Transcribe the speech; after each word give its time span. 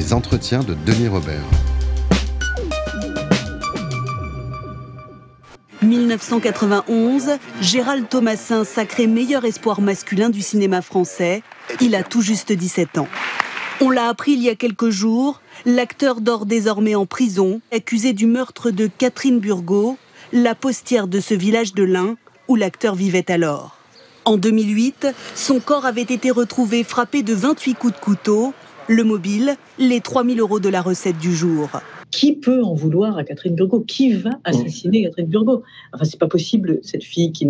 Les 0.00 0.14
entretiens 0.14 0.60
de 0.60 0.72
Denis 0.86 1.08
Robert. 1.08 1.44
1991, 5.82 7.32
Gérald 7.60 8.08
Thomasin, 8.08 8.64
sacré 8.64 9.06
meilleur 9.06 9.44
espoir 9.44 9.82
masculin 9.82 10.30
du 10.30 10.40
cinéma 10.40 10.80
français, 10.80 11.42
il 11.82 11.94
a 11.94 12.02
tout 12.02 12.22
juste 12.22 12.50
17 12.50 12.96
ans. 12.96 13.08
On 13.82 13.90
l'a 13.90 14.08
appris 14.08 14.32
il 14.32 14.42
y 14.42 14.48
a 14.48 14.54
quelques 14.54 14.88
jours, 14.88 15.42
l'acteur 15.66 16.22
dort 16.22 16.46
désormais 16.46 16.94
en 16.94 17.04
prison, 17.04 17.60
accusé 17.70 18.14
du 18.14 18.24
meurtre 18.24 18.70
de 18.70 18.86
Catherine 18.86 19.38
Burgot, 19.38 19.98
la 20.32 20.54
postière 20.54 21.08
de 21.08 21.20
ce 21.20 21.34
village 21.34 21.74
de 21.74 21.84
l'Ain 21.84 22.16
où 22.48 22.56
l'acteur 22.56 22.94
vivait 22.94 23.30
alors. 23.30 23.76
En 24.24 24.38
2008, 24.38 25.08
son 25.34 25.60
corps 25.60 25.84
avait 25.84 26.00
été 26.00 26.30
retrouvé 26.30 26.84
frappé 26.84 27.22
de 27.22 27.34
28 27.34 27.74
coups 27.74 27.94
de 27.94 28.00
couteau 28.00 28.54
le 28.90 29.04
mobile, 29.04 29.54
les 29.78 30.00
3000 30.00 30.40
euros 30.40 30.58
de 30.58 30.68
la 30.68 30.82
recette 30.82 31.16
du 31.16 31.32
jour. 31.32 31.70
Qui 32.10 32.34
peut 32.34 32.60
en 32.64 32.74
vouloir 32.74 33.16
à 33.18 33.22
Catherine 33.22 33.54
Burgot 33.54 33.82
Qui 33.82 34.14
va 34.14 34.30
assassiner 34.42 35.04
Catherine 35.04 35.28
Burgot 35.28 35.62
Enfin, 35.92 36.04
c'est 36.04 36.18
pas 36.18 36.26
possible, 36.26 36.80
cette 36.82 37.04
fille 37.04 37.30
qui, 37.30 37.46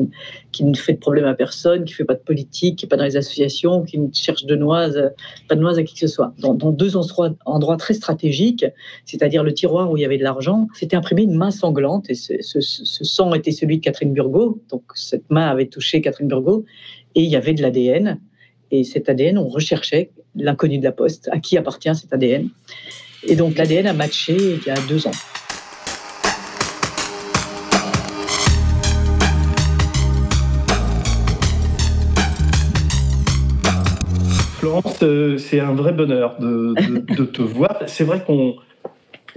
qui 0.52 0.64
ne 0.64 0.76
fait 0.76 0.92
de 0.92 0.98
problème 0.98 1.24
à 1.24 1.32
personne, 1.32 1.86
qui 1.86 1.94
fait 1.94 2.04
pas 2.04 2.14
de 2.14 2.20
politique, 2.20 2.76
qui 2.76 2.84
n'est 2.84 2.90
pas 2.90 2.98
dans 2.98 3.04
les 3.04 3.16
associations, 3.16 3.84
qui 3.84 3.98
ne 3.98 4.08
cherche 4.12 4.44
de 4.44 4.54
noise, 4.54 5.12
pas 5.48 5.54
de 5.54 5.62
noise 5.62 5.78
à 5.78 5.82
qui 5.82 5.94
que 5.94 6.00
ce 6.00 6.08
soit. 6.08 6.34
Dans, 6.40 6.52
deux 6.52 6.98
endroits, 6.98 7.30
endroits, 7.46 7.78
très 7.78 7.94
stratégiques, 7.94 8.66
c'est-à-dire 9.06 9.42
le 9.42 9.54
tiroir 9.54 9.90
où 9.90 9.96
il 9.96 10.02
y 10.02 10.04
avait 10.04 10.18
de 10.18 10.24
l'argent, 10.24 10.68
c'était 10.74 10.96
imprimé 10.96 11.22
une 11.22 11.36
main 11.36 11.50
sanglante 11.50 12.10
et 12.10 12.14
ce, 12.14 12.34
ce, 12.42 12.60
sang 13.04 13.32
était 13.32 13.52
celui 13.52 13.78
de 13.78 13.82
Catherine 13.82 14.12
Burgot. 14.12 14.60
Donc 14.68 14.82
cette 14.94 15.30
main 15.30 15.46
avait 15.46 15.68
touché 15.68 16.02
Catherine 16.02 16.28
Burgot 16.28 16.66
et 17.14 17.22
il 17.22 17.30
y 17.30 17.36
avait 17.36 17.54
de 17.54 17.62
l'ADN. 17.62 18.20
Et 18.72 18.84
cet 18.84 19.08
ADN, 19.08 19.36
on 19.36 19.48
recherchait 19.48 20.10
l'inconnu 20.36 20.78
de 20.78 20.84
la 20.84 20.92
poste, 20.92 21.28
à 21.32 21.40
qui 21.40 21.58
appartient 21.58 21.94
cet 21.94 22.12
ADN. 22.12 22.48
Et 23.26 23.34
donc 23.34 23.58
l'ADN 23.58 23.86
a 23.88 23.92
matché 23.92 24.36
il 24.36 24.64
y 24.64 24.70
a 24.70 24.76
deux 24.88 25.06
ans. 25.08 25.12
Florence, 34.60 35.02
euh, 35.02 35.36
c'est 35.38 35.58
un 35.58 35.72
vrai 35.74 35.92
bonheur 35.92 36.36
de, 36.40 37.24
te 37.24 37.42
voir. 37.42 37.82
C'est 37.86 38.04
vrai 38.04 38.22
qu'on 38.24 38.54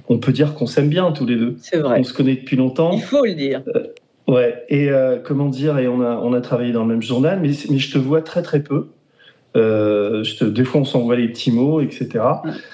on 0.10 0.20
peut 0.20 0.32
dire 0.32 0.54
qu'on 0.54 0.68
s'aime 0.68 0.90
bien 0.90 1.12
tous 1.12 1.26
les 1.26 1.38
deux. 1.38 1.56
C'est 1.60 1.78
vrai. 1.78 2.00
On 2.00 2.04
se 2.04 2.14
connaît 2.14 2.36
depuis 2.36 2.56
longtemps. 2.56 2.92
Il 2.92 3.02
faut 3.02 3.26
le 3.26 3.34
dire. 3.34 3.64
Euh, 3.76 3.88
ouais. 4.28 4.64
Et 4.70 4.90
euh, 4.90 5.18
comment 5.24 5.48
dire 5.50 5.80
Et 5.80 5.88
on 5.88 6.02
a, 6.02 6.18
on 6.18 6.34
a 6.34 6.42
travaillé 6.42 6.72
dans 6.72 6.84
le 6.84 6.90
même 6.90 7.02
journal, 7.02 7.40
mais, 7.42 7.50
mais 7.70 7.80
je 7.80 7.92
te 7.92 7.98
vois 7.98 8.22
très 8.22 8.44
très 8.44 8.62
peu. 8.62 8.90
Euh, 9.56 10.24
je 10.24 10.38
te, 10.38 10.46
des 10.46 10.64
fois, 10.64 10.82
on 10.82 10.86
s'envoie 10.86 11.16
les 11.16 11.28
petits 11.28 11.52
mots, 11.52 11.82
etc. 11.82 12.26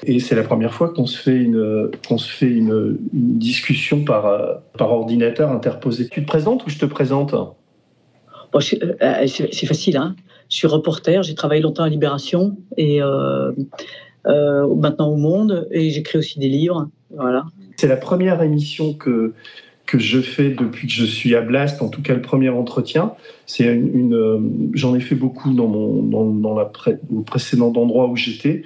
Et 0.03 0.19
c'est 0.19 0.35
la 0.35 0.43
première 0.43 0.73
fois 0.73 0.89
qu'on 0.89 1.05
se 1.05 1.17
fait 1.17 1.37
une, 1.37 1.91
qu'on 2.07 2.17
se 2.17 2.29
fait 2.29 2.49
une, 2.49 2.97
discussion 3.11 4.03
par, 4.05 4.25
euh, 4.25 4.53
par 4.77 4.91
ordinateur 4.91 5.51
interposé. 5.51 6.07
Tu 6.07 6.21
te 6.21 6.27
présentes 6.27 6.65
ou 6.65 6.69
je 6.69 6.77
te 6.77 6.85
présente? 6.85 7.31
Bon, 7.31 8.59
euh, 8.59 9.27
C'est 9.27 9.65
facile. 9.65 9.97
Hein 9.97 10.15
je 10.49 10.55
suis 10.55 10.67
reporter, 10.67 11.23
j'ai 11.23 11.35
travaillé 11.35 11.61
longtemps 11.61 11.83
à 11.83 11.89
Libération 11.89 12.57
et 12.75 13.01
euh, 13.01 13.51
maintenant 14.25 15.09
au 15.09 15.15
Monde, 15.15 15.67
et 15.71 15.91
j'écris 15.91 16.17
aussi 16.17 16.39
des 16.39 16.49
livres. 16.49 16.89
Voilà. 17.15 17.45
C'est 17.77 17.87
la 17.87 17.97
première 17.97 18.41
émission 18.41 18.93
que 18.93 19.33
que 19.89 19.97
je 19.97 20.21
fais 20.21 20.51
depuis 20.51 20.85
que 20.85 20.93
je 20.93 21.03
suis 21.03 21.33
à 21.33 21.41
Blast, 21.41 21.81
en 21.81 21.89
tout 21.89 22.03
cas 22.03 22.13
le 22.13 22.21
premier 22.21 22.49
entretien. 22.49 23.13
C'est 23.47 23.65
une, 23.65 24.13
euh, 24.13 24.37
j'en 24.73 24.93
ai 24.95 24.99
fait 24.99 25.15
beaucoup 25.15 25.51
dans 25.51 25.67
mon 25.67 26.03
dans, 26.31 26.55
la 26.55 26.71
au 27.11 27.21
précédent 27.21 27.73
endroit 27.75 28.07
où 28.07 28.15
j'étais, 28.15 28.61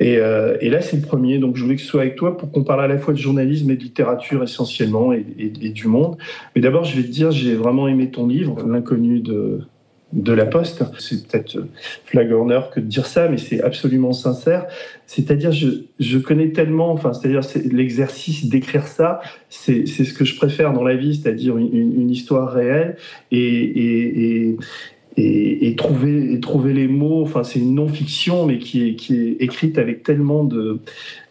et, 0.00 0.16
euh, 0.16 0.56
et, 0.60 0.68
là 0.68 0.80
c'est 0.80 0.96
le 0.96 1.02
premier. 1.02 1.38
Donc 1.38 1.56
je 1.56 1.62
voulais 1.62 1.76
que 1.76 1.82
ce 1.82 1.86
soit 1.86 2.00
avec 2.00 2.16
toi 2.16 2.36
pour 2.36 2.50
qu'on 2.50 2.64
parle 2.64 2.82
à 2.82 2.88
la 2.88 2.98
fois 2.98 3.14
de 3.14 3.18
journalisme 3.18 3.70
et 3.70 3.76
de 3.76 3.82
littérature 3.82 4.42
essentiellement 4.42 5.12
et 5.12 5.22
du 5.70 5.86
monde. 5.86 6.16
Mais 6.56 6.60
d'abord 6.60 6.82
je 6.82 6.96
vais 6.96 7.04
te 7.04 7.12
dire, 7.12 7.30
j'ai 7.30 7.54
vraiment 7.54 7.86
aimé 7.86 8.10
ton 8.10 8.26
livre, 8.26 8.60
l'inconnu 8.66 9.20
de 9.20 9.60
de 10.12 10.32
la 10.32 10.46
Poste. 10.46 10.84
C'est 10.98 11.26
peut-être 11.26 11.58
flagorneur 12.04 12.70
que 12.70 12.80
de 12.80 12.86
dire 12.86 13.06
ça, 13.06 13.28
mais 13.28 13.36
c'est 13.36 13.60
absolument 13.62 14.12
sincère. 14.12 14.66
C'est-à-dire, 15.06 15.52
je, 15.52 15.68
je 16.00 16.18
connais 16.18 16.50
tellement, 16.50 16.92
enfin, 16.92 17.12
c'est-à-dire, 17.12 17.42
l'exercice 17.70 18.46
d'écrire 18.46 18.86
ça, 18.86 19.20
c'est 19.48 19.86
ce 19.86 20.12
que 20.14 20.24
je 20.24 20.36
préfère 20.36 20.72
dans 20.72 20.84
la 20.84 20.96
vie, 20.96 21.16
c'est-à-dire 21.16 21.56
une, 21.58 21.74
une, 21.74 22.10
histoire 22.10 22.50
réelle 22.50 22.96
et, 23.30 23.38
et, 23.38 24.56
et, 25.16 25.68
et, 25.68 25.76
trouver, 25.76 26.32
et 26.32 26.40
trouver 26.40 26.72
les 26.72 26.88
mots. 26.88 27.22
Enfin, 27.22 27.44
c'est 27.44 27.58
une 27.58 27.74
non-fiction, 27.74 28.46
mais 28.46 28.58
qui 28.58 28.88
est, 28.88 28.94
qui 28.94 29.14
est 29.14 29.36
écrite 29.40 29.78
avec 29.78 30.02
tellement 30.02 30.44
de. 30.44 30.78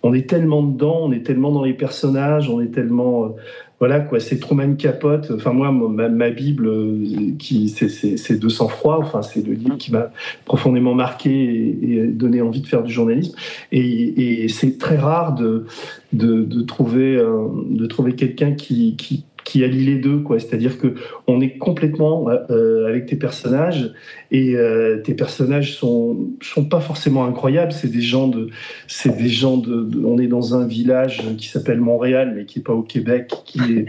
On 0.03 0.13
est 0.13 0.29
tellement 0.29 0.61
dedans, 0.61 0.99
on 1.03 1.11
est 1.11 1.25
tellement 1.25 1.51
dans 1.51 1.63
les 1.63 1.73
personnages, 1.73 2.49
on 2.49 2.61
est 2.61 2.73
tellement 2.73 3.35
voilà 3.79 3.99
quoi, 3.99 4.19
c'est 4.19 4.39
Truman 4.39 4.75
Capote. 4.75 5.31
Enfin 5.35 5.53
moi, 5.53 5.71
ma, 5.71 6.29
Bible, 6.29 6.67
euh, 6.67 7.35
qui 7.37 7.69
c'est 7.69 8.39
de 8.39 8.49
sang-froid. 8.49 8.97
Enfin 8.99 9.21
c'est 9.21 9.45
le 9.45 9.53
livre 9.53 9.77
qui 9.77 9.91
m'a 9.91 10.11
profondément 10.45 10.95
marqué 10.95 11.29
et, 11.31 12.07
donné 12.07 12.41
envie 12.41 12.61
de 12.61 12.67
faire 12.67 12.83
du 12.83 12.91
journalisme. 12.91 13.35
Et, 13.71 14.47
c'est 14.49 14.77
très 14.77 14.97
rare 14.97 15.35
de 15.35 15.65
de, 16.13 16.61
trouver 16.61 17.17
de 17.17 17.85
trouver 17.85 18.15
quelqu'un 18.15 18.53
qui, 18.53 18.95
qui 18.95 19.25
qui 19.47 19.63
allie 19.63 19.85
les 19.85 19.95
deux, 19.95 20.19
quoi. 20.19 20.39
C'est-à-dire 20.39 20.77
que 20.77 20.95
on 21.25 21.39
est 21.39 21.57
complètement 21.57 22.27
euh, 22.49 22.85
avec 22.85 23.05
tes 23.05 23.15
personnages 23.15 23.93
et 24.29 24.57
euh, 24.57 24.97
tes 25.01 25.13
personnages 25.13 25.77
sont 25.77 26.31
sont 26.41 26.65
pas 26.65 26.81
forcément 26.81 27.23
incroyables. 27.23 27.71
C'est 27.71 27.87
des 27.89 28.01
gens 28.01 28.27
de, 28.27 28.49
c'est 28.87 29.15
des 29.15 29.29
gens 29.29 29.55
de, 29.57 29.89
On 30.03 30.19
est 30.19 30.27
dans 30.27 30.53
un 30.53 30.67
village 30.67 31.21
qui 31.37 31.47
s'appelle 31.47 31.79
Montréal, 31.79 32.33
mais 32.35 32.43
qui 32.43 32.59
est 32.59 32.61
pas 32.61 32.73
au 32.73 32.81
Québec, 32.81 33.31
qui 33.45 33.85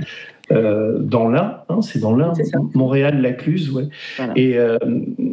euh, 0.50 0.98
dans 0.98 1.28
l'Ain, 1.28 1.58
hein, 1.68 1.82
c'est 1.82 1.98
dans 1.98 2.16
l'Ain, 2.16 2.32
Montréal, 2.74 3.20
Lacluse, 3.20 3.70
ouais. 3.70 3.88
Et, 4.34 4.56
euh, 4.56 4.78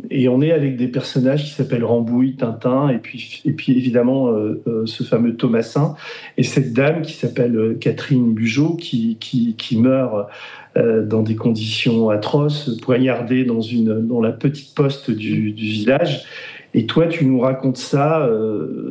et 0.10 0.28
on 0.28 0.42
est 0.42 0.52
avec 0.52 0.76
des 0.76 0.88
personnages 0.88 1.46
qui 1.46 1.52
s'appellent 1.52 1.86
Rambouille, 1.86 2.36
Tintin, 2.36 2.90
et 2.90 2.98
puis, 2.98 3.42
et 3.46 3.54
puis 3.54 3.78
évidemment 3.78 4.28
euh, 4.30 4.84
ce 4.86 5.04
fameux 5.04 5.36
Thomasin, 5.36 5.96
et 6.38 6.44
cette 6.44 6.74
dame 6.74 7.02
qui 7.02 7.14
s'appelle 7.14 7.78
Catherine 7.80 8.34
Bugeaud, 8.34 8.76
qui, 8.76 9.18
qui, 9.20 9.56
qui 9.56 9.80
meurt 9.80 10.28
dans 10.76 11.22
des 11.22 11.36
conditions 11.36 12.10
atroces, 12.10 12.78
poignardée 12.82 13.46
dans, 13.46 13.62
une, 13.62 14.06
dans 14.06 14.20
la 14.20 14.34
petite 14.34 14.76
poste 14.76 15.10
du, 15.10 15.54
du 15.54 15.66
village. 15.66 16.26
Et 16.74 16.86
toi, 16.86 17.08
tu 17.08 17.26
nous 17.26 17.40
racontes 17.40 17.78
ça 17.78 18.30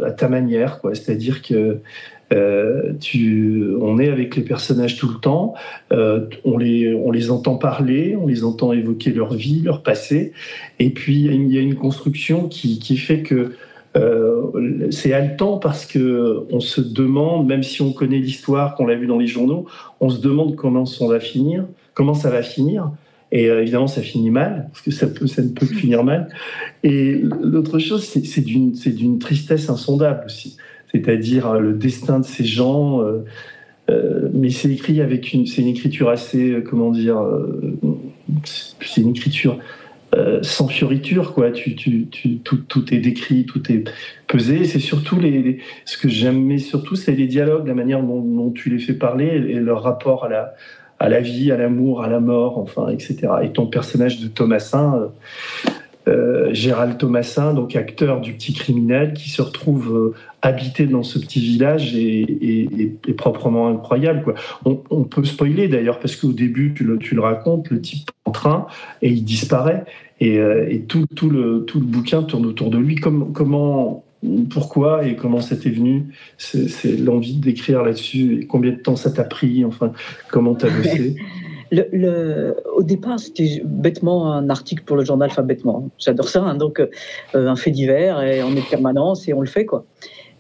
à 0.03 0.11
ta 0.13 0.31
manière, 0.31 0.81
quoi. 0.81 0.95
C'est-à-dire 0.95 1.43
que 1.43 1.81
euh, 2.35 2.93
tu, 3.01 3.65
on 3.81 3.99
est 3.99 4.09
avec 4.09 4.35
les 4.37 4.43
personnages 4.43 4.97
tout 4.97 5.09
le 5.09 5.21
temps, 5.21 5.55
euh, 5.93 6.27
on, 6.45 6.59
les, 6.59 6.95
on 6.95 7.11
les 7.11 7.31
entend 7.31 7.57
parler, 7.57 8.17
on 8.21 8.27
les 8.27 8.45
entend 8.45 8.73
évoquer 8.73 9.11
leur 9.11 9.35
vie, 9.35 9.63
leur 9.63 9.83
passé, 9.83 10.33
et 10.81 10.91
puis 10.91 11.21
il 11.23 11.53
y 11.53 11.59
a 11.59 11.61
une 11.61 11.77
construction 11.77 12.49
qui, 12.49 12.79
qui 12.79 12.97
fait 12.97 13.23
que 13.23 13.53
euh, 13.97 14.91
c'est 14.91 15.13
haletant 15.13 15.59
parce 15.59 15.87
que 15.87 16.45
on 16.51 16.59
se 16.59 16.81
demande, 16.81 17.47
même 17.47 17.63
si 17.63 17.83
on 17.83 17.93
connaît 17.93 18.19
l'histoire, 18.19 18.75
qu'on 18.75 18.87
l'a 18.87 18.97
vu 18.97 19.07
dans 19.07 19.19
les 19.19 19.29
journaux, 19.29 19.67
on 20.01 20.11
se 20.11 20.21
demande 20.21 20.57
comment 20.57 20.87
ça 20.87 21.07
va 21.07 21.21
finir, 21.21 21.67
comment 21.95 22.15
ça 22.15 22.31
va 22.31 22.43
finir. 22.43 22.91
Et 23.31 23.47
évidemment, 23.47 23.87
ça 23.87 24.03
finit 24.03 24.31
mal, 24.31 24.69
parce 24.73 24.83
que 24.83 24.91
ça, 24.93 25.07
peut, 25.07 25.27
ça 25.27 25.43
ne 25.43 25.49
peut 25.49 25.67
que 25.67 25.75
finir 25.75 26.05
mal. 26.05 26.29
Et 26.83 27.21
l'autre 27.43 27.79
chose, 27.79 28.05
c'est 28.05 28.45
d'une 28.45 29.19
tristesse 29.19 29.71
insondable 29.71 30.25
aussi 30.27 30.57
c'est-à-dire 30.95 31.49
euh, 31.49 31.61
le 31.61 31.73
destin 31.73 32.21
de 32.21 32.25
ces 32.25 32.45
gens. 32.45 33.03
Euh, 33.03 33.25
euh, 33.91 34.29
mais 34.33 34.51
c'est 34.51 34.71
écrit 34.71 35.01
avec 35.01 35.33
une, 35.33 35.47
c'est 35.47 35.61
une 35.63 35.69
écriture 35.69 36.09
assez, 36.09 36.63
comment 36.65 36.91
dire, 36.91 37.23
c'est 38.81 39.03
une 39.03 39.11
écriture 39.11 39.59
sans 40.43 40.69
fioriture, 40.69 41.35
quoi. 41.35 41.51
Tout, 41.51 42.95
est 42.95 42.99
décrit, 42.99 43.45
tout 43.45 43.73
est 43.73 43.85
pesé. 44.29 44.65
C'est 44.65 44.79
surtout 44.79 45.19
les, 45.19 45.59
ce 45.85 45.99
que 45.99 46.09
j'aimais 46.09 46.59
surtout, 46.59 46.95
c'est 46.95 47.13
les 47.13 47.27
dialogues, 47.27 47.67
la 47.67 47.75
manière 47.75 48.01
dont, 48.01 48.53
tu 48.53 48.71
les 48.71 48.79
fais 48.79 48.95
parler 48.95 49.27
et 49.27 49.55
leur 49.55 49.83
rapport 49.83 50.25
à 50.25 50.29
la, 50.29 50.55
à 51.01 51.09
la 51.09 51.21
vie, 51.21 51.51
à 51.51 51.57
l'amour, 51.57 52.05
à 52.05 52.09
la 52.09 52.21
mort, 52.21 52.59
enfin, 52.59 52.89
etc. 52.89 53.29
Et 53.43 53.51
ton 53.51 53.67
personnage 53.67 54.21
de 54.21 54.29
Thomasin, 54.29 55.11
Gérald 56.53 56.99
Thomasin, 56.99 57.55
donc 57.55 57.77
acteur 57.77 58.21
du 58.21 58.35
petit 58.35 58.53
criminel, 58.53 59.15
qui 59.15 59.31
se 59.31 59.41
retrouve 59.41 59.97
euh, 59.97 60.15
habité 60.43 60.87
dans 60.87 61.03
ce 61.03 61.19
petit 61.19 61.41
village 61.41 61.95
et, 61.97 62.97
proprement 63.17 63.69
incroyable. 63.69 64.23
Quoi. 64.23 64.35
On, 64.65 65.05
peut 65.05 65.25
spoiler 65.25 65.69
d'ailleurs, 65.69 65.99
parce 65.99 66.17
qu'au 66.17 66.33
début, 66.33 66.75
tu 66.75 66.85
le, 66.85 67.21
racontes, 67.21 67.71
le 67.71 67.81
type 67.81 68.11
en 68.25 68.31
train 68.31 68.67
et 69.01 69.11
il 69.11 69.25
disparaît. 69.25 69.85
Et, 70.21 70.39
euh, 70.39 70.79
tout, 70.89 71.31
le, 71.31 71.65
tout 71.67 71.81
le 71.81 71.87
bouquin 71.87 72.23
tourne 72.23 72.47
autour 72.47 72.71
de 72.71 72.79
lui. 72.79 72.97
Comme, 72.97 73.33
comment, 73.33 74.05
pourquoi 74.51 75.07
et 75.07 75.17
comment 75.17 75.41
c'était 75.41 75.71
venu 75.71 76.07
C'est 76.39 76.97
l'envie 76.99 77.37
d'écrire 77.37 77.83
là-dessus. 77.83 78.47
Combien 78.49 78.73
de 78.73 78.79
temps 78.79 78.97
ça 78.97 79.11
t'a 79.11 79.25
pris 79.25 79.65
Enfin, 79.65 79.93
comment 80.31 80.55
t'as 80.55 80.71
bossé 80.71 81.17
au 81.73 82.83
départ, 82.83 83.19
c'était 83.19 83.63
bêtement 83.65 84.33
un 84.33 84.51
article 84.51 84.85
pour 84.85 84.97
le 84.97 85.05
journal, 85.05 85.29
enfin 85.31 85.43
bêtement, 85.43 85.89
j'adore 85.99 86.29
ça, 86.29 86.43
hein, 86.43 86.55
donc 86.55 86.81
euh, 86.81 86.89
un 87.35 87.57
fait 87.57 87.71
divers, 87.71 88.23
et 88.23 88.43
on 88.43 88.55
est 88.55 88.69
permanence 88.69 89.29
et 89.29 89.35
on 89.35 89.41
le 89.41 89.47
fait, 89.47 89.65
quoi. 89.65 89.85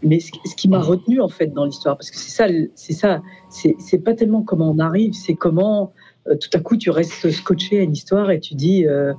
Mais 0.02 0.20
ce, 0.20 0.30
qui 0.56 0.68
m'a 0.68 0.80
retenu, 0.80 1.20
en 1.20 1.28
fait, 1.28 1.46
dans 1.46 1.64
l'histoire, 1.64 1.96
parce 1.96 2.10
que 2.10 2.18
c'est 2.18 2.30
ça, 2.30 2.46
c'est 2.74 2.92
ça, 2.92 3.22
c'est 3.48 3.98
pas 4.04 4.12
tellement 4.12 4.42
comment 4.42 4.70
on 4.70 4.78
arrive, 4.78 5.14
c'est 5.14 5.34
comment 5.34 5.92
euh, 6.28 6.36
tout 6.36 6.50
à 6.52 6.58
coup 6.58 6.76
tu 6.76 6.90
restes 6.90 7.30
scotché 7.30 7.80
à 7.80 7.82
une 7.82 7.92
histoire 7.92 8.30
et 8.30 8.38
tu 8.38 8.54
dis, 8.54 8.86
euh, 8.86 9.14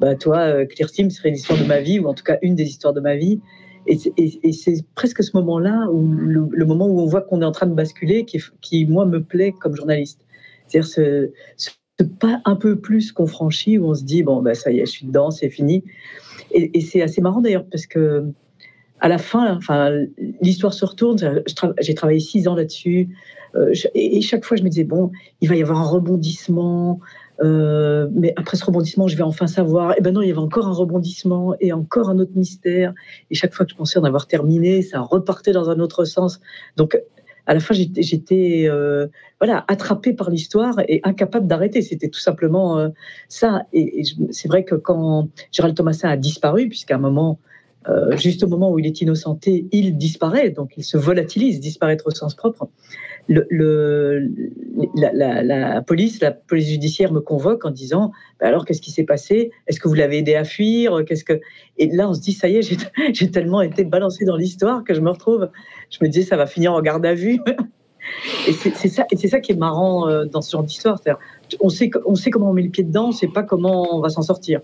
bah, 0.00 0.14
toi, 0.14 0.64
Clear 0.64 0.90
Team 0.90 1.10
serait 1.10 1.30
l'histoire 1.30 1.58
de 1.58 1.64
ma 1.64 1.80
vie, 1.80 1.98
ou 1.98 2.06
en 2.06 2.14
tout 2.14 2.24
cas 2.24 2.38
une 2.40 2.54
des 2.54 2.64
histoires 2.64 2.94
de 2.94 3.00
ma 3.00 3.16
vie. 3.16 3.40
Et 3.86 4.52
c'est 4.52 4.84
presque 4.94 5.22
ce 5.22 5.36
moment-là, 5.36 5.88
le, 5.90 6.64
moment 6.64 6.86
où 6.86 7.00
on 7.00 7.06
voit 7.06 7.22
qu'on 7.22 7.42
est 7.42 7.46
en 7.46 7.52
train 7.52 7.66
de 7.66 7.74
basculer, 7.74 8.24
qui, 8.24 8.86
moi, 8.86 9.06
me 9.06 9.22
plaît 9.22 9.52
comme 9.52 9.74
journaliste. 9.74 10.20
C'est-à-dire 10.70 10.88
ce, 10.88 11.30
pas 12.18 12.40
un 12.44 12.56
peu 12.56 12.80
plus 12.80 13.12
qu'on 13.12 13.26
franchit, 13.26 13.78
où 13.78 13.86
on 13.88 13.94
se 13.94 14.04
dit, 14.04 14.22
bon, 14.22 14.40
ben, 14.40 14.54
ça 14.54 14.70
y 14.70 14.80
est, 14.80 14.86
je 14.86 14.90
suis 14.90 15.06
dedans, 15.06 15.30
c'est 15.30 15.50
fini. 15.50 15.84
Et, 16.52 16.80
c'est 16.80 17.02
assez 17.02 17.20
marrant 17.20 17.40
d'ailleurs, 17.40 17.66
parce 17.70 17.86
que 17.86 18.24
à 19.00 19.08
la 19.08 19.18
fin, 19.18 19.56
enfin, 19.56 19.90
l'histoire 20.42 20.74
se 20.74 20.84
retourne. 20.84 21.42
J'ai 21.80 21.94
travaillé 21.94 22.20
six 22.20 22.48
ans 22.48 22.54
là-dessus. 22.54 23.08
Euh, 23.56 23.72
et 23.94 24.20
chaque 24.20 24.44
fois, 24.44 24.56
je 24.56 24.62
me 24.62 24.68
disais, 24.68 24.84
bon, 24.84 25.10
il 25.40 25.48
va 25.48 25.56
y 25.56 25.62
avoir 25.62 25.80
un 25.80 25.88
rebondissement. 25.88 27.00
Euh, 27.42 28.08
mais 28.12 28.34
après 28.36 28.58
ce 28.58 28.64
rebondissement, 28.64 29.08
je 29.08 29.16
vais 29.16 29.22
enfin 29.22 29.46
savoir. 29.46 29.92
Et 29.92 29.96
eh 29.98 30.02
ben 30.02 30.12
non, 30.12 30.20
il 30.20 30.28
y 30.28 30.30
avait 30.30 30.38
encore 30.38 30.68
un 30.68 30.74
rebondissement 30.74 31.54
et 31.60 31.72
encore 31.72 32.10
un 32.10 32.18
autre 32.18 32.32
mystère. 32.34 32.92
Et 33.30 33.34
chaque 33.34 33.54
fois 33.54 33.64
que 33.64 33.72
je 33.72 33.76
pensais 33.76 33.98
en 33.98 34.04
avoir 34.04 34.26
terminé, 34.26 34.82
ça 34.82 35.00
repartait 35.00 35.52
dans 35.52 35.70
un 35.70 35.80
autre 35.80 36.04
sens. 36.04 36.40
Donc, 36.76 37.00
à 37.50 37.54
la 37.54 37.58
fin, 37.58 37.74
j'étais 37.74 38.66
euh, 38.68 39.08
voilà 39.40 39.64
attrapée 39.66 40.12
par 40.12 40.30
l'histoire 40.30 40.76
et 40.86 41.00
incapable 41.02 41.48
d'arrêter. 41.48 41.82
C'était 41.82 42.08
tout 42.08 42.20
simplement 42.20 42.78
euh, 42.78 42.90
ça. 43.28 43.62
Et, 43.72 44.04
c'est 44.30 44.46
vrai 44.46 44.62
que 44.62 44.76
quand 44.76 45.28
Gérald 45.50 45.76
Thomasin 45.76 46.10
a 46.10 46.16
disparu, 46.16 46.68
puisqu'à 46.68 46.94
un 46.94 46.98
moment, 46.98 47.40
euh, 47.88 48.14
juste 48.16 48.42
au 48.42 48.46
moment 48.46 48.70
où 48.70 48.78
il 48.78 48.86
est 48.86 49.00
innocenté, 49.00 49.66
il 49.72 49.96
disparaît, 49.96 50.50
donc 50.50 50.72
il 50.76 50.84
se 50.84 50.98
volatilise, 50.98 51.60
disparaître 51.60 52.06
au 52.06 52.10
sens 52.10 52.34
propre. 52.34 52.68
La, 53.28 53.40
police, 55.82 56.20
la 56.20 56.32
police 56.32 56.68
judiciaire 56.68 57.12
me 57.12 57.20
convoque 57.20 57.64
en 57.64 57.70
disant 57.70 58.10
bah 58.40 58.48
alors 58.48 58.64
qu'est-ce 58.64 58.82
qui 58.82 58.90
s'est 58.90 59.04
passé? 59.04 59.50
Est-ce 59.66 59.78
que 59.78 59.88
vous 59.88 59.94
l'avez 59.94 60.18
aidé 60.18 60.34
à 60.34 60.44
fuir? 60.44 61.04
Qu'est-ce 61.06 61.24
que 61.24 61.40
Et 61.78 61.88
là 61.94 62.08
on 62.08 62.14
se 62.14 62.20
dit 62.20 62.32
ça 62.32 62.48
y 62.48 62.56
est, 62.56 62.62
j'ai 63.12 63.30
tellement 63.30 63.62
été 63.62 63.84
balancé 63.84 64.24
dans 64.24 64.36
l'histoire 64.36 64.84
que 64.84 64.94
je 64.94 65.00
me 65.00 65.10
retrouve. 65.10 65.48
Je 65.90 65.98
me 66.02 66.08
disais 66.08 66.26
ça 66.26 66.36
va 66.36 66.46
finir 66.46 66.72
en 66.72 66.80
garde 66.82 67.06
à 67.06 67.14
vue. 67.14 67.40
et 68.48 68.52
c'est 68.52 68.88
ça, 68.88 69.04
qui 69.04 69.52
est 69.52 69.58
marrant 69.58 70.08
euh, 70.08 70.24
dans 70.24 70.42
ce 70.42 70.50
genre 70.50 70.64
d'histoire. 70.64 71.00
On 71.60 71.68
sait, 71.68 71.90
on 72.06 72.14
sait 72.14 72.30
comment 72.30 72.50
on 72.50 72.52
met 72.52 72.62
le 72.62 72.70
pied 72.70 72.84
dedans, 72.84 73.08
on 73.08 73.12
sait 73.12 73.28
pas 73.28 73.42
comment 73.42 73.94
on 73.94 74.00
va 74.00 74.08
s'en 74.08 74.22
sortir. 74.22 74.60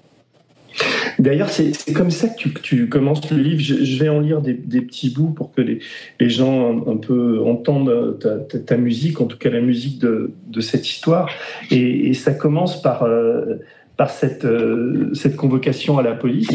D'ailleurs, 1.18 1.50
c'est 1.50 1.92
comme 1.92 2.10
ça 2.10 2.28
que 2.28 2.48
tu, 2.48 2.88
commences 2.88 3.30
le 3.30 3.38
livre. 3.38 3.60
Je, 3.60 3.98
vais 3.98 4.08
en 4.08 4.20
lire 4.20 4.40
des, 4.40 4.54
petits 4.54 5.10
bouts 5.10 5.30
pour 5.30 5.52
que 5.52 5.60
les, 5.60 6.28
gens 6.28 6.86
un, 6.86 6.96
peu 6.96 7.40
entendent 7.42 8.18
ta, 8.66 8.76
musique, 8.76 9.20
en 9.20 9.26
tout 9.26 9.38
cas 9.38 9.50
la 9.50 9.60
musique 9.60 10.00
de, 10.00 10.60
cette 10.60 10.88
histoire. 10.88 11.30
Et, 11.70 12.14
ça 12.14 12.32
commence 12.32 12.80
par, 12.80 13.02
euh, 13.04 13.56
par 13.96 14.10
cette, 14.10 14.44
euh, 14.44 15.12
cette 15.14 15.36
convocation 15.36 15.98
à 15.98 16.02
la 16.02 16.14
police, 16.14 16.50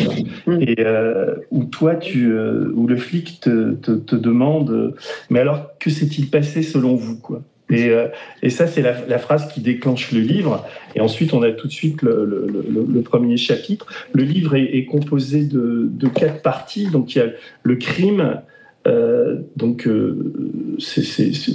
mm. 0.48 0.62
et 0.62 0.76
euh, 0.80 1.36
où 1.52 1.66
toi, 1.66 1.96
tu, 1.96 2.34
où 2.34 2.88
le 2.88 2.98
flic 2.98 3.40
te, 3.40 3.74
te, 3.74 3.92
te 3.92 4.16
demande, 4.16 4.96
mais 5.30 5.40
alors 5.40 5.78
que 5.80 5.90
s'est-il 5.90 6.30
passé 6.30 6.62
selon 6.62 6.96
vous, 6.96 7.18
quoi? 7.18 7.42
Euh, 7.72 8.08
et, 8.42 8.50
ça, 8.50 8.68
c'est 8.68 8.82
la, 8.82 9.20
phrase 9.20 9.52
qui 9.52 9.62
déclenche 9.62 10.12
le 10.12 10.20
livre. 10.20 10.66
Et 10.96 11.02
ensuite, 11.02 11.34
on 11.34 11.42
a 11.42 11.52
tout 11.52 11.68
de 11.68 11.72
suite 11.72 12.02
le, 12.02 13.02
premier 13.04 13.38
chapitre. 13.38 13.88
Le 14.14 14.24
livre 14.24 14.56
est, 14.56 14.86
composé 14.86 15.46
de, 15.46 16.08
quatre 16.14 16.42
parties. 16.42 16.88
Donc, 16.88 17.16
il 17.16 17.20
y 17.20 17.22
a 17.22 17.28
le 17.64 17.76
crime. 17.76 18.42
Euh, 18.88 19.42
donc, 19.58 19.88
euh, 19.88 20.34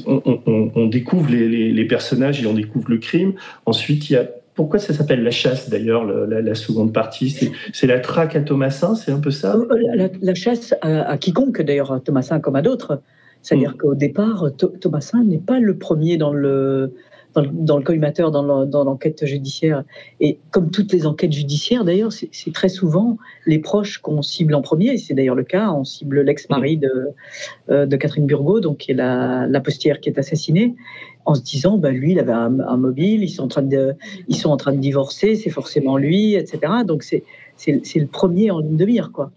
on, 0.07 0.87
découvre 0.87 1.31
les, 1.31 1.85
personnages 1.85 2.43
et 2.43 2.47
on 2.47 2.55
découvre 2.55 2.91
le 2.91 2.99
crime. 2.99 3.35
Ensuite, 3.67 4.11
il 4.11 4.15
y 4.15 4.17
a 4.17 4.27
pourquoi 4.55 4.79
ça 4.79 4.95
s'appelle 4.95 5.23
la 5.23 5.31
chasse 5.31 5.69
d'ailleurs, 5.69 6.07
la, 6.07 6.55
seconde 6.55 6.91
partie? 6.91 7.51
C'est 7.75 7.87
la 7.87 8.01
traque 8.01 8.37
à 8.37 8.41
Thomasin, 8.41 8.95
c'est 8.95 9.13
un 9.13 9.21
peu 9.21 9.31
ça? 9.31 9.55
La, 10.23 10.35
chasse 10.35 10.75
à, 10.81 11.11
à 11.11 11.19
quiconque 11.19 11.61
d'ailleurs, 11.61 11.93
à 11.93 12.01
Thomasin 12.01 12.41
comme 12.41 12.57
à 12.57 12.63
d'autres. 12.63 13.03
C'est-à-dire 13.47 13.75
mm. 13.75 13.79
qu'au 13.79 13.95
départ, 13.95 14.47
Thomasin 14.81 15.23
n'est 15.23 15.39
pas 15.39 15.61
le 15.61 15.79
premier 15.79 16.17
dans 16.17 16.33
le, 16.33 16.93
dans, 17.37 17.77
le 17.77 17.85
collimateur, 17.85 18.33
dans 18.33 18.43
l'enquête 18.43 19.25
judiciaire. 19.25 19.85
Et 20.19 20.41
comme 20.51 20.73
toutes 20.73 20.93
les 20.93 21.07
enquêtes 21.07 21.33
judiciaires, 21.33 21.85
d'ailleurs, 21.85 22.11
c'est 22.13 22.53
très 22.53 22.69
souvent 22.69 23.19
les 23.47 23.61
proches 23.61 23.99
qu'on 23.99 24.21
cible 24.21 24.53
en 24.53 24.63
premier. 24.63 24.99
C'est 24.99 25.15
d'ailleurs 25.15 25.37
le 25.37 25.45
cas. 25.45 25.71
On 25.71 25.85
cible 25.85 26.23
l'ex-mari 26.23 26.77
de, 26.77 26.91
euh, 27.71 27.87
de 27.87 27.97
Catherine 27.97 28.27
Burgot, 28.27 28.59
donc 28.59 28.79
qui 28.79 28.91
est 28.91 28.95
la, 28.95 29.47
la 29.47 29.61
postière 29.61 30.01
qui 30.01 30.09
est 30.09 30.19
assassinée, 30.19 30.75
en 31.25 31.37
se 31.37 31.43
disant, 31.43 31.79
bah, 31.79 31.93
lui, 31.93 32.13
il 32.13 32.19
avait 32.19 32.33
un, 32.33 32.77
mobile, 32.77 33.23
ils 33.23 33.29
sont 33.29 33.45
en 33.45 33.49
train 33.49 33.63
de, 33.63 33.95
ils 34.27 34.37
sont 34.37 34.51
en 34.51 34.57
train 34.57 34.73
de 34.73 34.81
divorcer, 34.81 35.37
c'est 35.37 35.51
forcément 35.51 35.97
lui, 35.99 36.35
etc. 36.35 36.73
Donc 36.85 37.05
c'est 37.05 37.23
le 37.69 38.07
premier 38.07 38.51
en 38.51 38.59
ligne 38.59 38.77
de 38.77 38.85
mire, 38.87 39.13
quoi. 39.13 39.31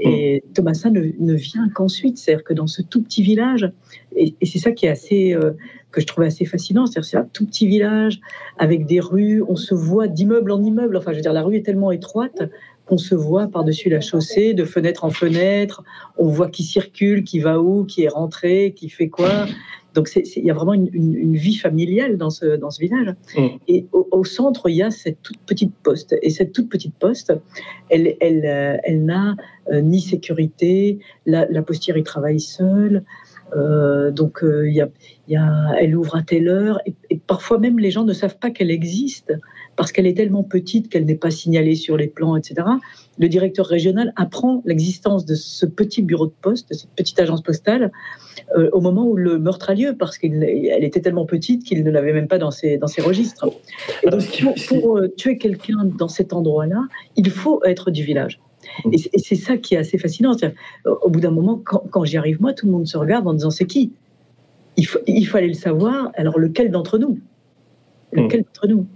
Et 0.00 0.42
mm. 0.44 0.52
Thomasin 0.52 0.90
ne, 0.90 1.34
vient 1.34 1.68
qu'ensuite, 1.68 2.18
c'est-à-dire 2.18 2.44
que 2.44 2.54
dans 2.54 2.66
ce 2.66 2.82
tout 2.82 3.02
petit 3.02 3.22
village, 3.22 3.70
et, 4.16 4.34
c'est 4.42 4.58
ça 4.58 4.72
qui 4.72 4.86
est 4.86 4.90
assez, 4.90 5.34
euh, 5.34 5.52
que 5.92 6.00
je 6.00 6.06
trouvais 6.06 6.26
assez 6.26 6.44
fascinant, 6.44 6.86
c'est-à-dire 6.86 7.08
c'est 7.08 7.16
un 7.16 7.28
tout 7.32 7.46
petit 7.46 7.66
village 7.66 8.20
avec 8.58 8.86
des 8.86 9.00
rues, 9.00 9.42
on 9.46 9.56
se 9.56 9.74
voit 9.74 10.08
d'immeuble 10.08 10.50
en 10.50 10.62
immeuble, 10.62 10.96
enfin 10.96 11.12
je 11.12 11.16
veux 11.16 11.22
dire 11.22 11.32
la 11.32 11.42
rue 11.42 11.56
est 11.56 11.64
tellement 11.64 11.90
étroite 11.90 12.42
qu'on 12.90 12.98
se 12.98 13.14
voit 13.14 13.46
par-dessus 13.46 13.88
la 13.88 14.00
chaussée, 14.00 14.52
de 14.52 14.64
fenêtre 14.64 15.04
en 15.04 15.10
fenêtre, 15.10 15.84
on 16.18 16.26
voit 16.26 16.48
qui 16.48 16.64
circule, 16.64 17.22
qui 17.22 17.38
va 17.38 17.60
où, 17.60 17.84
qui 17.84 18.02
est 18.02 18.08
rentré, 18.08 18.74
qui 18.76 18.88
fait 18.88 19.08
quoi. 19.08 19.46
Donc 19.94 20.10
il 20.16 20.44
y 20.44 20.50
a 20.50 20.54
vraiment 20.54 20.74
une, 20.74 21.36
vie 21.36 21.54
familiale 21.54 22.16
dans 22.16 22.30
ce, 22.30 22.56
dans 22.56 22.70
ce 22.70 22.80
village. 22.80 23.14
Mm. 23.36 23.46
Et 23.68 23.86
au, 23.92 24.24
centre, 24.24 24.68
il 24.68 24.76
y 24.76 24.82
a 24.82 24.90
cette 24.90 25.22
toute 25.22 25.38
petite 25.38 25.72
poste. 25.84 26.16
Et 26.20 26.30
cette 26.30 26.52
toute 26.52 26.68
petite 26.68 26.94
poste, 26.94 27.32
elle, 27.90 28.16
elle, 28.20 28.44
euh, 28.44 28.76
elle 28.82 29.04
n'a 29.04 29.36
euh, 29.72 29.80
ni 29.80 30.00
sécurité, 30.00 30.98
la, 31.26 31.46
la, 31.46 31.62
postière 31.62 31.96
y 31.96 32.02
travaille 32.02 32.40
seule. 32.40 33.04
Euh, 33.56 34.10
donc 34.10 34.40
il 34.42 34.72
y 34.72 34.80
a, 34.80 34.88
y 35.28 35.36
a, 35.36 35.74
elle 35.78 35.96
ouvre 35.96 36.16
à 36.16 36.22
telle 36.22 36.48
heure. 36.48 36.80
Et, 36.86 36.94
et, 37.10 37.20
parfois 37.24 37.58
même 37.58 37.78
les 37.78 37.92
gens 37.92 38.04
ne 38.04 38.12
savent 38.12 38.38
pas 38.38 38.50
qu'elle 38.50 38.70
existe 38.70 39.32
parce 39.80 39.92
qu'elle 39.92 40.06
est 40.06 40.12
tellement 40.18 40.42
petite 40.42 40.90
qu'elle 40.90 41.06
n'est 41.06 41.14
pas 41.14 41.30
signalée 41.30 41.74
sur 41.74 41.96
les 41.96 42.06
plans, 42.06 42.36
etc. 42.36 42.68
Le 43.18 43.28
directeur 43.30 43.64
régional 43.64 44.12
apprend 44.14 44.60
l'existence 44.66 45.24
de 45.24 45.34
ce 45.34 45.64
petit 45.64 46.02
bureau 46.02 46.26
de 46.26 46.34
poste, 46.42 46.68
de 46.68 46.74
cette 46.74 46.90
petite 46.90 47.18
agence 47.18 47.40
postale, 47.40 47.90
euh, 48.58 48.68
au 48.74 48.82
moment 48.82 49.06
où 49.06 49.16
le 49.16 49.38
meurtre 49.38 49.70
a 49.70 49.74
lieu, 49.74 49.96
parce 49.98 50.18
qu'elle 50.18 50.44
était 50.84 51.00
tellement 51.00 51.24
petite 51.24 51.64
qu'il 51.64 51.82
ne 51.82 51.90
l'avait 51.90 52.12
même 52.12 52.28
pas 52.28 52.36
dans 52.36 52.50
ses, 52.50 52.76
dans 52.76 52.88
ses 52.88 53.00
registres. 53.00 53.48
Et 54.02 54.10
donc, 54.10 54.44
pour, 54.68 54.98
euh, 54.98 55.08
tuer 55.08 55.38
quelqu'un 55.38 55.86
dans 55.96 56.08
cet 56.08 56.34
endroit-là, 56.34 56.82
il 57.16 57.30
faut 57.30 57.64
être 57.64 57.90
du 57.90 58.04
village. 58.04 58.38
Et 58.92 58.98
c'est 58.98 59.34
ça 59.34 59.56
qui 59.56 59.76
est 59.76 59.78
assez 59.78 59.96
fascinant. 59.96 60.36
au 60.84 61.08
bout 61.08 61.20
d'un 61.20 61.30
moment, 61.30 61.56
quand, 61.56 62.04
j'y 62.04 62.18
arrive, 62.18 62.38
moi, 62.42 62.52
tout 62.52 62.66
le 62.66 62.72
monde 62.72 62.86
se 62.86 62.98
regarde 62.98 63.26
en 63.26 63.32
disant 63.32 63.50
c'est 63.50 63.64
qui? 63.64 63.94
Il, 64.76 65.26
fallait 65.26 65.48
le 65.48 65.54
savoir. 65.54 66.10
Alors, 66.16 66.38
lequel 66.38 66.70
d'entre 66.70 66.98
nous? 66.98 67.18
Lequel 68.12 68.42
d'entre 68.42 68.68
nous? 68.68 68.86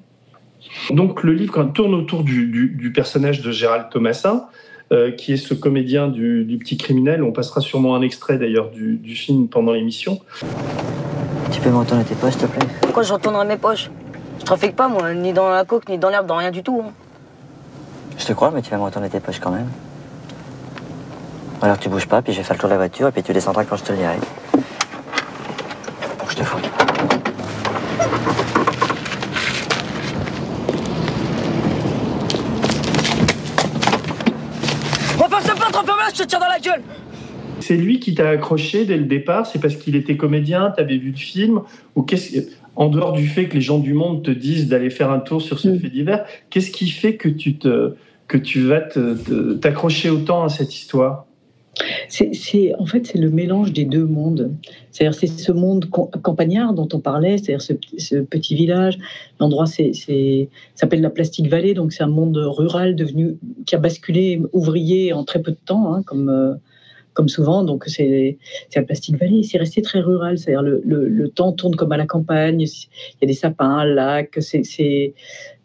Donc 0.90 1.22
le 1.22 1.32
livre 1.32 1.62
tourne 1.64 1.94
autour 1.94 2.22
du, 2.22 2.92
personnage 2.94 3.40
de 3.42 3.50
Gérald 3.50 3.88
Thomasin, 3.90 4.46
euh, 4.92 5.10
qui 5.10 5.32
est 5.32 5.36
ce 5.36 5.54
comédien 5.54 6.08
du, 6.08 6.56
petit 6.60 6.76
criminel. 6.76 7.22
On 7.22 7.32
passera 7.32 7.60
sûrement 7.60 7.94
un 7.96 8.02
extrait 8.02 8.38
d'ailleurs 8.38 8.70
du, 8.70 9.14
film 9.14 9.48
pendant 9.48 9.72
l'émission. 9.72 10.20
Tu 11.50 11.60
peux 11.60 11.70
me 11.70 11.76
retourner 11.76 12.04
tes 12.04 12.14
poches, 12.14 12.32
s'il 12.32 12.42
te 12.42 12.46
plaît? 12.46 12.66
Pourquoi 12.82 13.02
je 13.02 13.12
retournerai 13.12 13.46
mes 13.46 13.56
poches? 13.56 13.90
Je 14.40 14.44
trafique 14.44 14.76
pas, 14.76 14.88
moi, 14.88 15.14
ni 15.14 15.32
dans 15.32 15.48
la 15.48 15.64
coque, 15.64 15.88
ni 15.88 15.98
dans 15.98 16.10
l'herbe, 16.10 16.26
dans 16.26 16.36
rien 16.36 16.50
du 16.50 16.62
tout. 16.62 16.82
Hein. 16.84 16.92
Je 18.18 18.26
te 18.26 18.32
crois, 18.32 18.50
mais 18.50 18.62
tu 18.62 18.70
vas 18.70 18.76
me 18.76 18.82
retourner 18.82 19.08
tes 19.08 19.20
poches 19.20 19.40
quand 19.40 19.50
même. 19.50 19.68
Alors 21.62 21.78
tu 21.78 21.88
bouges 21.88 22.06
pas, 22.06 22.20
puis 22.20 22.32
je 22.32 22.38
vais 22.38 22.44
faire 22.44 22.56
le 22.56 22.60
tour 22.60 22.68
de 22.68 22.74
la 22.74 22.78
voiture, 22.78 23.08
et 23.08 23.12
puis 23.12 23.22
tu 23.22 23.32
descendras 23.32 23.64
quand 23.64 23.76
je 23.76 23.84
te 23.84 23.92
le 23.92 23.98
dirai. 23.98 24.16
Pour 26.18 26.28
que 26.28 26.34
je 26.34 26.38
te 26.38 26.44
fouille. 26.44 26.62
pas 35.64 35.70
te 35.70 35.78
refermer 35.78 36.02
là, 36.02 36.08
je 36.12 36.22
te 36.22 36.28
tire 36.28 36.40
dans 36.40 36.48
la 36.48 36.58
gueule 36.58 36.82
C'est 37.64 37.78
lui 37.78 37.98
qui 37.98 38.12
t'a 38.12 38.28
accroché 38.28 38.84
dès 38.84 38.98
le 38.98 39.06
départ? 39.06 39.46
C'est 39.46 39.58
parce 39.58 39.76
qu'il 39.76 39.96
était 39.96 40.18
comédien, 40.18 40.70
t'avais 40.76 40.98
vu 40.98 41.12
le 41.12 41.16
film? 41.16 41.62
Ou 41.96 42.02
qu'est-ce 42.02 42.40
en 42.76 42.88
dehors 42.90 43.14
du 43.14 43.26
fait 43.26 43.46
que 43.46 43.54
les 43.54 43.62
gens 43.62 43.78
du 43.78 43.94
monde 43.94 44.22
te 44.22 44.30
disent 44.30 44.68
d'aller 44.68 44.90
faire 44.90 45.10
un 45.10 45.18
tour 45.20 45.40
sur 45.40 45.58
ce 45.58 45.68
Mm. 45.68 45.78
fait 45.78 45.88
divers, 45.88 46.24
qu'est-ce 46.50 46.70
qui 46.70 46.90
fait 46.90 47.16
que 47.16 47.30
tu 47.30 47.56
te 47.56 47.94
que 48.28 48.36
tu 48.36 48.60
vas 48.60 48.82
t'accrocher 49.62 50.10
autant 50.10 50.44
à 50.44 50.50
cette 50.50 50.74
histoire? 50.74 51.24
C'est, 52.08 52.74
en 52.78 52.84
fait, 52.84 53.06
c'est 53.06 53.18
le 53.18 53.30
mélange 53.30 53.72
des 53.72 53.86
deux 53.86 54.04
mondes. 54.04 54.52
C'est-à-dire, 54.90 55.18
c'est 55.18 55.26
ce 55.26 55.50
monde 55.50 55.86
campagnard 56.22 56.74
dont 56.74 56.88
on 56.92 57.00
parlait, 57.00 57.38
c'est-à-dire 57.38 57.62
ce, 57.62 57.72
ce 57.96 58.16
petit 58.16 58.54
village. 58.54 58.98
L'endroit, 59.40 59.66
c'est, 59.66 59.92
s'appelle 60.74 61.00
la 61.00 61.10
Plastique 61.10 61.48
Vallée, 61.48 61.72
donc 61.72 61.92
c'est 61.94 62.04
un 62.04 62.08
monde 62.08 62.36
rural 62.36 62.94
devenu 62.94 63.36
qui 63.66 63.74
a 63.74 63.78
basculé 63.78 64.40
ouvrier 64.52 65.14
en 65.14 65.24
très 65.24 65.40
peu 65.40 65.50
de 65.50 65.58
temps, 65.64 65.94
hein, 65.94 66.02
comme 66.02 66.28
euh, 66.28 66.54
comme 67.14 67.28
souvent. 67.28 67.62
Donc 67.62 67.84
c'est, 67.86 68.36
la 68.74 68.82
Plastique 68.82 69.16
Vallée. 69.18 69.42
C'est 69.42 69.58
resté 69.58 69.80
très 69.80 70.00
rural. 70.00 70.36
C'est-à-dire 70.36 70.62
le, 70.62 70.82
le, 70.84 71.28
temps 71.28 71.52
tourne 71.52 71.74
comme 71.74 71.92
à 71.92 71.96
la 71.96 72.06
campagne. 72.06 72.60
Il 72.60 72.66
y 73.22 73.24
a 73.24 73.26
des 73.26 73.32
sapins, 73.32 73.78
un 73.78 73.84
lac. 73.84 74.38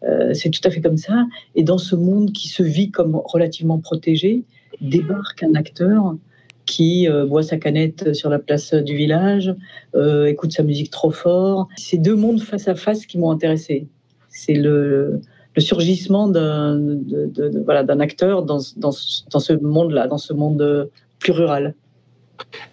Euh, 0.02 0.34
c'est 0.34 0.50
tout 0.50 0.60
à 0.64 0.70
fait 0.70 0.80
comme 0.80 0.96
ça. 0.96 1.26
Et 1.54 1.62
dans 1.62 1.78
ce 1.78 1.94
monde 1.94 2.32
qui 2.32 2.48
se 2.48 2.62
vit 2.62 2.90
comme 2.90 3.20
relativement 3.24 3.78
protégé, 3.78 4.44
débarque 4.80 5.42
un 5.42 5.54
acteur 5.54 6.14
qui 6.66 7.08
euh, 7.08 7.26
boit 7.26 7.42
sa 7.42 7.56
canette 7.56 8.14
sur 8.14 8.30
la 8.30 8.38
place 8.38 8.74
du 8.74 8.96
village, 8.96 9.54
euh, 9.94 10.26
écoute 10.26 10.52
sa 10.52 10.62
musique 10.62 10.90
trop 10.90 11.10
fort. 11.10 11.68
C'est 11.76 11.98
deux 11.98 12.14
mondes 12.14 12.40
face 12.40 12.68
à 12.68 12.74
face 12.74 13.06
qui 13.06 13.18
m'ont 13.18 13.30
intéressé. 13.30 13.88
C'est 14.28 14.54
le, 14.54 15.20
surgissement 15.58 16.28
d'un 16.28 18.00
acteur 18.00 18.44
dans, 18.44 18.60
ce- 18.60 19.52
monde-là, 19.60 20.06
dans 20.06 20.16
ce 20.16 20.32
monde 20.32 20.88
plus 21.20 21.32
rural. 21.32 21.74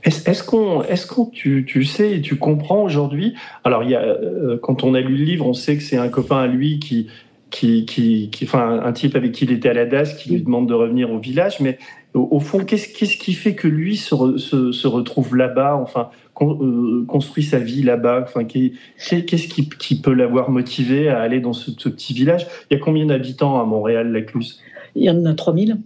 Est-ce 0.04 0.44
qu'on, 0.44 0.82
est-ce 0.84 1.06
qu'on, 1.06 1.26
tu, 1.26 1.66
tu 1.68 1.84
sais 1.84 2.16
et 2.16 2.22
tu 2.22 2.38
comprends 2.38 2.84
aujourd'hui? 2.84 3.34
Alors, 3.66 3.84
il 3.84 3.90
y 3.92 3.96
a, 3.96 4.02
euh, 4.02 4.58
quand 4.58 4.84
on 4.84 4.94
a 4.94 5.02
lu 5.02 5.18
le 5.18 5.26
livre, 5.26 5.46
on 5.46 5.54
sait 5.54 5.76
que 5.76 5.84
c'est 5.84 5.98
un 5.98 6.08
copain 6.08 6.38
à 6.38 6.48
lui 6.48 6.80
qui, 6.80 7.08
qui, 7.52 7.86
qui, 7.86 8.30
qui- 8.32 8.46
enfin, 8.46 8.80
un 8.84 8.94
type 8.94 9.16
avec 9.18 9.34
qui 9.34 9.44
il 9.44 9.52
était 9.52 9.68
à 9.70 9.74
la 9.74 9.86
DAS, 9.86 10.14
qui 10.18 10.30
lui 10.32 10.42
demande 10.42 10.70
de 10.70 10.74
revenir 10.74 11.12
au 11.12 11.20
village. 11.20 11.60
Mais 11.60 11.78
au, 12.14 12.30
au 12.32 12.40
fond, 12.40 12.64
qu'est-ce, 12.64 12.88
qui 12.88 13.34
fait 13.34 13.56
que 13.56 13.68
lui 13.68 13.98
se, 13.98 14.16
re- 14.16 14.38
se, 14.38 14.72
se 14.72 14.88
retrouve 14.88 15.36
là-bas, 15.36 15.76
enfin, 15.76 16.10
con- 16.34 16.58
euh, 16.62 17.04
construit 17.06 17.44
sa 17.44 17.60
vie 17.60 17.84
là-bas 17.84 18.22
Enfin, 18.24 18.46
qu'est- 18.46 18.72
qu'est- 19.10 19.26
qu'est-ce 19.26 19.50
qui, 19.50 19.68
qui 19.68 20.00
peut 20.00 20.14
l'avoir 20.14 20.50
motivé 20.50 21.10
à 21.10 21.20
aller 21.20 21.42
dans 21.42 21.54
ce, 21.54 21.72
ce 21.78 21.90
petit 21.90 22.14
village? 22.14 22.48
Il 22.72 22.78
y 22.78 22.78
a 22.78 22.80
combien 22.84 23.06
d'habitants 23.08 23.60
à 23.60 23.66
Montréal-Lacluse 23.66 24.62
Il 24.96 25.04
y 25.04 25.10
en 25.10 25.26
a 25.26 25.34
3000. 25.34 25.78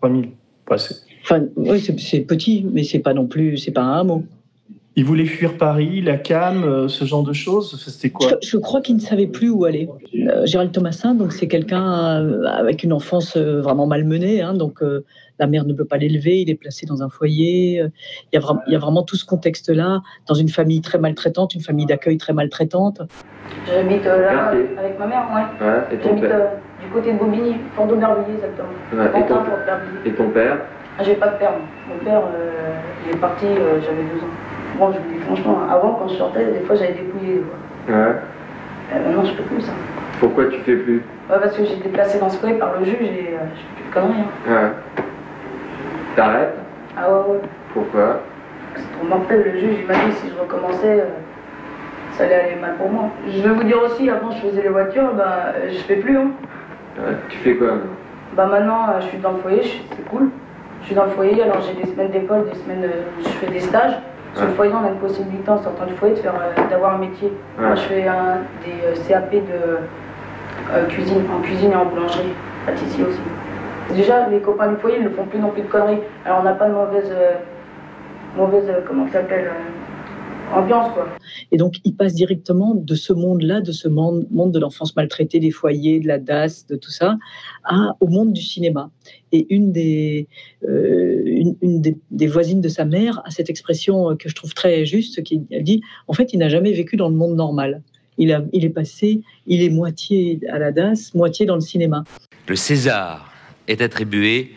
3000. 0.00 0.30
Enfin, 0.66 0.78
c'est- 0.78 1.07
Enfin, 1.30 1.44
oui, 1.56 1.80
c'est 1.80 2.20
petit, 2.20 2.64
mais 2.72 2.84
c'est 2.84 3.00
pas 3.00 3.12
non 3.12 3.26
plus, 3.26 3.58
c'est 3.58 3.70
pas 3.72 3.82
un 3.82 4.00
hameau. 4.00 4.24
il 4.96 5.04
voulait 5.04 5.26
fuir 5.26 5.58
Paris, 5.58 6.00
la 6.00 6.16
cam, 6.16 6.64
euh, 6.64 6.88
ce 6.88 7.04
genre 7.04 7.22
de 7.22 7.32
choses. 7.34 7.78
C'était 7.86 8.08
quoi? 8.10 8.28
Je, 8.42 8.48
je 8.48 8.56
crois 8.56 8.80
qu'il 8.80 8.96
ne 8.96 9.00
savait 9.00 9.26
plus 9.26 9.50
où 9.50 9.64
aller. 9.64 9.88
Euh, 10.14 10.46
Gérald 10.46 10.72
Thomasin, 10.72 11.14
donc 11.14 11.32
c'est 11.32 11.46
quelqu'un 11.46 11.84
euh, 12.20 12.44
avec 12.46 12.82
une 12.82 12.92
enfance 12.94 13.36
vraiment 13.36 13.86
malmenée, 13.86 14.40
hein, 14.40 14.54
donc 14.54 14.82
euh, 14.82 15.04
la 15.38 15.46
mère 15.46 15.66
ne 15.66 15.72
peut 15.74 15.84
pas 15.84 15.98
l'élever, 15.98 16.40
il 16.40 16.50
est 16.50 16.54
placé 16.56 16.84
dans 16.86 17.02
un 17.02 17.08
foyer. 17.10 17.76
Il 18.32 18.34
y 18.34 18.36
a, 18.36 18.40
vraiment- 18.40 18.62
il 18.66 18.72
y 18.72 18.76
a 18.76 18.78
vraiment 18.80 19.02
tout 19.02 19.14
ce 19.16 19.24
contexte-là, 19.26 20.00
dans 20.26 20.34
une 20.34 20.48
famille 20.48 20.80
très 20.80 20.98
maltraitante, 20.98 21.54
une 21.54 21.60
famille 21.60 21.86
d'accueil 21.86 22.16
très 22.16 22.32
maltraitante. 22.32 23.02
J'habite 23.66 24.04
euh, 24.06 24.20
là 24.22 24.50
Merci. 24.52 24.78
avec 24.78 24.98
ma 24.98 25.06
mère, 25.06 25.28
ouais. 25.32 25.66
Ouais, 25.66 25.94
et 25.94 25.98
ton 25.98 26.08
J'habite 26.08 26.22
père 26.22 26.40
euh, 26.40 26.84
du 26.84 26.90
côté 26.92 27.12
de 27.12 27.18
Bobigny, 27.18 27.52
Fort 27.76 27.86
d'Aubervilliers 27.86 28.34
exactement. 28.34 28.68
Ouais, 28.92 29.20
et, 29.20 29.26
ton, 29.28 30.10
et 30.10 30.14
ton 30.14 30.30
père 30.30 30.58
J'ai 31.02 31.14
pas 31.14 31.28
de 31.28 31.38
père. 31.38 31.52
Mon 31.88 31.96
père, 32.04 32.20
euh, 32.34 32.50
il 33.06 33.14
est 33.14 33.18
parti, 33.20 33.46
euh, 33.46 33.80
j'avais 33.80 34.02
deux 34.02 34.18
ans. 34.20 34.30
Bon, 34.78 34.92
je 34.92 34.98
vous 34.98 35.12
dis 35.14 35.20
franchement, 35.24 35.58
avant, 35.70 35.92
quand 35.94 36.08
je 36.08 36.14
sortais, 36.16 36.44
des 36.46 36.60
fois, 36.60 36.74
j'avais 36.76 36.92
dépouillé. 36.92 37.42
Quoi. 37.86 37.94
Ouais. 37.96 38.12
Euh, 38.94 39.06
maintenant, 39.06 39.24
je 39.24 39.34
peux 39.34 39.42
plus 39.44 39.60
ça. 39.62 39.72
Pourquoi 40.20 40.46
tu 40.46 40.58
fais 40.60 40.76
plus? 40.76 41.02
Ouais, 41.30 41.36
parce 41.40 41.56
que 41.56 41.64
j'ai 41.64 41.74
été 41.74 41.88
placée 41.88 42.18
dans 42.18 42.28
ce 42.28 42.38
foyer 42.38 42.56
par 42.56 42.78
le 42.78 42.84
juge 42.84 43.00
et 43.00 43.34
euh, 43.34 43.44
je 43.54 43.60
fais 43.60 43.74
plus 43.76 43.88
de 43.88 43.94
conneries. 43.94 44.20
hein. 44.22 44.50
Ouais. 44.52 45.02
T'arrêtes? 46.16 46.54
Ah 46.96 47.10
ouais, 47.12 47.32
ouais. 47.34 47.40
Pourquoi? 47.72 48.20
C'est 48.74 48.92
trop 48.98 49.06
mortel. 49.06 49.42
Le 49.44 49.58
juge, 49.60 49.76
il 49.80 49.86
m'a 49.86 49.94
dit 49.94 50.12
si 50.16 50.28
je 50.34 50.40
recommençais, 50.40 51.00
euh, 51.00 51.04
ça 52.12 52.24
allait 52.24 52.34
aller 52.34 52.56
mal 52.60 52.74
pour 52.76 52.90
moi. 52.90 53.04
Je 53.28 53.40
vais 53.40 53.50
vous 53.54 53.62
dire 53.64 53.80
aussi, 53.82 54.10
avant, 54.10 54.30
je 54.32 54.38
faisais 54.48 54.62
les 54.62 54.68
voitures, 54.68 55.12
bah, 55.14 55.52
euh, 55.56 55.68
je 55.70 55.78
fais 55.78 55.96
plus. 55.96 56.16
Hein. 56.16 56.30
Ouais, 56.98 57.14
Tu 57.28 57.38
fais 57.38 57.54
quoi 57.54 57.68
Bah 58.34 58.46
maintenant, 58.46 58.88
euh, 58.90 59.00
je 59.00 59.06
suis 59.06 59.18
dans 59.18 59.32
le 59.32 59.38
foyer, 59.38 59.62
je 59.62 59.68
c'est 59.96 60.04
cool. 60.08 60.30
Je 60.80 60.86
suis 60.86 60.94
dans 60.94 61.04
le 61.04 61.10
foyer, 61.10 61.42
alors 61.42 61.60
j'ai 61.60 61.74
des 61.74 61.90
semaines 61.90 62.10
d'école, 62.10 62.44
des 62.48 62.56
semaines 62.56 62.84
euh, 62.84 63.02
je 63.22 63.28
fais 63.28 63.50
des 63.50 63.60
stages. 63.60 63.94
Sur 64.34 64.46
le 64.46 64.52
foyer, 64.52 64.72
on 64.72 64.84
a 64.84 64.90
une 64.90 64.98
possibilité 64.98 65.50
en 65.50 65.62
sortant 65.62 65.86
du 65.86 65.94
foyer 65.94 66.14
de 66.14 66.20
faire, 66.20 66.34
euh, 66.34 66.68
d'avoir 66.70 66.94
un 66.94 66.98
métier. 66.98 67.32
Moi, 67.58 67.74
je 67.74 67.80
fais 67.80 68.06
un, 68.06 68.38
des 68.64 68.84
euh, 68.84 69.08
CAP 69.08 69.32
de 69.32 70.88
cuisine, 70.88 71.22
en 71.34 71.40
cuisine 71.40 71.72
et 71.72 71.76
en 71.76 71.86
boulangerie, 71.86 72.34
pâtissier 72.66 73.04
aussi. 73.04 73.20
Déjà, 73.94 74.28
les 74.28 74.40
copains 74.40 74.68
du 74.68 74.76
foyer 74.76 75.00
ne 75.00 75.08
font 75.08 75.24
plus 75.24 75.38
non 75.38 75.48
plus 75.48 75.62
de 75.62 75.68
conneries. 75.68 76.00
Alors, 76.24 76.40
on 76.40 76.42
n'a 76.42 76.52
pas 76.52 76.68
de 76.68 76.74
mauvaise, 76.74 77.10
mauvaise, 78.36 78.70
comment 78.86 79.06
ça 79.06 79.14
s'appelle, 79.14 79.50
ambiance, 80.52 80.92
quoi. 80.92 81.08
Et 81.52 81.56
donc, 81.56 81.76
il 81.84 81.94
passe 81.94 82.14
directement 82.14 82.74
de 82.74 82.94
ce 82.94 83.12
monde-là, 83.12 83.60
de 83.60 83.72
ce 83.72 83.88
monde, 83.88 84.26
monde 84.30 84.52
de 84.52 84.58
l'enfance 84.58 84.94
maltraitée, 84.96 85.40
des 85.40 85.50
foyers, 85.50 86.00
de 86.00 86.08
la 86.08 86.18
DAS, 86.18 86.66
de 86.68 86.76
tout 86.76 86.90
ça, 86.90 87.18
à, 87.64 87.96
au 88.00 88.08
monde 88.08 88.32
du 88.32 88.42
cinéma. 88.42 88.90
Et 89.32 89.46
une 89.54 89.72
des, 89.72 90.28
euh, 90.68 91.22
une, 91.24 91.56
une 91.62 91.80
des, 91.80 91.96
des 92.10 92.26
voisines 92.26 92.60
de 92.60 92.68
sa 92.68 92.84
mère 92.84 93.22
a 93.24 93.30
cette 93.30 93.50
expression 93.50 94.16
que 94.16 94.28
je 94.28 94.34
trouve 94.34 94.54
très 94.54 94.84
juste, 94.84 95.22
qui 95.22 95.42
elle 95.50 95.64
dit, 95.64 95.82
en 96.06 96.12
fait, 96.12 96.32
il 96.32 96.38
n'a 96.38 96.48
jamais 96.48 96.72
vécu 96.72 96.96
dans 96.96 97.08
le 97.08 97.16
monde 97.16 97.36
normal. 97.36 97.82
Il, 98.16 98.32
a, 98.32 98.42
il 98.52 98.64
est 98.64 98.70
passé, 98.70 99.20
il 99.46 99.62
est 99.62 99.70
moitié 99.70 100.40
à 100.50 100.58
la 100.58 100.72
DAS, 100.72 101.12
moitié 101.14 101.46
dans 101.46 101.54
le 101.54 101.60
cinéma. 101.60 102.04
Le 102.48 102.56
César 102.56 103.32
est 103.68 103.80
attribué 103.80 104.52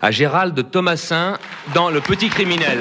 à 0.00 0.10
Gérald 0.10 0.70
Thomasin 0.70 1.38
dans 1.74 1.90
Le 1.90 2.00
Petit 2.00 2.28
Criminel. 2.28 2.80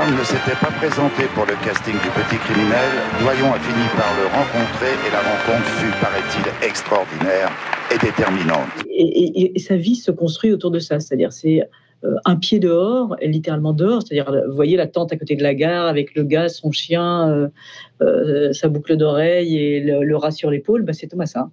Ne 0.00 0.24
s'était 0.24 0.56
pas 0.58 0.70
présenté 0.78 1.24
pour 1.34 1.44
le 1.44 1.52
casting 1.62 1.92
du 1.92 2.08
Petit 2.08 2.38
Criminel. 2.38 2.90
Doyon 3.20 3.52
a 3.52 3.58
fini 3.58 3.86
par 3.94 4.08
le 4.16 4.28
rencontrer 4.32 4.96
et 5.06 5.10
la 5.12 5.20
rencontre 5.20 5.68
fut, 5.76 5.92
paraît-il, 6.00 6.66
extraordinaire 6.66 7.50
et 7.94 7.98
déterminante. 7.98 8.66
Et, 8.88 9.52
sa 9.58 9.76
vie 9.76 9.96
se 9.96 10.10
construit 10.10 10.52
autour 10.52 10.70
de 10.70 10.78
ça. 10.78 11.00
C'est-à-dire, 11.00 11.34
c'est 11.34 11.68
euh, 12.04 12.14
un 12.24 12.36
pied 12.36 12.60
dehors, 12.60 13.14
littéralement 13.20 13.74
dehors. 13.74 14.00
C'est-à-dire, 14.02 14.32
vous 14.48 14.54
voyez 14.54 14.78
la 14.78 14.86
tente 14.86 15.12
à 15.12 15.18
côté 15.18 15.36
de 15.36 15.42
la 15.42 15.54
gare 15.54 15.86
avec 15.86 16.14
le 16.14 16.24
gars, 16.24 16.48
son 16.48 16.72
chien, 16.72 17.28
euh, 17.28 17.48
euh, 18.00 18.54
sa 18.54 18.68
boucle 18.68 18.96
d'oreille 18.96 19.58
et 19.58 19.80
le, 19.80 20.02
le 20.02 20.16
rat 20.16 20.30
sur 20.30 20.50
l'épaule, 20.50 20.80
bah, 20.82 20.94
c'est 20.94 21.08
Thomasin. 21.08 21.50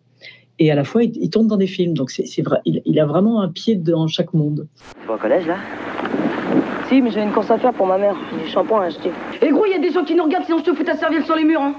Et 0.60 0.72
à 0.72 0.76
la 0.76 0.84
fois, 0.84 1.04
il, 1.04 1.16
il 1.18 1.30
tourne 1.30 1.48
dans 1.48 1.58
des 1.58 1.68
films. 1.68 1.94
Donc, 1.94 2.10
c'est 2.10 2.42
vrai, 2.42 2.60
il, 2.66 2.82
il 2.86 3.00
a 3.00 3.06
vraiment 3.06 3.42
un 3.42 3.50
pied 3.50 3.76
dans 3.76 4.08
chaque 4.08 4.34
monde. 4.34 4.68
Tu 5.02 5.08
vas 5.08 5.16
au 5.16 5.18
collège, 5.18 5.46
là? 5.46 5.58
Si, 6.90 7.02
mais 7.02 7.12
j'ai 7.12 7.22
une 7.22 7.32
course 7.32 7.52
à 7.52 7.58
faire 7.58 7.74
pour 7.74 7.86
ma 7.86 7.98
mère. 7.98 8.16
J'ai 8.32 8.46
du 8.46 8.50
shampoing 8.50 8.82
à 8.82 8.86
acheter. 8.86 9.12
Et 9.42 9.50
gros, 9.50 9.66
il 9.66 9.72
y 9.72 9.76
a 9.76 9.80
des 9.80 9.92
gens 9.92 10.04
qui 10.04 10.16
nous 10.16 10.24
regardent, 10.24 10.46
sinon 10.46 10.60
je 10.60 10.64
te 10.64 10.74
fous 10.74 10.84
ta 10.84 10.96
serviette 10.96 11.26
sur 11.26 11.36
les 11.36 11.44
murs. 11.44 11.62
Hein. 11.62 11.76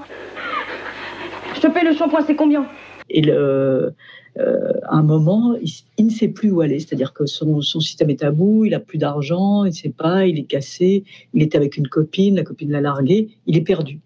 Je 1.55 1.61
te 1.61 1.67
paye 1.67 1.83
le 1.83 1.93
shampoing, 1.93 2.21
c'est 2.25 2.35
combien? 2.35 2.67
Et 3.09 3.21
le, 3.21 3.95
euh, 4.37 4.73
à 4.83 4.97
un 4.97 5.03
moment, 5.03 5.55
il, 5.61 5.69
il 5.97 6.05
ne 6.05 6.11
sait 6.11 6.27
plus 6.27 6.51
où 6.51 6.61
aller. 6.61 6.79
C'est-à-dire 6.79 7.11
que 7.11 7.25
son, 7.25 7.61
son 7.61 7.79
système 7.79 8.11
est 8.11 8.23
à 8.23 8.29
bout, 8.29 8.65
il 8.65 8.75
a 8.75 8.79
plus 8.79 8.99
d'argent, 8.99 9.65
il 9.65 9.69
ne 9.69 9.73
sait 9.73 9.89
pas, 9.89 10.27
il 10.27 10.37
est 10.37 10.43
cassé. 10.43 11.03
Il 11.33 11.41
était 11.41 11.57
avec 11.57 11.75
une 11.75 11.87
copine, 11.87 12.35
la 12.35 12.43
copine 12.43 12.71
l'a 12.71 12.81
largué, 12.81 13.29
il 13.47 13.57
est 13.57 13.61
perdu. 13.61 13.99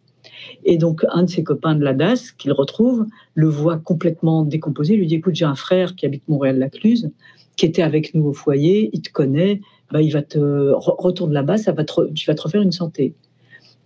Et 0.66 0.78
donc, 0.78 1.06
un 1.12 1.24
de 1.24 1.30
ses 1.30 1.44
copains 1.44 1.76
de 1.76 1.84
la 1.84 1.94
DAS, 1.94 2.32
qu'il 2.38 2.52
retrouve, 2.52 3.06
le 3.36 3.48
voit 3.48 3.78
complètement 3.78 4.44
décomposé, 4.44 4.96
lui 4.96 5.08
dit 5.08 5.16
Écoute, 5.16 5.36
j'ai 5.36 5.46
un 5.46 5.56
frère 5.56 5.96
qui 5.96 6.06
habite 6.06 6.24
Montréal-Lacluse, 6.28 7.12
qui 7.56 7.66
était 7.66 7.84
avec 7.84 8.14
nous 8.16 8.26
au 8.26 8.34
foyer, 8.34 8.90
il 8.94 9.02
te 9.02 9.12
connaît, 9.12 9.62
bah, 9.92 10.02
il 10.02 10.12
va 10.12 10.22
te. 10.22 10.38
re- 10.40 10.96
retourne 10.98 11.34
là-bas, 11.34 11.58
ça 11.58 11.72
va 11.72 11.84
te, 11.84 12.12
tu 12.14 12.26
vas 12.26 12.36
te 12.36 12.42
refaire 12.42 12.62
une 12.62 12.72
santé. 12.72 13.14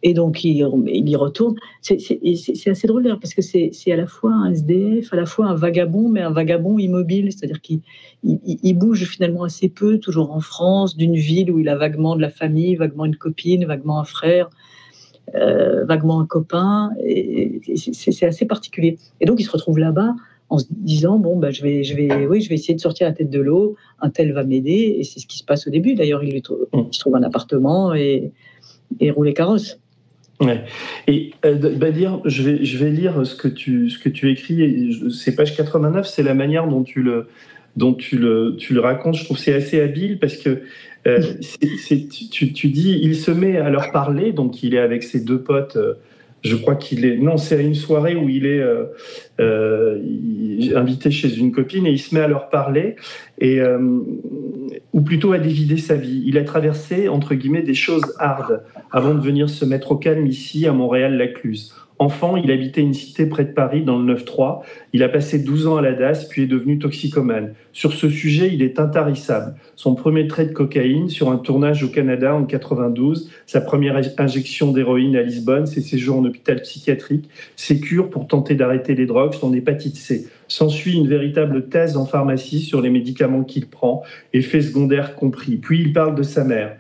Et 0.03 0.13
donc, 0.13 0.43
il, 0.43 0.57
y 0.57 1.15
retourne. 1.15 1.55
C'est- 1.81 1.97
assez 2.67 2.87
drôle 2.87 3.03
d'ailleurs, 3.03 3.19
parce 3.19 3.33
que 3.33 3.41
c'est 3.41 3.71
à 3.91 3.95
la 3.95 4.05
fois 4.05 4.31
un 4.31 4.51
SDF, 4.51 5.11
à 5.11 5.15
la 5.15 5.25
fois 5.25 5.47
un 5.47 5.55
vagabond, 5.55 6.07
mais 6.07 6.21
un 6.21 6.29
vagabond 6.31 6.77
immobile, 6.77 7.31
c'est-à-dire 7.31 7.61
qu'il 7.61 7.81
il, 8.23 8.39
il- 8.45 8.59
il 8.61 8.73
bouge 8.77 9.05
finalement 9.05 9.43
assez 9.43 9.69
peu, 9.69 9.97
toujours 9.97 10.31
en 10.31 10.39
France, 10.39 10.95
d'une 10.95 11.15
ville 11.15 11.51
où 11.51 11.59
il 11.59 11.67
a 11.67 11.75
vaguement 11.75 12.15
de 12.15 12.21
la 12.21 12.29
famille, 12.29 12.75
vaguement 12.75 13.05
une 13.05 13.15
copine, 13.15 13.65
vaguement 13.65 13.99
un 13.99 14.03
frère, 14.05 14.49
euh, 15.35 15.85
vaguement 15.85 16.19
un 16.21 16.25
copain. 16.25 16.91
Et, 17.03 17.61
et 17.67 17.77
c'est- 17.77 18.25
assez 18.25 18.45
particulier. 18.45 18.97
Et 19.21 19.25
donc, 19.25 19.39
il 19.39 19.43
se 19.43 19.51
retrouve 19.51 19.77
là-bas 19.79 20.15
en 20.49 20.57
se 20.59 20.65
disant 20.69 21.19
bon, 21.19 21.37
bah, 21.37 21.51
je, 21.51 21.61
vais, 21.61 21.83
je, 21.83 21.95
vais, 21.95 22.25
oui, 22.25 22.41
je 22.41 22.49
vais 22.49 22.55
essayer 22.55 22.73
de 22.75 22.79
sortir 22.79 23.07
la 23.07 23.13
tête 23.13 23.29
de 23.29 23.39
l'eau, 23.39 23.75
un 23.99 24.09
tel 24.09 24.31
va 24.33 24.43
m'aider. 24.43 24.95
Et 24.99 25.03
c'est 25.03 25.19
ce 25.19 25.27
qui 25.27 25.37
se 25.37 25.43
passe 25.43 25.67
au 25.67 25.69
début. 25.69 25.93
D'ailleurs, 25.95 26.23
il, 26.23 26.35
il 26.35 26.43
se 26.91 26.99
trouve 26.99 27.15
un 27.15 27.23
appartement 27.23 27.93
et, 27.93 28.31
et 28.99 29.11
roule 29.11 29.27
les 29.27 29.33
carrosses. 29.33 29.79
Ouais. 30.39 30.63
Et 31.07 31.31
euh, 31.45 31.75
bah, 31.75 31.91
dire, 31.91 32.21
je 32.25 32.43
vais, 32.43 32.63
je 32.63 32.77
vais 32.77 32.91
lire 32.91 33.25
ce 33.25 33.35
que 33.35 33.47
tu, 33.47 33.89
ce 33.89 33.97
que 33.99 34.09
tu 34.09 34.29
écris. 34.29 34.61
et 34.61 34.89
C'est 35.09 35.35
page 35.35 35.55
89, 35.55 36.07
c'est 36.07 36.23
la 36.23 36.35
manière 36.35 36.67
dont 36.67 36.83
tu 36.83 37.01
le, 37.01 37.27
dont 37.77 37.93
tu 37.93 38.17
le, 38.17 38.55
tu 38.57 38.73
le 38.73 38.81
racontes, 38.81 39.15
je 39.15 39.23
trouve 39.23 39.37
c'est 39.37 39.53
assez 39.53 39.79
habile 39.79 40.19
parce 40.19 40.35
que 40.35 40.63
euh, 41.05 41.21
tu, 42.31 42.51
tu, 42.51 42.67
dis, 42.67 42.99
il 43.01 43.15
se 43.15 43.31
met 43.31 43.57
à 43.57 43.69
leur 43.69 43.91
parler, 43.91 44.33
donc 44.33 44.63
il 44.63 44.73
est 44.73 44.79
avec 44.79 45.03
ses 45.03 45.21
deux 45.21 45.39
potes. 45.39 45.77
Euh, 45.77 45.93
je 46.43 46.55
crois 46.55 46.75
qu'il 46.75 47.05
est. 47.05 47.17
Non, 47.17 47.37
c'est 47.37 47.63
une 47.63 47.75
soirée 47.75 48.15
où 48.15 48.29
il 48.29 48.45
est 48.45 48.63
euh, 49.39 50.01
invité 50.75 51.11
chez 51.11 51.35
une 51.35 51.51
copine 51.51 51.85
et 51.85 51.91
il 51.91 51.99
se 51.99 52.13
met 52.13 52.21
à 52.21 52.27
leur 52.27 52.49
parler, 52.49 52.95
et, 53.39 53.59
ou 54.93 55.01
plutôt 55.01 55.33
à 55.33 55.39
dévider 55.39 55.77
sa 55.77 55.95
vie. 55.95 56.23
Il 56.25 56.37
a 56.37 56.43
traversé, 56.43 57.09
entre 57.09 57.33
guillemets, 57.33 57.63
des 57.63 57.73
choses 57.73 58.15
hardes 58.19 58.61
avant 58.91 59.15
de 59.15 59.19
venir 59.19 59.49
se 59.49 59.65
mettre 59.65 59.91
au 59.91 59.97
calme 59.97 60.27
ici, 60.27 60.67
à 60.67 60.73
Montréal-Lacluse. 60.73 61.73
Enfant, 61.99 62.37
il 62.37 62.51
habitait 62.51 62.81
une 62.81 62.93
cité 62.93 63.25
près 63.25 63.43
de 63.43 63.51
Paris, 63.51 63.81
dans 63.83 63.97
le 63.97 64.13
9-3. 64.13 64.61
Il 64.93 65.01
a 65.01 65.09
passé 65.09 65.39
12 65.39 65.65
ans 65.67 65.77
à 65.77 65.81
la 65.81 65.93
DAS, 65.93 66.27
puis 66.29 66.43
est 66.43 66.47
devenu 66.47 66.77
toxicomane. 66.77 67.53
Sur 67.73 67.93
ce 67.93 68.07
sujet, 68.07 68.51
il 68.53 68.61
est 68.61 68.79
intarissable. 68.79 69.55
Son 69.75 69.95
premier 69.95 70.27
trait 70.27 70.45
de 70.45 70.53
cocaïne 70.53 71.09
sur 71.09 71.31
un 71.31 71.37
tournage 71.37 71.83
au 71.83 71.87
Canada 71.87 72.35
en 72.35 72.45
92, 72.45 73.31
sa 73.47 73.61
première 73.61 73.99
injection 74.19 74.71
d'héroïne 74.71 75.15
à 75.15 75.23
Lisbonne, 75.23 75.65
ses 75.65 75.81
séjours 75.81 76.17
en 76.17 76.25
hôpital 76.25 76.61
psychiatrique, 76.61 77.29
ses 77.55 77.79
cures 77.79 78.11
pour 78.11 78.27
tenter 78.27 78.53
d'arrêter 78.53 78.93
les 78.93 79.07
drogues, 79.07 79.33
son 79.33 79.53
hépatite 79.53 79.95
C. 79.95 80.27
S'ensuit 80.47 80.95
une 80.95 81.07
véritable 81.07 81.67
thèse 81.67 81.97
en 81.97 82.05
pharmacie 82.05 82.61
sur 82.61 82.81
les 82.81 82.91
médicaments 82.91 83.43
qu'il 83.43 83.65
prend, 83.65 84.03
effets 84.33 84.61
secondaires 84.61 85.15
compris. 85.15 85.55
Puis 85.57 85.81
il 85.81 85.93
parle 85.93 86.15
de 86.15 86.23
sa 86.23 86.43
mère 86.43 86.77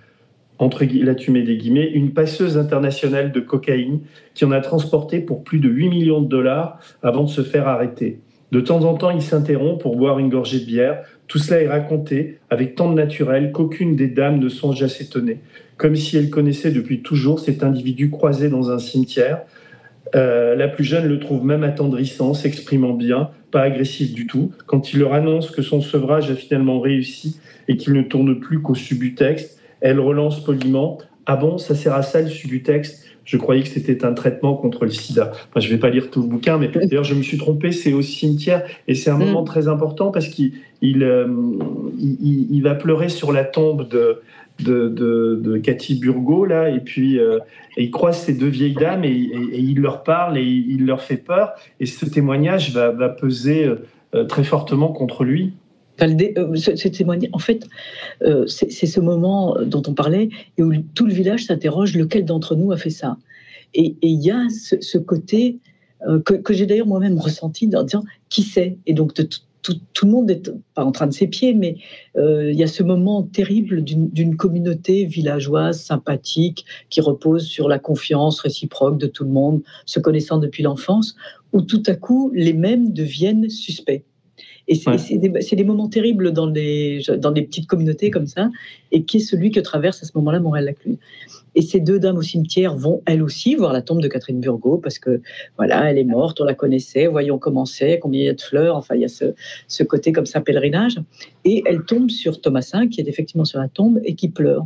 entre 0.59 0.85
là 0.85 1.15
tu 1.15 1.31
des 1.31 1.57
guillemets, 1.57 1.89
une 1.91 2.11
passeuse 2.11 2.57
internationale 2.57 3.31
de 3.31 3.39
cocaïne 3.39 3.99
qui 4.33 4.45
en 4.45 4.51
a 4.51 4.61
transporté 4.61 5.19
pour 5.19 5.43
plus 5.43 5.59
de 5.59 5.69
8 5.69 5.89
millions 5.89 6.21
de 6.21 6.27
dollars 6.27 6.79
avant 7.03 7.23
de 7.23 7.29
se 7.29 7.41
faire 7.41 7.67
arrêter. 7.67 8.19
De 8.51 8.61
temps 8.61 8.83
en 8.85 8.93
temps, 8.93 9.11
il 9.11 9.21
s'interrompt 9.21 9.81
pour 9.81 9.97
boire 9.97 10.19
une 10.19 10.29
gorgée 10.29 10.59
de 10.59 10.65
bière. 10.65 11.03
Tout 11.27 11.37
cela 11.37 11.61
est 11.61 11.67
raconté 11.67 12.39
avec 12.49 12.75
tant 12.75 12.89
de 12.89 12.95
naturel 12.95 13.51
qu'aucune 13.51 13.95
des 13.95 14.07
dames 14.07 14.39
ne 14.39 14.47
songe 14.47 14.81
à 14.83 14.87
s'étonner, 14.87 15.39
comme 15.75 15.95
si 15.95 16.15
elle 16.15 16.29
connaissait 16.29 16.71
depuis 16.71 17.01
toujours 17.01 17.39
cet 17.39 17.61
individu 17.61 18.09
croisé 18.09 18.49
dans 18.49 18.71
un 18.71 18.79
cimetière. 18.79 19.41
Euh, 20.15 20.55
la 20.55 20.69
plus 20.69 20.85
jeune 20.85 21.07
le 21.07 21.19
trouve 21.19 21.43
même 21.43 21.63
attendrissant, 21.63 22.33
s'exprimant 22.33 22.93
bien, 22.93 23.31
pas 23.51 23.61
agressif 23.61 24.13
du 24.13 24.27
tout. 24.27 24.53
Quand 24.65 24.93
il 24.93 24.99
leur 24.99 25.13
annonce 25.13 25.51
que 25.51 25.61
son 25.61 25.81
sevrage 25.81 26.31
a 26.31 26.35
finalement 26.35 26.79
réussi 26.79 27.39
et 27.67 27.75
qu'il 27.75 27.91
ne 27.91 28.01
tourne 28.01 28.39
plus 28.39 28.61
qu'au 28.61 28.75
subutex, 28.75 29.56
elle 29.81 29.99
relance 29.99 30.43
poliment 30.43 30.97
Ah 31.25 31.35
bon, 31.35 31.57
ça 31.57 31.75
sert 31.75 31.93
à 31.93 32.03
ça 32.03 32.21
le 32.21 32.29
subutex 32.29 33.07
je 33.27 33.35
croyais 33.35 33.61
que 33.61 33.67
c'était 33.67 34.05
un 34.05 34.13
traitement 34.13 34.55
contre 34.55 34.85
le 34.85 34.91
sida. 34.91 35.33
je 35.57 35.67
ne 35.67 35.73
vais 35.73 35.77
pas 35.77 35.89
lire 35.89 36.09
tout 36.09 36.21
le 36.21 36.27
bouquin, 36.29 36.57
mais 36.57 36.69
d'ailleurs, 36.69 37.03
je 37.03 37.13
me 37.13 37.21
suis 37.21 37.37
trompé, 37.37 37.73
c'est 37.73 37.91
au 37.91 38.01
cimetière. 38.01 38.63
Et 38.87 38.95
c'est 38.95 39.09
un 39.09 39.17
mm. 39.17 39.25
moment 39.25 39.43
très 39.43 39.67
important 39.67 40.11
parce 40.11 40.29
qu'il 40.29 40.53
euh, 41.03 41.27
il, 41.99 42.47
il, 42.49 42.61
va 42.63 42.73
pleurer 42.73 43.09
sur 43.09 43.33
la 43.33 43.43
tombe 43.43 43.89
de, 43.89 44.21
de, 44.63 44.87
de, 44.87 45.57
Cathy 45.57 45.99
Burgot, 45.99 46.45
là, 46.45 46.69
et 46.69 46.79
puis 46.79 47.19
euh, 47.19 47.39
il 47.75 47.91
croise 47.91 48.17
ces 48.17 48.33
deux 48.33 48.47
vieilles 48.47 48.75
dames 48.75 49.03
et, 49.03 49.09
il 49.09 49.81
leur 49.81 50.03
parle 50.03 50.37
et 50.37 50.43
il 50.43 50.85
leur 50.85 51.01
fait 51.01 51.17
peur. 51.17 51.51
Et 51.81 51.85
ce 51.85 52.05
témoignage 52.05 52.71
va, 52.71 52.91
va 52.91 53.09
peser 53.09 53.69
euh, 54.15 54.23
très 54.23 54.45
fortement 54.45 54.93
contre 54.93 55.25
lui. 55.25 55.51
Euh, 56.01 57.27
en 57.33 57.39
fait, 57.39 57.67
euh, 58.23 58.45
c'est 58.47 58.85
ce 58.85 58.99
moment 58.99 59.57
dont 59.63 59.81
on 59.87 59.93
parlait 59.93 60.29
et 60.57 60.63
où 60.63 60.71
tout 60.93 61.05
le 61.05 61.13
village 61.13 61.45
s'interroge 61.45 61.95
lequel 61.95 62.25
d'entre 62.25 62.55
nous 62.55 62.71
a 62.71 62.77
fait 62.77 62.89
ça? 62.89 63.17
Et 63.73 63.95
il 64.01 64.21
y 64.21 64.31
a 64.31 64.47
ce, 64.49 64.97
côté 64.97 65.59
euh, 66.07 66.19
que, 66.21 66.53
j'ai 66.53 66.65
d'ailleurs 66.65 66.87
moi-même 66.87 67.17
ressenti 67.17 67.69
en 67.75 67.83
disant 67.83 68.03
qui 68.29 68.43
c'est? 68.43 68.77
Et 68.85 68.93
donc 68.93 69.13
tout, 69.13 69.25
le 70.03 70.09
monde 70.09 70.27
n'est 70.27 70.41
pas 70.75 70.85
en 70.85 70.91
train 70.91 71.07
de 71.07 71.13
s'épier, 71.13 71.53
mais 71.53 71.75
il 72.15 72.53
y 72.53 72.63
a 72.63 72.67
ce 72.67 72.83
moment 72.83 73.23
terrible 73.23 73.83
d'une 73.83 74.37
communauté 74.37 75.03
villageoise 75.03 75.81
sympathique 75.81 76.63
qui 76.89 77.01
repose 77.01 77.45
sur 77.45 77.67
la 77.67 77.77
confiance 77.77 78.39
réciproque 78.39 78.97
de 78.97 79.07
tout 79.07 79.25
le 79.25 79.31
monde, 79.31 79.61
se 79.85 79.99
connaissant 79.99 80.37
depuis 80.37 80.63
l'enfance, 80.63 81.17
où 81.51 81.61
tout 81.61 81.83
à 81.87 81.95
coup 81.95 82.31
les 82.33 82.53
mêmes 82.53 82.93
deviennent 82.93 83.49
suspects. 83.49 84.05
Et 84.67 84.75
c'est 84.75 85.55
des, 85.55 85.63
moments 85.63 85.87
terribles 85.87 86.33
dans 86.33 86.47
des, 86.47 87.01
dans 87.17 87.31
des 87.31 87.41
petites 87.41 87.67
communautés 87.67 88.11
comme 88.11 88.27
ça, 88.27 88.49
et 88.91 89.03
qui 89.03 89.17
est 89.17 89.21
celui 89.21 89.51
que 89.51 89.61
traverse 89.61 90.03
à 90.03 90.05
ce 90.05 90.11
moment-là 90.15 90.39
Montréal-Lacluse. 90.39 90.97
Et 91.55 91.61
ces 91.61 91.79
deux 91.79 91.99
dames 91.99 92.17
au 92.17 92.21
cimetière 92.21 92.75
vont 92.75 93.01
elles 93.05 93.23
aussi 93.23 93.55
voir 93.55 93.71
la 93.71 93.81
tombe 93.81 94.01
de 94.01 94.07
Catherine 94.07 94.41
Burgot, 94.41 94.77
parce 94.77 94.99
que 94.99 95.21
voilà, 95.55 95.89
elle 95.89 95.97
est 95.97 96.03
morte, 96.03 96.41
on 96.41 96.43
la 96.43 96.53
connaissait, 96.53 97.07
voyons 97.07 97.39
comment 97.39 97.65
c'est, 97.65 97.97
combien 97.99 98.21
il 98.21 98.25
y 98.25 98.29
a 98.29 98.33
de 98.33 98.41
fleurs, 98.41 98.75
enfin 98.75 98.95
il 98.95 99.01
y 99.01 99.05
a 99.05 99.09
ce, 99.09 99.33
ce 99.67 99.83
côté 99.83 100.11
comme 100.11 100.25
ça, 100.25 100.41
pèlerinage. 100.41 100.99
Et 101.45 101.63
elle 101.65 101.83
tombe 101.85 102.09
sur 102.09 102.41
Thomasin, 102.41 102.87
qui 102.89 102.99
est 102.99 103.07
effectivement 103.07 103.45
sur 103.45 103.59
la 103.59 103.69
tombe, 103.69 104.01
et 104.03 104.15
qui 104.15 104.29
pleure. 104.29 104.65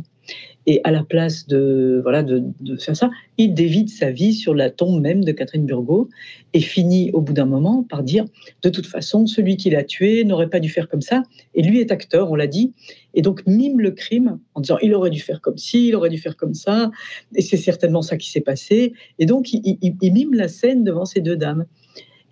Et 0.66 0.80
à 0.84 0.92
la 0.92 1.02
place 1.02 1.46
de, 1.48 2.00
voilà, 2.02 2.22
de, 2.22 2.42
faire 2.78 2.96
ça, 2.96 3.10
il 3.36 3.52
dévide 3.54 3.88
sa 3.88 4.10
vie 4.10 4.32
sur 4.32 4.54
la 4.54 4.70
tombe 4.70 5.00
même 5.00 5.24
de 5.24 5.32
Catherine 5.32 5.66
Burgot 5.66 6.08
et 6.52 6.60
finit 6.60 7.10
au 7.12 7.20
bout 7.20 7.32
d'un 7.32 7.46
moment 7.46 7.82
par 7.82 8.02
dire 8.02 8.24
de 8.62 8.68
toute 8.68 8.86
façon, 8.86 9.26
celui 9.26 9.56
qui 9.56 9.70
l'a 9.70 9.82
tué 9.82 10.24
n'aurait 10.24 10.48
pas 10.48 10.60
dû 10.60 10.68
faire 10.68 10.88
comme 10.88 11.00
ça. 11.00 11.24
Et 11.54 11.62
lui 11.62 11.80
est 11.80 11.90
acteur, 11.90 12.30
on 12.30 12.36
l'a 12.36 12.46
dit, 12.46 12.72
et 13.14 13.22
donc 13.22 13.42
mime 13.46 13.80
le 13.80 13.90
crime 13.90 14.38
en 14.54 14.60
disant 14.60 14.78
il 14.82 14.94
aurait 14.94 15.10
dû 15.10 15.20
faire 15.20 15.40
comme 15.40 15.58
ci, 15.58 15.88
il 15.88 15.96
aurait 15.96 16.10
dû 16.10 16.18
faire 16.18 16.36
comme 16.36 16.54
ça, 16.54 16.90
et 17.34 17.42
c'est 17.42 17.56
certainement 17.56 18.02
ça 18.02 18.16
qui 18.16 18.30
s'est 18.30 18.40
passé. 18.40 18.92
Et 19.18 19.26
donc 19.26 19.52
il, 19.52 19.78
il 19.80 20.12
mime 20.12 20.34
la 20.34 20.48
scène 20.48 20.84
devant 20.84 21.04
ces 21.04 21.20
deux 21.20 21.36
dames. 21.36 21.66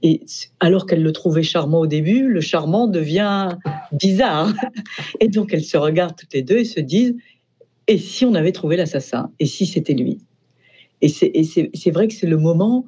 Et 0.03 0.23
alors 0.61 0.87
qu'elle 0.87 1.03
le 1.03 1.13
trouvait 1.13 1.43
charmant 1.43 1.81
au 1.81 1.87
début, 1.87 2.27
le 2.29 2.41
charmant 2.41 2.87
devient 2.87 3.49
bizarre. 3.93 4.53
Et 5.21 5.29
donc 5.29 5.53
elles 5.53 5.65
se 5.65 5.77
regardent 5.77 6.17
toutes 6.17 6.33
les 6.33 6.43
deux 6.43 6.59
et 6.59 6.65
se 6.65 6.81
disent 6.81 7.15
et 7.91 7.99
si 7.99 8.25
on 8.25 8.35
avait 8.37 8.53
trouvé 8.53 8.77
l'assassin? 8.77 9.33
Et 9.41 9.47
si 9.47 9.67
c'était 9.67 9.95
lui? 9.95 10.21
Et 11.03 11.09
c'est 11.09 11.91
vrai 11.91 12.07
que 12.07 12.15
c'est 12.15 12.29
le 12.29 12.37
moment 12.37 12.85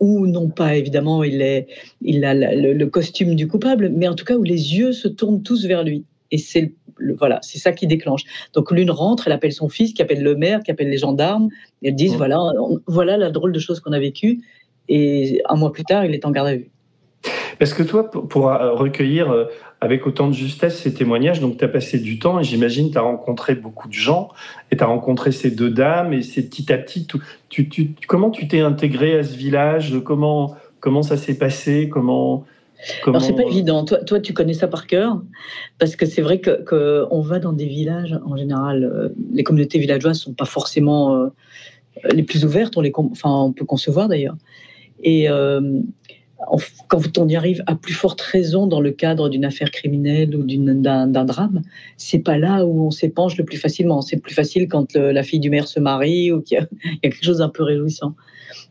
où, 0.00 0.26
non 0.26 0.50
pas 0.50 0.76
évidemment, 0.76 1.24
il, 1.24 1.40
est, 1.40 1.66
il 2.02 2.26
a 2.26 2.34
le, 2.34 2.84
costume 2.84 3.36
du 3.36 3.48
coupable, 3.48 3.88
mais 3.88 4.06
en 4.06 4.14
tout 4.14 4.26
cas 4.26 4.36
où 4.36 4.42
les 4.42 4.76
yeux 4.76 4.92
se 4.92 5.08
tournent 5.08 5.42
tous 5.42 5.64
vers 5.64 5.82
lui. 5.82 6.04
Et 6.30 6.36
c'est 6.36 6.74
voilà, 7.18 7.38
c'est 7.40 7.58
ça 7.58 7.72
qui 7.72 7.86
déclenche. 7.86 8.24
Donc 8.52 8.70
l'une 8.70 8.90
rentre, 8.90 9.28
elle 9.28 9.32
appelle 9.32 9.52
son 9.52 9.70
fils, 9.70 9.94
qui 9.94 10.02
appelle 10.02 10.22
le 10.22 10.36
maire, 10.36 10.62
qui 10.62 10.70
appelle 10.70 10.90
les 10.90 10.98
gendarmes. 10.98 11.48
Et 11.80 11.88
elles 11.88 11.94
disent 11.94 12.16
voilà, 12.16 12.38
voilà 12.86 13.16
la 13.16 13.30
drôle 13.30 13.52
de 13.52 13.58
chose 13.58 13.80
qu'on 13.80 13.92
a 13.92 13.98
vécue. 13.98 14.42
Et 14.90 15.40
un 15.48 15.56
mois 15.56 15.72
plus 15.72 15.84
tard, 15.84 16.04
il 16.04 16.12
est 16.12 16.26
en 16.26 16.30
garde 16.30 16.48
à 16.48 16.56
vue. 16.56 16.70
Parce 17.58 17.72
que 17.72 17.82
toi, 17.82 18.10
pour, 18.10 18.44
recueillir 18.44 19.30
euh, 19.30 19.46
avec 19.84 20.06
autant 20.06 20.28
de 20.28 20.32
justesse 20.32 20.80
ces 20.80 20.94
témoignages. 20.94 21.40
Donc, 21.40 21.58
tu 21.58 21.64
as 21.64 21.68
passé 21.68 21.98
du 21.98 22.18
temps 22.18 22.40
et 22.40 22.44
j'imagine 22.44 22.90
tu 22.90 22.96
as 22.96 23.02
rencontré 23.02 23.54
beaucoup 23.54 23.86
de 23.86 23.92
gens 23.92 24.30
et 24.70 24.76
tu 24.76 24.82
as 24.82 24.86
rencontré 24.86 25.30
ces 25.30 25.50
deux 25.50 25.70
dames 25.70 26.14
et 26.14 26.22
c'est 26.22 26.42
petit 26.48 26.72
à 26.72 26.78
petit. 26.78 27.06
tu, 27.50 27.68
tu, 27.68 27.94
comment 28.08 28.30
tu 28.30 28.48
t'es 28.48 28.60
intégré 28.60 29.18
à 29.18 29.22
ce 29.22 29.36
village? 29.36 29.94
Comment, 30.02 30.56
comment 30.80 31.02
ça 31.02 31.18
s'est 31.18 31.36
passé? 31.36 31.90
Comment, 31.90 32.44
Comment... 33.02 33.18
Alors 33.18 33.26
c'est 33.26 33.34
pas 33.34 33.48
évident. 33.48 33.84
Toi, 33.84 33.98
toi, 33.98 34.20
tu 34.20 34.32
connais 34.32 34.54
ça 34.54 34.68
par 34.68 34.86
cœur, 34.86 35.22
parce 35.78 35.96
que 35.96 36.06
c'est 36.06 36.22
vrai 36.22 36.40
que, 36.40 37.06
on 37.10 37.20
va 37.20 37.38
dans 37.38 37.52
des 37.52 37.66
villages 37.66 38.18
en 38.24 38.36
général. 38.36 38.84
Euh, 38.84 39.08
les 39.32 39.42
communautés 39.42 39.78
villageoises 39.78 40.18
sont 40.18 40.34
pas 40.34 40.44
forcément 40.44 41.14
euh, 41.14 41.28
les 42.12 42.22
plus 42.22 42.44
ouvertes. 42.44 42.76
On 42.76 42.80
les, 42.80 42.92
enfin, 42.96 43.30
on 43.30 43.52
peut 43.52 43.64
concevoir 43.64 44.08
d'ailleurs. 44.08 44.36
Et 45.02 45.28
euh, 45.28 45.80
quand 46.88 47.18
on 47.18 47.28
y 47.28 47.36
arrive 47.36 47.62
à 47.66 47.74
plus 47.74 47.94
forte 47.94 48.20
raison 48.20 48.66
dans 48.66 48.80
le 48.80 48.90
cadre 48.90 49.28
d'une 49.28 49.44
affaire 49.44 49.70
criminelle 49.70 50.34
ou 50.36 50.42
d'un 50.44 51.24
drame, 51.24 51.62
c'est 51.96 52.18
pas 52.18 52.38
là 52.38 52.64
où 52.64 52.86
on 52.86 52.90
s'épanche 52.90 53.36
le 53.36 53.44
plus 53.44 53.56
facilement. 53.56 54.00
C'est 54.02 54.18
plus 54.18 54.34
facile 54.34 54.68
quand 54.68 54.94
la 54.94 55.22
fille 55.22 55.40
du 55.40 55.50
maire 55.50 55.68
se 55.68 55.80
marie 55.80 56.32
ou 56.32 56.40
qu'il 56.40 56.58
y, 56.58 56.60
a 56.60 56.66
quelque 57.02 57.24
chose 57.24 57.38
d'un 57.38 57.48
peu 57.48 57.62
réjouissant. 57.62 58.14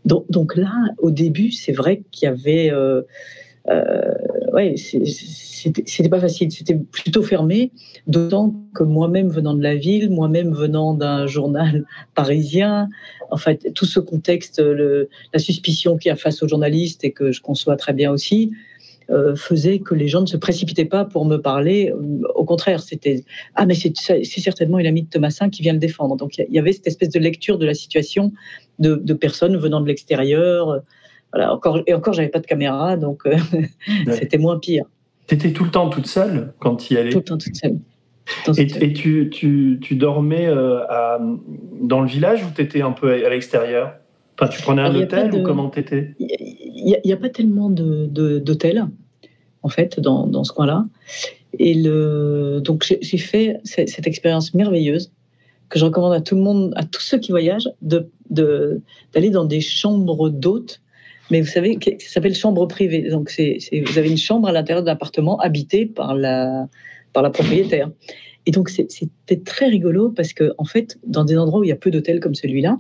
Donc, 0.06 0.56
là, 0.56 0.74
au 0.98 1.12
début, 1.12 1.52
c'est 1.52 1.72
vrai 1.72 2.04
qu'il 2.12 2.28
y 2.28 2.30
avait 2.30 2.72
euh, 2.72 3.02
euh, 3.70 4.14
c'était 5.64 6.10
pas 6.10 6.20
facile, 6.20 6.52
c'était 6.52 6.76
plutôt 6.76 7.24
fermé, 7.24 7.72
d'autant 8.08 8.54
que 8.74 8.84
moi-même 8.84 9.30
venant 9.30 9.54
de 9.54 9.64
la 9.64 9.76
ville, 9.76 10.10
moi-même 10.10 10.54
venant 10.54 10.94
d'un 10.94 11.28
journal 11.28 11.86
parisien, 12.16 12.90
en 13.32 13.38
fait, 13.38 13.74
tout 13.74 13.86
ce 13.86 14.00
contexte, 14.00 14.60
le, 14.60 15.10
la 15.34 15.40
suspicion 15.40 15.98
qu'il 15.98 16.10
y 16.10 16.12
a 16.12 16.16
face 16.16 16.44
aux 16.44 16.48
journalistes 16.48 17.04
et 17.04 17.12
que 17.12 17.32
je 17.32 17.42
conçois 17.42 17.76
très 17.76 17.94
bien 17.94 18.12
aussi, 18.12 18.52
euh, 19.10 19.36
faisait 19.36 19.80
que 19.80 19.96
les 19.96 20.08
gens 20.08 20.22
ne 20.22 20.26
se 20.28 20.38
précipitaient 20.38 20.86
pas 20.86 21.04
pour 21.04 21.26
me 21.26 21.38
parler. 21.38 21.94
Au 22.36 22.46
contraire, 22.46 22.82
c'était 22.82 23.26
ah 23.56 23.66
mais 23.66 23.76
c'est 23.76 24.24
certainement 24.24 24.80
une 24.80 24.86
amie 24.86 25.04
de 25.04 25.10
Thomasin 25.10 25.50
qui 25.50 25.62
vient 25.62 25.74
le 25.74 25.80
défendre. 25.80 26.16
Donc 26.16 26.38
il 26.38 26.54
y 26.54 26.60
avait 26.60 26.72
cette 26.72 26.88
espèce 26.88 27.10
de 27.10 27.20
lecture 27.20 27.58
de 27.58 27.66
la 27.66 27.74
situation 27.74 28.32
de, 28.80 28.96
de 28.96 29.14
personnes 29.14 29.58
venant 29.58 29.82
de 29.82 29.88
l'extérieur 29.88 30.82
encore, 31.42 31.82
et 31.88 31.94
encore, 31.94 32.14
j'avais 32.14 32.30
pas 32.30 32.40
de 32.40 32.46
caméra, 32.46 32.98
donc 32.98 33.26
euh, 33.26 33.38
c'était 34.14 34.38
moins 34.38 34.60
pire. 34.60 34.86
Tu 35.28 35.36
étais 35.36 35.54
tout 35.54 35.64
le 35.64 35.72
temps 35.72 35.90
toute 35.90 36.08
seule 36.08 36.54
quand 36.60 36.76
tu 36.76 36.94
y 36.94 36.98
allais 36.98 37.12
Tout 37.12 37.20
le 37.20 37.24
temps 37.24 37.38
toute 37.38 37.56
seule. 37.56 37.80
Et, 38.58 38.94
tu, 38.94 39.30
tu, 39.30 39.80
tu, 39.82 39.96
dormais 39.96 40.48
euh, 40.48 40.80
à, 40.88 41.20
dans 41.82 42.02
le 42.02 42.08
village 42.08 42.44
ou 42.46 42.48
tu 42.56 42.62
étais 42.62 42.82
un 42.82 42.92
peu 42.92 43.12
à, 43.12 43.30
l'extérieur? 43.30 43.96
Enfin, 44.40 44.50
Tu 44.50 44.62
prenais 44.62 44.82
un 44.82 44.96
hôtel 44.96 45.34
ou 45.34 45.44
comment 45.44 45.70
tu 45.70 45.80
étais 45.80 46.16
Il 46.20 46.98
n'y 47.04 47.14
a, 47.14 47.18
pas 47.18 47.30
tellement 47.30 47.70
d'hôtels, 47.70 48.88
en 49.62 49.70
fait, 49.70 50.00
dans, 50.00 50.26
dans 50.26 50.44
ce 50.44 50.54
coin-là. 50.54 50.86
Et 51.60 51.74
le, 51.76 52.62
donc 52.64 52.84
j'ai 52.84 53.18
fait 53.18 53.58
cette 53.64 54.08
expérience 54.08 54.54
merveilleuse 54.54 55.12
que 55.70 55.80
je 55.80 55.86
recommande 55.86 56.14
à 56.14 56.22
tout 56.22 56.36
le 56.36 56.42
monde, 56.42 56.74
à 56.76 56.84
tous 56.84 57.02
ceux 57.02 57.20
qui 57.20 57.32
voyagent, 57.32 57.70
d'aller 57.82 58.06
de, 58.30 58.82
d'aller 59.14 59.30
dans 59.30 59.46
des 59.46 59.62
chambres 59.62 60.30
d'hôtes. 60.30 60.82
Mais 61.34 61.42
vous 61.42 61.48
savez, 61.48 61.80
ça 61.98 62.10
s'appelle 62.10 62.36
chambre 62.36 62.68
privée. 62.68 63.10
Donc 63.10 63.32
vous 63.32 63.98
avez 63.98 64.08
une 64.08 64.18
chambre 64.18 64.48
à 64.48 64.52
l'intérieur 64.52 64.84
de 64.84 64.88
l'appartement 64.88 65.40
habité 65.40 65.88
par 65.88 66.14
la, 66.14 66.68
par 67.12 67.24
la 67.24 67.32
propriétaire. 67.32 67.90
Et 68.46 68.52
donc 68.52 68.70
c'était 68.70 69.42
très 69.44 69.66
rigolo 69.66 70.12
parce 70.12 70.34
que 70.34 70.54
en 70.60 70.66
fait, 70.66 71.00
dans 71.08 71.26
des 71.26 71.36
endroits 71.36 71.62
où 71.62 71.64
il 71.64 71.70
y 71.70 71.72
a 71.72 71.76
peu 71.76 71.90
d'hôtels 71.90 72.20
comme 72.20 72.36
celui-là, 72.36 72.78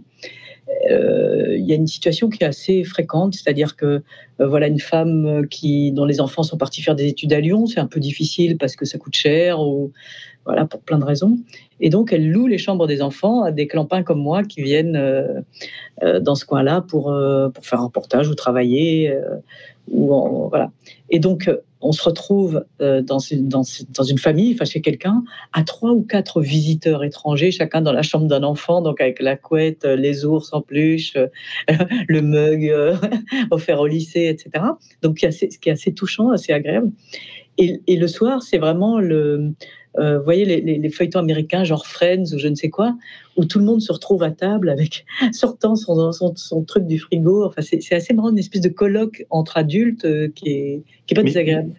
euh, 0.91 1.57
il 1.57 1.65
y 1.65 1.71
a 1.71 1.75
une 1.75 1.87
situation 1.87 2.29
qui 2.29 2.43
est 2.43 2.45
assez 2.45 2.83
fréquente, 2.83 3.33
c'est-à-dire 3.33 3.75
que 3.75 4.03
euh, 4.39 4.47
voilà 4.47 4.67
une 4.67 4.79
femme 4.79 5.47
qui 5.49 5.91
dont 5.91 6.05
les 6.05 6.21
enfants 6.21 6.43
sont 6.43 6.57
partis 6.57 6.83
faire 6.83 6.95
des 6.95 7.07
études 7.07 7.33
à 7.33 7.39
Lyon, 7.39 7.65
c'est 7.65 7.79
un 7.79 7.87
peu 7.87 7.99
difficile 7.99 8.59
parce 8.59 8.75
que 8.75 8.85
ça 8.85 8.99
coûte 8.99 9.15
cher 9.15 9.59
voilà 10.45 10.65
pour 10.65 10.81
plein 10.81 10.97
de 10.97 11.05
raisons. 11.05 11.37
Et 11.79 11.89
donc 11.89 12.13
elle 12.13 12.31
loue 12.31 12.47
les 12.47 12.57
chambres 12.57 12.87
des 12.87 13.01
enfants 13.01 13.43
à 13.43 13.51
des 13.51 13.67
clampins 13.67 14.03
comme 14.03 14.21
moi 14.21 14.43
qui 14.43 14.61
viennent 14.61 14.95
euh, 14.95 16.19
dans 16.19 16.35
ce 16.35 16.45
coin-là 16.45 16.81
pour 16.81 17.13
pour 17.53 17.65
faire 17.65 17.79
un 17.79 17.85
reportage 17.85 18.29
ou 18.29 18.35
travailler 18.35 19.15
ou 19.91 20.47
voilà. 20.49 20.71
Et 21.09 21.19
donc 21.19 21.49
on 21.83 21.91
se 21.91 22.01
retrouve 22.01 22.65
euh, 22.81 23.01
dans 23.01 23.19
une, 23.19 23.49
dans, 23.49 23.63
une 23.63 24.17
famille, 24.17 24.53
enfin 24.53 24.65
chez 24.65 24.81
quelqu'un, 24.81 25.23
à 25.51 25.63
trois 25.63 25.91
ou 25.91 26.01
quatre 26.01 26.41
visiteurs 26.41 27.03
étrangers, 27.03 27.51
chacun 27.51 27.81
dans 27.81 27.91
la 27.91 28.01
chambre 28.01 28.25
d'un 28.25 28.43
enfant, 28.43 28.81
donc 28.81 29.01
avec 29.01 29.21
la 29.21 29.35
couette, 29.35 29.83
euh, 29.83 29.95
les 29.95 30.25
ours 30.25 30.53
en 30.53 30.61
peluche, 30.61 31.15
euh, 31.17 31.27
le 32.07 32.21
mug 32.21 32.73
offert 33.51 33.81
au 33.81 33.87
lycée, 33.87 34.27
etc. 34.27 34.63
Donc 35.01 35.19
ce 35.19 35.45
qui 35.45 35.69
est 35.69 35.73
assez 35.73 35.93
touchant, 35.93 36.31
assez 36.31 36.53
agréable. 36.53 36.91
Et, 37.59 37.81
le 37.87 38.07
soir, 38.07 38.41
c'est 38.41 38.57
vraiment 38.57 38.99
le, 38.99 39.53
vous 39.97 40.23
voyez 40.23 40.45
les, 40.45 40.89
feuilletons 40.89 41.19
américains, 41.19 41.63
genre 41.63 41.85
Friends 41.85 42.33
ou 42.33 42.37
je 42.37 42.47
ne 42.47 42.55
sais 42.55 42.69
quoi, 42.69 42.95
où 43.37 43.45
tout 43.45 43.59
le 43.59 43.65
monde 43.65 43.81
se 43.81 43.91
retrouve 43.91 44.23
à 44.23 44.31
table 44.31 44.69
avec 44.69 45.05
sortant 45.31 45.75
son, 45.75 46.11
son, 46.11 46.63
truc 46.63 46.85
du 46.85 46.99
frigo. 46.99 47.45
Enfin, 47.45 47.61
c'est 47.61 47.93
assez 47.93 48.13
marrant, 48.13 48.31
une 48.31 48.39
espèce 48.39 48.61
de 48.61 48.69
colloque 48.69 49.25
entre 49.29 49.57
adultes 49.57 50.07
qui 50.33 50.49
est, 50.49 50.81
qui 51.05 51.13
est 51.13 51.15
pas 51.15 51.23
désagréable. 51.23 51.73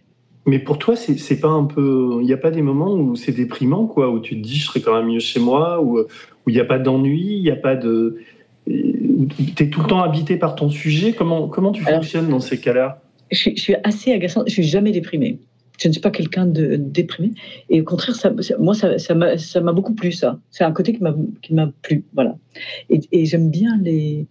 Mais 0.46 0.58
pour 0.58 0.78
toi, 0.78 0.94
c'est 0.94 1.40
pas 1.40 1.48
un 1.48 1.64
peu. 1.64 2.18
Il 2.20 2.26
n'y 2.26 2.32
a 2.32 2.38
pas 2.38 2.50
des 2.50 2.60
moments 2.60 2.92
où 2.92 3.16
c'est 3.16 3.32
déprimant, 3.32 3.86
quoi, 3.86 4.10
où 4.10 4.20
tu 4.20 4.36
te 4.36 4.46
dis 4.46 4.56
je 4.56 4.66
serais 4.66 4.80
quand 4.80 4.94
même 4.94 5.10
mieux 5.10 5.20
chez 5.20 5.40
moi, 5.40 5.82
où 5.82 6.04
il 6.46 6.54
n'y 6.54 6.60
a 6.60 6.66
pas 6.66 6.78
d'ennui, 6.78 7.36
il 7.36 7.42
n'y 7.42 7.50
a 7.50 7.56
pas 7.56 7.76
de. 7.76 8.18
Tu 8.66 9.64
es 9.64 9.68
tout 9.68 9.80
le 9.80 9.86
temps 9.86 10.02
habité 10.02 10.36
par 10.36 10.54
ton 10.54 10.68
sujet. 10.68 11.12
Comment, 11.12 11.48
comment 11.48 11.72
tu 11.72 11.82
fonctionnes 11.82 12.28
dans 12.28 12.40
ces 12.40 12.60
cas-là? 12.60 13.00
je, 13.30 13.50
suis 13.56 13.74
assez 13.84 14.12
agaçante. 14.12 14.48
Je 14.48 14.52
suis 14.52 14.62
jamais 14.64 14.92
déprimée. 14.92 15.38
Je 15.78 15.88
ne 15.88 15.92
suis 15.92 16.00
pas 16.00 16.10
quelqu'un 16.10 16.46
de 16.46 16.76
déprimé. 16.76 17.32
Et 17.68 17.80
au 17.80 17.84
contraire, 17.84 18.14
ça, 18.14 18.32
moi, 18.58 18.74
ça 18.74 19.60
m'a 19.60 19.72
beaucoup 19.72 19.94
plu, 19.94 20.12
ça. 20.12 20.38
C'est 20.50 20.64
un 20.64 20.72
côté 20.72 20.92
qui 21.42 21.52
m'a 21.54 21.72
plu. 21.82 22.04
Voilà. 22.14 22.36
Et, 22.90 23.00
et 23.10 23.24
j'aime 23.24 23.50
bien 23.50 23.78
les, 23.82 24.26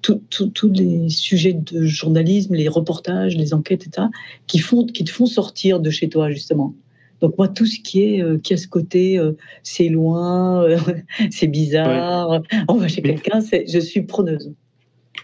tous 0.00 0.72
les 0.72 1.08
sujets 1.08 1.52
de 1.52 1.84
journalisme, 1.84 2.54
les 2.54 2.68
reportages, 2.68 3.36
les 3.36 3.52
enquêtes, 3.54 3.86
etc., 3.86 4.08
qui, 4.46 4.58
font, 4.58 4.86
qui 4.86 5.04
te 5.04 5.10
font 5.10 5.26
sortir 5.26 5.80
de 5.80 5.90
chez 5.90 6.08
toi, 6.08 6.30
justement. 6.30 6.74
Donc 7.20 7.36
moi, 7.38 7.48
tout 7.48 7.66
ce 7.66 7.80
qui 7.80 8.02
est 8.02 8.22
euh, 8.22 8.38
qui 8.38 8.54
a 8.54 8.56
ce 8.56 8.68
côté, 8.68 9.18
euh, 9.18 9.32
c'est 9.62 9.88
loin, 9.88 10.62
euh, 10.64 10.78
c'est 11.30 11.46
bizarre, 11.46 12.42
on 12.68 12.74
va 12.74 12.88
chez 12.88 13.02
quelqu'un, 13.02 13.40
je 13.40 13.78
suis 13.78 14.02
preneuse. 14.02 14.52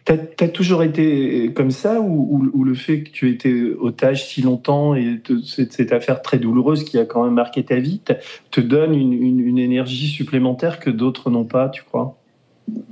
T'as 0.04 0.16
as 0.40 0.48
toujours 0.48 0.82
été 0.82 1.52
comme 1.54 1.70
ça 1.70 2.00
ou, 2.00 2.64
le 2.64 2.74
fait 2.74 3.02
que 3.02 3.10
tu 3.10 3.30
étais 3.30 3.72
otage 3.78 4.26
si 4.26 4.42
longtemps 4.42 4.94
et 4.94 5.20
cette, 5.44 5.92
affaire 5.92 6.22
très 6.22 6.38
douloureuse 6.38 6.84
qui 6.84 6.98
a 6.98 7.04
quand 7.04 7.24
même 7.24 7.34
marqué 7.34 7.64
ta 7.64 7.76
vie 7.76 8.00
te 8.50 8.60
donne 8.60 8.94
une 8.94 9.58
énergie 9.58 10.08
supplémentaire 10.08 10.80
que 10.80 10.90
d'autres 10.90 11.30
n'ont 11.30 11.44
pas, 11.44 11.68
tu 11.68 11.82
crois? 11.82 12.21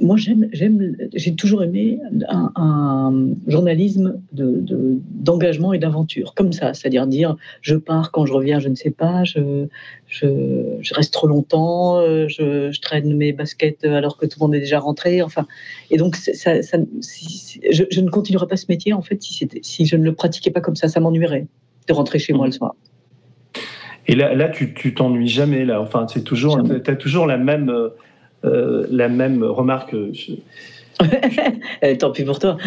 Moi, 0.01 0.17
j'aime, 0.17 0.49
j'aime, 0.53 0.97
j'ai 1.15 1.35
toujours 1.35 1.63
aimé 1.63 2.01
un, 2.29 3.31
journalisme 3.47 4.21
d'engagement 4.33 5.73
et 5.73 5.79
d'aventure, 5.79 6.35
comme 6.35 6.53
ça, 6.53 6.75
c'est-à-dire 6.75 7.07
dire 7.07 7.37
je 7.61 7.77
pars 7.77 8.11
quand 8.11 8.27
je 8.27 8.33
reviens, 8.33 8.59
je 8.59 8.69
ne 8.69 8.75
sais 8.75 8.91
pas, 8.91 9.25
je, 9.25 9.67
je, 10.09 10.95
reste 10.95 11.13
trop 11.13 11.27
longtemps, 11.27 12.01
je, 12.29 12.79
traîne 12.81 13.17
mes 13.17 13.33
baskets 13.33 13.85
alors 13.85 14.17
que 14.17 14.27
tout 14.27 14.39
le 14.41 14.47
monde 14.47 14.55
est 14.55 14.61
déjà 14.61 14.81
rentré, 14.81 15.23
enfin, 15.23 15.47
et 15.91 15.97
donc 15.97 16.17
ça, 16.17 16.63
ça 16.63 16.79
je, 17.03 18.01
ne 18.01 18.11
continuerai 18.11 18.47
pas 18.47 18.57
ce 18.57 18.67
métier 18.69 18.93
en 18.93 19.03
fait 19.03 19.23
si, 19.23 19.49
si 19.63 19.87
je 19.87 19.97
ne 19.97 20.05
le 20.05 20.15
pratiquais 20.15 20.51
pas 20.51 20.61
comme 20.61 20.77
ça, 20.77 20.89
ça 20.89 21.01
m'ennuierait 21.01 21.47
de 21.89 21.93
rentrer 21.93 22.19
chez 22.19 22.33
moi 22.33 22.47
le 22.47 22.53
soir. 22.53 22.75
Et 24.07 24.15
là, 24.15 24.35
là 24.35 24.49
tu, 24.49 24.75
tu 24.75 24.95
t'ennuies 24.95 25.29
jamais 25.29 25.65
là, 25.65 25.81
enfin, 25.81 26.07
c'est 26.09 26.25
toujours, 26.25 26.61
tu 26.63 26.91
as 26.91 26.97
toujours 26.97 27.27
la 27.27 27.39
même 27.39 27.71
euh, 28.45 28.49
euh, 28.51 28.87
la 28.91 29.09
même 29.09 29.43
remarque. 29.43 29.95
Eh, 31.81 31.97
tant 31.97 32.11
pis 32.11 32.25
pour 32.25 32.39
toi. 32.39 32.59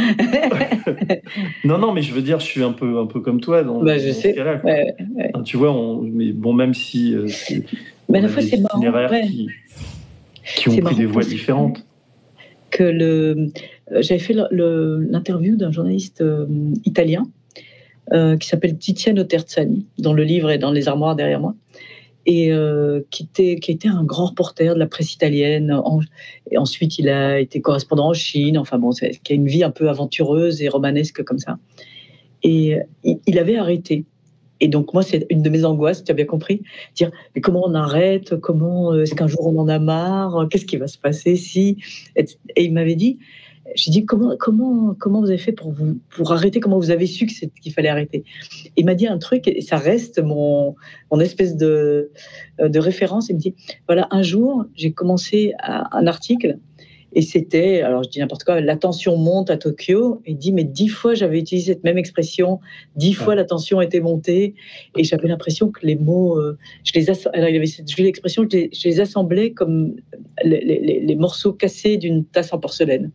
non, 1.64 1.78
non, 1.78 1.94
mais 1.94 2.02
je 2.02 2.16
veux 2.16 2.24
dire, 2.24 2.40
je 2.40 2.46
suis 2.46 2.64
un 2.64 2.72
peu, 2.72 2.98
un 2.98 3.06
peu 3.06 3.20
comme 3.20 3.40
toi 3.40 3.64
dans, 3.64 3.84
bah, 3.84 4.00
je 4.00 4.12
sais. 4.12 4.36
tu 5.46 5.56
vois, 5.56 5.72
on, 5.72 6.02
mais 6.02 6.32
bon, 6.32 6.52
même 6.52 6.74
si 6.74 7.14
euh, 7.14 7.28
mais 8.10 8.22
la 8.22 8.28
fois 8.30 8.42
c'est 8.42 8.58
marrant, 8.58 8.82
qui, 9.28 9.50
qui, 10.56 10.70
ont 10.70 10.78
pris 10.78 10.96
des 10.96 11.06
voies 11.06 11.22
différentes. 11.22 11.86
Que 12.72 12.84
le, 12.84 13.52
euh, 13.92 14.02
j'avais 14.02 14.20
fait 14.20 14.34
l'interview 14.34 15.56
d'un 15.56 15.72
journaliste 15.72 16.24
italien 16.86 17.28
qui 18.12 18.48
s'appelle 18.48 18.80
Tiziano 18.80 19.26
Terzani, 19.26 19.86
dans 20.00 20.14
le 20.14 20.24
livre 20.24 20.50
et 20.50 20.58
dans 20.58 20.72
les 20.72 20.88
armoires 20.88 21.16
derrière 21.16 21.40
moi 21.40 21.54
et 22.26 22.52
euh, 22.52 23.02
qui, 23.10 23.24
était, 23.24 23.58
qui 23.58 23.72
était 23.72 23.90
un 23.90 24.04
grand 24.04 24.28
reporter 24.28 24.74
de 24.74 24.80
la 24.80 24.88
presse 24.88 25.14
italienne. 25.14 25.76
et 26.52 26.58
ensuite, 26.58 26.98
il 27.00 27.10
a 27.10 27.40
été 27.40 27.62
correspondant 27.62 28.10
en 28.10 28.14
Chine, 28.14 28.58
enfin 28.58 28.78
bon, 28.78 28.92
qui 28.92 29.34
a 29.34 29.36
une 29.36 29.48
vie 29.48 29.64
un 29.64 29.72
peu 29.72 29.90
aventureuse 29.90 30.62
et 30.62 30.70
romanesque 30.70 31.24
comme 31.24 31.40
ça. 31.40 31.58
Et 32.44 32.76
euh, 32.76 33.14
il, 33.26 33.40
avait 33.40 33.58
arrêté. 33.58 34.06
Et 34.60 34.68
donc, 34.68 34.94
moi, 34.94 35.04
c'est 35.04 35.26
une 35.30 35.42
de 35.42 35.50
mes 35.50 35.66
angoisses, 35.66 36.04
tu 36.04 36.12
as 36.12 36.16
bien 36.16 36.26
compris, 36.26 36.62
dire 36.96 37.12
mais 37.36 37.42
comment 37.42 37.64
on 37.66 37.74
arrête? 37.74 38.36
Comment 38.38 38.94
euh, 38.94 39.04
est-ce 39.04 39.16
qu'un 39.16 39.28
jour 39.28 39.46
on 39.48 39.58
en 39.60 39.68
a 39.68 39.80
marre? 39.80 40.48
Qu'est-ce 40.50 40.66
qui 40.66 40.78
va 40.78 40.88
se 40.88 40.98
passer 40.98 41.36
si? 41.36 41.78
Et 42.16 42.64
il 42.64 42.74
m'avait 42.74 42.96
dit 42.96 43.20
j'ai 43.76 43.92
dit 43.92 44.06
comment, 44.06 44.36
comment, 44.38 44.94
comment 45.00 45.22
vous 45.22 45.30
avez 45.30 45.38
fait 45.38 45.54
pour, 45.54 45.72
vous, 45.72 45.98
pour 46.10 46.32
arrêter? 46.32 46.60
Comment 46.60 46.78
vous 46.78 46.92
avez 46.92 47.08
su 47.08 47.26
qu'il 47.26 47.74
fallait 47.74 47.90
arrêter? 47.90 48.24
Il 48.76 48.86
m'a 48.86 48.94
dit 48.94 49.08
un 49.08 49.18
truc, 49.18 49.48
et 49.48 49.62
ça 49.62 49.78
reste 49.78 50.22
mon, 50.22 50.76
mon 51.12 51.20
espèce 51.20 51.56
de, 51.56 52.12
de 52.60 52.80
référence. 52.80 53.30
Il 53.30 53.36
me 53.36 53.40
dit 53.40 53.56
voilà, 53.88 54.08
un 54.12 54.22
jour, 54.22 54.66
j'ai 54.76 54.92
commencé 54.92 55.54
un 55.60 56.08
article, 56.08 56.58
et 57.16 57.22
c'était, 57.22 57.82
alors 57.82 58.04
je 58.04 58.10
dis 58.10 58.20
n'importe 58.20 58.44
quoi, 58.44 58.60
la 58.60 58.76
tension 58.76 59.18
monte 59.18 59.50
à 59.50 59.58
Tokyo. 59.58 60.22
Et 60.26 60.32
il 60.32 60.38
dit 60.38 60.52
mais 60.52 60.64
dix 60.64 60.90
fois 60.90 61.14
j'avais 61.14 61.40
utilisé 61.40 61.74
cette 61.74 61.84
même 61.84 61.98
expression, 61.98 62.60
dix 62.96 63.14
fois 63.14 63.34
la 63.36 63.46
tension 63.46 63.82
était 63.82 64.02
montée, 64.02 64.56
et 64.98 65.04
j'avais 65.04 65.28
l'impression 65.28 65.72
que 65.72 65.86
les 65.86 65.96
mots, 65.96 66.38
euh, 66.38 66.58
je 66.84 66.92
les 66.96 67.10
alors 67.10 67.50
il 67.50 67.56
avait 67.56 67.66
cette 67.66 67.90
jolie 67.90 68.10
expression, 68.10 68.46
je 68.52 68.58
les, 68.58 68.70
je 68.74 68.88
les 68.88 69.00
assemblais 69.00 69.52
comme 69.52 69.96
les, 70.44 70.66
les, 70.66 71.00
les 71.00 71.16
morceaux 71.16 71.54
cassés 71.54 71.98
d'une 71.98 72.26
tasse 72.26 72.52
en 72.52 72.60
porcelaine. 72.60 73.12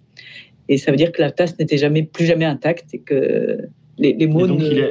Et 0.69 0.77
ça 0.77 0.91
veut 0.91 0.97
dire 0.97 1.13
que 1.13 1.21
la 1.21 1.31
tasse 1.31 1.59
n'était 1.59 1.79
jamais, 1.79 2.03
plus 2.03 2.27
jamais 2.27 2.45
intacte 2.45 2.95
et 2.95 3.01
que 3.01 3.59
les, 3.99 4.27
mots. 4.27 4.45
Et 4.45 4.49
donc, 4.49 4.61
il 4.63 4.83
a... 4.83 4.89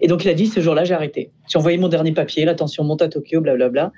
et 0.00 0.06
donc, 0.08 0.24
il 0.24 0.28
a 0.28 0.34
dit 0.34 0.46
ce 0.46 0.60
jour-là, 0.60 0.84
j'ai 0.84 0.94
arrêté. 0.94 1.30
J'ai 1.48 1.58
envoyé 1.58 1.78
mon 1.78 1.88
dernier 1.88 2.12
papier, 2.12 2.44
la 2.44 2.54
tension 2.54 2.84
monte 2.84 3.02
à 3.02 3.08
Tokyo, 3.08 3.40
blablabla. 3.40 3.92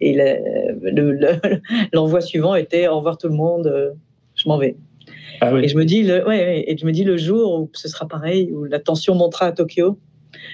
Et 0.00 0.16
l'envoi 1.92 2.20
suivant 2.20 2.54
était 2.54 2.88
au 2.88 2.96
revoir 2.96 3.18
tout 3.18 3.28
le 3.28 3.34
monde, 3.34 3.66
euh, 3.68 3.90
je 4.34 4.48
m'en 4.48 4.58
vais. 4.58 4.76
Ah 5.40 5.52
et 5.54 5.68
je 5.68 5.76
me 5.76 5.84
dis 5.84 6.02
le, 6.02 6.26
ouais, 6.26 6.64
et 6.66 6.76
je 6.76 6.86
me 6.86 6.92
dis 6.92 7.04
le 7.04 7.16
jour 7.16 7.60
où 7.60 7.70
ce 7.72 7.88
sera 7.88 8.06
pareil, 8.06 8.50
où 8.52 8.64
la 8.64 8.78
tension 8.78 9.14
montera 9.14 9.46
à 9.46 9.52
Tokyo. 9.52 9.98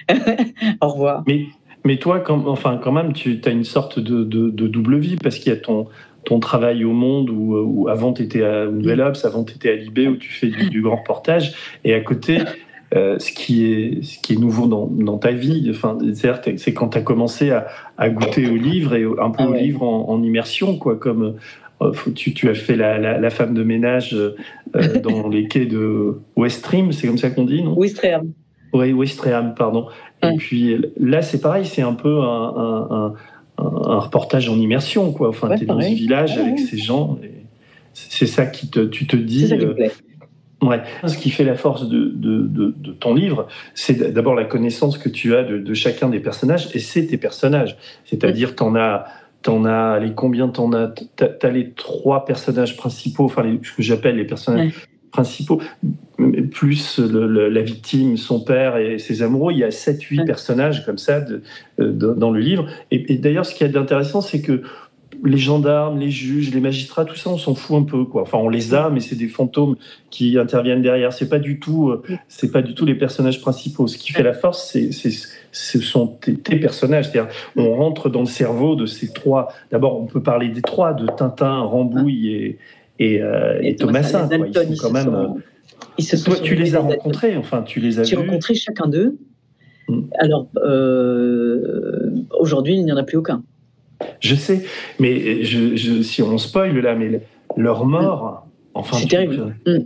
au 0.81 0.87
revoir. 0.87 1.23
Mais, 1.27 1.45
mais 1.83 1.97
toi, 1.97 2.19
quand, 2.19 2.47
enfin, 2.47 2.79
quand 2.81 2.91
même, 2.91 3.13
tu 3.13 3.39
as 3.45 3.49
une 3.49 3.63
sorte 3.63 3.99
de, 3.99 4.23
de, 4.23 4.49
de 4.49 4.67
double 4.67 4.97
vie 4.97 5.15
parce 5.15 5.37
qu'il 5.37 5.51
y 5.51 5.55
a 5.55 5.59
ton, 5.59 5.87
ton 6.25 6.39
travail 6.39 6.83
au 6.85 6.91
Monde, 6.91 7.29
où, 7.29 7.87
avant 7.87 8.13
tu 8.13 8.23
étais 8.23 8.43
à 8.43 8.65
Nouvelle 8.65 9.01
Ops, 9.01 9.25
avant 9.25 9.43
tu 9.43 9.55
étais 9.55 9.71
à 9.71 9.75
Libé, 9.75 10.07
où 10.07 10.15
tu 10.15 10.29
fais 10.31 10.47
du, 10.47 10.81
grand 10.81 10.97
reportage, 10.97 11.53
et 11.83 11.93
à 11.93 11.99
côté, 12.01 12.39
euh, 12.95 13.19
ce, 13.19 13.31
qui 13.31 13.71
est, 13.71 14.03
ce 14.03 14.19
qui 14.19 14.33
est 14.33 14.37
nouveau 14.37 14.67
dans, 14.67 14.87
dans 14.87 15.17
ta 15.17 15.31
vie, 15.31 15.67
enfin, 15.69 15.97
c'est 16.13 16.73
quand 16.73 16.89
tu 16.89 16.97
as 16.97 17.01
commencé 17.01 17.51
à, 17.51 17.67
à, 17.97 18.09
goûter 18.09 18.49
au 18.49 18.55
livre 18.55 18.95
et 18.95 19.03
un 19.03 19.29
peu 19.29 19.43
ah 19.43 19.49
au 19.49 19.53
livre 19.53 19.83
en, 19.83 20.21
immersion, 20.23 20.77
quoi, 20.77 20.97
comme 20.97 21.35
euh, 21.81 21.91
tu, 22.15 22.33
tu, 22.33 22.49
as 22.49 22.55
fait 22.55 22.75
la, 22.75 22.97
la, 22.97 23.29
femme 23.29 23.53
de 23.53 23.63
ménage 23.63 24.13
euh, 24.13 24.35
dans 25.03 25.29
les 25.29 25.47
quais 25.47 25.65
de 25.65 26.19
Westream, 26.35 26.91
c'est 26.91 27.07
comme 27.07 27.17
ça 27.17 27.29
qu'on 27.29 27.45
dit, 27.45 27.63
non? 27.63 27.77
Westream. 27.77 28.33
Oui, 28.73 28.93
Westream, 28.93 29.55
pardon. 29.55 29.87
Et 30.21 30.35
puis 30.35 30.77
là, 30.99 31.21
c'est 31.21 31.41
pareil, 31.41 31.65
c'est 31.65 31.81
un 31.81 31.93
peu 31.93 32.19
un, 32.21 32.85
un 32.91 33.13
un 33.38 33.38
reportage 33.59 34.49
en 34.49 34.57
immersion, 34.57 35.11
quoi. 35.11 35.29
Enfin, 35.29 35.55
tu 35.55 35.63
es 35.63 35.65
dans 35.65 35.81
ce 35.81 35.87
village 35.87 36.37
avec 36.37 36.59
ces 36.59 36.77
gens. 36.77 37.17
C'est 37.93 38.27
ça 38.27 38.45
qui 38.45 38.69
te, 38.69 38.79
tu 38.79 39.07
te 39.07 39.15
dis. 39.15 39.41
C'est 39.41 39.47
ça 39.47 39.57
qui 39.57 39.65
me 39.65 39.71
euh, 39.71 39.75
plaît. 39.75 39.91
Ouais. 40.61 40.81
Ce 41.05 41.17
qui 41.17 41.29
fait 41.29 41.45
la 41.45 41.55
force 41.55 41.87
de, 41.87 42.11
de, 42.13 42.41
de, 42.41 42.73
de 42.77 42.91
ton 42.91 43.13
livre, 43.13 43.47
c'est 43.73 44.13
d'abord 44.13 44.35
la 44.35 44.43
connaissance 44.43 44.97
que 44.97 45.07
tu 45.07 45.35
as 45.35 45.43
de, 45.43 45.57
de, 45.57 45.73
chacun 45.73 46.09
des 46.09 46.19
personnages, 46.19 46.69
et 46.73 46.79
c'est 46.79 47.07
tes 47.07 47.17
personnages. 47.17 47.77
C'est-à-dire, 48.03 48.55
t'en 48.55 48.75
as, 48.75 49.05
t'en 49.41 49.63
as, 49.63 49.99
les 49.99 50.11
combien 50.11 50.49
t'en 50.49 50.73
as? 50.73 50.91
T'as 51.15 51.29
as 51.41 51.49
les 51.49 51.71
trois 51.71 52.25
personnages 52.25 52.75
principaux, 52.75 53.25
enfin 53.25 53.43
les, 53.43 53.59
ce 53.63 53.71
que 53.71 53.81
j'appelle 53.81 54.17
les 54.17 54.25
personnages 54.25 54.67
ouais. 54.67 54.83
principaux, 55.11 55.61
plus 56.51 56.99
le, 56.99 57.27
le, 57.27 57.49
la 57.49 57.61
victime, 57.61 58.17
son 58.17 58.41
père 58.41 58.77
et 58.77 58.99
ses 58.99 59.21
amoureux. 59.21 59.53
Il 59.53 59.59
y 59.59 59.63
a 59.63 59.69
7-8 59.69 60.19
ouais. 60.19 60.25
personnages 60.25 60.85
comme 60.85 60.97
ça 60.97 61.21
de, 61.21 61.41
dans 61.77 62.31
le 62.31 62.39
livre. 62.39 62.67
Et, 62.91 63.13
et 63.13 63.17
d'ailleurs, 63.17 63.45
ce 63.45 63.55
qui 63.55 63.63
est 63.63 63.77
intéressant, 63.77 64.21
c'est 64.21 64.41
que 64.41 64.61
les 65.23 65.37
gendarmes, 65.37 65.99
les 65.99 66.11
juges, 66.11 66.53
les 66.53 66.61
magistrats, 66.61 67.03
tout 67.03 67.15
ça, 67.15 67.29
on 67.29 67.37
s'en 67.37 67.55
fout 67.55 67.77
un 67.77 67.83
peu, 67.83 68.05
quoi. 68.05 68.21
Enfin, 68.21 68.37
on 68.37 68.49
les 68.49 68.73
a, 68.73 68.89
mais 68.89 68.99
c'est 68.99 69.15
des 69.15 69.27
fantômes 69.27 69.75
qui 70.09 70.37
interviennent 70.37 70.81
derrière. 70.81 71.11
C'est 71.13 71.29
pas 71.29 71.39
du 71.39 71.59
tout, 71.59 71.93
c'est 72.27 72.51
pas 72.51 72.61
du 72.61 72.73
tout 72.73 72.85
les 72.85 72.95
personnages 72.95 73.41
principaux. 73.41 73.87
Ce 73.87 73.97
qui 73.97 74.13
fait 74.13 74.23
la 74.23 74.33
force, 74.33 74.69
c'est, 74.71 74.91
ce 75.51 75.79
sont 75.81 76.07
tes, 76.07 76.35
tes 76.35 76.57
personnages. 76.57 77.09
C'est-à-dire, 77.09 77.33
on 77.55 77.73
rentre 77.75 78.09
dans 78.09 78.21
le 78.21 78.27
cerveau 78.27 78.75
de 78.75 78.85
ces 78.85 79.11
trois. 79.11 79.49
D'abord, 79.71 79.99
on 79.99 80.05
peut 80.05 80.23
parler 80.23 80.49
des 80.49 80.61
trois, 80.61 80.93
de 80.93 81.07
Tintin, 81.07 81.59
Rambouille 81.59 82.29
et, 82.29 82.57
et, 82.99 83.21
euh, 83.21 83.59
et, 83.61 83.69
et 83.69 83.75
Thomasin. 83.75 84.27
Quoi. 84.27 84.47
Ils 84.47 84.75
sont 84.77 84.87
quand 84.87 84.93
même. 84.93 85.41
Ils 85.97 86.03
se 86.03 86.15
Toi, 86.23 86.35
tu 86.41 86.55
les 86.55 86.75
as 86.75 86.79
rencontrés, 86.79 87.35
enfin, 87.37 87.61
tu 87.61 87.79
les 87.79 87.99
as 87.99 88.03
J'ai 88.03 88.15
rencontré 88.15 88.55
chacun 88.55 88.87
d'eux. 88.87 89.17
Hum. 89.87 90.09
Alors, 90.19 90.47
euh, 90.57 92.11
aujourd'hui, 92.39 92.75
il 92.75 92.85
n'y 92.85 92.91
en 92.91 92.97
a 92.97 93.03
plus 93.03 93.17
aucun. 93.17 93.43
Je 94.19 94.35
sais, 94.35 94.63
mais 94.99 95.43
je, 95.43 95.75
je, 95.75 96.01
si 96.01 96.21
on 96.21 96.37
spoil 96.37 96.77
là, 96.79 96.95
mais 96.95 97.21
leur 97.57 97.85
mort, 97.85 98.47
enfin. 98.73 98.97
C'est 98.97 99.07
terrible. 99.07 99.55
Mmh. 99.65 99.77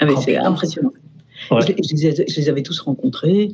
Ah, 0.00 0.06
oh, 0.08 0.20
c'est 0.20 0.36
impressionnant. 0.36 0.92
Ouais. 1.50 1.60
Je, 1.60 1.66
je, 1.66 2.06
les, 2.06 2.26
je, 2.28 2.40
les, 2.40 2.48
avais 2.48 2.62
tous 2.62 2.78
rencontrés. 2.80 3.52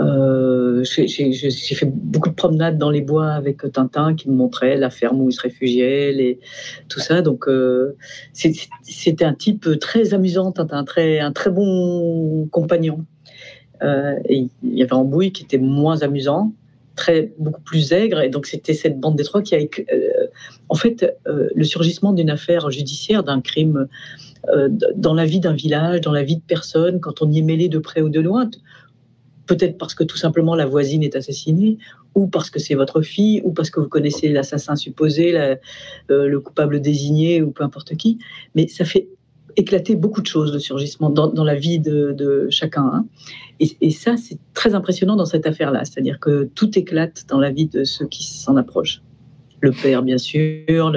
Euh, 0.00 0.82
J'ai 0.82 1.74
fait 1.74 1.90
beaucoup 1.92 2.30
de 2.30 2.34
promenades 2.34 2.78
dans 2.78 2.90
les 2.90 3.02
bois 3.02 3.32
avec 3.32 3.70
Tintin 3.72 4.14
qui 4.14 4.30
me 4.30 4.34
montrait 4.34 4.76
la 4.76 4.90
ferme 4.90 5.20
où 5.20 5.28
il 5.28 5.32
se 5.32 5.42
réfugiait, 5.42 6.12
les, 6.12 6.38
tout 6.88 7.00
ça. 7.00 7.20
Donc, 7.22 7.48
euh, 7.48 7.96
c'était 8.32 9.24
un 9.24 9.34
type 9.34 9.68
très 9.78 10.14
amusant, 10.14 10.52
Tintin, 10.52 10.84
un 10.96 11.32
très 11.32 11.50
bon 11.50 12.46
compagnon. 12.50 13.04
Euh, 13.82 14.14
il 14.28 14.48
y 14.64 14.82
avait 14.82 14.94
Rambouille 14.94 15.32
qui 15.32 15.42
était 15.42 15.58
moins 15.58 16.02
amusant, 16.02 16.52
très 16.96 17.32
beaucoup 17.38 17.62
plus 17.62 17.92
aigre. 17.92 18.20
Et 18.20 18.30
donc, 18.30 18.46
c'était 18.46 18.74
cette 18.74 18.98
bande 18.98 19.16
des 19.16 19.24
trois 19.24 19.42
qui 19.42 19.54
a. 19.54 19.58
Euh, 19.58 20.26
en 20.70 20.76
fait, 20.76 21.14
le 21.26 21.64
surgissement 21.64 22.12
d'une 22.12 22.30
affaire 22.30 22.70
judiciaire, 22.70 23.22
d'un 23.22 23.40
crime 23.40 23.88
dans 24.96 25.12
la 25.12 25.26
vie 25.26 25.40
d'un 25.40 25.52
village, 25.52 26.00
dans 26.00 26.12
la 26.12 26.22
vie 26.22 26.36
de 26.36 26.42
personnes, 26.42 26.98
quand 27.00 27.20
on 27.20 27.30
y 27.30 27.40
est 27.40 27.42
mêlé 27.42 27.68
de 27.68 27.78
près 27.78 28.00
ou 28.00 28.08
de 28.08 28.20
loin, 28.20 28.48
peut-être 29.50 29.78
parce 29.78 29.94
que 29.94 30.04
tout 30.04 30.16
simplement 30.16 30.54
la 30.54 30.64
voisine 30.64 31.02
est 31.02 31.16
assassinée, 31.16 31.78
ou 32.14 32.28
parce 32.28 32.50
que 32.50 32.60
c'est 32.60 32.76
votre 32.76 33.02
fille, 33.02 33.42
ou 33.44 33.52
parce 33.52 33.68
que 33.68 33.80
vous 33.80 33.88
connaissez 33.88 34.28
l'assassin 34.28 34.76
supposé, 34.76 35.32
la, 35.32 35.56
le 36.08 36.38
coupable 36.38 36.80
désigné, 36.80 37.42
ou 37.42 37.50
peu 37.50 37.64
importe 37.64 37.96
qui. 37.96 38.18
Mais 38.54 38.68
ça 38.68 38.84
fait 38.84 39.08
éclater 39.56 39.96
beaucoup 39.96 40.22
de 40.22 40.28
choses, 40.28 40.52
le 40.52 40.60
surgissement, 40.60 41.10
dans, 41.10 41.44
la 41.44 41.56
vie 41.56 41.80
de, 41.80 42.46
chacun. 42.50 42.84
Hein. 42.94 43.06
Et, 43.58 43.90
ça, 43.90 44.16
c'est 44.16 44.38
très 44.54 44.76
impressionnant 44.76 45.16
dans 45.16 45.26
cette 45.26 45.46
affaire-là, 45.46 45.84
c'est-à-dire 45.84 46.20
que 46.20 46.48
tout 46.54 46.78
éclate 46.78 47.24
dans 47.28 47.40
la 47.40 47.50
vie 47.50 47.66
de 47.66 47.82
ceux 47.82 48.06
qui 48.06 48.22
s'en 48.22 48.56
approchent. 48.56 49.02
Le 49.62 49.72
père, 49.72 50.04
bien 50.04 50.18
sûr, 50.18 50.94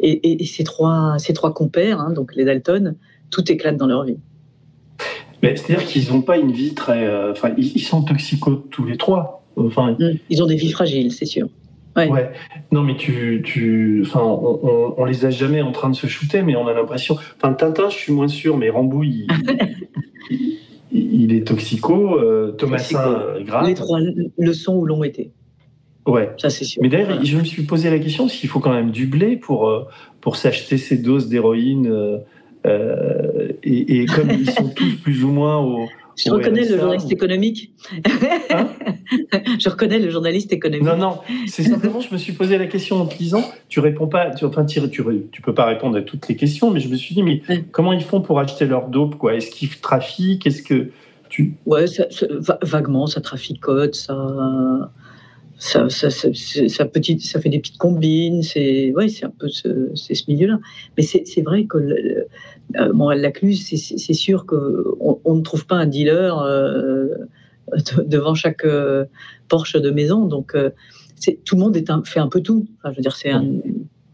et, 0.00 0.42
et, 0.42 0.46
ses, 0.46 0.64
trois, 0.64 1.18
ses 1.18 1.34
trois 1.34 1.52
compères, 1.52 2.00
hein, 2.00 2.12
donc 2.12 2.34
les 2.34 2.46
Dalton, 2.46 2.96
tout 3.30 3.52
éclate 3.52 3.76
dans 3.76 3.86
leur 3.86 4.04
vie. 4.04 4.18
C'est-à-dire 5.56 5.86
qu'ils 5.86 6.12
n'ont 6.12 6.22
pas 6.22 6.38
une 6.38 6.52
vie 6.52 6.74
très... 6.74 7.06
Euh, 7.06 7.32
enfin, 7.32 7.52
ils 7.56 7.80
sont 7.80 8.02
toxicos 8.02 8.62
tous 8.70 8.84
les 8.84 8.96
trois. 8.96 9.44
Enfin, 9.56 9.96
ils 10.30 10.42
ont 10.42 10.46
des 10.46 10.56
vies 10.56 10.72
fragiles, 10.72 11.12
c'est 11.12 11.26
sûr. 11.26 11.48
Ouais. 11.96 12.08
ouais. 12.08 12.32
Non, 12.72 12.82
mais 12.82 12.96
tu, 12.96 13.42
tu, 13.44 14.02
enfin, 14.04 14.20
on, 14.20 14.60
on, 14.62 14.94
on, 14.98 15.04
les 15.04 15.24
a 15.26 15.30
jamais 15.30 15.62
en 15.62 15.70
train 15.70 15.90
de 15.90 15.94
se 15.94 16.08
shooter, 16.08 16.42
mais 16.42 16.56
on 16.56 16.66
a 16.66 16.72
l'impression. 16.72 17.16
Enfin, 17.36 17.52
Tintin, 17.52 17.88
je 17.88 17.96
suis 17.96 18.12
moins 18.12 18.26
sûr, 18.26 18.56
mais 18.56 18.68
Rambouille, 18.68 19.28
il, 20.30 20.58
il, 20.92 21.32
est 21.32 21.46
toxico. 21.46 22.18
Euh, 22.18 22.50
Thomasin, 22.52 23.40
grave. 23.42 23.68
Les 23.68 23.74
trois 23.74 24.00
le 24.00 24.52
sont 24.52 24.74
ou 24.74 24.86
l'ont 24.86 25.04
été. 25.04 25.30
Ouais. 26.06 26.30
Ça, 26.36 26.50
c'est 26.50 26.64
sûr. 26.64 26.82
Mais 26.82 26.88
d'ailleurs, 26.88 27.24
je 27.24 27.36
me 27.36 27.44
suis 27.44 27.62
posé 27.62 27.90
la 27.90 27.98
question 28.00 28.28
s'il 28.28 28.48
faut 28.48 28.60
quand 28.60 28.72
même 28.72 28.90
du 28.90 29.06
blé 29.06 29.36
pour, 29.36 29.68
euh, 29.68 29.86
pour 30.20 30.36
s'acheter 30.36 30.78
ces 30.78 30.96
doses 30.96 31.28
d'héroïne. 31.28 32.20
Euh, 32.66 33.48
et, 33.62 34.00
et, 34.00 34.06
comme 34.06 34.30
ils 34.30 34.50
sont 34.50 34.68
tous 34.68 34.94
plus 35.02 35.22
ou 35.22 35.28
moins 35.28 35.58
au 35.58 35.86
je 36.16 36.30
reconnais 36.30 36.64
le 36.64 36.78
journaliste 36.78 37.12
économique. 37.12 37.72
Hein 38.50 38.68
je 39.58 39.68
reconnais 39.68 39.98
le 39.98 40.10
journaliste 40.10 40.52
économique. 40.52 40.86
Non, 40.86 40.96
non, 40.96 41.18
c'est 41.46 41.64
simplement, 41.64 42.00
je 42.00 42.12
me 42.12 42.18
suis 42.18 42.32
posé 42.32 42.56
la 42.58 42.66
question 42.66 43.00
en 43.00 43.06
te 43.06 43.18
lisant. 43.18 43.42
Tu 43.68 43.80
réponds 43.80 44.06
pas, 44.06 44.30
tu, 44.30 44.44
enfin, 44.44 44.64
tu, 44.64 44.80
tu, 44.90 45.02
tu, 45.32 45.42
peux 45.42 45.54
pas 45.54 45.64
répondre 45.66 45.96
à 45.96 46.02
toutes 46.02 46.28
les 46.28 46.36
questions, 46.36 46.70
mais 46.70 46.80
je 46.80 46.88
me 46.88 46.96
suis 46.96 47.14
dit, 47.14 47.22
mais 47.22 47.42
ouais. 47.48 47.64
comment 47.72 47.92
ils 47.92 48.04
font 48.04 48.20
pour 48.20 48.38
acheter 48.38 48.66
leur 48.66 48.88
dope, 48.88 49.16
quoi? 49.16 49.34
Est-ce 49.34 49.50
qu'ils 49.50 49.70
trafiquent? 49.80 50.46
Est-ce 50.46 50.62
que 50.62 50.90
tu. 51.28 51.54
Ouais, 51.66 51.86
ça, 51.86 52.04
ça, 52.10 52.58
vaguement, 52.62 53.06
ça 53.06 53.20
traficote, 53.20 53.94
ça. 53.94 54.90
Ça, 55.66 55.88
ça, 55.88 56.10
ça, 56.10 56.28
ça, 56.68 56.84
petite, 56.84 57.22
ça 57.22 57.40
fait 57.40 57.48
des 57.48 57.58
petites 57.58 57.78
combines, 57.78 58.42
c'est 58.42 58.92
ouais, 58.94 59.06
un 59.22 59.30
peu 59.30 59.48
ce, 59.48 59.92
ce 59.94 60.22
milieu-là. 60.28 60.58
Mais 60.94 61.02
c'est 61.02 61.40
vrai 61.40 61.64
que 61.64 61.78
le, 61.78 62.26
euh, 62.76 62.92
Montréal-Lacluse, 62.92 63.66
c'est 63.96 64.12
sûr 64.12 64.44
qu'on 64.44 65.20
on 65.24 65.34
ne 65.34 65.40
trouve 65.40 65.64
pas 65.64 65.76
un 65.76 65.86
dealer 65.86 66.38
euh, 66.38 67.08
devant 68.04 68.34
chaque 68.34 68.66
euh, 68.66 69.06
porche 69.48 69.76
de 69.76 69.90
maison. 69.90 70.26
Donc, 70.26 70.54
euh, 70.54 70.68
tout 71.46 71.54
le 71.56 71.62
monde 71.62 71.78
est 71.78 71.88
un, 71.88 72.02
fait 72.04 72.20
un 72.20 72.28
peu 72.28 72.42
tout. 72.42 72.66
Enfin, 72.76 72.92
je 72.92 72.96
veux 72.96 73.02
dire, 73.02 73.16
un, 73.32 73.46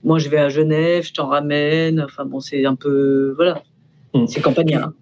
moi, 0.04 0.20
je 0.20 0.28
vais 0.28 0.38
à 0.38 0.50
Genève, 0.50 1.04
je 1.04 1.14
t'en 1.14 1.26
ramène. 1.26 2.00
Enfin, 2.00 2.26
bon, 2.26 2.38
c'est 2.38 2.64
un 2.64 2.76
peu. 2.76 3.32
Voilà. 3.34 3.60
Mmh. 4.14 4.26
C'est 4.28 4.40
campagnard. 4.40 4.92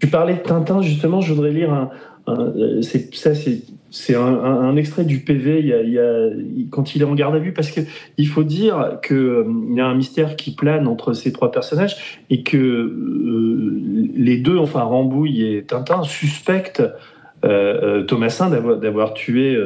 Tu 0.00 0.08
parlais 0.08 0.34
de 0.34 0.40
Tintin, 0.40 0.82
justement, 0.82 1.22
je 1.22 1.32
voudrais 1.32 1.52
lire 1.52 1.72
un. 1.72 1.90
un 2.26 2.52
ça, 2.82 3.34
c'est 3.34 3.62
c'est 3.94 4.16
un, 4.16 4.22
un, 4.22 4.60
un, 4.60 4.76
extrait 4.76 5.04
du 5.04 5.20
PV 5.20 5.60
il 5.60 5.66
y 5.66 5.72
a, 5.72 5.80
il 5.80 5.92
y 5.92 6.00
a, 6.00 6.28
quand 6.70 6.96
il 6.96 7.02
est 7.02 7.04
en 7.04 7.14
garde 7.14 7.36
à 7.36 7.38
vue 7.38 7.52
parce 7.52 7.70
que 7.70 7.80
il 8.18 8.26
faut 8.26 8.42
dire 8.42 8.98
que 9.02 9.14
euh, 9.14 9.44
y 9.72 9.80
a 9.80 9.86
un 9.86 9.94
mystère 9.94 10.34
qui 10.34 10.52
plane 10.52 10.88
entre 10.88 11.12
ces 11.12 11.32
trois 11.32 11.52
personnages 11.52 12.18
et 12.28 12.42
que 12.42 12.56
euh, 12.56 13.80
les 14.16 14.36
deux, 14.38 14.58
enfin 14.58 14.80
Rambouille 14.80 15.44
et 15.44 15.62
Tintin, 15.62 16.02
suspectent 16.02 16.82
euh, 17.44 18.02
Thomasin 18.02 18.50
d'avoir, 18.50 19.14
tué. 19.14 19.56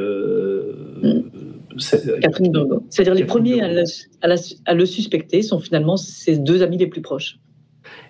Catherine 2.21 2.51
Burgot. 2.51 2.83
C'est-à-dire 2.91 3.15
les 3.15 3.25
premiers 3.25 3.61
à 3.61 3.67
le, 3.67 3.83
à, 4.21 4.27
la, 4.27 4.35
à 4.65 4.73
le, 4.75 4.85
suspecter 4.85 5.41
sont 5.41 5.59
finalement 5.59 5.97
ses 5.97 6.37
deux 6.37 6.61
amis 6.61 6.77
les 6.77 6.87
plus 6.87 7.01
proches, 7.01 7.39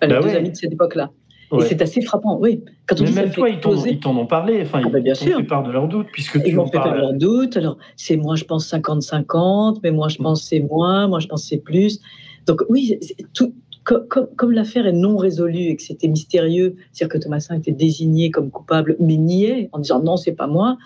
les 0.02 0.08
bah 0.08 0.20
deux 0.20 0.28
ouais. 0.28 0.36
amis 0.36 0.50
de 0.50 0.56
cette 0.56 0.72
époque-là. 0.72 1.12
Ouais. 1.50 1.64
Et 1.64 1.68
c'est 1.68 1.82
assez 1.82 2.00
frappant, 2.00 2.38
oui. 2.38 2.62
Quand 2.86 3.00
on 3.00 3.04
Mais 3.04 3.10
même 3.10 3.30
toi, 3.30 3.48
ils 3.48 3.98
t'en 3.98 4.16
ont 4.16 4.26
parlé. 4.26 4.62
Enfin, 4.62 4.82
ah 4.84 4.88
bien 5.00 5.14
ils 5.14 5.16
sûr. 5.16 5.38
fait 5.38 5.44
part 5.44 5.64
de 5.64 5.72
leurs 5.72 5.88
doutes, 5.88 6.06
puisque 6.12 6.36
ils 6.36 6.42
tu 6.50 6.54
m'ont 6.54 6.66
fait 6.66 6.72
part 6.78 6.92
de 6.92 6.98
leurs 6.98 7.14
doutes. 7.14 7.56
Alors, 7.56 7.76
c'est 7.96 8.16
moi, 8.16 8.36
je 8.36 8.44
pense 8.44 8.72
50-50, 8.72 9.80
mais 9.82 9.90
moi, 9.90 10.08
je 10.08 10.18
pense 10.18 10.44
c'est 10.44 10.60
moins, 10.60 11.08
moi, 11.08 11.18
je 11.18 11.26
pense 11.26 11.44
c'est 11.44 11.58
plus. 11.58 12.00
Donc, 12.46 12.62
oui, 12.68 12.98
tout, 13.34 13.52
comme, 13.84 14.06
comme, 14.06 14.28
comme 14.36 14.52
l'affaire 14.52 14.86
est 14.86 14.92
non 14.92 15.16
résolue 15.16 15.64
et 15.64 15.76
que 15.76 15.82
c'était 15.82 16.08
mystérieux, 16.08 16.76
c'est-à-dire 16.92 17.18
que 17.18 17.22
Thomasin 17.22 17.56
était 17.56 17.72
désigné 17.72 18.30
comme 18.30 18.50
coupable, 18.50 18.96
mais 19.00 19.16
niait 19.16 19.68
en 19.72 19.78
disant 19.80 20.02
non, 20.02 20.16
c'est 20.16 20.32
pas 20.32 20.46
moi. 20.46 20.78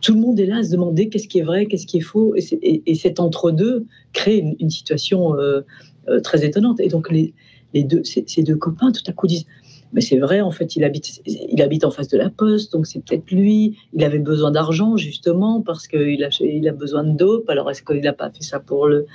Tout 0.00 0.14
le 0.14 0.20
monde 0.20 0.38
est 0.38 0.46
là 0.46 0.58
à 0.58 0.62
se 0.62 0.70
demander 0.70 1.08
qu'est-ce 1.08 1.26
qui 1.26 1.38
est 1.38 1.42
vrai, 1.42 1.66
qu'est-ce 1.66 1.86
qui 1.86 1.98
est 1.98 2.02
faux, 2.02 2.34
et, 2.36 2.44
et, 2.62 2.82
et 2.86 2.94
cet 2.94 3.18
entre-deux 3.20 3.86
crée 4.12 4.38
une, 4.38 4.54
une 4.60 4.70
situation 4.70 5.36
euh, 5.38 5.62
euh, 6.08 6.20
très 6.20 6.44
étonnante. 6.44 6.78
Et 6.80 6.88
donc 6.88 7.10
les, 7.10 7.34
les 7.72 7.82
deux, 7.84 8.04
ces, 8.04 8.24
ces 8.26 8.42
deux 8.42 8.56
copains, 8.56 8.92
tout 8.92 9.02
à 9.06 9.12
coup 9.12 9.26
disent 9.26 9.46
mais 9.94 10.00
c'est 10.00 10.18
vrai, 10.18 10.40
en 10.40 10.50
fait, 10.50 10.74
il 10.74 10.82
habite, 10.82 11.22
il 11.24 11.62
habite 11.62 11.84
en 11.84 11.90
face 11.92 12.08
de 12.08 12.18
la 12.18 12.28
poste, 12.28 12.72
donc 12.72 12.86
c'est 12.86 13.02
peut-être 13.02 13.30
lui. 13.30 13.78
Il 13.92 14.02
avait 14.02 14.18
besoin 14.18 14.50
d'argent, 14.50 14.96
justement, 14.96 15.62
parce 15.62 15.86
qu'il 15.86 16.24
a, 16.24 16.28
il 16.40 16.68
a 16.68 16.72
besoin 16.72 17.04
de 17.04 17.16
dope. 17.16 17.48
Alors, 17.48 17.70
est-ce 17.70 17.82
qu'il 17.82 18.00
n'a 18.00 18.12
pas 18.12 18.28
fait 18.28 18.42
ça 18.42 18.58
pour 18.58 18.88
le 18.88 19.06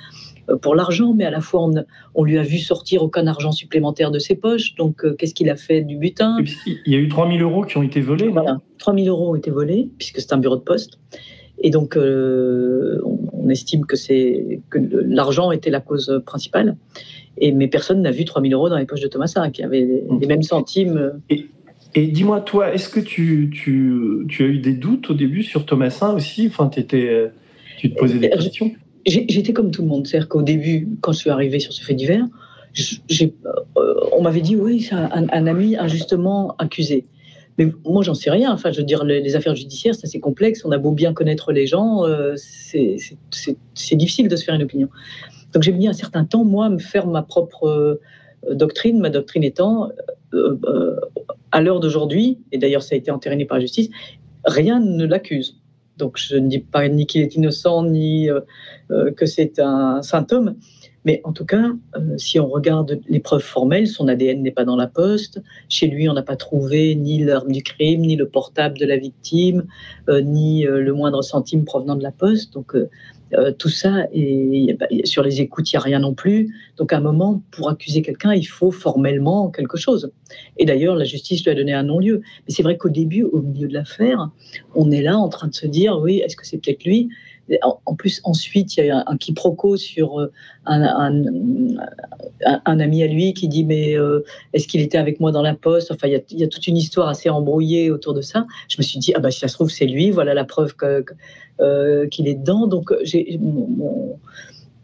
pour 0.62 0.74
l'argent, 0.74 1.12
mais 1.14 1.24
à 1.24 1.30
la 1.30 1.40
fois, 1.40 1.62
on, 1.62 1.84
on, 2.14 2.24
lui 2.24 2.38
a 2.38 2.42
vu 2.42 2.58
sortir 2.58 3.02
aucun 3.02 3.26
argent 3.28 3.52
supplémentaire 3.52 4.10
de 4.10 4.18
ses 4.18 4.34
poches. 4.34 4.74
Donc, 4.74 5.04
euh, 5.04 5.14
qu'est-ce 5.14 5.34
qu'il 5.34 5.48
a 5.48 5.54
fait 5.54 5.82
du 5.82 5.96
butin? 5.96 6.38
Il 6.66 6.92
y 6.92 6.96
a 6.96 6.98
eu 6.98 7.08
3000 7.08 7.40
euros 7.42 7.62
qui 7.62 7.76
ont 7.76 7.82
été 7.82 8.00
volés. 8.00 8.28
Voilà, 8.28 8.58
3000 8.78 9.08
euros 9.08 9.30
ont 9.30 9.36
été 9.36 9.50
volés, 9.50 9.90
puisque 9.98 10.20
c'est 10.20 10.32
un 10.32 10.38
bureau 10.38 10.56
de 10.56 10.62
poste. 10.62 10.98
Et 11.62 11.70
donc, 11.70 11.96
euh, 11.96 13.00
on, 13.04 13.18
on, 13.32 13.48
estime 13.48 13.84
que, 13.84 13.94
que 14.70 14.78
l'argent 15.06 15.52
était 15.52 15.70
la 15.70 15.80
cause 15.80 16.20
principale. 16.24 16.76
Et, 17.38 17.52
mais 17.52 17.68
personne 17.68 18.02
n'a 18.02 18.10
vu 18.10 18.24
3000 18.24 18.52
euros 18.52 18.68
dans 18.68 18.76
les 18.76 18.86
poches 18.86 19.00
de 19.00 19.08
Thomasin, 19.08 19.50
qui 19.50 19.62
avait 19.62 19.80
les, 19.80 20.04
les 20.20 20.26
mêmes 20.26 20.42
centimes. 20.42 21.20
Et, 21.30 21.46
et 21.94 22.06
dis-moi, 22.06 22.40
toi, 22.40 22.72
est-ce 22.72 22.88
que 22.88 23.00
tu, 23.00 23.50
tu, 23.52 24.26
tu, 24.28 24.44
as 24.44 24.46
eu 24.46 24.58
des 24.58 24.74
doutes 24.74 25.10
au 25.10 25.14
début 25.14 25.42
sur 25.42 25.66
Thomasin 25.66 26.12
aussi? 26.14 26.46
Enfin, 26.46 26.70
étais, 26.76 27.30
Tu 27.78 27.92
te 27.92 27.98
posais 27.98 28.18
des 28.18 28.30
questions? 28.30 28.72
J'étais 29.06 29.52
comme 29.52 29.70
tout 29.70 29.82
le 29.82 29.88
monde. 29.88 30.06
C'est-à-dire 30.06 30.28
qu'au 30.28 30.42
début, 30.42 30.88
quand 31.00 31.12
je 31.12 31.18
suis 31.18 31.30
arrivée 31.30 31.58
sur 31.58 31.72
ce 31.72 31.82
fait 31.82 31.94
divers, 31.94 32.26
on 34.12 34.22
m'avait 34.22 34.40
dit 34.40 34.56
oui, 34.56 34.82
c'est 34.82 34.94
un, 34.94 35.46
ami 35.46 35.76
injustement 35.76 36.54
accusé. 36.58 37.06
Mais 37.58 37.66
moi, 37.84 38.02
j'en 38.02 38.14
sais 38.14 38.30
rien. 38.30 38.52
Enfin, 38.52 38.70
je 38.70 38.78
veux 38.78 38.84
dire, 38.84 39.04
les, 39.04 39.34
affaires 39.34 39.56
judiciaires, 39.56 39.94
c'est 39.94 40.06
assez 40.06 40.20
complexe. 40.20 40.64
On 40.64 40.70
a 40.70 40.78
beau 40.78 40.92
bien 40.92 41.12
connaître 41.12 41.52
les 41.52 41.66
gens, 41.66 42.04
c'est 42.36 43.96
difficile 43.96 44.28
de 44.28 44.36
se 44.36 44.44
faire 44.44 44.54
une 44.54 44.62
opinion. 44.62 44.88
Donc, 45.52 45.62
j'ai 45.62 45.72
mis 45.72 45.88
un 45.88 45.92
certain 45.92 46.24
temps, 46.24 46.44
moi, 46.44 46.66
à 46.66 46.68
me 46.70 46.78
faire 46.78 47.06
ma 47.06 47.22
propre 47.22 48.00
doctrine, 48.50 49.00
ma 49.00 49.10
doctrine 49.10 49.44
étant, 49.44 49.90
à 51.52 51.60
l'heure 51.60 51.80
d'aujourd'hui, 51.80 52.38
et 52.52 52.58
d'ailleurs 52.58 52.82
ça 52.82 52.94
a 52.94 52.98
été 52.98 53.10
entériné 53.10 53.44
par 53.44 53.58
la 53.58 53.62
justice, 53.62 53.90
rien 54.44 54.80
ne 54.80 55.04
l'accuse. 55.04 55.56
Donc 55.96 56.16
je 56.16 56.36
ne 56.36 56.48
dis 56.48 56.60
pas 56.60 56.88
ni 56.88 57.06
qu'il 57.06 57.20
est 57.20 57.34
innocent, 57.34 57.84
ni 57.84 58.30
euh, 58.30 58.40
euh, 58.90 59.12
que 59.12 59.26
c'est 59.26 59.58
un 59.58 60.00
symptôme, 60.02 60.56
mais 61.04 61.20
en 61.24 61.32
tout 61.32 61.44
cas, 61.44 61.66
euh, 61.96 62.16
si 62.16 62.40
on 62.40 62.48
regarde 62.48 63.00
les 63.08 63.20
preuves 63.20 63.42
formelles, 63.42 63.86
son 63.86 64.08
ADN 64.08 64.42
n'est 64.42 64.50
pas 64.50 64.64
dans 64.64 64.76
la 64.76 64.86
poste. 64.86 65.42
Chez 65.68 65.88
lui, 65.88 66.08
on 66.08 66.14
n'a 66.14 66.22
pas 66.22 66.36
trouvé 66.36 66.94
ni 66.94 67.22
l'arme 67.22 67.52
du 67.52 67.62
crime, 67.62 68.02
ni 68.02 68.16
le 68.16 68.28
portable 68.28 68.78
de 68.78 68.86
la 68.86 68.96
victime, 68.96 69.66
ni 70.08 70.62
le 70.62 70.92
moindre 70.92 71.22
centime 71.22 71.64
provenant 71.64 71.96
de 71.96 72.02
la 72.02 72.12
poste. 72.12 72.52
Donc 72.54 72.74
euh, 73.34 73.52
tout 73.52 73.68
ça, 73.68 74.06
et 74.12 74.76
sur 75.04 75.22
les 75.22 75.40
écoutes, 75.40 75.72
il 75.72 75.76
n'y 75.76 75.78
a 75.78 75.82
rien 75.82 75.98
non 76.00 76.14
plus. 76.14 76.54
Donc, 76.76 76.92
à 76.92 76.96
un 76.96 77.00
moment, 77.00 77.42
pour 77.50 77.68
accuser 77.70 78.02
quelqu'un, 78.02 78.34
il 78.34 78.44
faut 78.44 78.70
formellement 78.70 79.50
quelque 79.50 79.76
chose. 79.76 80.10
Et 80.56 80.64
d'ailleurs, 80.64 80.96
la 80.96 81.04
justice 81.04 81.44
lui 81.44 81.50
a 81.50 81.54
donné 81.54 81.72
un 81.72 81.84
non-lieu. 81.84 82.22
Mais 82.46 82.54
c'est 82.54 82.62
vrai 82.62 82.76
qu'au 82.76 82.88
début, 82.88 83.22
au 83.22 83.40
milieu 83.40 83.68
de 83.68 83.74
l'affaire, 83.74 84.30
on 84.74 84.90
est 84.90 85.02
là 85.02 85.16
en 85.16 85.28
train 85.28 85.48
de 85.48 85.54
se 85.54 85.66
dire, 85.66 85.98
oui, 86.00 86.18
est-ce 86.18 86.36
que 86.36 86.46
c'est 86.46 86.58
peut-être 86.58 86.84
lui? 86.84 87.08
En 87.62 87.94
plus, 87.94 88.20
ensuite, 88.24 88.76
il 88.76 88.86
y 88.86 88.90
a 88.90 89.02
un, 89.06 89.16
quiproquo 89.16 89.76
sur 89.76 90.20
euh, 90.20 90.32
un, 90.66 91.20
ami 92.66 93.02
à 93.02 93.06
lui 93.06 93.34
qui 93.34 93.48
dit 93.48 93.64
Mais 93.64 93.96
euh, 93.96 94.24
est-ce 94.52 94.68
qu'il 94.68 94.80
était 94.80 94.98
avec 94.98 95.20
moi 95.20 95.32
dans 95.32 95.42
la 95.42 95.54
poste? 95.54 95.90
Enfin, 95.90 96.08
il 96.08 96.22
y, 96.38 96.44
a, 96.44 96.48
toute 96.48 96.66
une 96.66 96.76
histoire 96.76 97.08
assez 97.08 97.28
embrouillée 97.28 97.90
autour 97.90 98.14
de 98.14 98.20
ça. 98.20 98.46
Je 98.68 98.76
me 98.78 98.82
suis 98.82 98.98
dit 98.98 99.12
Ah, 99.16 99.20
bah, 99.20 99.30
si 99.30 99.40
ça 99.40 99.48
se 99.48 99.54
trouve, 99.54 99.70
c'est 99.70 99.86
lui, 99.86 100.10
voilà 100.10 100.34
la 100.34 100.44
preuve 100.44 100.74
euh, 101.60 102.06
qu'il 102.08 102.28
est 102.28 102.34
dedans. 102.34 102.66
Donc, 102.66 102.92
j'ai. 103.02 103.40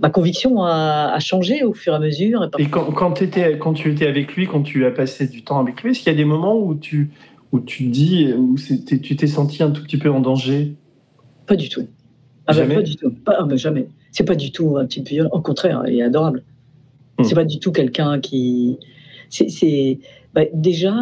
ma 0.01 0.11
conviction 0.11 0.65
a, 0.65 1.19
changé 1.21 1.63
au 1.63 1.73
fur 1.73 1.93
et 1.93 1.97
à 1.97 2.01
mesure. 2.01 2.51
Et, 2.59 2.69
quand, 2.69 2.91
quand, 2.93 3.23
étais, 3.23 3.59
quand 3.59 3.75
tu 3.75 3.93
étais 3.93 4.07
avec 4.07 4.35
lui, 4.35 4.47
quand 4.47 4.63
tu 4.63 4.85
as 4.87 4.91
passé 4.91 5.29
du 5.29 5.45
temps 5.45 5.61
avec 5.61 5.83
lui, 5.83 5.93
est-ce 5.93 6.01
qu'il 6.01 6.13
y 6.13 6.15
a 6.15 6.19
des 6.19 6.25
moments 6.25 6.59
où 6.59 6.75
tu, 6.75 7.11
où 7.53 7.61
tu 7.61 7.85
dis, 7.85 8.33
où 8.33 8.57
tu 8.59 9.17
t'es 9.17 9.27
senti 9.29 9.63
un 9.63 9.71
tout 9.71 9.85
petit 9.85 9.99
peu 9.99 10.11
en 10.11 10.21
danger? 10.21 10.75
Pas 11.47 11.55
du 11.55 11.69
tout. 11.69 11.87
Ah 12.47 12.53
ben, 12.53 12.59
jamais. 12.61 12.75
pas 12.77 12.83
du 12.83 12.97
tout. 12.97 13.11
Pas, 13.11 13.37
ah, 13.39 13.57
jamais. 13.57 13.89
C'est 14.13 14.25
pas 14.25 14.35
du 14.35 14.53
tout 14.53 14.77
un 14.77 14.87
type 14.87 15.09
violent. 15.09 15.31
Au 15.33 15.41
contraire, 15.41 15.83
il 15.87 15.99
est 15.99 16.03
adorable. 16.03 16.43
Hmm. 17.19 17.25
C'est 17.25 17.35
pas 17.35 17.45
du 17.45 17.59
tout 17.59 17.73
quelqu'un 17.73 18.21
qui. 18.21 18.79
C'est 19.29 19.99
bah, 20.35 20.43
déjà, 20.53 20.95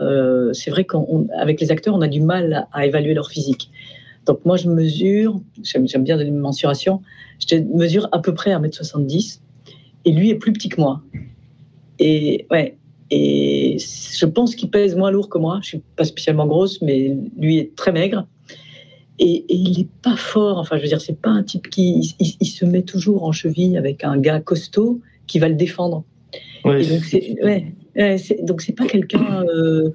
euh, 0.00 0.52
c'est 0.52 0.70
vrai 0.70 0.84
qu'avec 0.84 1.60
les 1.60 1.70
acteurs, 1.70 1.94
on 1.94 2.02
a 2.02 2.08
du 2.08 2.20
mal 2.20 2.66
à, 2.72 2.86
évaluer 2.86 3.14
leur 3.14 3.30
physique. 3.30 3.70
Donc 4.26 4.44
moi, 4.44 4.56
je 4.56 4.68
mesure, 4.68 5.40
j'aime 5.62 5.86
bien 6.02 6.16
donner 6.16 6.28
une 6.28 6.38
mensuration, 6.38 7.00
je 7.38 7.56
mesure 7.56 8.08
à 8.12 8.18
peu 8.18 8.34
près 8.34 8.50
1m70 8.50 9.40
et 10.04 10.12
lui 10.12 10.30
est 10.30 10.34
plus 10.34 10.52
petit 10.52 10.68
que 10.68 10.80
moi. 10.80 11.02
Et 11.98 12.46
ouais, 12.50 12.76
et 13.10 13.76
je 13.78 14.26
pense 14.26 14.54
qu'il 14.54 14.70
pèse 14.70 14.96
moins 14.96 15.10
lourd 15.10 15.28
que 15.28 15.38
moi. 15.38 15.58
Je 15.62 15.68
suis 15.68 15.82
pas 15.96 16.04
spécialement 16.04 16.46
grosse, 16.46 16.80
mais 16.82 17.16
lui 17.38 17.58
est 17.58 17.74
très 17.76 17.92
maigre. 17.92 18.26
Et, 19.22 19.44
il 19.48 19.78
n'est 19.78 19.88
pas 20.02 20.16
fort. 20.16 20.58
Enfin, 20.58 20.76
je 20.76 20.82
veux 20.82 20.88
dire, 20.88 21.00
c'est 21.00 21.20
pas 21.20 21.30
un 21.30 21.42
type 21.42 21.68
qui 21.68 22.16
il, 22.18 22.46
se 22.46 22.64
met 22.64 22.82
toujours 22.82 23.24
en 23.24 23.32
cheville 23.32 23.76
avec 23.76 24.02
un 24.02 24.18
gars 24.18 24.40
costaud 24.40 25.00
qui 25.26 25.38
va 25.38 25.48
le 25.48 25.54
défendre. 25.54 26.04
Ouais, 26.64 26.84
donc 26.86 27.04
c'est 27.04 27.36
ouais, 27.42 27.74
pas 28.76 28.86
quelqu'un 28.86 29.44
euh, 29.44 29.90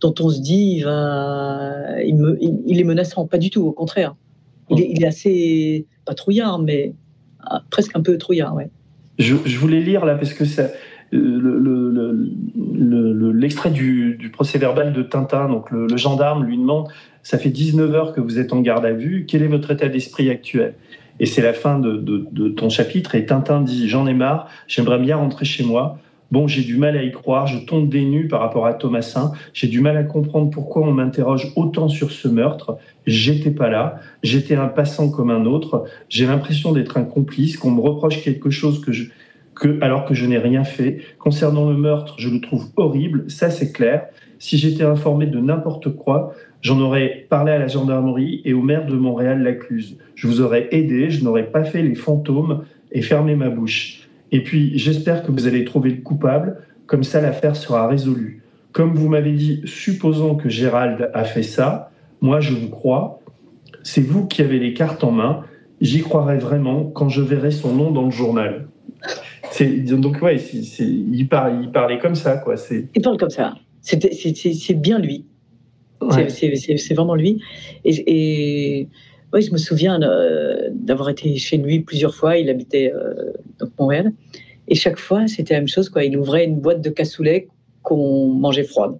dont 0.00 0.14
on 0.20 0.30
se 0.30 0.40
dit 0.40 0.76
il 0.76 0.84
va 0.84 2.02
il, 2.04 2.16
me, 2.16 2.38
il, 2.40 2.80
est 2.80 2.84
menaçant. 2.84 3.26
Pas 3.26 3.38
du 3.38 3.50
tout. 3.50 3.62
Au 3.62 3.72
contraire, 3.72 4.14
il 4.70 4.80
est, 4.80 4.90
il 4.90 5.02
est 5.02 5.06
assez 5.06 5.86
pas 6.04 6.14
trouillard, 6.14 6.58
mais 6.58 6.94
ah, 7.40 7.62
presque 7.70 7.96
un 7.96 8.00
peu 8.00 8.16
trouillard. 8.16 8.54
Ouais. 8.54 8.70
Je, 9.18 9.34
je, 9.44 9.58
voulais 9.58 9.80
lire 9.80 10.04
là 10.04 10.14
parce 10.14 10.32
que 10.34 10.44
ça. 10.44 10.68
L'extrait 11.10 13.70
le, 13.70 14.14
du, 14.14 14.30
procès 14.30 14.58
verbal 14.58 14.92
de 14.92 15.02
Tintin, 15.02 15.48
donc 15.48 15.70
le, 15.70 15.96
gendarme 15.96 16.44
lui 16.44 16.58
demande 16.58 16.88
ça 17.22 17.38
fait 17.38 17.50
19 17.50 17.94
heures 17.94 18.12
que 18.12 18.20
vous 18.20 18.38
êtes 18.38 18.52
en 18.52 18.60
garde 18.60 18.86
à 18.86 18.92
vue, 18.92 19.26
quel 19.28 19.42
est 19.42 19.48
votre 19.48 19.70
état 19.70 19.88
d'esprit 19.88 20.30
actuel? 20.30 20.74
Et 21.20 21.26
c'est 21.26 21.42
la 21.42 21.52
fin 21.52 21.78
de, 21.78 22.48
ton 22.50 22.70
chapitre, 22.70 23.14
et 23.14 23.26
Tintin 23.26 23.60
dit, 23.60 23.88
j'en 23.88 24.06
ai 24.06 24.14
marre, 24.14 24.48
j'aimerais 24.66 24.98
bien 24.98 25.16
rentrer 25.16 25.44
chez 25.44 25.64
moi. 25.64 25.98
Bon, 26.30 26.46
j'ai 26.46 26.62
du 26.62 26.76
mal 26.76 26.96
à 26.96 27.02
y 27.02 27.10
croire, 27.10 27.46
je 27.46 27.58
tombe 27.58 27.88
des 27.88 28.04
nues 28.04 28.28
par 28.28 28.40
rapport 28.40 28.66
à 28.66 28.74
Thomasin, 28.74 29.32
j'ai 29.54 29.66
du 29.66 29.80
mal 29.80 29.96
à 29.96 30.04
comprendre 30.04 30.50
pourquoi 30.50 30.86
on 30.86 30.92
m'interroge 30.92 31.52
autant 31.56 31.88
sur 31.88 32.12
ce 32.12 32.28
meurtre. 32.28 32.76
J'étais 33.06 33.50
pas 33.50 33.70
là, 33.70 33.98
j'étais 34.22 34.54
un 34.54 34.68
passant 34.68 35.10
comme 35.10 35.30
un 35.30 35.46
autre, 35.46 35.84
j'ai 36.10 36.26
l'impression 36.26 36.72
d'être 36.72 36.98
un 36.98 37.04
complice, 37.04 37.56
qu'on 37.56 37.70
me 37.70 37.80
reproche 37.80 38.22
quelque 38.22 38.50
chose 38.50 38.82
que 38.82 38.92
je, 38.92 39.04
que, 39.58 39.78
alors 39.82 40.04
que 40.04 40.14
je 40.14 40.26
n'ai 40.26 40.38
rien 40.38 40.64
fait. 40.64 40.98
Concernant 41.18 41.68
le 41.68 41.76
meurtre, 41.76 42.14
je 42.18 42.28
le 42.28 42.40
trouve 42.40 42.68
horrible, 42.76 43.30
ça 43.30 43.50
c'est 43.50 43.72
clair. 43.72 44.06
Si 44.38 44.56
j'étais 44.56 44.84
informé 44.84 45.26
de 45.26 45.38
n'importe 45.38 45.96
quoi, 45.96 46.34
J'en 46.60 46.80
aurais 46.80 47.26
parlé 47.28 47.52
à 47.52 47.58
la 47.58 47.68
gendarmerie 47.68 48.42
et 48.44 48.52
au 48.52 48.62
maire 48.62 48.86
de 48.86 48.94
Montréal-Lacluse. 48.94 49.96
Je 50.16 50.26
vous 50.26 50.40
aurais 50.40 50.68
aidé, 50.72 51.08
je 51.08 51.22
n'aurais 51.22 51.50
pas 51.50 51.62
fait 51.62 51.82
les 51.82 51.94
fantômes 51.94 52.64
et 52.90 53.00
fermé 53.00 53.36
ma 53.36 53.48
bouche. 53.48 54.08
Et 54.32 54.42
puis, 54.42 54.76
j'espère 54.76 55.22
que 55.22 55.30
vous 55.30 55.46
allez 55.46 55.64
trouver 55.64 55.90
le 55.90 56.02
coupable, 56.02 56.58
comme 56.86 57.04
ça 57.04 57.20
l'affaire 57.20 57.54
sera 57.54 57.86
résolue. 57.86 58.42
Comme 58.72 58.94
vous 58.94 59.08
m'avez 59.08 59.32
dit, 59.32 59.62
supposons 59.66 60.34
que 60.34 60.48
Gérald 60.48 61.10
a 61.14 61.24
fait 61.24 61.42
ça, 61.42 61.90
moi 62.20 62.40
je 62.40 62.54
vous 62.54 62.68
crois, 62.68 63.20
c'est 63.82 64.00
vous 64.00 64.26
qui 64.26 64.42
avez 64.42 64.58
les 64.58 64.74
cartes 64.74 65.04
en 65.04 65.12
main, 65.12 65.44
j'y 65.80 66.00
croirai 66.00 66.38
vraiment 66.38 66.84
quand 66.84 67.08
je 67.08 67.22
verrai 67.22 67.52
son 67.52 67.74
nom 67.74 67.92
dans 67.92 68.04
le 68.04 68.10
journal. 68.10 68.67
Donc 69.64 70.22
ouais, 70.22 70.36
il, 70.36 71.28
parlait 71.28 71.98
comme 71.98 72.14
ça. 72.14 72.36
Quoi. 72.36 72.54
Il 72.70 73.02
parle 73.02 73.18
comme 73.18 73.30
ça. 73.30 73.54
C'est 73.80 74.74
bien 74.74 74.98
lui. 74.98 75.24
C'est 76.28 76.94
vraiment 76.94 77.14
lui. 77.14 77.42
Et, 77.84 78.88
oui, 79.32 79.42
je 79.42 79.52
me 79.52 79.58
souviens 79.58 80.00
euh, 80.00 80.70
d'avoir 80.72 81.10
été 81.10 81.36
chez 81.36 81.58
lui 81.58 81.80
plusieurs 81.80 82.14
fois. 82.14 82.38
Il 82.38 82.48
habitait 82.48 82.92
euh, 82.94 83.32
donc 83.58 83.70
Montréal. 83.78 84.12
Et 84.68 84.74
chaque 84.74 84.98
fois, 84.98 85.26
c'était 85.26 85.54
la 85.54 85.60
même 85.60 85.68
chose. 85.68 85.90
Quoi. 85.90 86.04
Il 86.04 86.16
ouvrait 86.16 86.44
une 86.44 86.60
boîte 86.60 86.80
de 86.80 86.88
cassoulet 86.88 87.48
qu'on 87.82 88.28
mangeait 88.28 88.64
froide. 88.64 88.98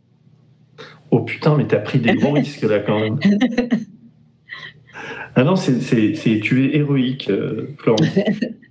Oh 1.10 1.20
putain, 1.20 1.56
mais 1.56 1.66
t'as 1.66 1.78
pris 1.78 1.98
des 1.98 2.14
gros 2.14 2.32
risques 2.34 2.62
là 2.62 2.80
quand 2.80 3.00
même. 3.00 3.18
Ah 5.34 5.44
non, 5.44 5.56
c'est 5.56 5.78
tu 6.42 6.66
es 6.66 6.76
héroïque, 6.76 7.30
euh, 7.30 7.68
Florence. 7.78 8.06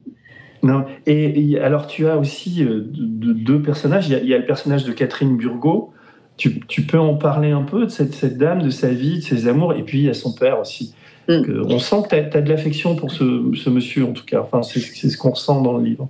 non. 0.63 0.85
Et, 1.05 1.59
alors, 1.59 1.87
tu 1.87 2.07
as 2.07 2.17
aussi 2.17 2.65
deux 2.93 3.61
personnages. 3.61 4.09
Il 4.09 4.27
y, 4.27 4.33
a, 4.33 4.37
le 4.37 4.45
personnage 4.45 4.85
de 4.85 4.91
Catherine 4.91 5.37
Burgot, 5.37 5.93
tu, 6.37 6.81
peux 6.87 6.99
en 6.99 7.15
parler 7.15 7.51
un 7.51 7.63
peu 7.63 7.85
de 7.85 7.89
cette, 7.89 8.37
dame, 8.37 8.61
de 8.61 8.69
sa 8.69 8.89
vie, 8.89 9.17
de 9.17 9.23
ses 9.23 9.47
amours, 9.47 9.73
et 9.73 9.83
puis 9.83 10.09
à 10.09 10.13
son 10.13 10.33
père 10.33 10.59
aussi. 10.59 10.93
Mm. 11.27 11.63
on 11.67 11.79
sent 11.79 12.03
que 12.03 12.15
tu 12.29 12.37
as, 12.37 12.41
de 12.41 12.49
l'affection 12.49 12.95
pour 12.95 13.11
ce, 13.11 13.69
monsieur, 13.69 14.05
en 14.05 14.13
tout 14.13 14.25
cas. 14.25 14.41
Enfin, 14.41 14.61
c'est 14.63 14.79
ce 14.79 15.17
qu'on 15.17 15.31
ressent 15.31 15.61
dans 15.61 15.77
le 15.77 15.83
livre. 15.83 16.09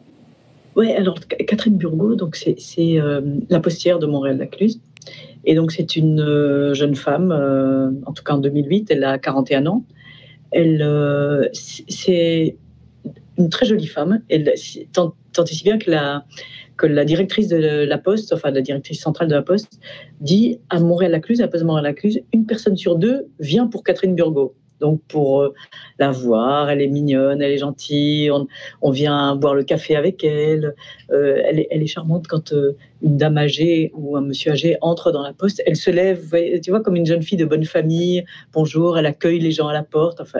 Oui, 0.75 0.91
alors 0.91 1.19
Catherine 1.47 1.75
Burgot, 1.75 2.15
donc 2.15 2.35
c'est 2.35 2.99
euh, 2.99 3.21
la 3.49 3.59
postière 3.59 3.97
de 3.97 4.05
Montréal-Lacluse. 4.05 4.79
Et 5.43 5.55
donc 5.55 5.71
c'est 5.71 5.95
une 5.95 6.19
euh, 6.19 6.75
jeune 6.75 6.93
femme, 6.93 7.31
euh, 7.31 7.89
en 8.05 8.13
tout 8.13 8.23
cas 8.23 8.33
en 8.33 8.37
2008, 8.37 8.91
elle 8.91 9.03
a 9.03 9.17
41 9.17 9.65
ans. 9.65 9.83
Elle, 10.51 11.49
c'est 11.53 12.57
une 13.37 13.49
très 13.49 13.65
jolie 13.65 13.87
femme. 13.87 14.21
Elle, 14.29 14.53
tant, 14.93 15.15
et 15.37 15.53
si 15.53 15.63
bien 15.63 15.77
que 15.77 15.91
la, 15.91 16.25
que 16.77 16.87
la 16.87 17.05
directrice 17.05 17.47
de 17.47 17.57
la 17.57 17.97
Poste, 17.97 18.33
enfin 18.33 18.51
la 18.51 18.61
directrice 18.61 19.01
centrale 19.01 19.27
de 19.27 19.35
la 19.35 19.41
Poste, 19.41 19.79
dit 20.21 20.59
à 20.69 20.79
Montréal-Lacluse, 20.79 21.41
à 21.41 21.47
Poste 21.47 21.63
Montréal-Lacluse, 21.63 22.21
une 22.33 22.45
personne 22.45 22.75
sur 22.75 22.95
deux 22.95 23.27
vient 23.39 23.67
pour 23.67 23.83
Catherine 23.83 24.15
Burgot. 24.15 24.55
Donc 24.79 25.01
pour 25.07 25.41
euh, 25.41 25.53
la 25.99 26.11
voir, 26.11 26.69
elle 26.69 26.81
est 26.81 26.87
mignonne, 26.87 27.41
elle 27.41 27.51
est 27.51 27.57
gentille, 27.57 28.31
on, 28.81 28.91
vient 28.91 29.35
boire 29.35 29.55
le 29.55 29.63
café 29.63 29.95
avec 29.95 30.23
elle, 30.23 30.75
euh, 31.11 31.41
elle, 31.45 31.59
est, 31.59 31.87
charmante 31.87 32.27
quand 32.27 32.53
euh, 32.53 32.75
une 33.01 33.17
dame 33.17 33.37
âgée 33.37 33.91
ou 33.95 34.17
un 34.17 34.21
monsieur 34.21 34.51
âgé 34.51 34.77
entre 34.81 35.11
dans 35.11 35.23
la 35.23 35.33
poste, 35.33 35.61
elle 35.65 35.75
se 35.75 35.89
lève, 35.89 36.31
tu 36.61 36.69
vois, 36.69 36.81
comme 36.81 36.95
une 36.95 37.05
jeune 37.05 37.23
fille 37.23 37.37
de 37.37 37.45
bonne 37.45 37.65
famille, 37.65 38.23
bonjour, 38.53 38.97
elle 38.97 39.05
accueille 39.05 39.39
les 39.39 39.51
gens 39.51 39.67
à 39.67 39.73
la 39.73 39.83
porte, 39.83 40.21
enfin, 40.21 40.39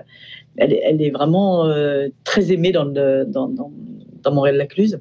elle, 0.58 0.74
est 0.74 1.12
vraiment 1.12 1.72
très 2.24 2.52
aimée 2.52 2.72
dans, 2.72 2.86
dans, 2.86 3.26
dans, 3.28 3.72
dans 4.24 4.32
Montréal-Lacluse. 4.32 5.00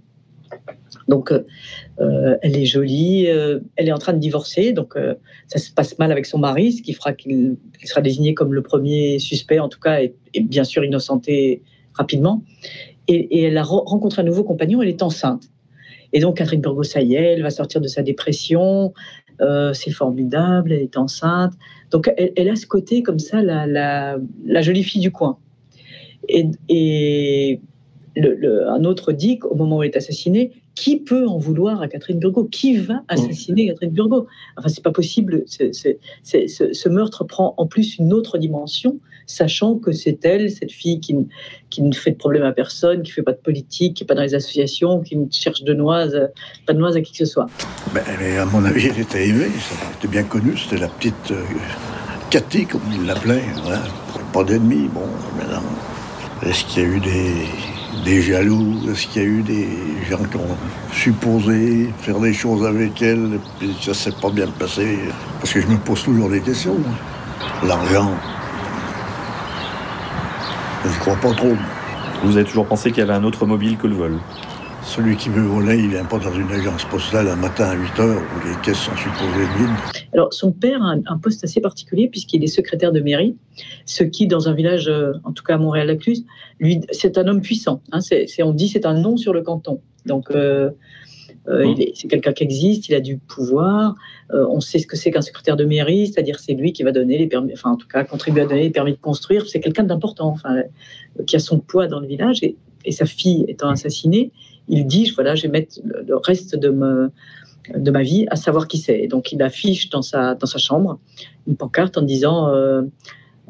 Donc, 1.08 1.30
euh, 1.30 1.44
euh, 2.00 2.36
elle 2.42 2.56
est 2.56 2.64
jolie, 2.64 3.28
euh, 3.28 3.60
elle 3.76 3.88
est 3.88 3.92
en 3.92 3.98
train 3.98 4.12
de 4.12 4.18
divorcer, 4.18 4.72
donc 4.72 4.96
ça 5.46 5.58
se 5.58 5.70
passe 5.70 5.98
mal 5.98 6.12
avec 6.12 6.26
son 6.26 6.38
mari, 6.38 6.72
ce 6.72 6.82
qui 6.82 6.92
fera 6.92 7.12
qu'il 7.12 7.56
sera 7.84 8.00
désigné 8.00 8.34
comme 8.34 8.52
le 8.52 8.62
premier 8.62 9.18
suspect, 9.18 9.58
en 9.58 9.68
tout 9.68 9.80
cas, 9.80 10.00
et, 10.00 10.14
bien 10.40 10.64
sûr 10.64 10.84
innocenté 10.84 11.62
rapidement. 11.94 12.42
Et, 13.08 13.44
elle 13.44 13.56
a 13.56 13.62
rencontré 13.62 14.22
un 14.22 14.24
nouveau 14.24 14.44
compagnon, 14.44 14.82
elle 14.82 14.88
est 14.88 15.02
enceinte. 15.02 15.44
Et 16.12 16.20
donc 16.20 16.38
Catherine 16.38 16.60
Burgot, 16.60 16.84
ça 16.84 17.02
y 17.02 17.14
est, 17.14 17.34
elle 17.34 17.42
va 17.42 17.50
sortir 17.50 17.80
de 17.80 17.88
sa 17.88 18.02
dépression. 18.02 18.92
C'est 19.74 19.90
formidable, 19.90 20.72
elle 20.72 20.80
est 20.80 20.96
enceinte. 20.96 21.52
Donc 21.90 22.12
elle, 22.16 22.48
a 22.48 22.56
ce 22.56 22.66
côté 22.66 23.02
comme 23.02 23.18
ça, 23.18 23.42
la, 23.42 24.18
jolie 24.62 24.82
fille 24.82 25.00
du 25.00 25.12
coin. 25.12 25.38
Et, 26.28 27.60
un 28.16 28.84
autre 28.84 29.12
dit 29.12 29.38
qu'au 29.38 29.54
moment 29.54 29.78
où 29.78 29.82
elle 29.82 29.90
est 29.90 29.96
assassinée, 29.96 30.52
qui 30.76 30.98
peut 30.98 31.26
en 31.26 31.38
vouloir 31.38 31.80
à 31.80 31.88
Catherine 31.88 32.20
Burgot 32.20 32.44
Qui 32.44 32.76
va 32.76 33.02
assassiner 33.08 33.66
Catherine 33.66 33.90
Burgot 33.90 34.28
Enfin, 34.56 34.68
c'est 34.68 34.84
pas 34.84 34.92
possible. 34.92 35.44
ce 35.46 36.88
meurtre 36.88 37.24
prend 37.24 37.54
en 37.56 37.66
plus 37.66 37.96
une 37.98 38.12
autre 38.12 38.38
dimension, 38.38 39.00
sachant 39.26 39.76
que 39.76 39.90
c'est 39.90 40.24
elle, 40.24 40.50
cette 40.50 40.70
fille 40.70 41.00
qui, 41.00 41.16
qui, 41.70 41.82
ne 41.82 41.92
fait 41.92 42.12
de 42.12 42.16
problème 42.16 42.44
à 42.44 42.52
personne, 42.52 43.02
qui 43.02 43.10
fait 43.10 43.22
pas 43.22 43.32
de 43.32 43.38
politique, 43.38 43.94
qui 43.94 44.02
n'est 44.02 44.06
pas 44.06 44.14
dans 44.14 44.22
les 44.22 44.34
associations, 44.34 45.00
qui 45.00 45.16
ne 45.16 45.26
cherche 45.30 45.62
de 45.62 45.72
noise, 45.72 46.30
pas 46.66 46.74
de 46.74 46.78
noise 46.78 46.94
à 46.94 47.00
qui 47.00 47.12
que 47.12 47.18
ce 47.18 47.24
soit. 47.24 47.46
Ben, 47.94 48.02
à 48.38 48.44
mon 48.44 48.64
avis, 48.64 48.88
elle 48.88 49.00
était 49.00 49.28
aimée. 49.28 49.50
C'était 49.94 50.08
bien 50.08 50.24
connu. 50.24 50.56
C'était 50.56 50.80
la 50.80 50.88
petite 50.88 51.30
euh, 51.30 51.42
Cathy, 52.30 52.66
comme 52.66 52.82
il 52.92 53.06
l'appelait. 53.06 53.42
Pas 54.32 54.44
d'ennemis. 54.44 54.88
Bon, 54.92 55.06
maintenant, 55.38 55.62
est-ce 56.42 56.64
qu'il 56.66 56.82
y 56.82 56.86
a 56.86 56.88
eu 56.88 57.00
des 57.00 57.75
des 58.04 58.22
jaloux 58.22 58.74
Est-ce 58.90 59.06
qu'il 59.06 59.22
y 59.22 59.24
a 59.24 59.28
eu 59.28 59.42
des 59.42 59.68
gens 60.08 60.22
qui 60.30 60.36
ont 60.36 60.56
supposé 60.92 61.92
faire 62.00 62.20
des 62.20 62.32
choses 62.32 62.66
avec 62.66 63.00
elle 63.02 63.34
et 63.34 63.40
puis 63.58 63.76
ça 63.80 63.94
s'est 63.94 64.12
pas 64.20 64.30
bien 64.30 64.46
passé 64.46 64.98
Parce 65.40 65.52
que 65.52 65.60
je 65.60 65.66
me 65.66 65.76
pose 65.76 66.02
toujours 66.02 66.28
des 66.28 66.40
questions. 66.40 66.76
L'argent, 67.64 68.12
je 70.84 70.98
crois 71.00 71.16
pas 71.16 71.32
trop. 71.32 71.54
Vous 72.24 72.36
avez 72.36 72.44
toujours 72.44 72.66
pensé 72.66 72.90
qu'il 72.90 72.98
y 72.98 73.02
avait 73.02 73.14
un 73.14 73.24
autre 73.24 73.46
mobile 73.46 73.76
que 73.76 73.86
le 73.86 73.94
vol? 73.94 74.18
Celui 74.86 75.16
qui 75.16 75.28
veut 75.28 75.42
voler, 75.42 75.78
il 75.78 75.90
vient 75.90 76.04
pas 76.04 76.18
dans 76.18 76.32
une 76.32 76.50
agence 76.50 76.84
postale 76.84 77.28
un 77.28 77.36
matin 77.36 77.64
à 77.64 77.74
8 77.74 78.00
heures 78.00 78.22
où 78.22 78.46
les 78.46 78.54
caisses 78.62 78.78
sont 78.78 78.96
supposées 78.96 79.46
vides. 79.58 80.04
Alors, 80.12 80.32
son 80.32 80.52
père 80.52 80.80
a 80.82 80.94
un, 81.06 81.18
poste 81.18 81.42
assez 81.42 81.60
particulier 81.60 82.08
puisqu'il 82.08 82.42
est 82.44 82.48
secrétaire 82.48 82.92
de 82.92 83.00
mairie, 83.00 83.36
ce 83.84 84.04
qui, 84.04 84.26
dans 84.28 84.48
un 84.48 84.54
village, 84.54 84.88
euh, 84.88 85.12
en 85.24 85.32
tout 85.32 85.42
cas 85.42 85.56
à 85.56 85.58
Montréal-Lacluse, 85.58 86.24
lui, 86.60 86.80
c'est 86.92 87.18
un 87.18 87.26
homme 87.26 87.40
puissant. 87.40 87.82
Hein, 87.90 87.98
on 88.42 88.52
dit 88.52 88.68
c'est 88.68 88.86
un 88.86 88.94
nom 88.94 89.16
sur 89.16 89.32
le 89.32 89.42
canton. 89.42 89.80
Donc, 90.06 90.30
euh, 90.30 90.70
euh, 91.48 91.74
c'est 91.94 92.06
quelqu'un 92.06 92.32
qui 92.32 92.44
existe, 92.44 92.88
il 92.88 92.94
a 92.94 93.00
du 93.00 93.18
pouvoir. 93.18 93.94
on 94.30 94.60
sait 94.60 94.78
ce 94.78 94.86
que 94.86 94.96
c'est 94.96 95.10
qu'un 95.10 95.20
secrétaire 95.20 95.56
de 95.56 95.64
mairie, 95.64 96.06
c'est-à-dire 96.06 96.38
c'est 96.38 96.54
lui 96.54 96.72
qui 96.72 96.84
va 96.84 96.92
donner 96.92 97.18
les 97.18 97.26
permis, 97.26 97.52
enfin 97.52 97.72
en 97.72 97.76
tout 97.76 97.88
cas 97.88 98.04
contribuer 98.04 98.42
à 98.42 98.46
donner 98.46 98.62
les 98.62 98.70
permis 98.70 98.92
de 98.92 98.98
construire. 98.98 99.46
C'est 99.46 99.60
quelqu'un 99.60 99.84
d'important, 99.84 100.36
qui 101.26 101.36
a 101.36 101.38
son 101.40 101.58
poids 101.58 101.88
dans 101.88 102.00
le 102.00 102.06
village 102.06 102.40
et 102.42 102.92
sa 102.92 103.04
fille 103.04 103.44
étant 103.48 103.68
assassinée, 103.68 104.30
il 104.68 104.86
dit 104.86 105.10
voilà, 105.14 105.34
je 105.34 105.42
vais 105.42 105.48
mettre 105.48 105.80
le 105.84 106.16
reste 106.16 106.56
de, 106.56 107.10
de 107.74 107.90
ma 107.90 108.02
vie 108.02 108.26
à 108.30 108.36
savoir 108.36 108.68
qui 108.68 108.78
c'est. 108.78 109.06
Donc 109.06 109.32
il 109.32 109.42
affiche 109.42 109.90
dans 109.90 110.02
sa, 110.02 110.34
dans 110.34 110.46
sa 110.46 110.58
chambre 110.58 110.98
une 111.46 111.56
pancarte 111.56 111.98
en 111.98 112.02
disant 112.02 112.48
euh, 112.48 112.82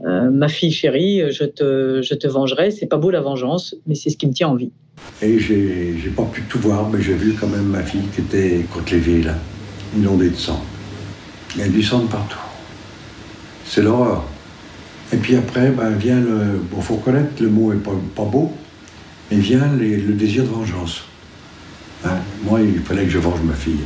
euh, 0.04 0.30
Ma 0.30 0.48
fille 0.48 0.72
chérie, 0.72 1.22
je 1.30 1.44
te, 1.44 2.02
je 2.02 2.14
te 2.14 2.26
vengerai. 2.26 2.70
C'est 2.70 2.86
pas 2.86 2.98
beau 2.98 3.10
la 3.10 3.20
vengeance, 3.20 3.74
mais 3.86 3.94
c'est 3.94 4.10
ce 4.10 4.16
qui 4.16 4.26
me 4.26 4.32
tient 4.32 4.48
en 4.48 4.54
vie. 4.54 4.70
Et 5.22 5.38
j'ai, 5.38 5.94
pas 6.14 6.24
pu 6.24 6.42
tout 6.42 6.58
voir, 6.58 6.88
mais 6.90 7.02
j'ai 7.02 7.14
vu 7.14 7.34
quand 7.34 7.46
même 7.46 7.66
ma 7.66 7.82
fille 7.82 8.06
qui 8.14 8.20
était 8.20 8.64
les 8.90 8.98
villes, 8.98 9.34
inondée 9.96 10.30
de 10.30 10.36
sang. 10.36 10.62
Il 11.54 11.60
y 11.60 11.64
a 11.64 11.68
du 11.68 11.82
sang 11.82 12.00
de 12.00 12.08
partout. 12.08 12.38
C'est 13.64 13.82
l'horreur. 13.82 14.24
Et 15.12 15.16
puis 15.16 15.36
après, 15.36 15.70
ben, 15.70 15.90
vient 15.90 16.20
le. 16.20 16.58
Bon, 16.70 16.80
faut 16.80 16.96
reconnaître, 16.96 17.42
le 17.42 17.48
mot 17.48 17.72
est 17.72 17.76
pas, 17.76 17.92
pas 18.14 18.24
beau, 18.24 18.52
mais 19.30 19.38
vient 19.38 19.68
le 19.72 20.12
désir 20.12 20.44
de 20.44 20.48
vengeance. 20.48 21.04
Hein, 22.04 22.18
moi, 22.44 22.60
il 22.60 22.80
fallait 22.80 23.04
que 23.04 23.10
je 23.10 23.18
venge 23.18 23.40
ma 23.42 23.54
fille. 23.54 23.84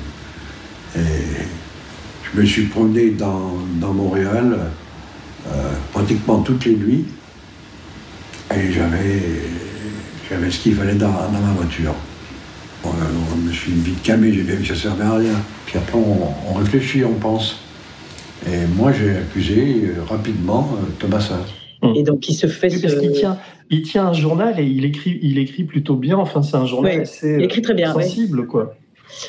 Et 0.97 1.01
je 2.33 2.41
me 2.41 2.45
suis 2.45 2.65
promené 2.65 3.11
dans, 3.11 3.57
Montréal 3.81 4.59
euh, 5.49 5.73
pratiquement 5.93 6.41
toutes 6.41 6.65
les 6.65 6.77
nuits 6.77 7.05
et 8.55 8.73
j'avais, 8.73 10.51
ce 10.51 10.59
qu'il 10.59 10.75
fallait 10.75 10.95
dans, 10.95 11.09
ma 11.09 11.53
voiture. 11.57 11.95
Je 12.85 13.49
me 13.49 13.53
suis 13.53 13.73
vite 13.73 14.03
calmé, 14.03 14.33
j'ai 14.33 14.43
bien 14.43 14.57
vu 14.57 14.63
que 14.63 14.75
ça 14.75 14.83
servait 14.83 15.05
à 15.05 15.17
rien. 15.17 15.35
Puis 15.67 15.79
après, 15.79 15.99
on, 15.99 16.55
réfléchit, 16.55 17.05
on 17.05 17.15
pense. 17.15 17.61
Et 18.47 18.67
moi, 18.75 18.91
j'ai 18.93 19.19
accusé 19.19 19.85
euh, 19.85 20.03
rapidement 20.09 20.77
euh, 20.79 20.87
Thomas 20.99 21.31
Hum. 21.83 21.95
Et 21.97 22.03
donc, 22.03 22.29
il 22.29 22.35
se 22.35 22.47
fait. 22.47 22.71
ce... 22.71 22.99
qu'il 22.99 23.13
tient, 23.13 23.39
il 23.71 23.83
tient 23.83 24.07
un 24.09 24.13
journal 24.13 24.59
et 24.61 24.65
il 24.65 24.85
écrit, 24.85 25.19
il 25.23 25.39
écrit 25.39 25.65
plutôt 25.65 25.97
bien. 25.97 26.17
Enfin, 26.19 26.43
c'est 26.43 26.57
un 26.57 26.67
journal 26.67 27.01
assez 27.01 27.37
il 27.39 27.45
écrit 27.45 27.63
très 27.63 27.75
bien, 27.75 27.93
sensible, 27.93 28.47
quoi. 28.47 28.77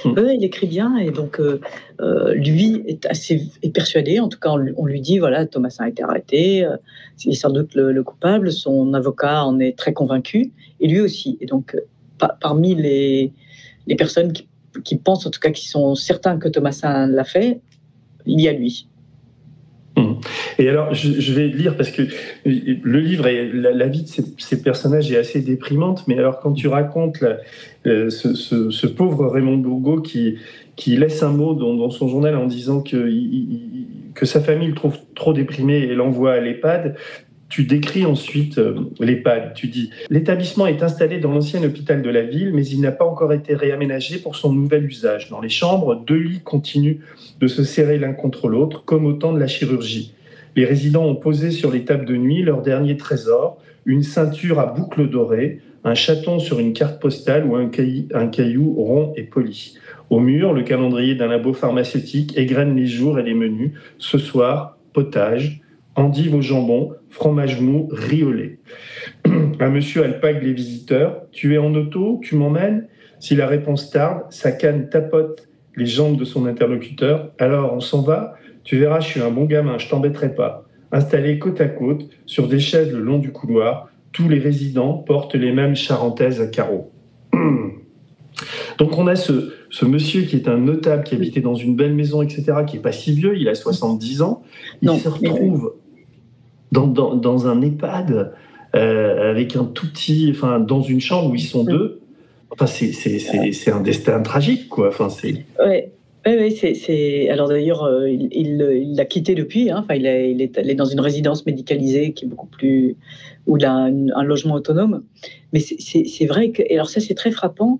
Hum. 0.05 0.15
il 0.31 0.43
écrit 0.43 0.67
bien 0.67 0.97
et 0.97 1.09
donc 1.09 1.39
euh, 1.39 1.59
euh, 2.01 2.35
lui 2.35 2.83
est 2.87 3.05
assez 3.07 3.49
est 3.63 3.71
persuadé. 3.71 4.19
En 4.19 4.29
tout 4.29 4.39
cas, 4.39 4.51
on, 4.51 4.85
lui 4.85 5.01
dit 5.01 5.17
voilà, 5.17 5.45
Thomasin 5.47 5.85
a 5.85 5.89
été 5.89 6.03
arrêté, 6.03 6.63
euh, 6.63 6.77
il 7.25 7.31
est 7.31 7.35
sans 7.35 7.49
doute 7.49 7.73
le, 7.73 8.03
coupable. 8.03 8.51
Son 8.51 8.93
avocat 8.93 9.43
en 9.43 9.59
est 9.59 9.77
très 9.77 9.93
convaincu 9.93 10.51
et 10.79 10.87
lui 10.87 10.99
aussi. 10.99 11.37
Et 11.41 11.47
donc, 11.47 11.75
parmi 12.39 12.75
les, 12.75 13.33
les 13.87 13.95
personnes 13.95 14.33
qui, 14.33 14.47
qui, 14.83 14.97
pensent, 14.97 15.25
en 15.25 15.31
tout 15.31 15.39
cas, 15.39 15.49
qui 15.49 15.67
sont 15.67 15.95
certains 15.95 16.37
que 16.37 16.47
Thomasin 16.47 17.07
l'a 17.07 17.23
fait, 17.23 17.59
il 18.25 18.39
y 18.39 18.47
a 18.47 18.53
lui. 18.53 18.87
Hum. 19.97 20.19
Et 20.57 20.69
alors, 20.69 20.93
je, 20.93 21.33
vais 21.33 21.47
lire 21.47 21.75
parce 21.75 21.89
que 21.89 22.03
le 22.45 22.99
livre 22.99 23.27
et 23.27 23.51
la, 23.51 23.87
vie 23.87 24.03
de 24.03 24.07
ces, 24.07 24.61
personnages 24.61 25.11
est 25.11 25.17
assez 25.17 25.41
déprimante. 25.41 26.07
Mais 26.07 26.17
alors, 26.17 26.39
quand 26.39 26.53
tu 26.53 26.67
racontes 26.67 27.23
euh, 27.85 28.09
ce, 28.09 28.87
pauvre 28.87 29.27
Raymond 29.27 29.57
Bourgault 29.57 30.01
qui, 30.01 30.37
qui 30.75 30.95
laisse 30.95 31.23
un 31.23 31.31
mot 31.31 31.53
dans, 31.53 31.89
son 31.89 32.07
journal 32.07 32.35
en 32.37 32.45
disant 32.45 32.81
que, 32.81 33.09
que 34.13 34.25
sa 34.25 34.39
famille 34.39 34.69
le 34.69 34.75
trouve 34.75 34.97
trop 35.15 35.33
déprimé 35.33 35.79
et 35.79 35.93
l'envoie 35.93 36.33
à 36.33 36.39
l'EHPAD, 36.39 36.95
tu 37.51 37.65
décris 37.65 38.05
ensuite 38.05 38.57
euh, 38.57 38.89
l'EHPAD. 38.99 39.53
Tu 39.53 39.67
dis 39.67 39.91
L'établissement 40.09 40.67
est 40.67 40.81
installé 40.81 41.19
dans 41.19 41.31
l'ancien 41.31 41.61
hôpital 41.63 42.01
de 42.01 42.09
la 42.09 42.23
ville, 42.23 42.51
mais 42.53 42.65
il 42.65 42.79
n'a 42.79 42.93
pas 42.93 43.05
encore 43.05 43.33
été 43.33 43.53
réaménagé 43.53 44.19
pour 44.19 44.37
son 44.37 44.53
nouvel 44.53 44.85
usage. 44.85 45.29
Dans 45.29 45.41
les 45.41 45.49
chambres, 45.49 45.95
deux 45.95 46.17
lits 46.17 46.39
continuent 46.39 46.99
de 47.39 47.47
se 47.47 47.63
serrer 47.63 47.99
l'un 47.99 48.13
contre 48.13 48.47
l'autre, 48.47 48.85
comme 48.85 49.05
au 49.05 49.13
temps 49.13 49.33
de 49.33 49.39
la 49.39 49.47
chirurgie. 49.47 50.15
Les 50.55 50.65
résidents 50.65 51.05
ont 51.05 51.15
posé 51.15 51.51
sur 51.51 51.71
les 51.71 51.83
tables 51.83 52.05
de 52.05 52.15
nuit 52.15 52.41
leur 52.41 52.61
dernier 52.61 52.95
trésor, 52.95 53.57
une 53.85 54.03
ceinture 54.03 54.59
à 54.59 54.67
boucles 54.67 55.09
dorées, 55.09 55.59
un 55.83 55.93
chaton 55.93 56.39
sur 56.39 56.59
une 56.59 56.71
carte 56.71 57.01
postale 57.01 57.45
ou 57.45 57.55
un 57.55 57.67
caillou, 57.67 58.05
un 58.13 58.27
caillou 58.27 58.73
rond 58.75 59.13
et 59.17 59.23
poli. 59.23 59.75
Au 60.09 60.19
mur, 60.19 60.53
le 60.53 60.63
calendrier 60.63 61.15
d'un 61.15 61.27
labo 61.27 61.53
pharmaceutique 61.53 62.37
égrène 62.37 62.75
les 62.77 62.87
jours 62.87 63.19
et 63.19 63.23
les 63.23 63.33
menus. 63.33 63.71
Ce 63.97 64.17
soir, 64.17 64.77
potage, 64.93 65.61
endive 65.95 66.35
au 66.35 66.41
jambon, 66.41 66.93
fromage 67.09 67.59
mou, 67.59 67.89
riz 67.91 68.23
au 68.23 68.31
lait. 68.31 68.59
Un 69.59 69.69
monsieur 69.69 70.03
alpague 70.03 70.43
les 70.43 70.53
visiteurs. 70.53 71.23
Tu 71.31 71.53
es 71.53 71.57
en 71.57 71.73
auto 71.75 72.19
Tu 72.23 72.35
m'emmènes? 72.35 72.87
Si 73.19 73.35
la 73.35 73.47
réponse 73.47 73.91
tarde, 73.91 74.23
sa 74.29 74.51
canne 74.51 74.89
tapote 74.89 75.47
les 75.75 75.85
jambes 75.85 76.17
de 76.17 76.25
son 76.25 76.45
interlocuteur. 76.45 77.31
Alors, 77.37 77.73
on 77.73 77.79
s'en 77.79 78.01
va? 78.01 78.35
Tu 78.63 78.77
verras, 78.77 78.99
je 78.99 79.07
suis 79.07 79.21
un 79.21 79.31
bon 79.31 79.45
gamin, 79.45 79.77
je 79.77 79.89
t'embêterai 79.89 80.35
pas. 80.35 80.65
Installés 80.91 81.39
côte 81.39 81.61
à 81.61 81.67
côte, 81.67 82.09
sur 82.25 82.47
des 82.47 82.59
chaises 82.59 82.91
le 82.91 82.99
long 82.99 83.19
du 83.19 83.31
couloir, 83.31 83.89
tous 84.11 84.27
les 84.27 84.39
résidents 84.39 84.93
portent 84.93 85.35
les 85.35 85.51
mêmes 85.51 85.75
charentaises 85.75 86.41
à 86.41 86.47
carreaux. 86.47 86.91
Donc 88.77 88.97
on 88.97 89.07
a 89.07 89.15
ce, 89.15 89.53
ce, 89.69 89.85
monsieur 89.85 90.23
qui 90.23 90.35
est 90.35 90.47
un 90.47 90.57
notable, 90.57 91.03
qui 91.03 91.15
habitait 91.15 91.41
dans 91.41 91.55
une 91.55 91.75
belle 91.75 91.93
maison, 91.93 92.21
etc., 92.21 92.43
qui 92.67 92.75
n'est 92.75 92.81
pas 92.81 92.91
si 92.91 93.13
vieux, 93.13 93.37
il 93.37 93.47
a 93.47 93.55
70 93.55 94.21
ans. 94.21 94.43
Il 94.81 94.89
se 94.99 95.07
retrouve 95.07 95.75
dans, 96.71 96.87
dans, 96.87 97.47
un 97.47 97.61
EHPAD 97.61 98.33
euh, 98.75 99.31
avec 99.31 99.55
un 99.55 99.65
tout 99.65 99.87
petit, 99.87 100.31
enfin, 100.31 100.59
dans 100.59 100.81
une 100.81 101.01
chambre 101.01 101.31
où 101.31 101.35
ils 101.35 101.41
sont 101.41 101.63
deux. 101.63 101.99
Enfin, 102.49 102.65
c'est 102.65 103.71
un 103.71 103.81
destin 103.81 104.21
tragique, 104.21 104.69
quoi. 104.69 104.89
Enfin, 104.89 105.09
c'est. 105.09 105.45
Ouais. 105.59 105.91
Oui, 106.25 106.51
c'est. 106.55 107.29
Alors 107.29 107.49
d'ailleurs, 107.49 107.83
euh, 107.83 108.07
il 108.09 108.95
l'a 108.95 109.05
quitté 109.05 109.33
depuis. 109.33 109.71
Hein. 109.71 109.79
Enfin, 109.79 109.95
il, 109.95 110.05
il, 110.05 110.41
est 110.41 110.57
allé 110.57 110.75
dans 110.75 110.85
une 110.85 110.99
résidence 110.99 111.45
médicalisée 111.45 112.13
qui 112.13 112.25
est 112.25 112.27
beaucoup 112.27 112.47
plus. 112.47 112.95
ou 113.47 113.57
il 113.57 113.65
a 113.65 113.73
un, 113.73 114.23
logement 114.23 114.55
autonome. 114.55 115.03
Mais 115.51 115.59
c'est 115.59 116.25
vrai 116.25 116.51
que. 116.51 116.61
Et 116.61 116.75
alors, 116.75 116.89
ça, 116.89 116.99
c'est 116.99 117.15
très 117.15 117.31
frappant 117.31 117.79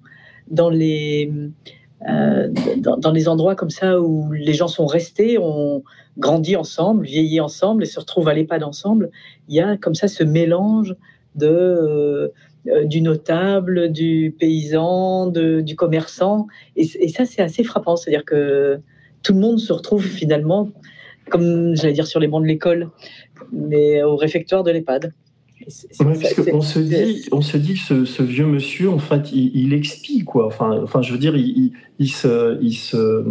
dans 0.49 0.69
les. 0.69 1.31
Euh, 2.09 2.49
dans, 2.77 2.97
dans, 2.97 3.11
les 3.11 3.27
endroits 3.27 3.53
comme 3.55 3.69
ça 3.69 4.01
où 4.01 4.31
les 4.31 4.53
gens 4.53 4.67
sont 4.67 4.87
restés, 4.87 5.37
ont 5.37 5.83
grandi 6.18 6.55
ensemble, 6.55 7.05
vieilli 7.05 7.39
ensemble 7.39 7.84
et 7.84 7.86
se 7.86 7.99
retrouvent 7.99 8.28
à 8.28 8.34
l'EHPAD 8.34 8.64
ensemble, 8.64 9.12
il 9.47 9.55
y 9.55 9.62
a 9.62 9.78
comme 9.78 9.95
ça 9.95 10.07
ce 10.07 10.24
mélange 10.24 10.95
de, 11.36 12.32
euh, 12.68 12.86
du 12.86 13.01
notable, 13.01 13.91
du 13.91 14.36
paysan, 14.38 15.28
du 15.28 15.76
commerçant. 15.76 16.47
Et, 16.76 16.86
ça, 17.09 17.26
c'est 17.26 17.41
assez 17.41 17.64
frappant. 17.64 17.95
C'est-à-dire 17.95 18.26
que 18.26 18.80
tout 19.24 19.34
le 19.34 19.39
monde 19.39 19.59
se 19.59 19.74
retrouve 19.74 20.03
finalement, 20.03 20.70
comme 21.30 21.76
j'allais 21.76 21.93
dire 21.93 22.07
sur 22.07 22.20
les 22.20 22.28
bancs 22.28 22.43
de 22.43 22.47
l'école, 22.47 22.89
mais 23.51 24.03
au 24.03 24.16
réfectoire 24.16 24.64
de 24.64 24.72
l'EHPAD. 24.72 25.14
Ouais, 25.99 26.14
parce 26.20 26.34
qu'on 26.34 26.62
se 26.62 26.80
dit, 26.80 27.28
on 27.32 27.41
se 27.41 27.57
dit 27.57 27.74
que 27.74 28.05
ce, 28.05 28.24
vieux 28.24 28.45
monsieur, 28.45 28.89
en 28.89 28.99
fait, 28.99 29.32
il, 29.32 29.51
il 29.55 29.74
expie 29.74 30.24
quoi. 30.24 30.45
Enfin, 30.47 30.82
enfin, 30.84 31.01
je 31.01 31.12
veux 31.12 31.20
dire, 31.20 31.36
il, 31.36 31.74
il 31.99 32.09
se, 32.09 32.57
il 32.62 32.74
se, 32.74 33.24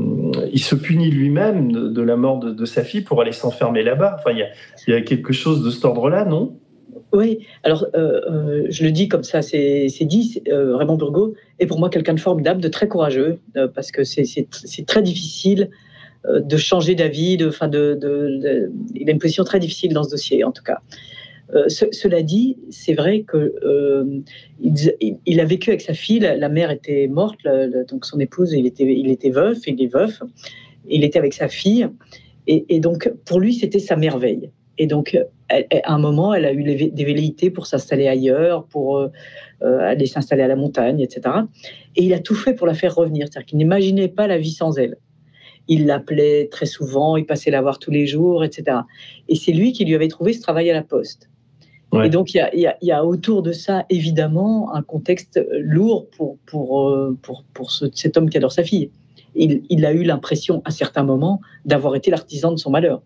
il 0.53 0.61
se 0.61 0.74
punit 0.74 1.11
lui-même 1.11 1.72
de, 1.93 2.03
la 2.03 2.16
mort 2.16 2.39
de, 2.39 2.64
sa 2.64 2.85
fille 2.85 3.01
pour 3.01 3.20
aller 3.20 3.33
s'enfermer 3.33 3.83
là-bas. 3.83 4.16
Enfin, 4.18 4.31
il 4.33 4.39
y, 4.39 4.43
a, 4.43 4.49
il 4.87 4.95
y 4.95 4.97
a 4.97 5.01
quelque 5.03 5.33
chose 5.33 5.64
de 5.64 5.70
cet 5.70 5.85
ordre-là, 5.85 6.24
non? 6.24 6.57
Oui. 7.12 7.41
Alors, 7.64 7.87
euh, 7.95 8.20
euh, 8.31 8.66
je 8.68 8.85
le 8.85 8.93
dis 8.93 9.09
comme 9.09 9.24
ça, 9.24 9.43
c'est 9.43 9.89
dit. 10.03 10.43
Euh, 10.49 10.76
Raymond 10.76 10.97
Burgot 10.97 11.35
est 11.59 11.66
pour 11.66 11.78
moi 11.78 11.91
quelqu'un 11.91 12.14
de 12.14 12.20
formidable, 12.20 12.61
de 12.61 12.68
très 12.68 12.89
courageux, 12.89 13.41
parce 13.74 13.91
que 13.91 14.05
c'est 14.05 14.47
très 14.87 15.03
difficile 15.03 15.70
de 16.28 16.57
changer 16.57 16.95
d'avis. 16.95 17.37
De, 17.37 17.49
de, 17.49 17.95
de, 17.95 18.72
il 18.95 19.09
a 19.09 19.12
une 19.12 19.18
position 19.18 19.45
très 19.45 19.59
difficile 19.59 19.93
dans 19.93 20.05
ce 20.05 20.11
dossier, 20.11 20.45
en 20.45 20.53
tout 20.53 20.62
cas. 20.62 20.81
Euh, 21.55 21.68
cela 21.68 22.22
dit, 22.22 22.59
c'est 22.70 22.94
vrai 22.94 23.22
que 23.22 23.55
euh, 23.64 24.20
a 24.62 25.44
vécu 25.44 25.70
avec 25.70 25.80
sa 25.80 25.94
fille. 25.94 26.20
La, 26.20 26.48
mère 26.48 26.70
était 26.70 27.09
morte, 27.09 27.40
donc 27.88 28.05
son 28.05 28.20
épouse, 28.20 28.53
il 28.53 28.66
était, 28.66 28.84
il 28.84 29.11
était 29.11 29.30
veuf, 29.30 29.59
il 29.66 29.82
est 29.82 29.92
veuf. 29.92 30.20
Il 30.88 31.05
était 31.05 31.18
avec 31.18 31.34
sa 31.34 31.48
fille, 31.48 31.88
et, 32.46 32.80
donc 32.80 33.12
pour 33.26 33.38
lui, 33.38 33.55
c'était 33.55 33.78
sa 33.78 33.96
merveille. 33.96 34.51
Et 34.78 34.86
donc, 34.86 35.16
à 35.51 35.94
un 35.94 35.98
moment, 35.98 36.32
elle 36.32 36.46
a 36.46 36.55
eu 36.55 36.62
des 36.64 37.05
velléités 37.05 37.51
pour 37.51 37.66
s'installer 37.66 38.09
ailleurs, 38.09 38.64
pour 38.64 39.11
euh, 39.62 39.78
aller 39.80 40.07
s'installer 40.07 40.42
à 40.42 40.48
la 40.48 40.57
montagne, 40.57 41.01
etc. 41.01 41.36
Et 41.94 42.05
il 42.05 42.14
a 42.14 42.18
tout 42.18 42.34
fait 42.34 42.55
pour 42.55 42.66
la 42.66 42.72
faire 42.72 42.94
revenir. 42.94 43.26
C'est-à-dire 43.26 43.46
qu'il 43.46 43.59
n'imaginait 43.59 44.09
pas 44.09 44.26
la 44.26 44.38
vie 44.38 44.53
sans 44.53 44.78
elle. 44.78 44.96
Il 45.68 45.84
l'appelait 45.84 46.48
très 46.51 46.64
souvent, 46.64 47.18
il 47.18 47.26
passait 47.26 47.51
la 47.51 47.61
voir 47.61 47.78
tous 47.78 47.90
les 47.90 48.07
jours, 48.07 48.42
etc. 48.42 48.78
Et 49.28 49.34
c'est 49.34 49.53
lui 49.53 49.72
qui 49.72 49.84
lui 49.84 49.94
avait 49.94 50.09
trouvé 50.09 50.32
ce 50.32 50.40
travail 50.40 50.70
à 50.70 50.72
la 50.72 50.82
poste. 50.82 51.28
Et 52.05 52.09
donc, 52.09 52.34
il 52.34 52.74
y 52.82 52.93
a, 52.93 53.05
autour 53.05 53.43
de 53.43 53.53
ça, 53.53 53.84
évidemment, 53.91 54.72
un 54.74 54.82
contexte 54.82 55.45
lourd 55.59 56.07
pour, 56.16 56.38
pour, 56.47 56.88
euh, 56.88 57.18
pour, 57.20 57.45
pour 57.53 57.72
cet 57.72 58.16
homme 58.16 58.30
qui 58.30 58.36
adore 58.36 58.53
sa 58.53 58.62
fille. 58.62 58.91
Il, 59.34 59.62
il 59.68 59.84
a 59.84 59.93
eu 59.93 60.05
l'impression, 60.05 60.62
à 60.64 60.70
certains 60.70 61.03
moments, 61.03 61.41
d'avoir 61.64 61.97
été 61.97 62.11
l'artisan 62.11 62.53
de 62.53 62.57
son 62.59 62.70
malheur. 62.70 63.03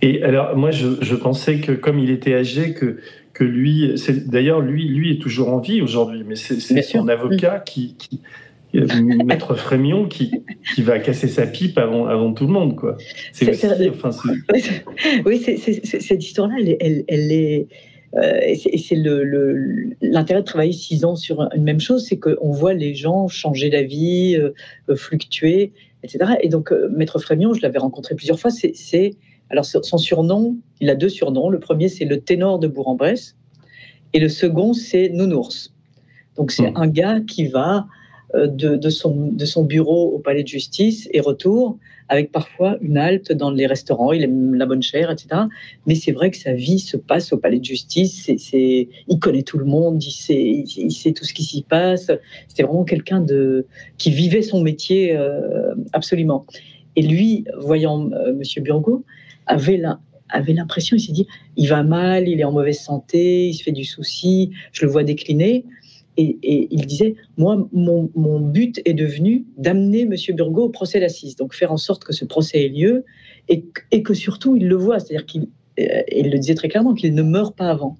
Et 0.00 0.22
alors, 0.22 0.56
moi, 0.56 0.70
je, 0.70 0.88
je, 1.00 1.14
pensais 1.14 1.58
que 1.58 1.72
comme 1.72 1.98
il 1.98 2.10
était 2.10 2.34
âgé, 2.34 2.74
que, 2.74 2.98
que 3.32 3.44
lui, 3.44 3.94
d'ailleurs, 4.26 4.60
lui, 4.60 4.88
lui 4.88 5.12
est 5.12 5.20
toujours 5.20 5.48
en 5.48 5.58
vie 5.58 5.82
aujourd'hui, 5.82 6.22
mais 6.26 6.36
c'est 6.36 6.82
son 6.82 7.08
avocat 7.08 7.60
qui, 7.60 7.94
qui, 7.94 8.20
Maître 9.24 9.54
Frémion 9.54 10.06
qui, 10.06 10.32
qui, 10.74 10.82
va 10.82 10.98
casser 10.98 11.28
sa 11.28 11.46
pipe 11.46 11.78
avant, 11.78 12.06
avant 12.06 12.32
tout 12.32 12.46
le 12.46 12.52
monde. 12.52 12.76
Quoi. 12.76 12.96
C'est 13.32 13.50
enfin, 13.90 14.10
oui, 15.26 15.38
cette 15.38 16.24
histoire-là, 16.24 16.56
elle, 16.80 17.04
elle, 17.06 17.32
est. 17.32 17.68
Euh, 18.16 18.40
et 18.42 18.78
c'est 18.78 18.96
l'intérêt 20.00 20.40
de 20.40 20.46
travailler 20.46 20.72
six 20.72 21.04
ans 21.04 21.16
sur 21.16 21.48
une 21.54 21.62
même 21.62 21.80
chose, 21.80 22.06
c'est 22.08 22.18
qu'on 22.18 22.50
voit 22.50 22.74
les 22.74 22.94
gens 22.94 23.28
changer 23.28 23.70
d'avis, 23.70 24.36
euh, 24.36 24.50
euh, 24.88 24.96
fluctuer, 24.96 25.72
etc. 26.02 26.32
Et 26.40 26.48
donc, 26.48 26.72
Maître 26.90 27.18
Frémion, 27.18 27.54
je 27.54 27.62
l'avais 27.62 27.78
rencontré 27.78 28.14
plusieurs 28.14 28.38
fois, 28.38 28.50
c'est. 28.50 29.14
Alors, 29.50 29.66
son 29.66 29.98
surnom, 29.98 30.56
il 30.80 30.88
a 30.90 30.94
deux 30.94 31.10
surnoms. 31.10 31.50
Le 31.50 31.60
premier, 31.60 31.88
c'est 31.88 32.06
le 32.06 32.20
ténor 32.20 32.58
de 32.58 32.66
Bourg-en-Bresse, 32.66 33.36
et 34.14 34.18
le 34.18 34.28
second, 34.28 34.72
c'est 34.72 35.10
Nounours. 35.10 35.72
Donc, 36.36 36.50
c'est 36.50 36.70
hmm. 36.70 36.76
un 36.76 36.86
gars 36.88 37.20
qui 37.20 37.46
va 37.46 37.86
euh, 38.34 38.46
de, 38.46 38.90
son, 38.90 39.30
de 39.32 39.44
son 39.44 39.64
bureau 39.64 40.10
au 40.12 40.18
palais 40.18 40.42
de 40.42 40.48
justice 40.48 41.08
et 41.12 41.20
retour, 41.20 41.78
avec 42.08 42.32
parfois 42.32 42.76
une 42.80 42.98
halte 42.98 43.32
dans 43.32 43.50
les 43.50 43.66
restaurants, 43.66 44.12
il 44.12 44.22
aime 44.22 44.54
la 44.54 44.66
bonne 44.66 44.82
chair, 44.82 45.10
etc. 45.10 45.42
Mais 45.86 45.94
c'est 45.94 46.12
vrai 46.12 46.30
que 46.30 46.36
sa 46.36 46.52
vie 46.52 46.78
se 46.78 46.96
passe 46.96 47.32
au 47.32 47.38
palais 47.38 47.58
de 47.58 47.64
justice, 47.64 48.30
c'est, 48.36 48.88
il 49.08 49.18
connaît 49.18 49.42
tout 49.42 49.58
le 49.58 49.64
monde, 49.64 50.02
il 50.02 50.10
sait, 50.10 50.64
il 50.76 50.92
sait 50.92 51.12
tout 51.12 51.24
ce 51.24 51.32
qui 51.32 51.44
s'y 51.44 51.62
passe. 51.62 52.10
C'était 52.48 52.64
vraiment 52.64 52.84
quelqu'un 52.84 53.24
qui 53.98 54.10
vivait 54.10 54.42
son 54.42 54.60
métier 54.60 55.16
euh, 55.16 55.74
absolument. 55.92 56.46
Et 56.96 57.02
lui, 57.02 57.44
voyant 57.58 58.10
euh, 58.12 58.32
Monsieur 58.34 58.62
avait 59.46 59.82
avait 60.30 60.52
l'impression, 60.52 60.96
il 60.96 61.00
s'est 61.00 61.12
dit, 61.12 61.26
il 61.56 61.68
va 61.68 61.82
mal, 61.82 62.28
il 62.28 62.40
est 62.40 62.44
en 62.44 62.52
mauvaise 62.52 62.80
santé, 62.80 63.48
il 63.48 63.54
se 63.54 63.62
fait 63.62 63.72
du 63.72 63.84
souci, 63.84 64.50
je 64.72 64.84
le 64.84 64.90
vois 64.90 65.04
décliner. 65.04 65.64
Et, 66.16 66.68
il 66.70 66.86
disait, 66.86 67.16
moi, 67.36 67.68
mon, 67.72 68.40
but 68.40 68.80
est 68.84 68.94
devenu 68.94 69.46
d'amener 69.58 70.02
M. 70.02 70.14
Burgot 70.34 70.64
au 70.64 70.68
procès 70.68 71.00
d'assises, 71.00 71.34
donc 71.34 71.54
faire 71.54 71.72
en 71.72 71.76
sorte 71.76 72.04
que 72.04 72.12
ce 72.12 72.24
procès 72.24 72.64
ait 72.64 72.68
lieu 72.68 73.04
et, 73.48 73.64
que 74.02 74.14
surtout 74.14 74.56
il 74.56 74.68
le 74.68 74.76
voit, 74.76 75.00
c'est-à-dire 75.00 75.26
qu'il 75.26 75.48
euh, 75.80 76.02
il 76.12 76.30
le 76.30 76.38
disait 76.38 76.54
très 76.54 76.68
clairement, 76.68 76.94
qu'il 76.94 77.14
ne 77.14 77.22
meurt 77.22 77.56
pas 77.56 77.68
avant. 77.68 77.96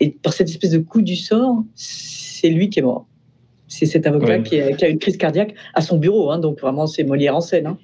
Et 0.00 0.10
par 0.10 0.32
cette 0.32 0.48
espèce 0.48 0.70
de 0.70 0.78
coup 0.78 1.02
du 1.02 1.14
sort, 1.14 1.62
c'est 1.74 2.48
lui 2.48 2.68
qui 2.68 2.80
est 2.80 2.82
mort. 2.82 3.06
C'est 3.68 3.86
cet 3.86 4.06
avocat 4.06 4.40
qui, 4.40 4.60
a, 4.60 4.88
une 4.88 4.98
crise 4.98 5.16
cardiaque 5.16 5.54
à 5.74 5.80
son 5.80 5.98
bureau, 5.98 6.30
hein, 6.30 6.38
donc 6.38 6.60
vraiment 6.60 6.86
c'est 6.86 7.04
Molière 7.04 7.36
en 7.36 7.40
scène. 7.40 7.68
Hein. 7.68 7.78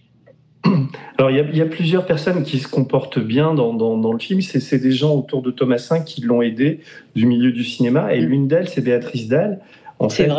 Alors, 1.18 1.30
il 1.30 1.56
y, 1.56 1.60
a, 1.60 1.66
plusieurs 1.66 2.06
personnes 2.06 2.42
qui 2.42 2.58
se 2.58 2.68
comportent 2.68 3.18
bien 3.18 3.54
dans, 3.54 3.72
dans, 3.74 4.12
le 4.12 4.18
film. 4.18 4.40
C'est 4.40 4.78
des 4.78 4.92
gens 4.92 5.14
autour 5.14 5.42
de 5.42 5.50
Thomasin 5.50 6.00
qui 6.00 6.20
l'ont 6.20 6.42
aidé 6.42 6.80
du 7.14 7.26
milieu 7.26 7.52
du 7.52 7.64
cinéma. 7.64 8.14
Et 8.14 8.20
mm. 8.20 8.24
l'une 8.24 8.48
d'elles, 8.48 8.68
c'est 8.68 8.80
Béatrice 8.80 9.28
Dalle. 9.28 9.60
En 9.98 10.08
fait, 10.08 10.30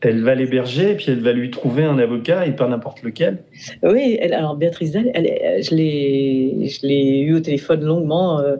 elle, 0.00 0.22
va 0.22 0.34
l'héberger 0.34 0.92
et 0.92 0.94
puis 0.94 1.06
elle 1.08 1.20
va 1.20 1.32
lui 1.32 1.50
trouver 1.50 1.84
un 1.84 1.98
avocat 1.98 2.46
et 2.46 2.52
pas 2.52 2.68
n'importe 2.68 3.02
lequel. 3.02 3.38
Oui, 3.82 4.18
alors 4.18 4.56
Béatrice 4.56 4.92
Dalle, 4.92 5.10
je 5.14 5.74
l'ai 6.86 7.20
eu 7.20 7.34
au 7.34 7.40
téléphone 7.40 7.84
longuement. 7.84 8.38
Euh, 8.40 8.56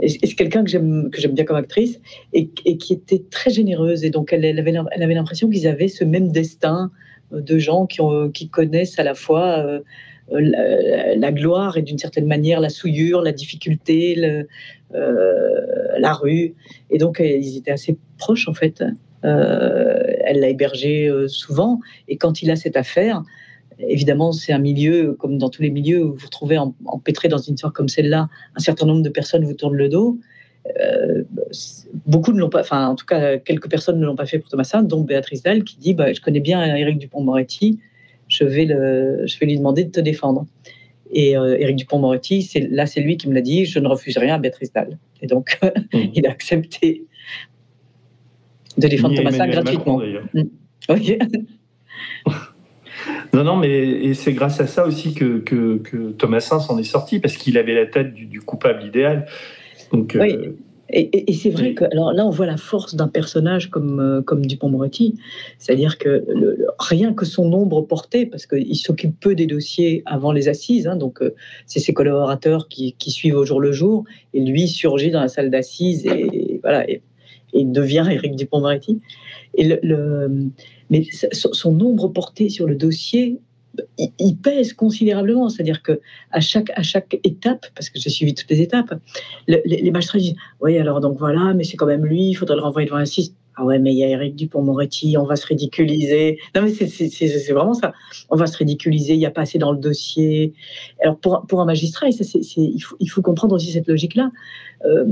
c'est 0.00 0.34
quelqu'un 0.34 0.64
que 0.64 0.70
j'aime 0.70 1.10
bien 1.10 1.44
comme 1.44 1.56
actrice 1.56 2.00
et, 2.32 2.48
qui 2.48 2.92
était 2.92 3.22
très 3.30 3.50
généreuse. 3.50 4.04
Et 4.04 4.10
donc, 4.10 4.32
elle 4.32 4.44
avait 4.44 5.14
l'impression 5.14 5.48
qu'ils 5.48 5.66
avaient 5.66 5.88
ce 5.88 6.04
même 6.04 6.30
destin 6.30 6.90
de 7.32 7.58
gens 7.58 7.86
qui, 7.86 8.48
connaissent 8.48 8.98
à 8.98 9.02
la 9.02 9.14
fois 9.14 9.80
euh, 10.32 10.40
la, 11.16 11.32
gloire 11.32 11.76
et 11.76 11.82
d'une 11.82 11.98
certaine 11.98 12.26
manière 12.26 12.60
la 12.60 12.68
souillure, 12.68 13.22
la 13.22 13.32
difficulté, 13.32 14.44
euh, 14.94 15.98
la 15.98 16.12
rue. 16.12 16.54
Et 16.90 16.98
donc, 16.98 17.20
ils 17.20 17.56
étaient 17.56 17.70
assez 17.70 17.96
proches, 18.18 18.48
en 18.48 18.54
fait. 18.54 18.82
Euh, 19.24 20.02
elle 20.24 20.40
l'a 20.40 20.48
hébergé 20.48 21.10
souvent. 21.28 21.80
Et 22.08 22.16
quand 22.16 22.42
il 22.42 22.50
a 22.50 22.56
cette 22.56 22.76
affaire, 22.76 23.22
évidemment, 23.78 24.32
c'est 24.32 24.52
un 24.52 24.58
milieu, 24.58 25.14
comme 25.14 25.38
dans 25.38 25.50
tous 25.50 25.62
les 25.62 25.70
milieux, 25.70 26.04
où 26.04 26.12
vous 26.12 26.16
vous 26.16 26.28
trouvez 26.28 26.58
empêtré 26.86 27.28
dans 27.28 27.38
une 27.38 27.54
histoire 27.54 27.72
comme 27.72 27.88
celle-là, 27.88 28.28
un 28.54 28.60
certain 28.60 28.86
nombre 28.86 29.02
de 29.02 29.10
personnes 29.10 29.44
vous 29.44 29.54
tournent 29.54 29.76
le 29.76 29.88
dos. 29.88 30.18
Euh, 30.80 31.22
beaucoup 32.06 32.32
ne 32.32 32.38
l'ont 32.38 32.48
pas, 32.48 32.60
enfin 32.60 32.88
en 32.88 32.94
tout 32.94 33.06
cas 33.06 33.38
quelques 33.38 33.70
personnes 33.70 33.98
ne 33.98 34.06
l'ont 34.06 34.16
pas 34.16 34.26
fait 34.26 34.38
pour 34.38 34.48
Thomasin, 34.48 34.82
dont 34.82 35.02
Béatrice 35.02 35.42
Dalle 35.42 35.64
qui 35.64 35.78
dit 35.78 35.94
bah, 35.94 36.12
je 36.12 36.20
connais 36.20 36.40
bien 36.40 36.76
Éric 36.76 36.98
Dupont-Moretti, 36.98 37.78
je 38.28 38.44
vais 38.44 38.64
le, 38.64 39.26
je 39.26 39.38
vais 39.38 39.46
lui 39.46 39.56
demander 39.56 39.84
de 39.84 39.90
te 39.90 40.00
défendre. 40.00 40.46
Et 41.12 41.36
euh, 41.36 41.56
Éric 41.58 41.76
Dupont-Moretti, 41.76 42.42
c'est 42.42 42.60
là 42.60 42.86
c'est 42.86 43.00
lui 43.00 43.16
qui 43.16 43.28
me 43.28 43.34
l'a 43.34 43.40
dit, 43.40 43.64
je 43.64 43.78
ne 43.78 43.86
refuse 43.86 44.18
rien 44.18 44.34
à 44.34 44.38
Béatrice 44.38 44.72
Dalle. 44.72 44.98
Et 45.22 45.26
donc 45.26 45.58
mmh. 45.92 45.98
il 46.14 46.26
a 46.26 46.30
accepté 46.30 47.04
de 48.76 48.88
défendre 48.88 49.14
Thomasin 49.14 49.48
gratuitement. 49.48 50.00
Mmh. 50.34 50.42
Oui. 50.90 51.18
Non, 53.32 53.44
non, 53.44 53.56
mais 53.56 54.14
c'est 54.14 54.32
grâce 54.32 54.60
à 54.60 54.66
ça 54.66 54.86
aussi 54.86 55.12
que, 55.12 55.38
que, 55.38 55.76
que 55.76 56.12
Thomasin 56.12 56.58
s'en 56.58 56.78
est 56.78 56.84
sorti, 56.84 57.20
parce 57.20 57.36
qu'il 57.36 57.58
avait 57.58 57.74
la 57.74 57.84
tête 57.84 58.14
du, 58.14 58.24
du 58.24 58.40
coupable 58.40 58.82
idéal. 58.84 59.26
Donc, 59.92 60.16
oui. 60.18 60.34
Euh, 60.34 60.52
et, 60.90 61.32
c'est 61.32 61.50
vrai 61.50 61.74
que 61.74 61.84
alors 61.84 62.12
là, 62.12 62.24
on 62.24 62.30
voit 62.30 62.46
la 62.46 62.56
force 62.56 62.94
d'un 62.94 63.08
personnage 63.08 63.70
comme, 63.70 63.98
euh, 63.98 64.22
comme 64.22 64.46
Dupont-Moretti, 64.46 65.16
c'est-à-dire 65.58 65.98
que 65.98 66.24
rien 66.78 67.12
que 67.12 67.24
son 67.24 67.48
nombre 67.48 67.82
porté, 67.82 68.24
parce 68.24 68.46
qu'il 68.46 68.76
s'occupe 68.76 69.18
peu 69.18 69.34
des 69.34 69.46
dossiers 69.46 70.02
avant 70.06 70.30
les 70.30 70.48
assises, 70.48 70.86
hein, 70.86 70.96
donc 70.96 71.22
euh, 71.22 71.34
c'est 71.66 71.80
ses 71.80 71.92
collaborateurs 71.92 72.68
qui, 72.68 72.94
qui, 72.98 73.10
suivent 73.10 73.36
au 73.36 73.44
jour 73.44 73.60
le 73.60 73.72
jour, 73.72 74.04
et 74.32 74.40
lui 74.40 74.68
surgit 74.68 75.10
dans 75.10 75.20
la 75.20 75.28
salle 75.28 75.50
d'assises 75.50 76.06
et, 76.06 76.60
voilà, 76.62 76.88
et, 76.88 77.02
devient 77.52 78.06
Éric 78.10 78.36
Dupont-Moretti. 78.36 79.00
Et 79.54 79.64
le, 79.82 80.50
mais 80.90 81.04
son 81.32 81.72
nombre 81.72 82.08
porté 82.08 82.50
sur 82.50 82.66
le 82.66 82.74
dossier 82.74 83.38
il, 83.98 84.36
pèse 84.36 84.72
considérablement. 84.72 85.48
C'est-à-dire 85.48 85.82
que 85.82 86.00
à 86.30 86.40
chaque, 86.40 86.70
à 86.74 86.82
chaque 86.82 87.18
étape, 87.24 87.66
parce 87.74 87.90
que 87.90 87.98
j'ai 87.98 88.10
suivi 88.10 88.34
toutes 88.34 88.50
les 88.50 88.60
étapes, 88.60 88.94
les, 89.46 89.90
magistrats 89.90 90.18
disent 90.18 90.36
Oui, 90.60 90.78
alors 90.78 91.00
donc 91.00 91.18
voilà, 91.18 91.54
mais 91.54 91.64
c'est 91.64 91.76
quand 91.76 91.86
même 91.86 92.04
lui, 92.04 92.28
il 92.28 92.34
faudrait 92.34 92.56
le 92.56 92.62
renvoyer 92.62 92.86
devant 92.86 92.98
la 92.98 93.04
Ah 93.56 93.64
ouais, 93.64 93.78
mais 93.78 93.92
il 93.92 93.98
y 93.98 94.04
a 94.04 94.08
Eric 94.08 94.36
Dupont-Moretti, 94.36 95.16
on 95.18 95.24
va 95.24 95.36
se 95.36 95.46
ridiculiser. 95.46 96.38
Non, 96.54 96.62
mais 96.62 96.70
c'est 96.70 97.52
vraiment 97.52 97.74
ça. 97.74 97.92
On 98.30 98.36
va 98.36 98.46
se 98.46 98.56
ridiculiser, 98.56 99.14
il 99.14 99.18
n'y 99.18 99.26
a 99.26 99.30
pas 99.30 99.42
assez 99.42 99.58
dans 99.58 99.72
le 99.72 99.78
dossier. 99.78 100.52
Alors 101.02 101.18
pour, 101.18 101.44
pour 101.48 101.60
un 101.60 101.66
magistrat, 101.66 102.08
et 102.08 102.12
ça, 102.12 102.24
il, 102.56 102.80
faut, 102.80 102.96
il 103.00 103.08
faut 103.08 103.22
comprendre 103.22 103.54
aussi 103.54 103.72
cette 103.72 103.88
logique-là, 103.88 104.30
euh, 104.84 105.04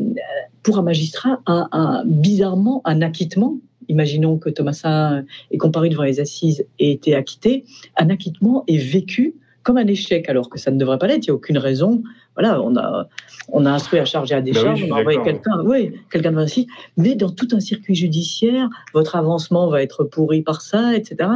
pour 0.63 0.79
un 0.79 0.83
magistrat, 0.83 1.41
un, 1.47 2.03
bizarrement, 2.07 2.81
un 2.85 3.03
acquittement, 3.03 3.59
imaginons 3.89 4.39
que 4.39 4.51
Thomasin 4.51 5.25
est 5.51 5.59
comparé 5.59 5.89
devant 5.89 6.03
les 6.03 6.21
assises 6.21 6.67
et 6.79 6.93
été 6.93 7.15
acquitté, 7.15 7.65
un 7.97 8.11
acquittement 8.11 8.65
est 8.67 8.79
vécu 8.79 9.35
comme 9.65 9.79
un 9.79 9.87
échec, 9.87 10.29
alors 10.29 10.51
que 10.51 10.59
ça 10.59 10.71
ne 10.71 10.79
devrait 10.79 10.99
pas 10.99 11.07
l'être. 11.07 11.27
Il 11.27 11.31
n'y 11.31 11.33
a 11.33 11.35
aucune 11.35 11.59
raison. 11.59 12.03
Voilà, 12.37 12.61
on 12.61 12.77
a, 12.77 13.09
on 13.49 13.65
a 13.65 13.71
instruit 13.71 13.99
à 13.99 14.05
charge 14.05 14.31
et 14.31 14.35
à 14.35 14.43
décharge, 14.43 14.83
oui, 14.83 14.87
je 14.87 14.93
on 14.93 14.97
a 14.97 15.01
envoyé 15.01 15.19
quelqu'un, 15.25 15.63
oui, 15.65 15.93
quelqu'un 16.11 16.33
de 16.33 16.39
ainsi. 16.39 16.69
Mais 16.99 17.15
dans 17.15 17.31
tout 17.31 17.49
un 17.53 17.61
circuit 17.61 17.95
judiciaire, 17.95 18.69
votre 18.93 19.17
avancement 19.17 19.69
va 19.69 19.83
être 19.83 20.05
pourri 20.05 20.43
par 20.43 20.61
ça, 20.61 20.95
etc. 20.95 21.31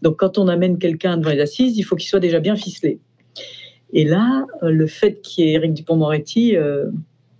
Donc, 0.00 0.18
quand 0.18 0.38
on 0.38 0.48
amène 0.48 0.78
quelqu'un 0.78 1.16
devant 1.16 1.30
les 1.30 1.40
assises, 1.40 1.76
il 1.76 1.82
faut 1.82 1.96
qu'il 1.96 2.08
soit 2.08 2.20
déjà 2.20 2.38
bien 2.38 2.56
ficelé. 2.56 3.00
Et 3.92 4.04
là, 4.04 4.46
euh, 4.62 4.70
le 4.70 4.86
fait 4.86 5.20
qu'il 5.20 5.44
y 5.44 5.48
ait 5.48 5.52
Éric 5.52 5.74
Dupont-Moretti 5.74 6.56
euh, 6.56 6.86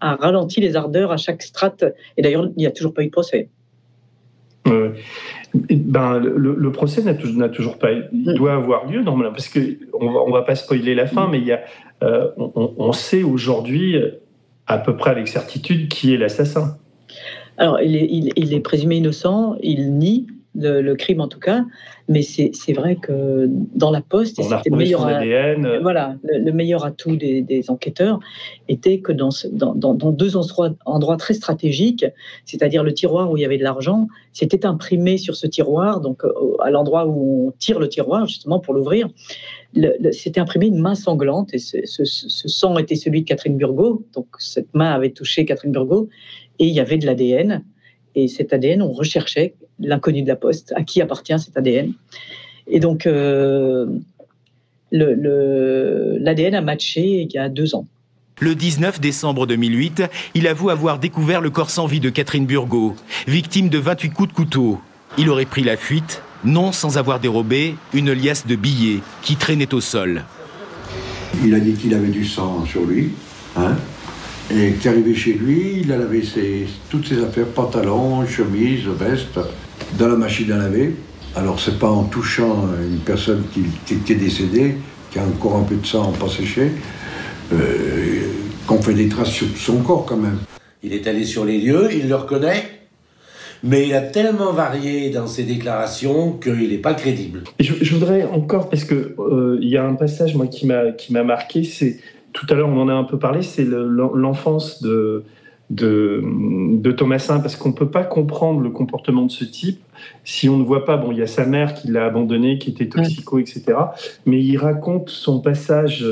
a 0.00 0.16
ralenti 0.16 0.60
les 0.60 0.76
ardeurs 0.76 1.12
à 1.12 1.16
chaque 1.16 1.42
strate. 1.42 1.84
Et 2.16 2.22
d'ailleurs, 2.22 2.50
il 2.56 2.58
n'y 2.58 2.66
a 2.66 2.72
toujours 2.72 2.92
pas 2.92 3.02
eu 3.02 3.06
de 3.06 3.10
procès. 3.10 3.48
Ben, 4.64 6.18
le, 6.18 6.54
le 6.56 6.72
procès 6.72 7.02
n'a 7.02 7.14
toujours, 7.48 7.78
pas. 7.78 7.90
Il 8.12 8.34
doit 8.34 8.54
avoir 8.54 8.86
lieu 8.90 9.02
normalement, 9.02 9.32
parce 9.32 9.48
que 9.48 9.60
on 10.00 10.10
va, 10.10 10.20
on 10.20 10.30
va 10.30 10.42
pas 10.42 10.54
spoiler 10.54 10.94
la 10.94 11.06
fin, 11.06 11.28
mais 11.28 11.38
il 11.38 11.44
y 11.46 11.52
a, 11.52 11.60
euh, 12.02 12.28
on, 12.38 12.72
on 12.78 12.92
sait 12.92 13.22
aujourd'hui 13.22 13.96
à 14.66 14.78
peu 14.78 14.96
près 14.96 15.10
avec 15.10 15.28
certitude 15.28 15.88
qui 15.88 16.14
est 16.14 16.16
l'assassin. 16.16 16.78
Alors, 17.58 17.80
il 17.82 17.96
est, 17.96 18.06
il- 18.10 18.32
il 18.36 18.54
est 18.54 18.60
présumé 18.60 18.96
innocent, 18.96 19.56
il 19.62 19.98
nie 19.98 20.26
le, 20.54 20.82
le 20.82 20.94
crime 20.96 21.20
en 21.22 21.28
tout 21.28 21.38
cas, 21.40 21.64
mais 22.08 22.20
c'est 22.22 22.52
vrai 22.74 22.96
que 22.96 23.46
dans 23.74 23.90
la 23.90 24.02
poste, 24.02 24.38
c'était 24.58 24.68
le 24.70 24.76
meilleur, 24.84 25.00
voilà, 25.80 26.16
le, 26.24 26.38
le 26.40 26.52
meilleur 26.52 26.84
atout 26.84 27.16
des, 27.16 27.40
des 27.40 27.70
enquêteurs 27.70 28.20
était 28.68 28.98
que 28.98 29.12
dans, 29.12 29.30
ce- 29.30 29.48
dans, 29.48 29.74
dans- 29.74 29.94
dans 29.94 30.10
deux 30.10 30.36
endroits, 30.36 30.74
endroits 30.84 31.16
très 31.16 31.32
stratégiques, 31.34 32.04
c'est-à-dire 32.44 32.84
le 32.84 32.92
tiroir 32.92 33.30
où 33.30 33.36
il 33.38 33.40
y 33.40 33.44
avait 33.46 33.56
de 33.56 33.62
l'argent, 33.62 34.08
c'était 34.32 34.66
imprimé 34.66 35.16
sur 35.16 35.36
ce 35.36 35.46
tiroir, 35.46 36.00
donc 36.00 36.22
euh, 36.24 36.30
à 36.60 36.70
l'endroit 36.70 37.06
où 37.06 37.48
on 37.48 37.50
tire 37.52 37.78
le 37.78 37.88
tiroir 37.88 38.26
justement 38.26 38.58
pour 38.60 38.74
l'ouvrir, 38.74 39.08
c'était 40.10 40.40
imprimé 40.40 40.66
une 40.66 40.78
main 40.80 40.94
sanglante 40.94 41.54
et 41.54 41.58
ce, 41.58 41.78
ce- 41.84 42.04
ce 42.04 42.48
sang 42.48 42.76
était 42.78 42.94
celui 42.96 43.22
de 43.22 43.26
Catherine 43.26 43.56
Burgot, 43.56 44.04
donc 44.12 44.26
cette 44.38 44.74
main 44.74 44.90
avait 44.92 45.10
touché 45.10 45.44
Catherine 45.46 45.72
Burgot 45.72 46.08
et 46.58 46.66
il 46.66 46.74
y 46.74 46.80
avait 46.80 46.98
de 46.98 47.06
l'ADN. 47.06 47.64
Et 48.14 48.28
cet 48.28 48.52
ADN, 48.52 48.82
on 48.82 48.92
recherchait 48.92 49.54
l'inconnu 49.82 50.22
de 50.22 50.28
la 50.28 50.36
poste, 50.36 50.72
à 50.76 50.82
qui 50.82 51.00
appartient 51.02 51.38
cet 51.38 51.56
ADN. 51.56 51.92
Et 52.68 52.80
donc, 52.80 53.06
euh, 53.06 53.86
le- 54.90 55.14
le- 55.14 56.16
l'ADN 56.20 56.54
a 56.54 56.60
matché 56.60 57.00
il 57.22 57.32
y 57.32 57.38
a 57.38 57.48
deux 57.48 57.74
ans. 57.74 57.86
Le 58.40 58.54
19 58.54 59.00
décembre 59.00 59.46
2008, 59.46 60.02
il 60.34 60.46
avoue 60.48 60.70
avoir 60.70 60.98
découvert 60.98 61.40
le 61.40 61.50
corps 61.50 61.70
sans 61.70 61.86
vie 61.86 62.00
de 62.00 62.10
Catherine 62.10 62.46
Burgot, 62.46 62.94
victime 63.26 63.68
de 63.68 63.78
28 63.78 64.10
coups 64.10 64.28
de 64.30 64.34
couteau. 64.34 64.80
Il 65.18 65.28
aurait 65.28 65.44
pris 65.44 65.62
la 65.62 65.76
fuite, 65.76 66.22
non 66.44 66.72
sans 66.72 66.98
avoir 66.98 67.20
dérobé 67.20 67.76
une 67.94 68.12
liasse 68.12 68.46
de 68.46 68.56
billets 68.56 69.00
qui 69.22 69.36
traînait 69.36 69.72
au 69.74 69.80
sol. 69.80 70.24
Il 71.44 71.54
a 71.54 71.60
dit 71.60 71.74
qu'il 71.74 71.94
avait 71.94 72.08
du 72.08 72.24
sang 72.24 72.64
sur 72.66 72.84
lui, 72.84 73.10
hein, 73.56 73.76
et 74.52 74.72
qu'arrivé 74.72 75.14
chez 75.14 75.34
lui, 75.34 75.80
il 75.82 75.92
a 75.92 75.96
lavé 75.98 76.22
ses- 76.24 76.66
toutes 76.90 77.06
ses 77.06 77.22
affaires, 77.22 77.46
pantalons, 77.46 78.26
chemises, 78.26 78.86
veste, 78.86 79.38
dans 79.98 80.08
la 80.08 80.16
machine 80.16 80.50
à 80.52 80.58
laver. 80.58 80.94
Alors 81.34 81.58
c'est 81.60 81.78
pas 81.78 81.90
en 81.90 82.04
touchant 82.04 82.66
une 82.82 82.98
personne 82.98 83.42
qui, 83.52 83.64
est 84.12 84.16
décédée, 84.16 84.76
qui 85.10 85.18
a 85.18 85.22
encore 85.24 85.56
un 85.56 85.62
peu 85.62 85.76
de 85.76 85.86
sang 85.86 86.12
pas 86.12 86.28
séché, 86.28 86.72
euh, 87.52 87.56
qu'on 88.66 88.80
fait 88.82 88.94
des 88.94 89.08
traces 89.08 89.30
sur 89.30 89.46
son 89.56 89.78
corps 89.82 90.04
quand 90.04 90.16
même. 90.16 90.38
Il 90.82 90.92
est 90.92 91.06
allé 91.06 91.24
sur 91.24 91.44
les 91.44 91.58
lieux, 91.58 91.88
il 91.92 92.08
le 92.08 92.16
reconnaît, 92.16 92.64
mais 93.62 93.86
il 93.86 93.94
a 93.94 94.00
tellement 94.02 94.52
varié 94.52 95.10
dans 95.10 95.26
ses 95.26 95.44
déclarations 95.44 96.32
qu'il 96.32 96.68
n'est 96.70 96.78
pas 96.78 96.94
crédible. 96.94 97.44
Je, 97.60 97.72
je 97.80 97.94
voudrais 97.94 98.24
encore, 98.24 98.68
parce 98.68 98.84
que 98.84 99.14
euh, 99.18 99.58
il 99.62 99.68
y 99.68 99.76
a 99.76 99.84
un 99.86 99.94
passage 99.94 100.34
moi 100.34 100.48
qui 100.48 100.66
m'a 100.66 100.90
qui 100.92 101.12
m'a 101.12 101.22
marqué, 101.24 101.64
c'est 101.64 101.98
tout 102.32 102.46
à 102.50 102.54
l'heure 102.54 102.68
on 102.68 102.80
en 102.80 102.88
a 102.88 102.92
un 102.94 103.04
peu 103.04 103.18
parlé, 103.18 103.42
c'est 103.42 103.64
le- 103.64 103.86
l'en- 103.88 104.12
l'enfance 104.14 104.82
de, 104.82 105.24
de 105.72 106.22
de 106.86 106.92
Thomasin, 106.92 107.40
parce 107.40 107.56
qu'on 107.56 107.72
peut 107.72 107.90
pas 107.90 108.04
comprendre 108.04 108.60
le 108.60 108.70
comportement 108.70 109.24
de 109.26 109.30
ce 109.30 109.44
type 109.44 109.80
si 110.24 110.48
on 110.48 110.56
ne 110.56 110.64
voit 110.64 110.84
pas. 110.84 110.96
Bon, 110.96 111.12
il 111.12 111.18
y 111.18 111.22
a 111.22 111.26
sa 111.26 111.46
mère 111.46 111.74
qui 111.74 111.88
l'a 111.88 112.04
abandonné, 112.06 112.58
qui 112.58 112.70
était 112.70 112.88
toxico, 112.88 113.38
etc. 113.38 113.62
Mais 114.26 114.40
il 114.40 114.56
raconte 114.56 115.08
son 115.10 115.40
passage. 115.40 116.04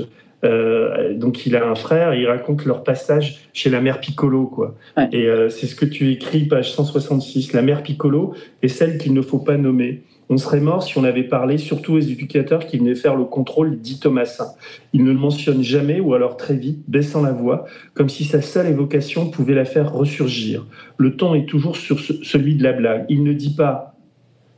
euh, 0.42 1.12
donc 1.14 1.44
il 1.46 1.54
a 1.54 1.68
un 1.68 1.74
frère, 1.74 2.12
et 2.14 2.20
il 2.22 2.26
raconte 2.26 2.64
leur 2.64 2.82
passage 2.82 3.48
chez 3.52 3.68
la 3.68 3.80
mère 3.82 4.00
Piccolo, 4.00 4.46
quoi. 4.46 4.74
Et 5.12 5.26
euh, 5.26 5.50
c'est 5.50 5.66
ce 5.66 5.74
que 5.74 5.84
tu 5.84 6.10
écris, 6.12 6.44
page 6.46 6.72
166. 6.72 7.52
La 7.52 7.62
mère 7.62 7.82
Piccolo 7.82 8.34
est 8.62 8.68
celle 8.68 8.96
qu'il 8.96 9.12
ne 9.12 9.22
faut 9.22 9.40
pas 9.40 9.56
nommer. 9.58 10.02
On 10.32 10.36
serait 10.38 10.60
mort 10.60 10.84
si 10.84 10.96
on 10.96 11.02
avait 11.02 11.24
parlé, 11.24 11.58
surtout 11.58 11.94
aux 11.94 11.98
éducateurs 12.00 12.64
qui 12.66 12.78
venaient 12.78 12.94
faire 12.94 13.16
le 13.16 13.24
contrôle, 13.24 13.80
dit 13.80 13.98
Thomasin. 13.98 14.46
Il 14.92 15.02
ne 15.02 15.10
le 15.10 15.18
mentionne 15.18 15.62
jamais, 15.64 15.98
ou 15.98 16.14
alors 16.14 16.36
très 16.36 16.54
vite, 16.54 16.84
baissant 16.86 17.20
la 17.20 17.32
voix, 17.32 17.64
comme 17.94 18.08
si 18.08 18.24
sa 18.24 18.40
seule 18.40 18.68
évocation 18.68 19.28
pouvait 19.28 19.54
la 19.56 19.64
faire 19.64 19.92
ressurgir. 19.92 20.66
Le 20.98 21.16
ton 21.16 21.34
est 21.34 21.46
toujours 21.46 21.76
sur 21.76 21.98
ce- 21.98 22.22
celui 22.22 22.54
de 22.54 22.62
la 22.62 22.72
blague. 22.72 23.06
Il 23.08 23.24
ne 23.24 23.32
dit 23.32 23.54
pas 23.56 23.96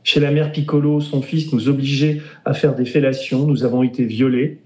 chez 0.03 0.19
la 0.19 0.29
mère 0.31 0.51
Piccolo, 0.51 0.99
son 1.01 1.21
fils 1.23 1.51
nous 1.53 1.69
obligeait 1.69 2.21
à 2.45 2.53
faire 2.53 2.75
des 2.75 2.85
fellations, 2.85 3.47
nous 3.47 3.63
avons 3.63 3.81
été 3.81 4.03
violés. 4.05 4.59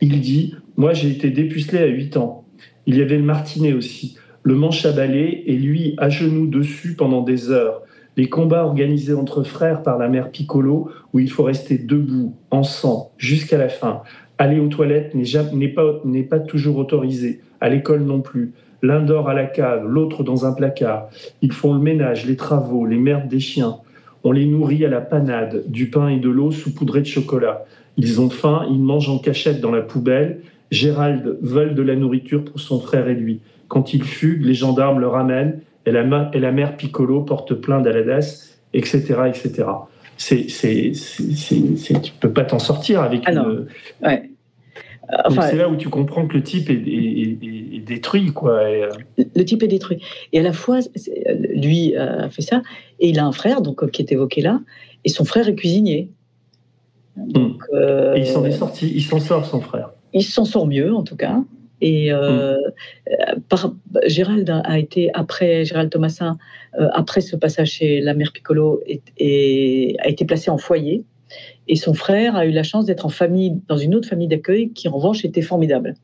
Il 0.00 0.20
dit 0.22 0.54
Moi, 0.78 0.92
j'ai 0.94 1.08
été 1.10 1.30
dépucelé 1.30 1.78
à 1.78 1.86
8 1.86 2.16
ans. 2.16 2.44
Il 2.86 2.96
y 2.96 3.02
avait 3.02 3.16
le 3.16 3.22
martinet 3.24 3.72
aussi, 3.72 4.16
le 4.42 4.54
manche 4.54 4.86
à 4.86 4.92
balai, 4.92 5.42
et 5.46 5.56
lui 5.56 5.94
à 5.98 6.08
genoux 6.08 6.46
dessus 6.46 6.94
pendant 6.94 7.20
des 7.22 7.50
heures. 7.50 7.82
Les 8.16 8.30
combats 8.30 8.64
organisés 8.64 9.12
entre 9.12 9.42
frères 9.42 9.82
par 9.82 9.98
la 9.98 10.08
mère 10.08 10.30
Piccolo, 10.30 10.90
où 11.12 11.18
il 11.18 11.30
faut 11.30 11.42
rester 11.42 11.76
debout, 11.76 12.34
en 12.50 12.62
sang, 12.62 13.12
jusqu'à 13.18 13.58
la 13.58 13.68
fin. 13.68 14.02
Aller 14.38 14.58
aux 14.58 14.68
toilettes 14.68 15.14
n'est 15.14 15.68
pas, 15.68 16.38
toujours 16.40 16.78
autorisé, 16.78 17.40
à 17.60 17.68
l'école 17.68 18.04
non 18.04 18.22
plus. 18.22 18.52
L'un 18.82 19.02
dort 19.02 19.28
à 19.28 19.34
la 19.34 19.44
cave, 19.44 19.86
l'autre 19.86 20.22
dans 20.22 20.46
un 20.46 20.52
placard. 20.52 21.08
Ils 21.42 21.52
font 21.52 21.74
le 21.74 21.80
ménage, 21.80 22.26
les 22.26 22.36
travaux, 22.36 22.86
les 22.86 22.96
merdes 22.96 23.28
des 23.28 23.40
chiens. 23.40 23.76
On 24.24 24.32
les 24.32 24.46
nourrit 24.46 24.84
à 24.84 24.88
la 24.88 25.00
panade, 25.02 25.64
du 25.66 25.90
pain 25.90 26.08
et 26.08 26.18
de 26.18 26.30
l'eau 26.30 26.52
saupoudrés 26.52 27.02
de 27.02 27.06
chocolat. 27.06 27.64
Ils 27.98 28.20
ont 28.20 28.30
faim, 28.30 28.66
ils 28.70 28.80
mangent 28.80 29.10
en 29.10 29.18
cachette 29.18 29.60
dans 29.60 29.70
la 29.70 29.82
poubelle. 29.82 30.40
Gérald 30.70 31.38
vole 31.42 31.74
de 31.74 31.82
la 31.82 31.96
nourriture 31.96 32.44
pour 32.44 32.60
son 32.60 32.80
frère 32.80 33.08
et 33.08 33.14
lui. 33.14 33.40
Quand 33.68 33.94
il 33.94 34.04
fugue, 34.04 34.44
les 34.44 34.54
gendarmes 34.54 35.00
le 35.00 35.08
ramènent 35.08 35.60
et 35.86 35.92
la, 35.92 36.04
ma- 36.04 36.30
et 36.34 36.40
la 36.40 36.52
mère 36.52 36.76
Piccolo 36.76 37.22
porte 37.22 37.54
plainte 37.54 37.86
à 37.86 37.92
la 37.92 38.02
DAS, 38.02 38.58
etc. 38.74 39.14
etc. 39.28 39.64
C'est, 40.18 40.46
tu 42.02 42.12
peux 42.20 42.32
pas 42.32 42.44
t'en 42.44 42.58
sortir 42.58 43.02
avec 43.02 43.22
Ah 43.26 43.32
une... 43.32 43.66
Ouais. 44.02 44.30
Donc 45.08 45.20
Enfin, 45.26 45.42
c'est 45.42 45.56
là 45.56 45.68
où 45.68 45.76
tu 45.76 45.88
comprends 45.88 46.26
que 46.26 46.34
le 46.34 46.42
type 46.42 46.68
est, 46.68 46.72
est- 46.72 46.78
est- 46.78 47.38
est- 47.44 47.76
est 47.76 47.80
détruit, 47.86 48.32
quoi. 48.32 48.68
Et, 48.68 48.82
euh, 48.82 48.88
le 49.36 49.44
type 49.44 49.62
est 49.62 49.68
détruit. 49.68 50.02
Et 50.32 50.40
à 50.40 50.42
la 50.42 50.52
fois, 50.52 50.80
lui 51.54 51.94
a 51.94 52.28
fait 52.28 52.42
ça, 52.42 52.62
et 52.98 53.08
il 53.10 53.18
a 53.20 53.24
un 53.24 53.30
frère, 53.30 53.60
donc 53.62 53.84
euh, 53.84 53.86
qui 53.86 54.02
est 54.02 54.10
évoqué 54.10 54.40
là, 54.40 54.60
et 55.04 55.08
son 55.08 55.24
frère 55.24 55.46
est 55.48 55.54
cuisinier. 55.54 56.10
Donc, 57.16 57.62
euh, 57.72 58.14
et 58.16 58.20
il 58.20 58.26
s'en 58.26 58.44
est 58.44 58.50
sorti, 58.50 58.90
il 58.92 59.02
s'en 59.02 59.20
sort, 59.20 59.46
son 59.46 59.60
frère. 59.60 59.90
il 60.12 60.24
s'en 60.24 60.44
sort 60.44 60.66
mieux 60.66 60.92
en 60.92 61.02
tout 61.04 61.16
cas. 61.16 61.40
Et 61.82 62.10
euh, 62.12 62.54
euh, 62.56 62.56
par, 63.48 63.74
Gérald 64.06 64.48
a, 64.48 64.78
été 64.78 65.10
après 65.12 65.64
Gérald 65.64 65.90
Thomasin, 65.90 66.38
euh, 66.80 66.88
après 66.92 67.20
ce 67.20 67.36
passage 67.36 67.70
chez 67.72 68.00
la 68.00 68.14
mère 68.14 68.32
Piccolo, 68.32 68.80
et, 68.86 69.02
et 69.18 69.96
a 70.00 70.08
été 70.08 70.24
placé 70.24 70.50
en 70.50 70.58
foyer. 70.58 71.04
Et 71.68 71.76
son 71.76 71.92
frère 71.92 72.34
a 72.36 72.46
eu 72.46 72.50
la 72.50 72.62
chance 72.62 72.86
d'être 72.86 73.04
en 73.04 73.10
famille, 73.10 73.60
dans 73.68 73.76
une 73.76 73.94
autre 73.94 74.08
famille 74.08 74.28
d'accueil, 74.28 74.70
qui 74.70 74.88
en 74.88 74.92
revanche 74.92 75.24
était 75.24 75.42
formidable. 75.42 75.94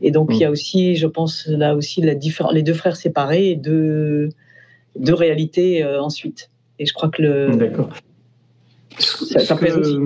Et 0.00 0.10
donc 0.10 0.30
il 0.32 0.38
y 0.40 0.44
a 0.44 0.50
aussi, 0.50 0.96
je 0.96 1.06
pense, 1.06 1.46
là 1.46 1.76
aussi 1.76 2.02
la 2.02 2.14
les 2.52 2.62
deux 2.62 2.72
frères 2.74 2.96
séparés 2.96 3.50
et 3.50 3.56
deux, 3.56 4.28
deux 4.98 5.14
réalités 5.14 5.84
euh, 5.84 6.02
ensuite. 6.02 6.50
Et 6.78 6.86
je 6.86 6.92
crois 6.92 7.10
que 7.10 7.22
le 7.22 7.56
D'accord. 7.56 7.90
ça, 8.98 9.38
ça 9.38 9.54
que- 9.54 9.64
pèse 9.64 9.76
aussi. 9.76 9.96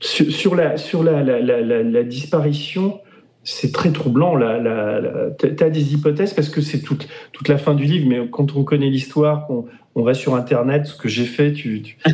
Sur, 0.00 0.32
sur 0.32 0.54
la, 0.56 0.76
sur 0.78 1.04
la, 1.04 1.22
la, 1.22 1.38
la, 1.40 1.60
la- 1.60 1.82
la 1.84 2.02
disparition, 2.02 3.00
c'est 3.44 3.72
très 3.72 3.90
troublant. 3.90 4.36
La, 4.36 4.58
la, 4.58 5.00
la- 5.00 5.30
tu 5.30 5.62
as 5.64 5.70
des 5.70 5.94
hypothèses 5.94 6.32
parce 6.34 6.48
que 6.48 6.60
c'est 6.60 6.80
toute, 6.80 7.08
toute 7.32 7.48
la 7.48 7.58
fin 7.58 7.74
du 7.74 7.84
livre, 7.84 8.06
mais 8.08 8.28
quand 8.30 8.54
on 8.56 8.64
connaît 8.64 8.90
l'histoire, 8.90 9.46
qu'on 9.46 9.66
on 9.94 10.02
va 10.02 10.14
sur 10.14 10.34
Internet, 10.34 10.86
ce 10.86 10.96
que 10.96 11.08
j'ai 11.08 11.24
fait, 11.26 11.52
tu, 11.52 11.82
tu- 11.82 11.98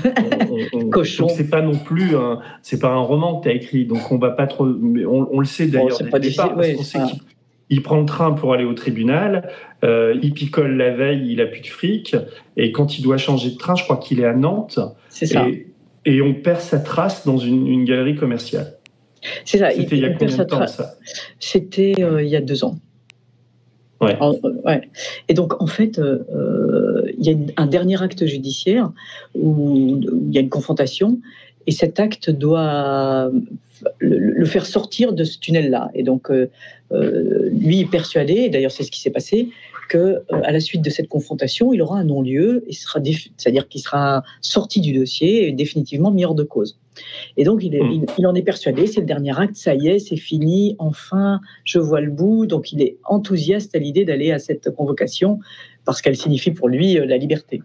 on- 0.72 0.79
on- 0.79 0.91
Cochon. 0.91 1.26
donc 1.26 1.37
c'est 1.37 1.49
pas 1.51 1.62
non 1.62 1.76
plus 1.76 2.16
un, 2.16 2.41
c'est 2.62 2.79
pas 2.81 2.89
un 2.89 2.99
roman 3.01 3.39
que 3.39 3.45
tu 3.45 3.49
as 3.51 3.53
écrit, 3.55 3.85
donc 3.85 4.11
on 4.11 4.18
va 4.18 4.31
pas 4.31 4.47
trop. 4.47 4.64
mais 4.66 5.05
on, 5.07 5.29
on 5.33 5.39
le 5.41 5.47
sait 5.47 5.66
d'ailleurs 5.68 5.99
dès 6.05 6.11
départ, 6.31 6.55
parce 6.57 6.68
qu'on 6.76 6.83
sait 6.83 6.99
qu'il 7.11 7.20
il 7.70 7.83
prend 7.83 8.01
le 8.01 8.07
train 8.07 8.33
pour 8.33 8.55
aller 8.55 8.64
au 8.64 8.72
tribunal, 8.72 9.51
euh, 9.85 10.18
il 10.22 10.33
picole 10.33 10.76
la 10.79 10.91
veille, 10.91 11.31
il 11.31 11.41
a 11.43 11.47
plus 11.47 11.61
de 11.61 11.66
fric, 11.66 12.16
et 12.57 12.72
quand 12.72 12.99
il 12.99 13.03
doit 13.03 13.18
changer 13.18 13.51
de 13.51 13.57
train, 13.59 13.74
je 13.74 13.85
crois 13.85 13.99
qu'il 13.99 14.20
est 14.20 14.24
à 14.24 14.33
Nantes. 14.35 14.79
C'est 15.11 15.26
ça. 15.26 15.47
Et, 15.47 15.66
et 16.07 16.22
on 16.22 16.33
perd 16.33 16.61
sa 16.61 16.79
trace 16.79 17.26
dans 17.26 17.37
une, 17.37 17.66
une 17.66 17.85
galerie 17.85 18.16
commerciale. 18.16 18.78
C'est 19.44 19.58
ça. 19.58 19.70
C'était 19.70 19.96
il 19.96 20.02
y 20.02 20.04
a 20.04 20.10
combien 20.14 20.36
de 20.36 20.42
temps 20.44 20.66
ça 20.66 20.94
C'était 21.40 21.94
euh, 22.00 22.22
il 22.22 22.28
y 22.28 22.36
a 22.36 22.40
deux 22.40 22.64
ans. 22.64 22.76
Ouais. 24.00 24.16
En- 24.20 24.34
euh, 24.44 24.52
ouais. 24.64 24.88
Et 25.28 25.34
donc, 25.34 25.60
en 25.60 25.66
fait, 25.66 25.98
euh, 25.98 27.02
il 27.18 27.24
y 27.24 27.28
a 27.30 27.32
une- 27.32 27.52
un 27.56 27.66
dernier 27.66 28.00
acte 28.00 28.24
judiciaire 28.26 28.92
où, 29.34 29.50
où 29.50 30.00
il 30.28 30.32
y 30.34 30.38
a 30.38 30.40
une 30.40 30.48
confrontation 30.50 31.18
Et 31.66 31.72
cet 31.72 32.00
acte 32.00 32.30
doit 32.30 33.30
le, 33.98 34.16
le 34.18 34.44
faire 34.46 34.64
sortir 34.66 35.12
de 35.12 35.22
ce 35.24 35.38
tunnel-là. 35.38 35.90
Et 35.94 36.02
donc, 36.02 36.30
euh, 36.30 36.46
lui 37.52 37.80
est 37.80 37.90
persuadé, 37.90 38.34
et 38.34 38.48
d'ailleurs 38.48 38.70
c'est 38.72 38.84
ce 38.84 38.90
qui 38.90 39.00
s'est 39.02 39.10
passé, 39.10 39.50
que 39.90 39.98
euh, 39.98 40.20
à 40.44 40.52
la 40.52 40.60
suite 40.60 40.80
de 40.82 40.88
cette 40.90 41.08
confrontation, 41.08 41.72
il 41.74 41.82
aura 41.82 41.98
un 41.98 42.04
non-lieu, 42.04 42.64
et 42.68 42.72
sera 42.72 43.00
déf- 43.00 43.30
c'est-à-dire 43.36 43.68
qu'il 43.68 43.82
sera 43.82 44.22
sorti 44.40 44.80
du 44.80 44.92
dossier 44.94 45.48
et 45.48 45.52
définitivement 45.52 46.10
mis 46.10 46.24
hors 46.24 46.34
de 46.34 46.42
cause. 46.44 46.78
Et 47.36 47.44
donc 47.44 47.62
il, 47.62 47.74
est- 47.74 47.80
il- 47.92 48.07
il 48.18 48.26
en 48.26 48.34
est 48.34 48.42
persuadé, 48.42 48.86
c'est 48.86 49.01
le 49.01 49.07
dernier 49.07 49.38
acte, 49.38 49.57
ça 49.57 49.74
y 49.74 49.88
est, 49.88 49.99
c'est 49.99 50.16
fini, 50.16 50.76
enfin, 50.78 51.40
je 51.64 51.78
vois 51.78 52.01
le 52.01 52.11
bout. 52.11 52.46
Donc 52.46 52.72
il 52.72 52.82
est 52.82 52.96
enthousiaste 53.05 53.74
à 53.74 53.78
l'idée 53.78 54.05
d'aller 54.05 54.32
à 54.32 54.38
cette 54.38 54.70
convocation 54.70 55.38
parce 55.84 56.03
qu'elle 56.03 56.16
signifie 56.16 56.51
pour 56.51 56.68
lui 56.68 56.99
euh, 56.99 57.07
la 57.07 57.16
liberté. 57.16 57.62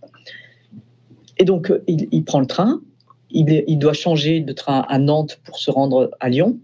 Et 1.37 1.45
donc 1.45 1.71
euh, 1.71 1.83
il, 1.87 2.07
il 2.11 2.23
prend 2.23 2.39
le 2.39 2.45
train, 2.45 2.81
il 3.35 3.77
doit 3.79 3.93
changer 3.93 4.39
de 4.41 4.53
train 4.53 4.85
à 4.87 4.99
Nantes 4.99 5.39
pour 5.43 5.57
se 5.57 5.71
rendre 5.71 6.11
à 6.19 6.29
Lyon. 6.29 6.59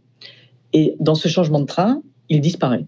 Et 0.72 0.96
dans 1.00 1.16
ce 1.16 1.28
changement 1.28 1.60
de 1.60 1.66
train, 1.66 2.02
il 2.30 2.42
disparaît. 2.42 2.86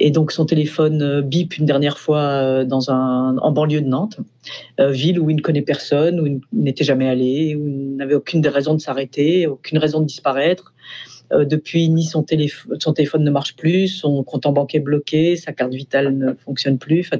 Et 0.00 0.10
donc 0.12 0.30
son 0.30 0.46
téléphone 0.46 1.02
euh, 1.02 1.22
bip 1.22 1.58
une 1.58 1.66
dernière 1.66 1.98
fois 1.98 2.20
euh, 2.20 2.64
dans 2.64 2.90
un, 2.90 3.36
en 3.38 3.50
banlieue 3.50 3.80
de 3.80 3.88
Nantes, 3.88 4.18
euh, 4.80 4.90
ville 4.90 5.18
où 5.18 5.28
il 5.28 5.36
ne 5.36 5.42
connaît 5.42 5.62
personne, 5.62 6.20
où 6.20 6.26
il 6.26 6.40
n'était 6.52 6.84
jamais 6.84 7.08
allé, 7.08 7.56
où 7.56 7.66
il 7.66 7.96
n'avait 7.96 8.14
aucune 8.14 8.46
raison 8.46 8.74
de 8.74 8.80
s'arrêter, 8.80 9.46
aucune 9.46 9.78
raison 9.78 10.00
de 10.00 10.06
disparaître. 10.06 10.72
Depuis, 11.30 11.90
ni 11.90 12.04
son, 12.04 12.22
téléphone, 12.22 12.78
son 12.80 12.94
téléphone 12.94 13.22
ne 13.22 13.30
marche 13.30 13.54
plus, 13.54 13.88
son 13.88 14.24
compte 14.24 14.46
en 14.46 14.52
banque 14.52 14.74
est 14.74 14.80
bloqué, 14.80 15.36
sa 15.36 15.52
carte 15.52 15.74
vitale 15.74 16.16
ne 16.16 16.32
fonctionne 16.32 16.78
plus. 16.78 17.10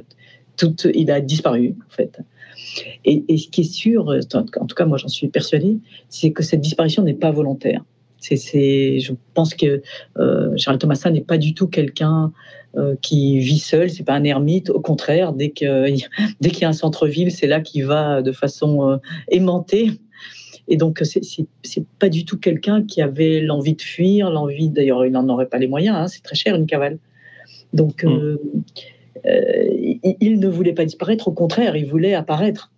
Tout, 0.57 0.75
il 0.95 1.11
a 1.11 1.21
disparu, 1.21 1.75
en 1.87 1.93
fait. 1.93 2.19
Et, 3.05 3.23
et 3.27 3.37
ce 3.37 3.47
qui 3.49 3.61
est 3.61 3.71
sûr, 3.71 4.09
en 4.09 4.65
tout 4.65 4.75
cas 4.75 4.85
moi 4.85 4.97
j'en 4.97 5.09
suis 5.09 5.27
persuadée, 5.27 5.77
c'est 6.09 6.31
que 6.31 6.41
cette 6.41 6.59
disparition 6.59 7.03
n'est 7.03 7.13
pas 7.13 7.29
volontaire. 7.29 7.83
C'est, 8.19 8.99
je 8.99 9.13
pense 9.33 9.53
que 9.53 9.81
euh, 10.17 10.55
Gérald 10.55 10.81
Thomasin 10.81 11.11
n'est 11.11 11.21
pas 11.21 11.37
du 11.37 11.53
tout 11.53 11.67
quelqu'un 11.67 12.31
euh, 12.77 12.95
qui 13.01 13.39
vit 13.39 13.59
seul, 13.59 13.89
c'est 13.89 14.03
pas 14.03 14.13
un 14.13 14.23
ermite. 14.23 14.69
Au 14.69 14.79
contraire, 14.79 15.33
dès, 15.33 15.49
que, 15.49 15.85
dès 16.41 16.49
qu'il 16.49 16.61
y 16.61 16.65
a 16.65 16.69
un 16.69 16.73
centre-ville, 16.73 17.31
c'est 17.31 17.47
là 17.47 17.61
qu'il 17.61 17.85
va 17.85 18.21
de 18.21 18.31
façon 18.31 18.89
euh, 18.89 18.97
aimantée. 19.29 19.91
Et 20.67 20.77
donc, 20.77 20.99
c'est, 21.03 21.23
c'est, 21.23 21.47
c'est 21.63 21.85
pas 21.97 22.09
du 22.09 22.25
tout 22.25 22.37
quelqu'un 22.37 22.83
qui 22.83 23.01
avait 23.01 23.41
l'envie 23.41 23.73
de 23.73 23.81
fuir, 23.81 24.29
l'envie, 24.29 24.69
d'ailleurs, 24.69 25.03
il 25.05 25.11
n'en 25.11 25.27
aurait 25.29 25.47
pas 25.47 25.57
les 25.57 25.67
moyens, 25.67 25.97
hein, 25.97 26.07
c'est 26.07 26.21
très 26.21 26.35
cher 26.35 26.55
une 26.55 26.67
cavale. 26.67 26.99
Donc, 27.73 28.05
il, 29.25 29.99
il 30.03 30.39
ne 30.39 30.47
voulait 30.47 30.73
pas 30.73 30.85
disparaître, 30.85 31.27
au 31.27 31.31
contraire, 31.31 31.75
il 31.75 31.87
voulait 31.87 32.13
apparaître. 32.13 32.71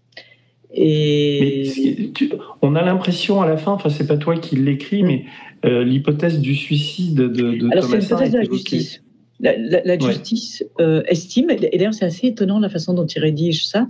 Et 0.74 1.40
Mais 1.42 1.66
si- 1.66 2.12
tu- 2.14 2.30
on 2.62 2.76
a 2.76 2.82
l'impression 2.84 3.42
à 3.42 3.48
la 3.48 3.58
fin, 3.58 3.72
enfin 3.74 3.90
c'est 3.90 4.08
pas 4.08 4.18
toi 4.18 4.38
qui 4.38 4.56
l'écris, 4.56 5.04
mais 5.04 5.26
euh, 5.66 5.84
l'hypothèse 5.84 6.40
du 6.40 6.56
suicide 6.56 7.16
de, 7.16 7.28
de 7.28 7.70
Alors, 7.72 7.86
Thomasin 7.86 8.06
hypothèse 8.16 8.32
de 8.32 8.38
est 8.38 8.44
la 8.44 8.50
justice. 8.52 9.04
La, 9.40 9.58
la- 9.58 9.82
la 9.84 9.94
Ouais. 9.96 10.00
justice 10.14 10.64
euh, 10.80 11.02
estime, 11.08 11.50
et 11.50 11.78
d'ailleurs 11.78 11.94
c'est 11.94 12.06
assez 12.06 12.28
étonnant 12.28 12.60
la 12.60 12.70
façon 12.70 12.94
dont 12.94 13.06
il 13.06 13.20
rédige 13.20 13.66
ça, 13.68 13.88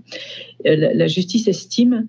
Euh, 0.65 0.75
la, 0.75 0.93
la 0.93 1.07
justice 1.07 1.47
estime 1.47 2.07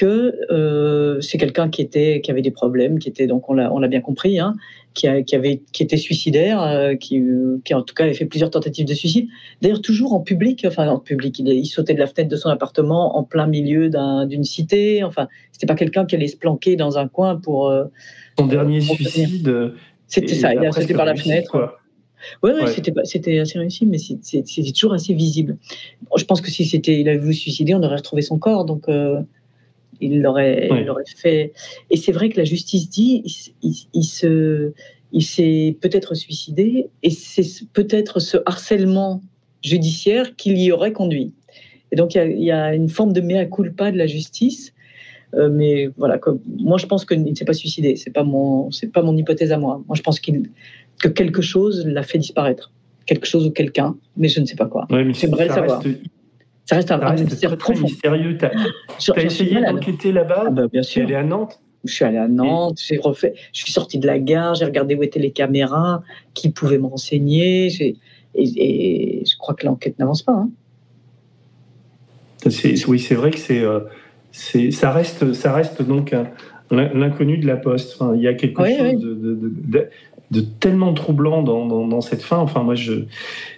que 0.00 0.34
euh, 0.50 1.20
c'est 1.20 1.36
quelqu'un 1.38 1.68
qui, 1.68 1.82
était, 1.82 2.20
qui 2.22 2.30
avait 2.30 2.42
des 2.42 2.50
problèmes, 2.50 2.98
qui 2.98 3.08
était, 3.08 3.26
donc 3.26 3.48
on 3.50 3.54
l'a, 3.54 3.72
on 3.72 3.78
l'a 3.78 3.88
bien 3.88 4.00
compris, 4.00 4.38
hein, 4.38 4.54
qui, 4.94 5.06
a- 5.06 5.22
qui, 5.22 5.34
avait, 5.36 5.62
qui 5.72 5.82
était 5.82 5.96
suicidaire, 5.96 6.62
euh, 6.62 6.94
qui, 6.94 7.18
euh, 7.20 7.58
qui 7.64 7.74
en 7.74 7.82
tout 7.82 7.94
cas 7.94 8.04
avait 8.04 8.14
fait 8.14 8.24
plusieurs 8.24 8.50
tentatives 8.50 8.86
de 8.86 8.94
suicide. 8.94 9.28
D'ailleurs 9.60 9.82
toujours 9.82 10.12
en 10.14 10.20
public, 10.20 10.64
enfin 10.66 10.88
en 10.88 10.98
public, 10.98 11.38
il, 11.38 11.48
il 11.48 11.66
sautait 11.66 11.94
de 11.94 11.98
la 11.98 12.06
fenêtre 12.06 12.30
de 12.30 12.36
son 12.36 12.48
appartement 12.48 13.16
en 13.18 13.24
plein 13.24 13.46
milieu 13.46 13.90
d'un- 13.90 14.26
d'une 14.26 14.44
cité, 14.44 15.04
enfin 15.04 15.28
c'était 15.52 15.66
pas 15.66 15.74
quelqu'un 15.76 16.06
qui 16.06 16.14
allait 16.16 16.28
se 16.28 16.36
planquer 16.36 16.76
dans 16.76 16.96
un 16.98 17.06
coin 17.08 17.36
pour... 17.36 17.68
euh, 17.68 17.84
Son 18.38 18.46
dernier 18.46 18.78
pour 18.80 18.96
suicide. 18.96 19.72
C'était 20.06 20.34
ça, 20.34 20.54
il 20.54 20.64
a 20.66 20.72
sauté 20.72 20.94
par 20.94 21.04
la 21.04 21.12
réussi, 21.12 21.28
fenêtre. 21.28 21.50
quoi. 21.50 21.76
Oui, 22.42 22.50
ouais, 22.52 22.62
Ouais. 22.64 23.04
c'était 23.04 23.38
assez 23.38 23.58
réussi, 23.58 23.86
mais 23.86 23.96
c'était 23.98 24.72
toujours 24.72 24.92
assez 24.92 25.14
visible. 25.14 25.56
Je 26.16 26.24
pense 26.24 26.40
que 26.42 26.50
si 26.50 26.64
c'était, 26.64 27.00
il 27.00 27.08
avait 27.08 27.18
voulu 27.18 27.32
se 27.34 27.40
suicider, 27.40 27.74
on 27.74 27.82
aurait 27.82 27.96
retrouvé 27.96 28.22
son 28.22 28.38
corps, 28.38 28.64
donc 28.66 28.88
euh, 28.88 29.20
il 30.00 30.20
l'aurait, 30.22 30.68
fait. 31.16 31.52
Et 31.90 31.96
c'est 31.96 32.12
vrai 32.12 32.28
que 32.30 32.36
la 32.38 32.44
justice 32.44 32.88
dit, 32.88 33.22
il, 33.24 33.30
s- 33.30 33.52
il- 33.62 33.86
il 33.94 34.04
se, 34.04 34.72
il 35.12 35.22
s'est 35.22 35.76
peut-être 35.80 36.14
suicidé, 36.14 36.88
et 37.02 37.10
c'est 37.10 37.42
ce- 37.42 37.64
peut-être 37.64 38.20
ce 38.20 38.38
harcèlement 38.46 39.20
judiciaire 39.62 40.36
qui 40.36 40.54
l'y 40.54 40.72
aurait 40.72 40.92
conduit. 40.92 41.34
Et 41.92 41.96
donc 41.96 42.14
il 42.14 42.18
y 42.18 42.20
a, 42.20 42.24
il 42.26 42.42
y 42.44 42.50
a 42.50 42.74
une 42.74 42.88
forme 42.88 43.12
de 43.12 43.20
mea 43.20 43.44
culpa 43.46 43.90
de 43.92 43.98
la 43.98 44.06
justice. 44.06 44.72
euh, 45.34 45.48
mais 45.48 45.88
voilà, 45.96 46.18
comme, 46.18 46.40
moi 46.58 46.76
je 46.78 46.86
pense 46.86 47.04
qu'il 47.04 47.22
ne 47.22 47.34
s'est 47.34 47.44
pas 47.44 47.52
suicidé. 47.52 47.94
C'est 47.96 48.10
pas 48.10 48.24
mon, 48.24 48.70
c'est 48.72 48.88
pas 48.90 49.02
mon 49.02 49.16
hypothèse 49.16 49.52
à 49.52 49.58
moi. 49.58 49.82
Moi 49.86 49.96
je 49.96 50.02
pense 50.02 50.18
qu'il, 50.18 50.50
que 50.98 51.08
quelque 51.08 51.40
chose 51.42 51.86
l'a 51.86 52.02
fait 52.02 52.18
disparaître, 52.18 52.72
quelque 53.06 53.26
chose 53.26 53.46
ou 53.46 53.50
quelqu'un, 53.50 53.96
mais 54.16 54.28
je 54.28 54.40
ne 54.40 54.46
sais 54.46 54.56
pas 54.56 54.66
quoi. 54.66 54.86
Ouais, 54.90 55.04
mais 55.04 55.12
J'aimerais 55.14 55.46
le 55.48 55.54
savoir. 55.54 55.82
reste, 55.82 55.98
Ça 56.70 56.76
reste 56.76 56.92
un, 56.92 57.14
mystère 57.16 57.58
profond. 57.58 57.82
mystérieux. 57.82 58.38
J'en 59.04 59.14
suis 59.14 59.26
essayé 59.26 59.60
d'enquêter 59.60 60.12
là-bas 60.12 60.44
Ah 60.46 60.50
bah, 60.50 60.68
bien 60.72 60.82
Tu 60.82 60.86
es 60.88 60.92
sûr. 60.92 61.02
allé 61.02 61.14
à 61.16 61.24
Nantes 61.24 61.60
Je 61.84 61.92
suis 61.92 62.04
allée 62.04 62.16
à 62.18 62.28
Nantes, 62.28 62.78
j'ai 62.86 62.96
refait, 62.98 63.34
je 63.52 63.62
suis 63.64 63.72
sortie 63.72 63.98
de 63.98 64.06
la 64.06 64.20
gare, 64.20 64.54
j'ai 64.54 64.66
regardé 64.66 64.94
où 64.94 65.02
étaient 65.02 65.18
les 65.18 65.32
caméras, 65.32 66.04
qui 66.32 66.50
pouvaient 66.50 66.78
me 66.78 66.86
renseigner, 66.86 67.66
et, 67.80 67.96
et 68.36 69.24
je 69.26 69.36
crois 69.36 69.54
que 69.56 69.66
l'enquête 69.66 69.98
n'avance 69.98 70.22
pas. 70.22 70.32
hein. 70.32 70.50
Oui, 72.86 73.00
c'est 73.00 73.16
vrai 73.16 73.32
que 73.32 73.38
c'est, 73.40 73.62
euh, 73.62 73.80
ça 74.70 74.92
reste, 74.92 75.32
ça 75.32 75.52
reste 75.52 75.82
donc 75.82 76.14
l'inconnu 76.70 77.36
de 77.38 77.48
la 77.48 77.56
poste. 77.56 77.96
Enfin, 78.00 78.14
il 78.14 78.22
y 78.22 78.28
a 78.28 78.34
quelque 78.34 78.62
Oui, 78.62 78.76
chose 78.78 79.04
oui. 79.04 79.80
De, 80.30 80.40
tellement 80.40 80.94
troublant 80.94 81.42
dans, 81.42 81.66
dans- 81.66 81.88
dans 81.88 82.00
cette 82.00 82.22
fin. 82.22 82.38
Enfin, 82.38 82.62
moi, 82.62 82.76
je. 82.76 83.04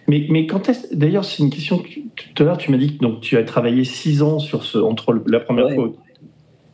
Mais, 0.09 0.27
mais 0.31 0.47
quand 0.47 0.68
est-ce 0.70 0.95
D'ailleurs, 0.97 1.25
c'est 1.25 1.43
une 1.43 1.51
question. 1.51 1.79
que 1.79 1.89
tu- 1.89 2.05
Tout 2.35 2.43
à 2.43 2.47
l'heure, 2.47 2.57
tu 2.57 2.70
m'as 2.70 2.79
dit 2.79 2.97
que 2.97 3.03
donc 3.03 3.20
tu 3.20 3.37
as 3.37 3.43
travaillé 3.45 3.85
six 3.85 4.23
ans 4.23 4.39
sur 4.39 4.64
ce 4.64 4.79
entre 4.79 5.12
le- 5.12 5.23
la 5.27 5.41
première 5.41 5.66
Ouais. 5.66 5.75
fois. 5.75 5.93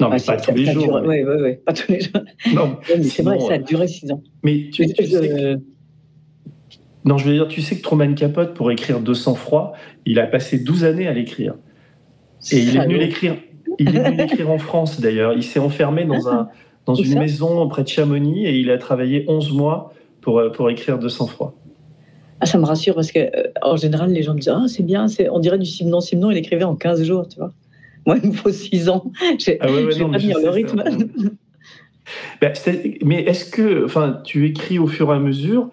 Non, 0.00 0.08
mais 0.10 0.18
pas 0.24 0.36
tous 0.36 0.54
les 0.54 0.66
jours. 0.66 0.84
duré- 0.84 1.00
mais- 1.02 1.08
ouais, 1.08 1.24
ouais, 1.24 1.42
ouais, 1.42 1.60
pas 1.66 1.72
tous 1.72 1.90
les 1.90 2.00
jours. 2.00 2.12
Non, 2.54 2.76
Ouais, 2.88 2.96
mais 2.98 3.02
c'est 3.02 3.24
vrai, 3.24 3.40
ça 3.40 3.54
a 3.54 3.56
euh, 3.56 3.62
duré 3.62 3.88
six 3.88 4.08
ans. 4.12 4.22
Mais 4.44 4.68
tu, 4.72 4.82
Mais 4.82 4.92
tu 4.92 5.04
je- 5.04 5.08
sais 5.10 5.28
que- 5.28 5.58
Non, 7.04 7.18
je 7.18 7.24
veux 7.26 7.32
dire, 7.34 7.48
tu 7.48 7.60
sais 7.62 7.76
que 7.76 7.82
Truman 7.82 8.14
Capote, 8.14 8.54
pour 8.54 8.70
écrire 8.70 9.00
De 9.00 9.14
sang-froid, 9.14 9.72
il 10.06 10.20
a 10.20 10.26
passé 10.28 10.58
12 10.60 10.84
années 10.84 11.08
à 11.08 11.12
l'écrire. 11.12 11.54
Et 12.52 12.58
il 12.58 12.76
est 12.76 12.80
venu 12.80 12.98
l'écrire. 12.98 13.34
Il 13.80 13.88
est 13.96 14.00
venu 14.00 14.16
l'écrire 14.16 14.48
en 14.50 14.58
France 14.58 15.00
d'ailleurs. 15.00 15.32
Il 15.32 15.42
s'est 15.42 15.58
enfermé 15.58 16.04
dans, 16.04 16.28
un, 16.28 16.48
dans 16.88 16.94
une 16.94 17.12
ça 17.12 17.20
maison 17.20 17.68
près 17.68 17.82
de 17.82 17.88
Chamonix 17.88 18.46
et 18.46 18.58
il 18.58 18.70
a 18.70 18.78
travaillé 18.78 19.26
11 19.28 19.52
mois 19.52 19.92
pour, 20.22 20.38
euh, 20.38 20.50
pour 20.50 20.70
écrire 20.70 20.98
De 20.98 21.08
sang-froid. 21.08 21.54
Ah, 22.40 22.46
ça 22.46 22.56
me 22.56 22.64
rassure 22.64 22.94
parce 22.94 23.12
que 23.12 23.18
euh, 23.18 23.50
en 23.60 23.76
général, 23.76 24.10
les 24.10 24.22
gens 24.22 24.32
me 24.32 24.38
disent 24.38 24.48
Ah, 24.48 24.64
c'est 24.68 24.82
bien, 24.82 25.06
on 25.30 25.38
dirait 25.38 25.58
du 25.58 25.66
Simon. 25.66 26.00
Simon, 26.00 26.30
il 26.30 26.38
écrivait 26.38 26.64
en 26.64 26.76
15 26.76 27.02
jours, 27.04 27.28
tu 27.28 27.38
vois. 27.38 27.52
Moi, 28.06 28.16
il 28.22 28.30
me 28.30 28.34
faut 28.34 28.50
6 28.50 28.88
ans. 28.88 29.04
J'ai, 29.38 29.58
Ah 29.60 29.70
ouais, 29.70 29.84
ouais, 29.84 29.98
non, 29.98 30.10
pas 30.10 30.18
je 30.18 30.28
le 30.28 30.48
rythme. 30.48 30.82
Ben, 32.40 32.54
mais 33.04 33.20
est-ce 33.24 33.44
que, 33.44 33.84
enfin, 33.84 34.22
tu 34.24 34.46
écris 34.46 34.78
au 34.78 34.86
fur 34.86 35.12
et 35.12 35.16
à 35.16 35.18
mesure, 35.18 35.68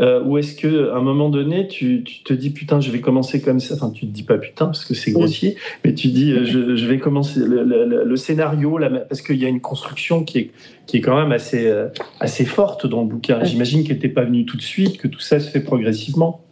euh, 0.00 0.22
ou 0.22 0.38
est-ce 0.38 0.54
que, 0.54 0.90
à 0.90 0.96
un 0.96 1.02
moment 1.02 1.28
donné, 1.28 1.66
tu, 1.68 2.02
tu 2.04 2.22
te 2.22 2.32
dis 2.32 2.50
putain, 2.50 2.80
je 2.80 2.90
vais 2.90 3.00
commencer 3.00 3.40
comme 3.40 3.60
ça. 3.60 3.74
Enfin, 3.74 3.90
tu 3.90 4.06
te 4.06 4.12
dis 4.12 4.22
pas 4.22 4.38
putain 4.38 4.66
parce 4.66 4.84
que 4.84 4.94
c'est 4.94 5.10
grossier, 5.12 5.56
mais 5.84 5.92
tu 5.94 6.08
dis 6.08 6.32
euh, 6.32 6.44
je, 6.44 6.76
je 6.76 6.86
vais 6.86 6.98
commencer 6.98 7.40
le, 7.40 7.64
le- 7.64 8.04
le 8.04 8.16
scénario 8.16 8.78
là, 8.78 8.90
parce 8.90 9.22
qu'il 9.22 9.36
y 9.36 9.44
a 9.44 9.48
une 9.48 9.60
construction 9.60 10.24
qui 10.24 10.38
est 10.38 10.50
qui 10.86 10.96
est 10.98 11.00
quand 11.00 11.16
même 11.20 11.32
assez 11.32 11.66
euh, 11.66 11.88
assez 12.20 12.44
forte 12.44 12.86
dans 12.86 13.02
le 13.02 13.08
bouquin. 13.08 13.42
J'imagine 13.44 13.82
qu'elle 13.84 13.96
n'était 13.96 14.08
pas 14.08 14.24
venue 14.24 14.44
tout 14.46 14.56
de 14.56 14.62
suite, 14.62 14.98
que 14.98 15.08
tout 15.08 15.20
ça 15.20 15.40
se 15.40 15.50
fait 15.50 15.60
progressivement. 15.60 16.42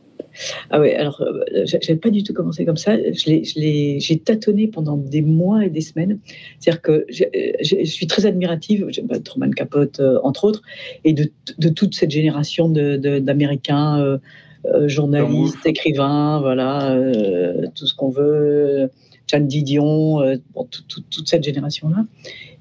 Ah 0.70 0.80
ouais, 0.80 0.94
alors, 0.94 1.20
euh, 1.22 1.44
j'ai 1.64 1.78
j'ai 1.80 1.96
pas 1.96 2.10
du 2.10 2.22
tout 2.22 2.32
commencé 2.34 2.64
comme 2.64 2.76
ça. 2.76 2.96
J'ai 3.14 4.18
tâtonné 4.24 4.68
pendant 4.68 4.96
des 4.96 5.22
mois 5.22 5.64
et 5.64 5.70
des 5.70 5.80
semaines. 5.80 6.18
C'est-à-dire 6.58 6.82
que 6.82 7.06
j'ai- 7.08 7.54
je 7.62 7.84
suis 7.84 8.06
très 8.06 8.26
admirative, 8.26 8.86
j'aime 8.90 9.06
pas 9.08 9.18
Truman 9.18 9.50
Capote, 9.50 10.00
euh, 10.00 10.18
entre 10.22 10.44
autres, 10.44 10.62
et 11.04 11.12
de, 11.12 11.30
de 11.58 11.68
toute 11.68 11.94
cette 11.94 12.10
génération 12.10 12.68
de- 12.68 12.96
de- 12.96 13.18
d'Américains, 13.18 14.00
euh, 14.00 14.18
euh, 14.66 14.88
journalistes, 14.88 15.64
écrivains, 15.64 16.40
voilà, 16.40 16.92
euh, 16.92 17.66
tout 17.74 17.86
ce 17.86 17.94
qu'on 17.94 18.10
veut, 18.10 18.90
Jean 19.30 19.40
Didion, 19.46 20.20
euh, 20.22 20.36
bon, 20.54 20.64
tout- 20.70 20.82
tout- 20.88 21.02
toute 21.10 21.28
cette 21.28 21.44
génération-là. 21.44 22.04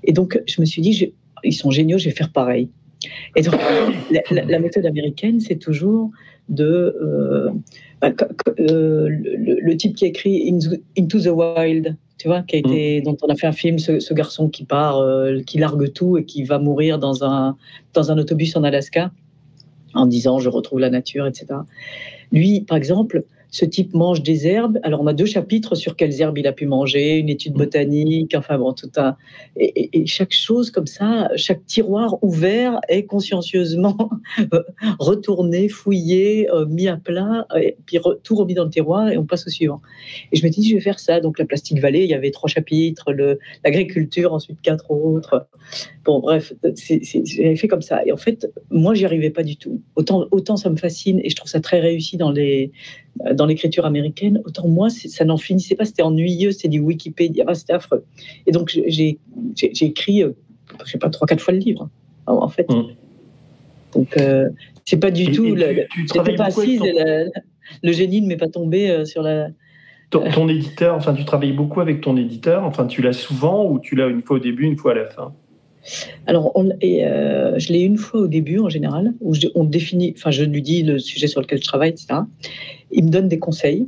Et 0.03 0.11
donc, 0.13 0.39
je 0.45 0.61
me 0.61 0.65
suis 0.65 0.81
dit, 0.81 0.93
je- 0.93 1.05
ils 1.43 1.53
sont 1.53 1.71
géniaux, 1.71 1.97
je 1.97 2.05
vais 2.05 2.15
faire 2.15 2.31
pareil. 2.31 2.69
Et 3.35 3.41
donc, 3.41 3.55
la, 4.11 4.21
la- 4.31 4.45
la 4.45 4.59
méthode 4.59 4.85
américaine, 4.85 5.39
c'est 5.39 5.57
toujours 5.57 6.11
de. 6.49 6.95
euh, 7.01 7.49
bah, 8.01 8.11
euh, 8.59 9.07
le, 9.09 9.59
le 9.61 9.77
type 9.77 9.95
qui 9.95 10.05
a 10.05 10.07
écrit 10.07 10.49
Into, 10.51 10.75
Into 10.97 11.19
the 11.19 11.27
Wild, 11.27 11.95
tu 12.17 12.27
vois, 12.27 12.41
qui 12.43 12.55
a 12.57 12.59
été, 12.59 13.01
dont 13.01 13.17
on 13.23 13.27
a 13.27 13.35
fait 13.35 13.47
un 13.47 13.51
film, 13.51 13.79
ce, 13.79 13.99
ce 13.99 14.13
garçon 14.13 14.49
qui 14.49 14.65
part, 14.65 14.99
euh, 14.99 15.39
qui 15.41 15.57
largue 15.57 15.91
tout 15.93 16.17
et 16.17 16.25
qui 16.25 16.43
va 16.43 16.59
mourir 16.59 16.99
dans 16.99 17.23
un, 17.23 17.57
dans 17.93 18.11
un 18.11 18.17
autobus 18.17 18.55
en 18.55 18.63
Alaska 18.63 19.11
en 19.93 20.05
disant 20.05 20.39
je 20.39 20.49
retrouve 20.49 20.79
la 20.79 20.89
nature, 20.89 21.25
etc. 21.25 21.47
Lui, 22.31 22.61
par 22.61 22.77
exemple, 22.77 23.23
ce 23.55 23.63
type 23.63 23.93
mange 23.93 24.21
des 24.21 24.47
herbes. 24.47 24.79
Alors, 24.83 24.99
on 24.99 25.07
a 25.07 25.13
deux 25.13 25.25
chapitres 25.25 25.75
sur 25.75 25.95
quelles 25.95 26.19
herbes 26.19 26.37
il 26.37 26.45
a 26.45 26.51
pu 26.51 26.65
manger, 26.65 27.19
une 27.19 27.29
étude 27.29 27.53
botanique, 27.53 28.35
enfin 28.35 28.57
bon, 28.57 28.73
tout 28.73 28.91
un. 28.97 29.15
Et, 29.55 29.97
et 29.97 30.05
chaque 30.07 30.33
chose 30.33 30.71
comme 30.71 30.87
ça, 30.87 31.29
chaque 31.37 31.65
tiroir 31.65 32.21
ouvert 32.21 32.81
est 32.89 33.05
consciencieusement 33.05 34.09
retourné, 34.99 35.69
fouillé, 35.69 36.49
euh, 36.51 36.65
mis 36.65 36.89
à 36.89 36.97
plat, 36.97 37.47
et 37.55 37.77
puis 37.85 37.97
re, 37.97 38.17
tout 38.21 38.35
remis 38.35 38.55
dans 38.55 38.65
le 38.65 38.69
tiroir 38.69 39.07
et 39.07 39.17
on 39.17 39.25
passe 39.25 39.47
au 39.47 39.49
suivant. 39.49 39.81
Et 40.33 40.35
je 40.35 40.43
m'étais 40.43 40.59
dit, 40.59 40.71
je 40.71 40.75
vais 40.75 40.81
faire 40.81 40.99
ça. 40.99 41.21
Donc, 41.21 41.39
la 41.39 41.45
Plastique 41.45 41.79
Vallée, 41.79 42.03
il 42.03 42.09
y 42.09 42.13
avait 42.13 42.31
trois 42.31 42.49
chapitres, 42.49 43.13
l'agriculture, 43.63 44.33
ensuite 44.33 44.59
quatre 44.63 44.91
autres. 44.91 45.47
Bon, 46.03 46.19
bref, 46.19 46.51
j'avais 46.61 47.55
fait 47.55 47.69
comme 47.69 47.81
ça. 47.81 48.05
Et 48.05 48.11
en 48.11 48.17
fait, 48.17 48.51
moi, 48.69 48.95
j'y 48.95 49.05
arrivais 49.05 49.29
pas 49.29 49.43
du 49.43 49.55
tout. 49.55 49.81
Autant, 49.95 50.27
autant 50.31 50.57
ça 50.57 50.69
me 50.69 50.75
fascine 50.75 51.21
et 51.23 51.29
je 51.29 51.37
trouve 51.37 51.49
ça 51.49 51.61
très 51.61 51.79
réussi 51.79 52.17
dans 52.17 52.31
les 52.31 52.73
dans 53.33 53.45
l'écriture 53.45 53.85
américaine, 53.85 54.41
autant 54.45 54.67
moi, 54.67 54.89
ça 54.89 55.25
n'en 55.25 55.37
finissait 55.37 55.75
pas, 55.75 55.85
c'était 55.85 56.01
ennuyeux, 56.01 56.51
c'était 56.51 56.67
du 56.67 56.79
Wikipédia, 56.79 57.45
c'était 57.53 57.73
affreux. 57.73 58.03
Et 58.45 58.51
donc, 58.51 58.77
j'ai 58.87 59.19
écrit, 59.57 60.23
euh, 60.23 60.31
je 60.85 60.91
sais 60.91 60.97
pas, 60.97 61.09
trois, 61.09 61.27
quatre 61.27 61.41
fois 61.41 61.53
le 61.53 61.59
livre, 61.59 61.89
hein, 62.27 62.33
en 62.33 62.49
fait. 62.49 62.69
Mmh. 62.69 62.83
Donc, 63.93 64.17
euh, 64.17 64.49
c'est 64.83 64.99
pas 64.99 65.11
du 65.11 65.31
tout. 65.31 65.55
C'était 66.07 66.35
pas 66.35 66.45
assise, 66.45 66.81
le 67.81 67.91
génie 67.91 68.21
ne 68.21 68.27
m'est 68.27 68.37
pas 68.37 68.49
tombé 68.49 68.89
euh, 68.89 69.05
sur 69.05 69.21
la. 69.21 69.47
Ton, 70.11 70.47
éditeur, 70.47 70.95
enfin, 70.95 71.13
tu 71.13 71.25
travailles 71.25 71.51
beaucoup 71.51 71.81
avec 71.81 71.99
ton 71.99 72.15
éditeur, 72.15 72.63
enfin, 72.63 72.85
tu 72.85 73.01
l'as 73.01 73.11
souvent 73.11 73.69
ou 73.69 73.79
tu 73.79 73.95
l'as 73.95 74.07
une 74.07 74.21
fois 74.21 74.37
au 74.37 74.39
début, 74.39 74.63
une 74.63 74.77
fois 74.77 74.91
à 74.91 74.95
la 74.95 75.05
fin? 75.05 75.33
Alors, 76.25 76.51
on, 76.55 76.69
et, 76.81 77.05
euh, 77.05 77.57
je 77.59 77.71
l'ai 77.71 77.81
une 77.81 77.97
fois 77.97 78.21
au 78.21 78.27
début 78.27 78.59
en 78.59 78.69
général, 78.69 79.13
où 79.21 79.33
je, 79.33 79.47
on 79.55 79.63
définit, 79.63 80.13
enfin, 80.17 80.31
je 80.31 80.43
lui 80.43 80.61
dis 80.61 80.83
le 80.83 80.99
sujet 80.99 81.27
sur 81.27 81.41
lequel 81.41 81.59
je 81.59 81.67
travaille, 81.67 81.91
etc. 81.91 82.21
Il 82.91 83.05
me 83.05 83.09
donne 83.09 83.27
des 83.27 83.39
conseils. 83.39 83.87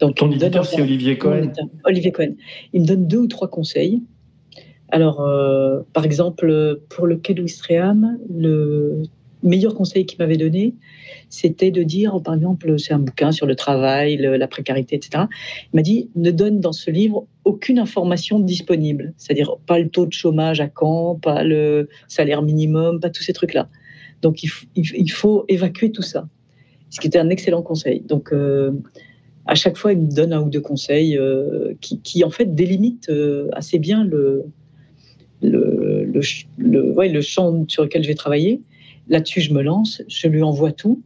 Donc, 0.00 0.16
Ton 0.16 0.30
éditeur, 0.30 0.66
c'est 0.66 0.82
Olivier 0.82 1.16
Cohen. 1.18 1.52
Olivier 1.84 2.12
Cohen. 2.12 2.34
Il 2.72 2.82
me 2.82 2.86
donne 2.86 3.06
deux 3.06 3.18
ou 3.18 3.26
trois 3.26 3.48
conseils. 3.48 4.02
Alors, 4.88 5.20
euh, 5.20 5.80
par 5.92 6.04
exemple, 6.04 6.80
pour 6.88 7.06
le 7.06 7.16
quai 7.16 7.34
d'Ouistreham, 7.34 8.18
le 8.28 9.02
meilleur 9.44 9.74
conseil 9.74 10.06
qu'il 10.06 10.18
m'avait 10.18 10.36
donné, 10.36 10.74
c'était 11.28 11.70
de 11.70 11.82
dire, 11.82 12.20
par 12.22 12.34
exemple, 12.34 12.78
c'est 12.78 12.94
un 12.94 12.98
bouquin 12.98 13.30
sur 13.30 13.46
le 13.46 13.54
travail, 13.54 14.16
la 14.16 14.48
précarité, 14.48 14.96
etc. 14.96 15.24
Il 15.72 15.76
m'a 15.76 15.82
dit, 15.82 16.10
ne 16.16 16.30
donne 16.30 16.60
dans 16.60 16.72
ce 16.72 16.90
livre 16.90 17.26
aucune 17.44 17.78
information 17.78 18.40
disponible, 18.40 19.12
c'est-à-dire 19.16 19.56
pas 19.66 19.78
le 19.78 19.88
taux 19.88 20.06
de 20.06 20.12
chômage 20.12 20.60
à 20.60 20.68
Caen, 20.68 21.16
pas 21.16 21.44
le 21.44 21.88
salaire 22.08 22.42
minimum, 22.42 23.00
pas 23.00 23.10
tous 23.10 23.22
ces 23.22 23.32
trucs-là. 23.32 23.68
Donc 24.22 24.42
il, 24.42 25.10
faut 25.10 25.44
évacuer 25.48 25.92
tout 25.92 26.02
ça, 26.02 26.26
ce 26.88 26.98
qui 26.98 27.06
était 27.06 27.18
un 27.18 27.28
excellent 27.28 27.62
conseil. 27.62 28.00
Donc 28.00 28.32
euh, 28.32 28.70
à 29.44 29.54
chaque 29.54 29.76
fois, 29.76 29.92
il 29.92 29.98
me 29.98 30.10
donne 30.10 30.32
un 30.32 30.40
ou 30.40 30.48
deux 30.48 30.62
conseils 30.62 31.18
euh, 31.18 31.74
qui, 31.82 32.24
en 32.24 32.30
fait 32.30 32.54
délimitent 32.54 33.10
euh, 33.10 33.48
assez 33.52 33.78
bien 33.78 34.02
le 34.04 34.46
champ 37.20 37.68
sur 37.68 37.82
lequel 37.82 38.02
je 38.02 38.08
vais 38.08 38.14
travailler. 38.14 38.62
Là-dessus, 39.08 39.40
je 39.40 39.52
me 39.52 39.62
lance, 39.62 40.02
je 40.08 40.28
lui 40.28 40.42
envoie 40.42 40.72
tout. 40.72 41.02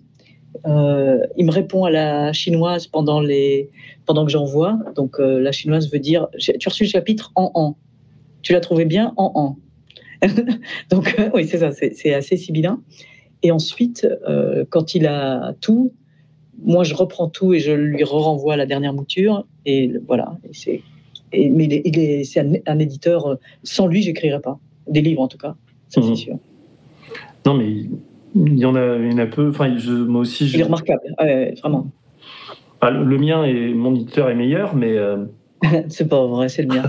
Euh, 0.66 1.20
il 1.36 1.46
me 1.46 1.51
répond 1.51 1.84
à 1.84 1.90
la 1.90 2.32
chinoise 2.32 2.86
pendant, 2.86 3.20
les, 3.20 3.70
pendant 4.07 4.24
que 4.24 4.30
j'envoie. 4.30 4.78
Donc 4.94 5.20
euh, 5.20 5.40
la 5.40 5.53
chinoise 5.53 5.90
veut 5.90 5.99
dire 5.99 6.28
Tu 6.38 6.53
as 6.53 6.70
reçu 6.70 6.84
le 6.84 6.88
chapitre 6.88 7.32
en 7.34 7.51
en. 7.55 7.76
Tu 8.42 8.53
l'as 8.53 8.61
trouvé 8.61 8.84
bien 8.84 9.12
en 9.16 9.32
en. 9.34 10.26
Donc 10.90 11.14
euh, 11.18 11.30
oui, 11.34 11.46
c'est 11.46 11.59
ça, 11.59 11.72
c'est 11.72 12.14
assez 12.14 12.36
sibyllin. 12.36 12.82
Et 13.42 13.53
ensuite, 13.53 14.07
quand 14.70 14.96
il 14.96 15.07
a 15.07 15.55
tout, 15.61 15.92
moi 16.64 16.82
je 16.82 16.94
reprends 16.94 17.28
tout 17.28 17.55
et 17.55 17.61
je 17.61 17.70
lui 17.70 18.03
renvoie 18.03 18.57
la 18.57 18.66
dernière 18.66 18.92
mouture. 18.92 19.46
Et 19.64 19.92
voilà. 20.07 20.36
Et 20.66 20.82
et, 21.32 21.51
mais 21.51 22.24
c'est 22.24 22.40
un, 22.40 22.55
un, 22.66 22.78
éditeur, 22.78 23.38
sans 23.62 23.86
lui, 23.86 24.03
j'écrirais 24.03 24.40
pas. 24.40 24.59
Des 24.88 25.03
livres 25.03 25.20
en 25.20 25.28
tout 25.28 25.36
cas, 25.36 25.57
ça 25.90 26.01
c'est 26.01 26.12
mmh. 26.12 26.16
sûr. 26.16 26.38
Non, 27.49 27.55
mais 27.55 27.86
il 28.34 28.59
y 28.59 28.66
en 28.66 28.74
a, 28.74 28.96
une 28.96 29.20
un 29.20 29.26
peu. 29.26 29.49
Enfin, 29.49 29.74
je, 29.78 29.90
moi 29.90 30.20
aussi. 30.20 30.46
Je... 30.49 30.57
Il 30.57 30.61
est 30.61 30.64
remarquable, 30.64 31.01
vraiment. 31.62 31.90
Ah, 32.82 32.90
le, 32.90 33.18
mien 33.18 33.42
et 33.44 33.72
mon 33.72 33.94
éditeur 33.94 34.28
est 34.28 34.34
meilleur, 34.34 34.76
mais. 34.76 34.99
Euh, 34.99 35.24
c'est 35.88 36.09
pas 36.09 36.26
vrai, 36.26 36.51
c'est 36.51 36.62
le 36.62 36.68
mien. 36.68 36.82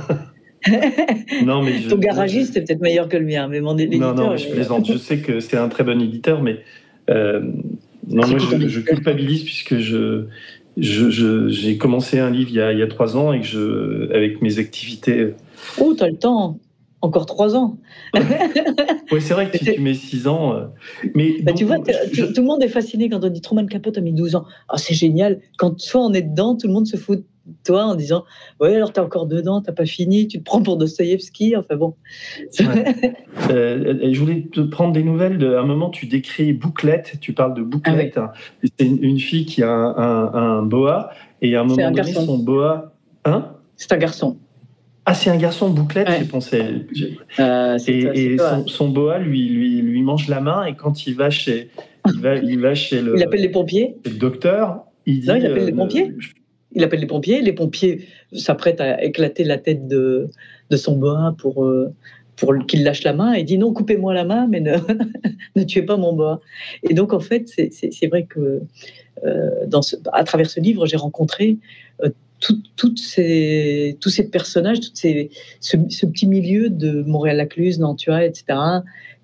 non, 1.45 1.63
mais 1.63 1.79
Ton 1.89 1.97
garagiste 1.97 2.57
est 2.57 2.65
peut-être 2.65 2.81
meilleur 2.81 3.07
que 3.07 3.15
le 3.15 3.25
mien, 3.25 3.47
mais 3.47 3.61
mon 3.61 3.77
éditeur. 3.77 4.13
Non, 4.13 4.31
non, 4.31 4.37
je 4.37 4.49
plaisante. 4.49 4.85
je 4.85 4.97
sais 4.97 5.19
que 5.19 5.39
c'est 5.39 5.57
un 5.57 5.69
très 5.69 5.85
bon 5.85 6.01
éditeur, 6.01 6.43
mais. 6.43 6.59
Euh, 7.09 7.39
non, 8.09 8.27
moi, 8.27 8.37
je, 8.37 8.79
culpabilise 8.81 9.43
puisque 9.43 9.77
je. 9.77 10.25
J'ai 10.77 11.77
commencé 11.77 12.19
un 12.19 12.29
livre 12.29 12.49
il 12.51 12.55
y, 12.55 12.61
a, 12.61 12.73
il 12.73 12.79
y, 12.79 12.83
a, 12.83 12.87
trois 12.87 13.17
ans 13.17 13.33
et 13.33 13.39
que 13.39 13.45
je, 13.45 14.13
avec 14.13 14.41
mes 14.41 14.59
activités. 14.59 15.33
Oh, 15.79 15.93
t'as 15.97 16.07
le 16.07 16.15
temps 16.15 16.57
encore 17.01 17.25
trois 17.25 17.55
ans. 17.55 17.77
oui, 18.13 19.21
c'est 19.21 19.33
vrai 19.33 19.49
que 19.49 19.57
tu, 19.73 19.79
mets 19.79 19.93
six 19.93 20.27
ans. 20.27 20.53
Euh, 20.53 20.65
mais 21.15 21.41
bah, 21.41 21.53
tu 21.53 21.65
vois, 21.65 21.79
tout 21.79 22.41
le 22.41 22.43
monde 22.43 22.63
est 22.63 22.69
fasciné 22.69 23.09
quand 23.09 23.23
on 23.23 23.29
dit 23.29 23.41
Truman 23.41 23.65
Capote 23.65 23.97
a 23.97 24.01
mis 24.01 24.13
12 24.13 24.35
ans. 24.35 24.45
Ah, 24.67 24.77
c'est 24.77 24.93
génial. 24.93 25.39
Quand 25.57 25.79
soit 25.79 26.01
on 26.01 26.13
est 26.13 26.21
dedans, 26.21 26.55
tout 26.55 26.67
le 26.67 26.73
monde 26.73 26.87
se 26.87 26.97
fout 26.97 27.19
de 27.19 27.53
toi 27.63 27.85
en 27.85 27.95
disant 27.95 28.25
Ouais, 28.59 28.75
alors 28.75 28.91
t'es 28.91 28.99
encore 28.99 29.27
dedans, 29.27 29.61
t'as 29.61 29.71
pas 29.71 29.85
fini, 29.85 30.27
tu 30.27 30.39
te 30.39 30.43
prends 30.43 30.61
pour 30.61 30.77
Dostoïevski. 30.77 31.55
Enfin 31.55 31.75
bon. 31.75 31.95
Euh, 33.49 34.11
je 34.11 34.19
voulais 34.19 34.47
te 34.51 34.61
prendre 34.61 34.93
des 34.93 35.03
nouvelles. 35.03 35.37
De, 35.37 35.55
à 35.55 35.61
un 35.61 35.65
moment, 35.65 35.89
tu 35.89 36.05
décris 36.05 36.53
Bouclette, 36.53 37.13
tu 37.21 37.33
parles 37.33 37.53
de 37.53 37.63
Bouclette. 37.63 38.17
Ah 38.17 38.33
c'est 38.77 38.85
une, 38.85 39.19
fille 39.19 39.45
qui 39.45 39.63
a 39.63 39.71
un, 39.71 40.61
boa, 40.61 41.11
et 41.41 41.55
à 41.55 41.61
un 41.61 41.63
moment 41.63 41.91
donné, 41.91 42.13
son 42.13 42.37
boa. 42.37 42.93
Hein? 43.25 43.53
C'est 43.75 43.91
un 43.93 43.97
garçon. 43.97 44.37
Ah, 45.05 45.13
c'est 45.13 45.29
un 45.29 45.37
garçon 45.37 45.69
bouclette, 45.69 46.07
j'ai 46.19 46.25
pensé. 46.25 46.61
Euh, 47.39 47.77
et, 47.87 48.37
son, 48.67 48.89
boa 48.89 49.17
lui, 49.17 49.49
lui, 49.49 49.81
lui 49.81 50.01
mange 50.01 50.27
la 50.27 50.39
main 50.39 50.65
et 50.65 50.75
quand 50.75 51.07
il 51.07 51.15
va 51.15 51.29
chez, 51.29 51.69
il 52.13 52.19
va, 52.19 52.35
il 52.35 52.59
va 52.59 52.75
chez 52.75 53.01
le. 53.01 53.15
Il 53.17 53.23
appelle 53.23 53.41
les 53.41 53.49
pompiers. 53.49 53.95
Le 54.05 54.11
docteur. 54.11 54.83
Il 55.05 55.21
dit, 55.21 55.27
non, 55.27 55.35
il 55.35 55.45
appelle 55.45 55.65
les 55.65 55.71
euh, 55.71 55.75
pompiers. 55.75 56.13
Il 56.73 56.83
appelle 56.83 56.99
les 56.99 57.07
pompiers. 57.07 57.41
Les 57.41 57.53
pompiers 57.53 58.05
s'apprêtent 58.33 58.81
à 58.81 59.03
éclater 59.03 59.43
la 59.43 59.57
tête 59.57 59.87
de, 59.87 60.29
de 60.69 60.77
son 60.77 60.97
boa 60.97 61.33
pour, 61.39 61.65
euh, 61.65 61.91
pour 62.35 62.53
qu'il 62.67 62.83
lâche 62.83 63.03
la 63.03 63.13
main. 63.13 63.33
Et 63.33 63.43
dit 63.43 63.57
non, 63.57 63.73
coupez-moi 63.73 64.13
la 64.13 64.25
main, 64.25 64.47
mais 64.47 64.59
ne, 64.59 64.75
ne 65.55 65.63
tuez 65.63 65.81
pas 65.81 65.97
mon 65.97 66.13
boa. 66.13 66.39
Et 66.87 66.93
donc, 66.93 67.13
en 67.13 67.19
fait, 67.19 67.47
c'est 67.47 68.07
vrai 68.07 68.25
que 68.25 68.61
dans 69.65 69.81
ce, 69.81 69.95
à 70.13 70.23
travers 70.23 70.49
ce 70.49 70.59
livre, 70.59 70.85
j'ai 70.85 70.97
rencontré 70.97 71.57
toutes 72.39 72.99
ces, 72.99 73.97
tous 73.99 74.09
ces 74.09 74.29
personnages, 74.29 74.79
tout 74.79 74.89
ces, 74.93 75.29
ce, 75.59 75.77
petit 75.77 76.27
milieu 76.27 76.69
de 76.69 77.03
Montréal-Lacluse, 77.03 77.79
Nantua, 77.79 78.23
etc., 78.23 78.57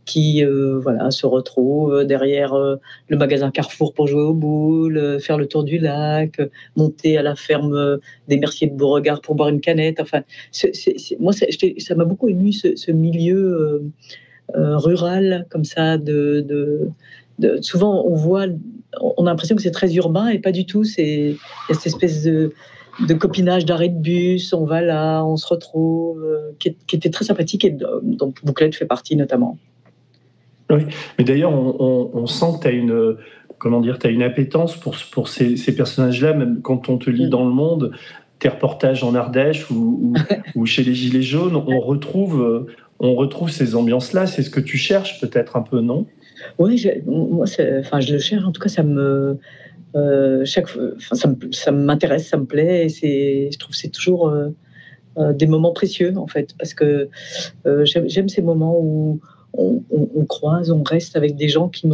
qui 0.05 0.45
euh, 0.45 0.80
voilà, 0.80 1.09
se 1.09 1.26
retrouvent 1.26 2.05
derrière 2.05 2.53
euh, 2.53 2.76
le 3.07 3.18
magasin 3.18 3.49
Carrefour 3.49 3.93
pour 3.93 4.07
jouer 4.07 4.22
aux 4.22 4.36
boules, 4.36 4.97
euh, 4.97 5.20
faire 5.20 5.38
le 5.38 5.47
tour 5.47 5.63
du 5.63 5.80
lac, 5.80 6.39
monter 6.76 7.18
à 7.18 7.24
la 7.24 7.36
ferme 7.36 7.99
des 8.28 8.38
Merciers 8.38 8.68
de 8.68 8.76
Beauregard 8.76 9.22
pour 9.22 9.34
boire 9.34 9.49
une 9.49 9.61
canette. 9.61 9.99
Enfin, 9.99 10.22
moi, 11.20 11.34
ça 11.34 11.95
m'a 11.95 12.05
beaucoup 12.05 12.30
ému 12.30 12.53
ce, 12.53 12.91
milieu 12.91 13.82
rural, 14.53 15.47
comme 15.49 15.63
ça, 15.63 15.97
de, 15.97 16.88
souvent 17.61 18.05
on 18.05 18.16
voit, 18.16 18.45
on 19.01 19.26
a 19.26 19.30
l'impression 19.30 19.55
que 19.55 19.61
c'est 19.61 19.72
très 19.72 19.93
urbain 19.95 20.28
et 20.28 20.39
pas 20.39 20.51
du 20.51 20.68
tout. 20.68 20.84
C'est 20.84 21.36
cette 21.70 21.88
espèce 21.88 22.24
de, 22.24 22.53
de 23.00 23.14
copinage 23.14 23.66
d'arrêt 23.66 23.89
de 23.89 24.00
bus, 24.00 24.54
on 24.54 24.66
va 24.66 24.82
là, 24.82 25.24
on 25.24 25.38
se 25.38 25.48
retrouve, 25.48 26.24
euh, 26.24 26.52
qui, 26.60 26.76
était 26.96 27.10
très 27.10 27.26
sympathique 27.26 27.66
et 27.66 27.72
dont 27.72 28.34
Bouclette 28.43 28.76
fait 28.76 28.86
partie 28.86 29.16
notamment. 29.16 29.58
Oui, 30.70 30.82
mais 31.18 31.24
d'ailleurs, 31.24 31.54
on, 31.54 32.26
sent 32.26 32.58
que 32.58 32.62
tu 32.64 32.68
as 32.68 32.72
une, 32.72 33.18
comment 33.60 33.82
dire, 33.82 34.00
as 34.04 34.08
une 34.08 34.24
appétence 34.24 34.76
pour, 34.76 34.96
pour 35.12 35.28
ces, 35.28 35.56
personnages-là, 35.76 36.34
même 36.34 36.62
quand 36.62 36.89
on 36.89 36.98
te 36.98 37.10
lit 37.10 37.28
mm. 37.28 37.30
dans 37.30 37.46
le 37.46 37.52
monde, 37.52 37.91
tes 38.39 38.50
reportages 38.50 39.04
en 39.04 39.14
Ardèche 39.14 39.70
ou, 39.70 40.14
ou, 40.56 40.66
chez 40.66 40.84
les 40.84 40.96
Gilets 40.96 41.22
jaunes, 41.22 41.56
on 41.56 41.80
retrouve, 41.80 42.68
on 43.00 43.14
retrouve 43.14 43.52
ces 43.52 43.76
ambiances-là. 43.76 44.26
C'est 44.26 44.41
ce 44.41 44.50
que 44.50 44.60
tu 44.60 44.78
cherches 44.78 45.22
peut-être 45.22 45.56
un 45.56 45.62
peu, 45.62 45.82
non? 45.82 46.08
Oui, 46.58 46.84
moi, 47.06 47.46
enfin, 47.80 48.00
je 48.00 48.14
le 48.14 48.20
cherche. 48.20 48.43
En 48.43 48.52
tout 48.52 48.62
cas, 48.62 48.70
ça 48.70 48.84
me, 48.84 49.38
euh, 49.96 50.43
chaque, 50.46 50.68
ça 51.52 51.72
m'intéresse, 51.72 52.28
ça 52.28 52.38
me 52.38 52.46
plaît. 52.46 52.88
Et 53.04 53.50
je 53.52 53.58
trouve 53.58 53.72
que 53.72 53.78
c'est 53.78 53.89
toujours 53.89 54.28
euh, 54.28 54.50
euh, 55.18 55.34
des 55.34 55.48
moments 55.48 55.72
précieux, 55.72 56.14
en 56.18 56.28
fait, 56.28 56.56
parce 56.58 56.74
que 56.74 57.10
j'aime 57.84 58.30
ces 58.30 58.41
moments 58.41 58.78
où 58.80 59.20
on, 59.58 60.26
croise, 60.26 60.70
on 60.70 60.84
reste 60.84 61.16
avec 61.16 61.38
des 61.38 61.48
gens 61.48 61.70
qui, 61.70 61.88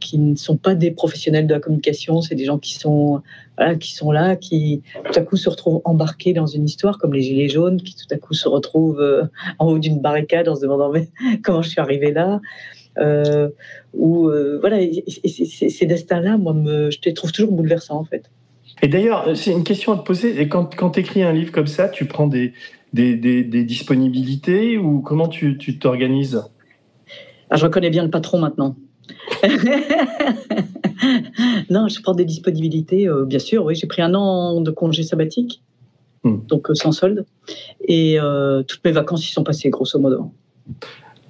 qui 0.00 0.18
ne 0.18 0.36
sont 0.36 0.58
pas 0.58 0.74
des 0.74 0.90
professionnels 0.90 1.46
de 1.46 1.54
la 1.54 1.60
communication, 1.60 2.20
c'est 2.20 2.34
des 2.34 2.44
gens 2.44 2.58
qui 2.58 2.74
sont, 2.74 3.22
qui 3.80 3.94
sont 3.94 4.12
là, 4.12 4.36
qui 4.36 4.82
tout 5.02 5.18
à 5.18 5.22
coup 5.22 5.36
se 5.36 5.48
retrouvent 5.48 5.80
embarqués 5.84 6.34
dans 6.34 6.46
une 6.46 6.66
histoire, 6.66 6.98
comme 6.98 7.14
les 7.14 7.22
Gilets 7.22 7.48
jaunes, 7.48 7.80
qui 7.80 7.94
tout 7.94 8.14
à 8.14 8.18
coup 8.18 8.34
se 8.34 8.46
retrouvent 8.48 9.30
en 9.58 9.66
haut 9.66 9.78
d'une 9.78 10.00
barricade 10.00 10.46
en 10.46 10.56
se 10.56 10.60
demandant 10.60 10.92
comment 11.42 11.62
je 11.62 11.70
suis 11.70 11.80
arrivé 11.80 12.12
là? 12.12 12.38
Euh, 12.98 13.50
où 13.94 14.28
euh, 14.28 14.58
voilà, 14.60 14.78
ces 15.16 15.86
destins-là, 15.86 16.38
moi, 16.38 16.54
me, 16.54 16.90
je 16.90 16.98
les 17.04 17.14
trouve 17.14 17.32
toujours 17.32 17.52
bouleversants 17.52 17.98
en 17.98 18.04
fait. 18.04 18.30
Et 18.82 18.88
d'ailleurs, 18.88 19.36
c'est 19.36 19.52
une 19.52 19.64
question 19.64 19.92
à 19.92 19.98
te 19.98 20.02
poser. 20.02 20.40
Et 20.40 20.48
quand, 20.48 20.74
quand 20.74 20.90
tu 20.90 21.00
écris 21.00 21.22
un 21.22 21.32
livre 21.32 21.52
comme 21.52 21.66
ça, 21.66 21.88
tu 21.88 22.04
prends 22.06 22.26
des, 22.26 22.52
des, 22.92 23.16
des, 23.16 23.42
des 23.42 23.64
disponibilités 23.64 24.76
ou 24.78 25.00
comment 25.00 25.28
tu 25.28 25.56
tu 25.58 25.78
t'organises? 25.78 26.42
Ah, 27.50 27.56
Je 27.56 27.64
reconnais 27.64 27.90
bien 27.90 28.02
le 28.02 28.10
patron 28.10 28.38
maintenant. 28.38 28.76
non, 31.70 31.88
je 31.88 32.02
prends 32.02 32.14
des 32.14 32.24
disponibilités, 32.24 33.08
euh, 33.08 33.24
bien 33.24 33.38
sûr. 33.38 33.64
Oui, 33.64 33.74
j'ai 33.74 33.86
pris 33.86 34.02
un 34.02 34.14
an 34.14 34.60
de 34.60 34.70
congé 34.70 35.02
sabbatique, 35.02 35.62
Hmm. 36.24 36.38
donc 36.48 36.70
euh, 36.70 36.74
sans 36.74 36.90
solde, 36.92 37.24
et 37.86 38.18
toutes 38.66 38.84
mes 38.84 38.90
vacances 38.90 39.28
y 39.28 39.32
sont 39.32 39.44
passées, 39.44 39.70
grosso 39.70 39.98
modo. 39.98 40.32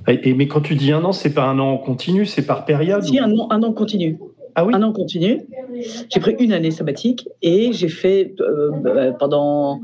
Et, 0.08 0.28
et- 0.30 0.34
Mais 0.34 0.46
quand 0.48 0.60
tu 0.60 0.74
dis 0.74 0.92
un 0.92 1.04
an, 1.04 1.12
c'est 1.12 1.34
pas 1.34 1.44
un 1.44 1.58
an 1.58 1.72
en 1.72 1.78
continu, 1.78 2.26
c'est 2.26 2.46
par 2.46 2.64
période 2.64 3.02
Si, 3.02 3.18
un 3.18 3.30
an, 3.38 3.48
un 3.50 3.62
an 3.62 3.72
continu. 3.72 4.18
Ah 4.54 4.64
oui 4.64 4.72
Un 4.74 4.82
an 4.82 4.92
continu. 4.92 5.42
J'ai 6.08 6.20
pris 6.20 6.34
une 6.40 6.52
année 6.52 6.70
sabbatique 6.70 7.28
et 7.42 7.72
j'ai 7.72 7.88
fait 7.88 8.32
euh, 8.40 8.70
bah, 8.82 9.12
pendant 9.12 9.80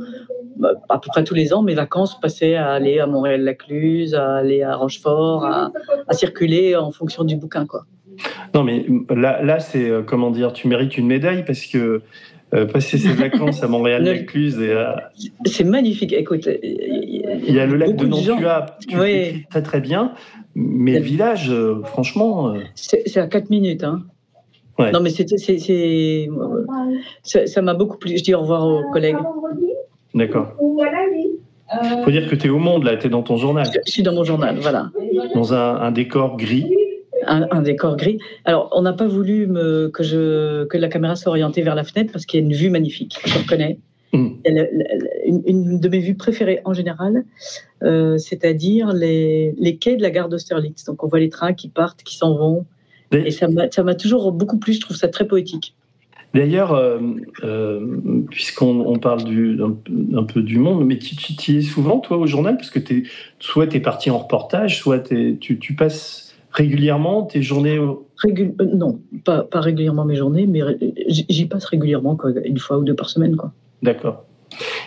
bah, 0.56 0.70
à 0.88 0.98
peu 0.98 1.08
près 1.08 1.24
tous 1.24 1.34
les 1.34 1.52
ans 1.52 1.62
mes 1.62 1.74
vacances 1.74 2.18
passées 2.20 2.54
à 2.54 2.70
aller 2.72 2.98
à 2.98 3.06
Montréal-Lacluse, 3.06 4.14
à 4.14 4.36
aller 4.36 4.62
à 4.62 4.74
Rochefort, 4.76 5.44
à, 5.44 5.70
à 6.08 6.14
circuler 6.14 6.74
en 6.76 6.90
fonction 6.90 7.24
du 7.24 7.36
bouquin. 7.36 7.66
Quoi. 7.66 7.84
Non, 8.54 8.62
mais 8.62 8.86
là, 9.10 9.42
là 9.42 9.60
c'est 9.60 9.88
euh, 9.90 10.02
comment 10.02 10.30
dire, 10.30 10.52
tu 10.54 10.68
mérites 10.68 10.96
une 10.96 11.06
médaille 11.06 11.44
parce 11.44 11.66
que 11.66 11.78
euh, 11.78 12.02
passer 12.72 12.98
ses 12.98 13.12
vacances 13.12 13.62
à 13.62 13.68
Montréal-Lacluse 13.68 14.58
et 14.60 14.72
à- 14.72 15.10
C'est 15.46 15.64
magnifique. 15.64 16.12
Écoute, 16.12 16.48
il 16.62 17.54
y 17.54 17.60
a 17.60 17.66
le 17.66 17.76
lac 17.76 17.96
de 17.96 18.06
Nantua, 18.06 18.66
tu 18.88 18.98
Oui. 18.98 19.44
très 19.50 19.62
très 19.62 19.80
bien, 19.80 20.12
mais 20.54 20.98
le 20.98 21.04
village, 21.04 21.50
euh, 21.50 21.82
franchement, 21.84 22.54
euh, 22.54 22.60
C'est 22.74 23.20
à 23.20 23.26
4 23.26 23.50
minutes. 23.50 23.84
Hein. 23.84 24.02
Ouais. 24.78 24.90
Non, 24.90 25.00
mais 25.00 25.10
c'est- 25.10 25.28
ça 27.46 27.62
m'a 27.62 27.74
beaucoup 27.74 27.98
plu. 27.98 28.16
Je 28.16 28.22
dis 28.22 28.34
au 28.34 28.40
revoir 28.40 28.66
aux 28.66 28.90
collègues. 28.92 29.16
d'accord. 30.14 30.52
Faut 32.04 32.10
dire 32.10 32.28
que 32.28 32.34
tu 32.34 32.48
es 32.48 32.50
au 32.50 32.58
monde 32.58 32.84
là, 32.84 32.96
tu 32.96 33.06
es 33.06 33.10
dans 33.10 33.22
ton 33.22 33.38
journal, 33.38 33.66
Je 33.86 33.90
suis 33.90 34.02
dans 34.02 34.12
mon 34.14 34.24
journal, 34.24 34.58
voilà. 34.60 34.90
dans 35.34 35.54
un, 35.54 35.76
un 35.76 35.90
décor 35.90 36.36
gris. 36.36 36.66
Un, 37.26 37.46
un 37.50 37.62
décor 37.62 37.96
gris. 37.96 38.18
Alors, 38.44 38.68
on 38.72 38.82
n'a 38.82 38.92
pas 38.92 39.06
voulu 39.06 39.46
me- 39.46 39.88
que, 39.88 40.02
je, 40.02 40.64
que 40.64 40.76
la 40.76 40.88
caméra 40.88 41.14
soit 41.14 41.30
orientée 41.30 41.62
vers 41.62 41.74
la 41.74 41.84
fenêtre 41.84 42.10
parce 42.12 42.26
qu'il 42.26 42.40
y 42.40 42.42
a 42.42 42.46
une 42.46 42.52
vue 42.52 42.70
magnifique, 42.70 43.18
je 43.24 43.38
reconnais. 43.38 43.78
Mm. 44.12 44.28
Une, 45.26 45.42
une 45.46 45.80
de 45.80 45.88
mes 45.88 46.00
vues 46.00 46.16
préférées 46.16 46.60
en 46.64 46.74
général, 46.74 47.24
euh, 47.82 48.18
c'est-à-dire 48.18 48.92
les, 48.92 49.54
les 49.58 49.76
quais 49.76 49.96
de 49.96 50.02
la 50.02 50.10
gare 50.10 50.28
d'Austerlitz. 50.28 50.84
Donc, 50.84 51.04
on 51.04 51.08
voit 51.08 51.20
les 51.20 51.30
trains 51.30 51.54
qui 51.54 51.68
partent, 51.68 52.02
qui 52.02 52.16
s'en 52.16 52.36
vont. 52.36 52.66
Et 53.12 53.30
ça 53.30 53.46
m'a 53.48 53.94
toujours 53.94 54.32
beaucoup 54.32 54.58
plu, 54.58 54.72
je 54.72 54.80
trouve 54.80 54.96
ça 54.96 55.08
très 55.08 55.26
poétique. 55.26 55.74
D'ailleurs, 56.34 56.72
euh, 56.72 56.98
euh, 57.44 57.86
puisqu'on 58.30 58.80
on 58.86 58.98
parle 58.98 59.24
du, 59.24 59.60
un, 59.62 59.76
un 60.16 60.24
peu 60.24 60.40
du 60.40 60.58
monde, 60.58 60.86
mais 60.86 60.96
tu, 60.98 61.14
tu 61.14 61.36
tu 61.36 61.52
y 61.52 61.58
es 61.58 61.60
souvent, 61.60 61.98
toi, 61.98 62.16
au 62.16 62.26
journal? 62.26 62.56
Parce 62.56 62.70
que 62.70 62.78
es, 62.78 63.02
soit 63.38 63.66
tu 63.66 63.76
es 63.76 63.80
parti 63.80 64.08
en 64.08 64.16
reportage, 64.16 64.78
soit 64.78 65.10
tu 65.40 65.74
passes 65.74 66.31
régulièrement 66.52 67.22
tes 67.24 67.42
journées. 67.42 67.78
Régul- 68.22 68.54
euh, 68.60 68.64
non, 68.74 69.00
pas, 69.24 69.42
pas 69.42 69.60
régulièrement 69.60 70.04
mes 70.04 70.16
journées, 70.16 70.46
mais 70.46 70.60
j'y 71.08 71.46
passe 71.46 71.64
régulièrement, 71.64 72.16
quoi, 72.16 72.30
une 72.44 72.58
fois 72.58 72.78
ou 72.78 72.84
deux 72.84 72.94
par 72.94 73.10
semaine. 73.10 73.36
Quoi. 73.36 73.52
D'accord. 73.82 74.24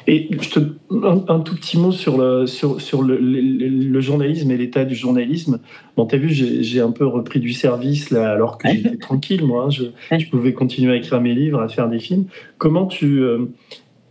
Et 0.05 0.29
je 0.39 0.49
te, 0.51 0.59
un, 0.91 1.23
un 1.27 1.39
tout 1.39 1.55
petit 1.55 1.79
mot 1.79 1.91
sur 1.91 2.19
le, 2.19 2.45
sur, 2.45 2.79
sur 2.79 3.01
le, 3.01 3.17
le- 3.17 3.41
le 3.67 3.99
journalisme 4.01 4.51
et 4.51 4.57
l'état 4.57 4.85
du 4.85 4.93
journalisme. 4.93 5.59
Bon, 5.97 6.05
tu 6.05 6.13
as 6.13 6.17
vu, 6.19 6.29
j'ai 6.29 6.79
un 6.81 6.91
peu 6.91 7.07
repris 7.07 7.39
du 7.39 7.51
service 7.51 8.11
là, 8.11 8.29
alors 8.31 8.59
que 8.59 8.67
j'étais 8.69 8.97
tranquille, 8.97 9.43
moi. 9.43 9.63
hein. 9.65 9.69
Je, 9.71 9.85
je 10.19 10.29
pouvais 10.29 10.53
continuer 10.53 10.93
à 10.93 10.95
écrire 10.97 11.19
mes 11.19 11.33
livres, 11.33 11.59
à 11.61 11.67
faire 11.67 11.89
des 11.89 11.97
films. 11.99 12.25
Comment 12.59 12.85
tu, 12.85 13.21
euh, 13.23 13.45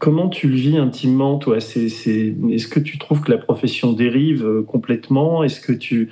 comment 0.01 0.29
tu 0.29 0.49
le 0.49 0.57
vis 0.57 0.77
intimement, 0.77 1.39
toi? 1.39 1.61
C'est- 1.61 1.89
c'est- 1.89 2.35
Est-ce 2.51 2.67
que 2.67 2.81
tu 2.81 2.99
trouves 2.99 3.21
que 3.21 3.31
la 3.31 3.39
profession 3.39 3.93
dérive 3.93 4.45
euh, 4.45 4.63
complètement? 4.63 5.45
Est-ce 5.45 5.61
que 5.61 5.73
tu. 5.73 6.11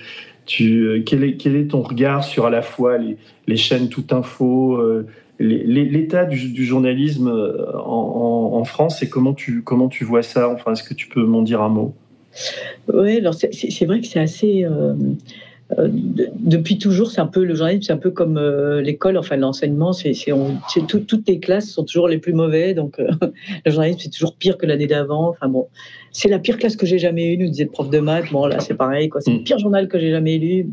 Euh, 0.60 1.02
quel, 1.04 1.24
est, 1.24 1.70
ton 1.70 1.82
regard 1.82 2.24
sur 2.24 2.46
à 2.46 2.50
la 2.50 2.62
fois 2.62 2.98
les, 2.98 3.56
chaînes 3.56 3.88
tout 3.88 4.04
info, 4.10 4.76
euh, 4.76 5.06
l'état 5.38 6.24
du, 6.24 6.64
journalisme 6.64 7.28
euh, 7.28 7.72
en, 7.78 8.64
France 8.64 9.02
et 9.02 9.08
comment 9.08 9.34
tu, 9.34 9.62
comment 9.62 9.88
tu 9.88 10.04
vois 10.04 10.22
ça? 10.22 10.48
Enfin, 10.48 10.72
est-ce 10.72 10.84
que 10.84 10.94
tu 10.94 11.08
peux 11.08 11.24
m'en 11.24 11.42
dire 11.42 11.62
un 11.62 11.68
mot? 11.68 11.94
Oui, 12.92 13.18
alors 13.18 13.34
c'est- 13.34 13.84
vrai 13.84 14.00
que 14.00 14.06
c'est 14.06 14.20
assez. 14.20 14.64
De- 15.78 16.28
depuis 16.38 16.78
toujours, 16.78 17.10
c'est 17.10 17.20
un 17.20 17.26
peu 17.26 17.44
le 17.44 17.54
journalisme, 17.54 17.82
c'est 17.86 17.92
un 17.92 17.96
peu 17.98 18.10
comme 18.10 18.36
euh, 18.36 18.80
l'école, 18.82 19.16
enfin 19.16 19.36
l'enseignement, 19.36 19.92
c'est 19.92 20.12
tout- 20.88 21.00
toutes 21.00 21.28
les 21.28 21.38
classes 21.40 21.70
sont 21.70 21.84
toujours 21.84 22.08
les 22.08 22.18
plus 22.18 22.32
mauvais, 22.32 22.74
donc 22.74 22.98
euh, 23.00 23.08
le 23.64 23.70
journalisme 23.70 24.00
c'est 24.02 24.10
toujours 24.10 24.34
pire 24.36 24.58
que 24.58 24.66
l'année 24.66 24.86
d'avant. 24.86 25.28
Enfin 25.28 25.48
bon, 25.48 25.68
c'est 26.12 26.28
la 26.28 26.38
pire 26.38 26.58
classe 26.58 26.76
que 26.76 26.86
j'ai 26.86 26.98
jamais 26.98 27.26
eue, 27.32 27.38
nous 27.38 27.48
disait 27.48 27.64
le 27.64 27.70
prof 27.70 27.88
de 27.90 27.98
maths. 28.00 28.30
Bon 28.32 28.46
là, 28.46 28.60
c'est 28.60 28.74
pareil, 28.74 29.08
quoi. 29.08 29.20
C'est 29.20 29.32
le 29.32 29.42
pire 29.42 29.58
journal 29.58 29.88
que 29.88 29.98
j'ai 29.98 30.10
jamais 30.10 30.38
lu. 30.38 30.68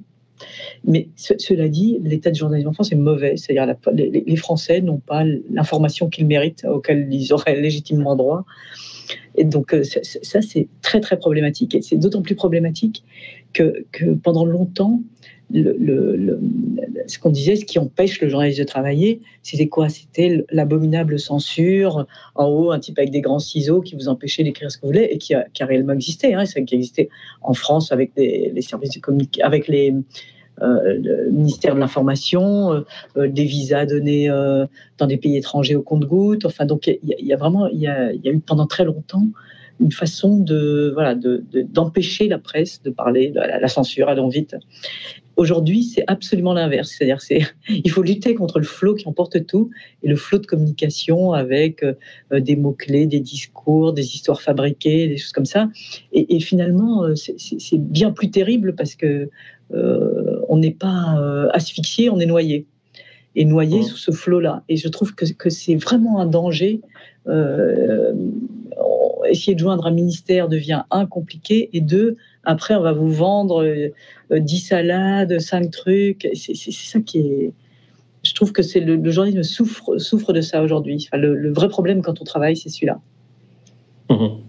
Mais 0.85 1.09
ce- 1.17 1.33
cela 1.37 1.67
dit, 1.67 1.99
l'état 2.03 2.31
du 2.31 2.39
journalisme 2.39 2.69
en 2.69 2.73
France 2.73 2.91
est 2.93 2.95
mauvais, 2.95 3.35
c'est-à-dire 3.35 3.75
les, 3.93 4.23
les 4.25 4.35
Français 4.37 4.79
n'ont 4.81 4.99
pas 4.99 5.23
l'information 5.51 6.07
qu'ils 6.09 6.27
méritent, 6.27 6.65
auquel 6.65 7.07
ils 7.11 7.33
auraient 7.33 7.55
légitimement 7.61 8.15
droit. 8.15 8.45
Et 9.35 9.43
donc, 9.43 9.73
euh, 9.73 9.83
ça, 9.83 10.41
c'est 10.41 10.67
très, 10.81 10.99
très 11.01 11.17
problématique. 11.17 11.75
Et 11.75 11.81
c'est 11.81 11.97
d'autant 11.97 12.21
plus 12.21 12.35
problématique 12.35 13.03
que, 13.53 13.85
pendant 14.23 14.45
longtemps, 14.45 15.01
ce 15.51 17.17
qu'on 17.17 17.31
disait, 17.31 17.55
ce 17.55 17.65
qui 17.65 17.79
empêche 17.79 18.21
le 18.21 18.29
journaliste 18.29 18.59
de 18.59 18.65
travailler, 18.65 19.21
c'était 19.41 19.67
quoi? 19.67 19.89
C'était 19.89 20.45
l'abominable 20.51 21.19
censure, 21.19 22.05
en 22.35 22.47
haut, 22.47 22.71
un 22.71 22.79
type 22.79 22.99
avec 22.99 23.09
des 23.09 23.21
grands 23.21 23.39
ciseaux 23.39 23.81
qui 23.81 23.95
vous 23.95 24.09
empêchait 24.09 24.43
d'écrire 24.43 24.71
ce 24.71 24.77
que 24.77 24.81
vous 24.83 24.89
voulez 24.93 25.07
et 25.09 25.17
qui 25.17 25.33
a, 25.33 25.45
qui 25.53 25.63
a 25.63 25.65
réellement 25.65 25.93
existé. 25.93 26.35
Hein, 26.35 26.43
qui 26.45 26.75
existait 26.75 27.09
en 27.41 27.53
France 27.53 27.91
avec 27.91 28.11
les 28.15 28.61
services 28.61 28.93
de 28.93 28.99
communication, 28.99 29.45
avec 29.47 29.67
les, 29.67 29.93
euh, 30.61 30.99
le 31.01 31.31
ministère 31.31 31.73
de 31.73 31.79
l'Information, 31.79 32.73
euh, 32.73 32.81
euh, 33.17 33.27
des 33.27 33.45
visas 33.45 33.85
donnés 33.85 34.29
euh, 34.29 34.65
dans 34.97 35.07
des 35.07 35.17
pays 35.17 35.37
étrangers 35.37 35.75
au 35.75 35.81
compte-gouttes. 35.81 36.45
Enfin, 36.45 36.65
donc, 36.65 36.85
il 36.87 36.99
y, 37.25 37.33
a- 37.33 37.37
vraiment, 37.37 37.67
il 37.67 37.79
y 37.79 37.87
a 37.87 38.13
eu 38.13 38.39
pendant 38.39 38.67
très 38.67 38.83
longtemps 38.83 39.25
une 39.79 39.91
façon 39.91 40.37
de 40.37 40.91
voilà 40.93 41.15
de- 41.15 41.43
de- 41.51 41.61
d'empêcher 41.61 42.27
la 42.27 42.37
presse 42.39 42.81
de 42.83 42.89
parler 42.89 43.29
de 43.29 43.35
la, 43.39 43.59
la 43.59 43.67
censure, 43.67 44.09
allons 44.09 44.27
vite. 44.29 44.55
Aujourd'hui, 45.37 45.83
c'est 45.83 46.03
absolument 46.07 46.53
l'inverse. 46.53 46.93
C'est-à-dire, 46.97 47.21
c'est 47.21 47.39
il 47.69 47.89
faut 47.89 48.01
lutter 48.03 48.35
contre 48.35 48.59
le 48.59 48.65
flot 48.65 48.95
qui 48.95 49.07
emporte 49.07 49.45
tout 49.45 49.69
et 50.03 50.09
le 50.09 50.17
flot 50.17 50.39
de 50.39 50.45
communication 50.45 51.31
avec 51.31 51.81
euh, 51.83 51.93
des 52.41 52.57
mots 52.57 52.73
clés, 52.73 53.05
des 53.07 53.21
discours, 53.21 53.93
des 53.93 54.15
histoires 54.15 54.41
fabriquées, 54.41 55.07
des 55.07 55.15
choses 55.17 55.31
comme 55.31 55.45
ça. 55.45 55.69
Et, 56.11 56.35
et 56.35 56.39
finalement, 56.41 57.03
euh, 57.05 57.15
c'est- 57.15 57.77
bien 57.77 58.11
plus 58.11 58.31
terrible 58.31 58.75
parce 58.75 58.95
que 58.95 59.29
euh, 59.73 60.41
on 60.49 60.57
n'est 60.57 60.71
pas 60.71 61.15
euh, 61.19 61.47
asphyxié, 61.53 62.09
on 62.09 62.19
est 62.19 62.25
noyé. 62.25 62.65
Et 63.35 63.45
noyé 63.45 63.83
sous 63.83 63.95
ce 63.95 64.11
flot-là. 64.11 64.63
Et 64.67 64.75
je 64.75 64.87
trouve 64.89 65.13
que, 65.15 65.23
que 65.31 65.49
c'est 65.49 65.75
vraiment 65.75 66.19
un 66.19 66.25
danger. 66.25 66.81
Essayer 69.27 69.55
de 69.55 69.59
joindre 69.59 69.85
un 69.85 69.91
ministère 69.91 70.47
devient 70.47 70.83
un 70.91 71.05
compliqué 71.05 71.69
et 71.73 71.81
deux, 71.81 72.17
après 72.43 72.75
on 72.75 72.81
va 72.81 72.93
vous 72.93 73.11
vendre 73.11 73.63
euh, 73.63 73.89
euh, 74.31 74.39
10 74.39 74.59
salades, 74.59 75.39
5 75.39 75.71
trucs. 75.71 76.27
C'est 76.33 76.53
ça 76.55 76.99
qui 76.99 77.19
est. 77.19 77.51
Je 78.23 78.33
trouve 78.33 78.51
que 78.51 78.61
c'est 78.61 78.81
le, 78.81 79.11
journalisme 79.11 79.43
souffre, 79.43 79.97
souffre 79.97 80.33
de 80.33 80.41
ça 80.41 80.61
aujourd'hui. 80.61 81.07
Enfin, 81.07 81.21
le, 81.21 81.51
vrai 81.51 81.69
problème 81.69 82.01
quand 82.01 82.19
on 82.19 82.25
travaille, 82.25 82.57
c'est 82.57 82.69
celui-là. 82.69 82.99
Mhm. 84.09 84.39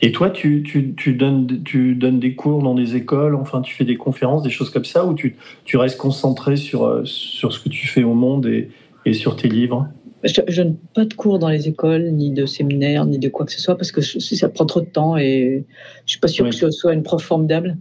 Et 0.00 0.12
toi, 0.12 0.30
tu, 0.30 0.62
tu, 0.62 0.94
tu 0.94 1.14
donnes, 1.14 1.62
tu 1.64 1.94
donnes 1.94 2.20
des 2.20 2.34
cours 2.34 2.62
dans 2.62 2.74
des 2.74 2.96
écoles, 2.96 3.34
enfin, 3.34 3.60
tu 3.60 3.74
fais 3.74 3.84
des 3.84 3.96
conférences, 3.96 4.42
des 4.42 4.50
choses 4.50 4.70
comme 4.70 4.84
ça, 4.84 5.04
ou 5.04 5.14
tu, 5.14 5.36
tu 5.64 5.76
restes 5.76 5.98
concentré 5.98 6.56
sur, 6.56 6.84
euh, 6.84 7.04
sur 7.04 7.52
ce 7.52 7.60
que 7.60 7.68
tu 7.68 7.86
fais 7.86 8.02
au 8.02 8.14
monde 8.14 8.46
et, 8.46 8.70
et 9.04 9.12
sur 9.12 9.36
tes 9.36 9.48
livres? 9.48 9.88
Je, 10.24 10.40
je 10.48 10.62
donne 10.62 10.76
pas 10.94 11.04
de 11.04 11.14
cours 11.14 11.38
dans 11.38 11.48
les 11.50 11.68
écoles, 11.68 12.10
ni 12.10 12.30
de 12.30 12.46
séminaires, 12.46 13.04
ni 13.06 13.18
de 13.18 13.28
quoi 13.28 13.44
que 13.46 13.52
ce 13.52 13.60
soit, 13.60 13.76
parce 13.76 13.92
que 13.92 14.00
je- 14.00 14.18
ça 14.18 14.48
prend 14.48 14.66
trop 14.66 14.80
de 14.80 14.86
temps 14.86 15.16
et 15.16 15.64
je 16.06 16.10
suis 16.10 16.20
pas 16.20 16.28
sûre 16.28 16.44
Oui. 16.46 16.50
que 16.50 16.56
je 16.56 16.70
sois 16.70 16.94
une 16.94 17.02
prof 17.02 17.22
formidable. 17.22 17.76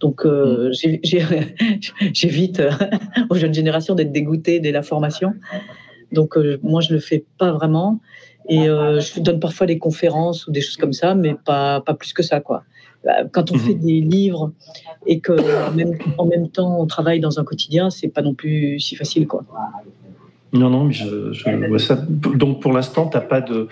Donc, 0.00 0.24
euh, 0.24 0.70
j'ai- 0.72 1.00
j'évite 2.14 2.60
euh, 2.60 2.70
aux 3.30 3.34
jeunes 3.34 3.54
générations 3.54 3.94
d'être 3.94 4.12
dégoûtées 4.12 4.60
dès 4.60 4.72
la 4.72 4.82
formation. 4.82 5.32
Donc, 6.12 6.36
euh, 6.36 6.58
moi, 6.62 6.80
je 6.80 6.92
le 6.92 7.00
fais 7.00 7.24
pas 7.38 7.52
vraiment. 7.52 8.00
Et 8.48 8.64
je 8.64 9.20
donne 9.20 9.38
parfois 9.38 9.66
des 9.68 9.78
conférences 9.78 10.46
ou 10.46 10.50
des 10.50 10.60
choses 10.60 10.76
comme 10.76 10.92
ça, 10.94 11.14
mais 11.14 11.34
pas, 11.44 11.82
pas 11.82 11.94
plus 11.94 12.12
que 12.12 12.22
ça, 12.22 12.40
quoi. 12.40 12.64
Euh, 13.06 13.24
Quand 13.30 13.52
on 13.52 13.58
fait 13.58 13.74
des 13.74 14.00
livres 14.00 14.52
et 15.06 15.20
que 15.20 15.32
même, 15.76 15.96
en 16.18 16.24
même 16.26 16.48
temps 16.48 16.80
on 16.80 16.86
travaille 16.86 17.20
dans 17.20 17.38
un 17.38 17.44
quotidien, 17.44 17.90
c'est 17.90 18.08
pas 18.08 18.22
non 18.22 18.34
plus 18.34 18.80
si 18.80 18.96
facile, 18.96 19.26
quoi. 19.28 19.44
Non, 20.52 20.68
non, 20.68 20.84
mais 20.84 20.92
je, 20.92 21.32
je 21.32 21.48
vois 21.68 21.78
ça. 21.78 21.96
Donc, 22.08 22.60
pour 22.60 22.72
l'instant, 22.72 23.08
tu 23.08 23.16
n'as 23.16 23.22
pas 23.22 23.40
de- 23.40 23.68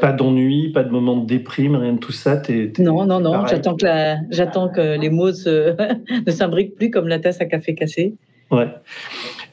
pas 0.00 0.12
d'ennui, 0.12 0.70
pas 0.72 0.82
de 0.82 0.90
moment 0.90 1.16
de 1.18 1.26
déprime, 1.26 1.76
rien 1.76 1.92
de 1.92 1.98
tout 1.98 2.12
ça. 2.12 2.40
Non, 2.78 3.04
non, 3.04 3.20
non. 3.20 3.46
J'attends 3.46 3.76
que, 3.76 3.84
la- 3.84 4.18
j'attends 4.30 4.68
que 4.70 4.98
les 4.98 5.10
mots 5.10 5.32
se- 5.32 5.74
ne 6.26 6.30
s'imbriquent 6.30 6.74
plus 6.74 6.90
comme 6.90 7.06
la 7.08 7.18
tasse 7.18 7.40
à 7.40 7.44
café 7.44 7.74
cassée. 7.74 8.14
Ouais. 8.50 8.68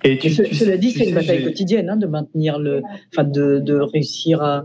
Et 0.06 0.18
tu, 0.20 0.30
cela 0.30 0.78
dit, 0.78 0.92
c'est 0.92 1.08
une 1.10 1.16
bataille 1.16 1.44
quotidienne 1.44 1.90
hein, 1.90 1.98
de 1.98 2.06
maintenir 2.08 2.60
le, 2.60 2.82
enfin 3.14 3.24
de, 3.24 3.60
de 3.60 3.76
réussir 3.80 4.42
à, 4.42 4.64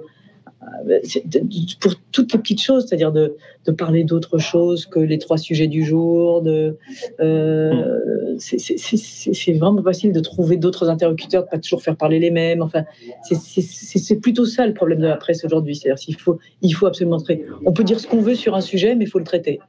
pour 1.80 1.94
toutes 2.12 2.32
les 2.32 2.38
petites 2.38 2.62
choses, 2.62 2.86
c'est-à-dire 2.86 3.12
de, 3.12 3.36
de, 3.66 3.72
parler 3.72 4.04
d'autre 4.04 4.38
chose 4.38 4.86
que 4.86 4.98
les 4.98 5.18
trois 5.18 5.38
sujets 5.38 5.66
du 5.66 5.84
jour. 5.84 6.42
De, 6.42 6.78
euh, 7.20 8.34
mm. 8.34 8.38
c'est 8.38 9.52
vraiment 9.52 9.82
facile 9.82 10.12
de 10.12 10.20
trouver 10.20 10.56
d'autres 10.56 10.88
interlocuteurs, 10.88 11.44
de 11.44 11.48
pas 11.48 11.58
toujours 11.58 11.82
faire 11.82 11.96
parler 11.96 12.18
les 12.18 12.30
mêmes. 12.30 12.62
Enfin, 12.62 12.84
c'est 13.22 14.20
plutôt 14.20 14.44
ça 14.44 14.66
le 14.66 14.74
problème 14.74 15.00
de 15.00 15.06
la 15.06 15.16
presse 15.16 15.44
aujourd'hui. 15.44 15.76
C'est-à-dire 15.76 16.02
qu'il 16.02 16.16
faut, 16.16 16.38
il 16.62 16.72
faut 16.72 16.86
absolument 16.86 17.18
traiter. 17.18 17.46
On 17.64 17.72
peut 17.72 17.84
dire 17.84 18.00
ce 18.00 18.06
qu'on 18.06 18.20
veut 18.20 18.34
sur 18.34 18.54
un 18.54 18.60
sujet, 18.60 18.94
mais 18.94 19.04
il 19.04 19.08
faut 19.08 19.18
le 19.18 19.24
traiter. 19.24 19.60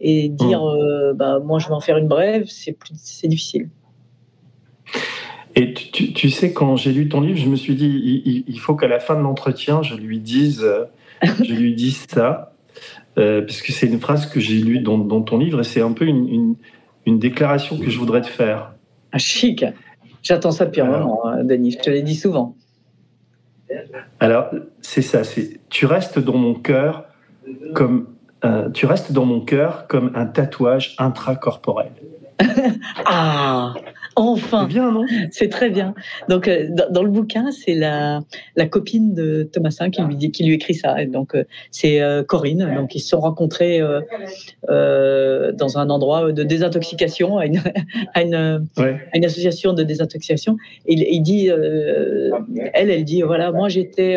Et 0.00 0.28
dire, 0.28 0.62
mm. 0.62 0.78
euh, 0.78 1.14
bah, 1.14 1.40
moi, 1.40 1.58
je 1.58 1.68
vais 1.68 1.74
en 1.74 1.80
faire 1.80 1.96
une 1.96 2.08
brève, 2.08 2.46
c'est 2.48 3.28
difficile. 3.28 3.68
Et 5.56 5.72
tu, 5.72 6.30
sais, 6.30 6.52
quand 6.52 6.76
j'ai 6.76 6.92
lu 6.92 7.08
ton 7.08 7.20
livre, 7.20 7.38
je 7.38 7.48
me 7.48 7.56
suis 7.56 7.76
dit, 7.76 8.44
il, 8.46 8.58
faut 8.58 8.74
qu'à 8.74 8.88
la 8.88 8.98
fin 8.98 9.14
de 9.14 9.20
l'entretien, 9.20 9.82
je 9.82 9.94
lui 9.94 10.18
dise, 10.18 10.66
je 11.22 11.52
lui 11.52 11.74
dise 11.74 12.06
ça, 12.08 12.54
euh, 13.18 13.42
parce 13.42 13.62
que 13.62 13.72
c'est 13.72 13.86
une 13.86 14.00
phrase 14.00 14.26
que 14.26 14.40
j'ai 14.40 14.58
lue 14.58 14.80
dans, 14.80 15.22
ton 15.22 15.38
livre 15.38 15.60
et 15.60 15.64
c'est 15.64 15.80
un 15.80 15.92
peu 15.92 16.06
une, 16.06 16.56
déclaration 17.06 17.78
que 17.78 17.88
je 17.88 17.98
voudrais 17.98 18.22
te 18.22 18.26
faire. 18.26 18.74
Ah, 19.12 19.18
chic. 19.18 19.64
J'attends 20.22 20.50
ça 20.50 20.64
depuis 20.64 20.80
un 20.80 20.86
moment, 20.86 21.26
hein, 21.26 21.44
Denis. 21.44 21.72
Je 21.72 21.78
te 21.78 21.90
l'ai 21.90 22.02
dit 22.02 22.16
souvent. 22.16 22.56
Alors, 24.18 24.50
c'est 24.80 25.02
ça. 25.02 25.22
C'est 25.22 25.60
tu 25.68 25.86
restes 25.86 26.18
dans 26.18 26.36
mon 26.36 26.54
cœur 26.54 27.04
comme 27.74 28.08
euh, 28.44 28.70
tu 28.70 28.86
restes 28.86 29.12
dans 29.12 29.24
mon 29.24 29.40
cœur 29.40 29.86
comme 29.86 30.10
un 30.14 30.26
tatouage 30.26 30.94
intracorporel. 30.98 31.92
ah, 33.04 33.74
enfin. 34.16 34.68
C'est 35.30 35.48
très 35.48 35.70
bien. 35.70 35.94
Donc, 36.28 36.48
euh, 36.48 36.68
dans, 36.90 37.02
le 37.02 37.10
bouquin, 37.10 37.50
c'est 37.50 37.74
la, 37.74 38.20
la 38.56 38.66
copine 38.66 39.14
de 39.14 39.42
Thomasin 39.44 39.90
qui 39.90 40.02
lui, 40.02 40.16
dit, 40.16 40.30
qui 40.30 40.44
lui 40.44 40.54
écrit 40.54 40.74
ça. 40.74 41.00
Et 41.02 41.06
donc, 41.06 41.34
euh, 41.34 41.44
c'est 41.70 42.00
euh, 42.00 42.22
Corinne. 42.22 42.74
Donc, 42.74 42.94
ils 42.94 43.00
se 43.00 43.08
sont 43.08 43.20
rencontrés 43.20 43.80
dans 44.68 45.78
un 45.78 45.90
endroit 45.90 46.32
de 46.32 46.42
désintoxication, 46.42 47.38
à 47.38 47.46
une, 47.46 47.62
à 48.14 48.22
une, 48.22 48.66
une 49.14 49.24
association 49.24 49.72
de 49.72 49.82
désintoxication. 49.82 50.56
Et 50.86 50.94
il, 50.94 51.22
dit, 51.22 51.48
elle, 51.48 52.90
elle 52.90 53.04
dit, 53.04 53.22
voilà, 53.22 53.52
moi 53.52 53.68
j'étais. 53.68 54.16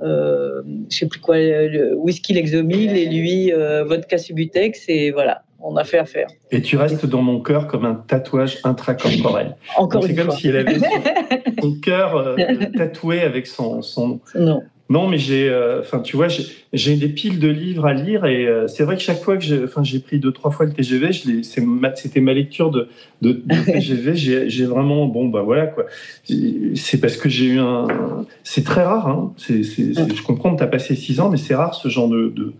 Euh, 0.00 0.62
je 0.88 0.96
sais 0.96 1.06
plus 1.06 1.18
quoi, 1.18 1.38
le 1.38 1.96
whisky 1.96 2.32
Lexomil 2.32 2.96
et 2.96 3.06
lui 3.06 3.50
vodka 3.50 4.16
Subutex 4.16 4.84
et 4.88 5.10
voilà 5.10 5.42
on 5.60 5.76
a 5.76 5.84
fait 5.84 5.98
affaire. 5.98 6.28
Et 6.50 6.62
tu 6.62 6.76
restes 6.76 7.06
dans 7.06 7.22
mon 7.22 7.40
cœur 7.40 7.66
comme 7.66 7.84
un 7.84 7.94
tatouage 7.94 8.58
intracorporel. 8.64 9.56
Encore 9.76 10.04
une 10.04 10.14
fois. 10.14 10.22
C'est 10.22 10.28
comme 10.28 10.36
si 10.36 10.48
elle 10.48 10.56
avait 10.56 10.78
son, 11.60 11.74
cœur 11.80 12.16
euh, 12.16 12.36
tatoué 12.76 13.22
avec 13.22 13.46
son, 13.46 13.82
son... 13.82 14.20
Non. 14.34 14.62
Non, 14.90 15.06
mais 15.06 15.18
j'ai, 15.18 15.50
euh, 15.50 15.80
enfin, 15.80 16.00
tu 16.00 16.16
vois, 16.16 16.28
j'ai 16.72 16.96
des 16.96 17.08
piles 17.10 17.38
de 17.38 17.48
livres 17.48 17.84
à 17.84 17.92
lire 17.92 18.24
et 18.24 18.46
euh, 18.46 18.66
c'est 18.68 18.84
vrai 18.84 18.96
que 18.96 19.02
chaque 19.02 19.20
fois 19.20 19.36
que 19.36 19.44
j'ai, 19.44 19.62
enfin, 19.62 19.84
j'ai 19.84 19.98
pris 19.98 20.18
deux 20.18 20.32
trois 20.32 20.50
fois 20.50 20.64
le 20.64 20.72
TGV, 20.72 21.10
c'était 21.12 22.20
ma 22.20 22.32
lecture 22.32 22.70
de, 22.70 22.88
de, 23.20 23.32
TGV. 23.66 24.16
j'ai 24.16 24.64
vraiment, 24.64 25.04
bon, 25.04 25.28
bah 25.28 25.42
voilà 25.42 25.66
quoi. 25.66 25.84
C'est 26.74 27.00
parce 27.02 27.18
que 27.18 27.28
j'ai 27.28 27.44
eu 27.46 27.58
un, 27.58 27.86
c'est 28.44 28.64
très 28.64 28.82
rare. 28.82 29.08
Hein. 29.08 29.34
C'est, 29.36 29.62
je 29.62 30.22
comprends 30.22 30.54
que 30.54 30.58
tu 30.58 30.64
as 30.64 30.68
passé 30.68 30.94
six 30.94 31.20
ans, 31.20 31.28
mais 31.28 31.36
c'est 31.36 31.54
rare 31.54 31.74
ce 31.74 31.88
genre 31.88 32.08
de, 32.08 32.54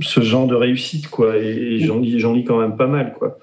ce 0.00 0.20
genre 0.20 0.46
de 0.46 0.54
réussite 0.54 1.08
quoi. 1.08 1.36
Et, 1.36 1.80
j'en 1.80 1.98
lis 1.98 2.18
j'en 2.18 2.32
lis 2.32 2.44
quand 2.44 2.58
même 2.58 2.76
pas 2.76 2.86
mal 2.86 3.12
quoi. 3.12 3.38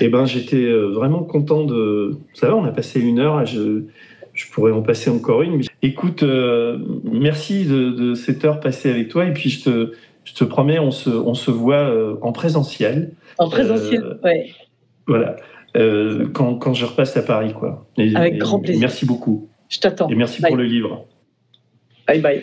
Et 0.00 0.08
ben 0.08 0.24
j'étais 0.26 0.56
euh, 0.56 0.88
vraiment 0.88 1.22
content 1.22 1.64
de 1.64 2.18
ça 2.34 2.48
va 2.48 2.56
on 2.56 2.64
a 2.64 2.72
passé 2.72 3.00
une 3.00 3.18
heure 3.18 3.44
je 3.46 3.84
je 4.32 4.50
pourrais 4.50 4.72
en 4.72 4.82
passer 4.82 5.10
encore 5.10 5.42
une 5.42 5.60
écoute 5.82 6.22
euh, 6.22 6.78
merci 7.04 7.64
de, 7.64 8.14
cette 8.14 8.44
heure 8.44 8.60
passée 8.60 8.90
avec 8.90 9.08
toi. 9.08 9.26
Et 9.26 9.32
puis 9.32 9.50
je 9.50 9.64
te 9.64 9.92
je 10.24 10.34
te 10.34 10.44
promets 10.44 10.78
on 10.78 10.90
se 10.90 11.10
on 11.10 11.34
se 11.34 11.50
voit 11.50 11.76
euh, 11.76 12.16
en 12.22 12.32
présentiel. 12.32 13.12
En 13.38 13.48
présentiel 13.48 14.18
ouais. 14.24 14.50
voilà. 15.06 15.36
Quand, 16.32 16.56
quand 16.56 16.74
je 16.74 16.84
repasse 16.84 17.16
à 17.16 17.22
Paris 17.22 17.52
quoi. 17.52 17.86
Avec 17.96 18.38
grand 18.38 18.58
plaisir. 18.58 18.80
merci 18.80 19.06
beaucoup. 19.06 19.48
Je 19.68 19.78
t'attends. 19.78 20.08
Et 20.08 20.16
merci 20.16 20.42
pour 20.42 20.56
le 20.56 20.64
livre. 20.64 21.06
Bye 22.08 22.20
bye 22.20 22.42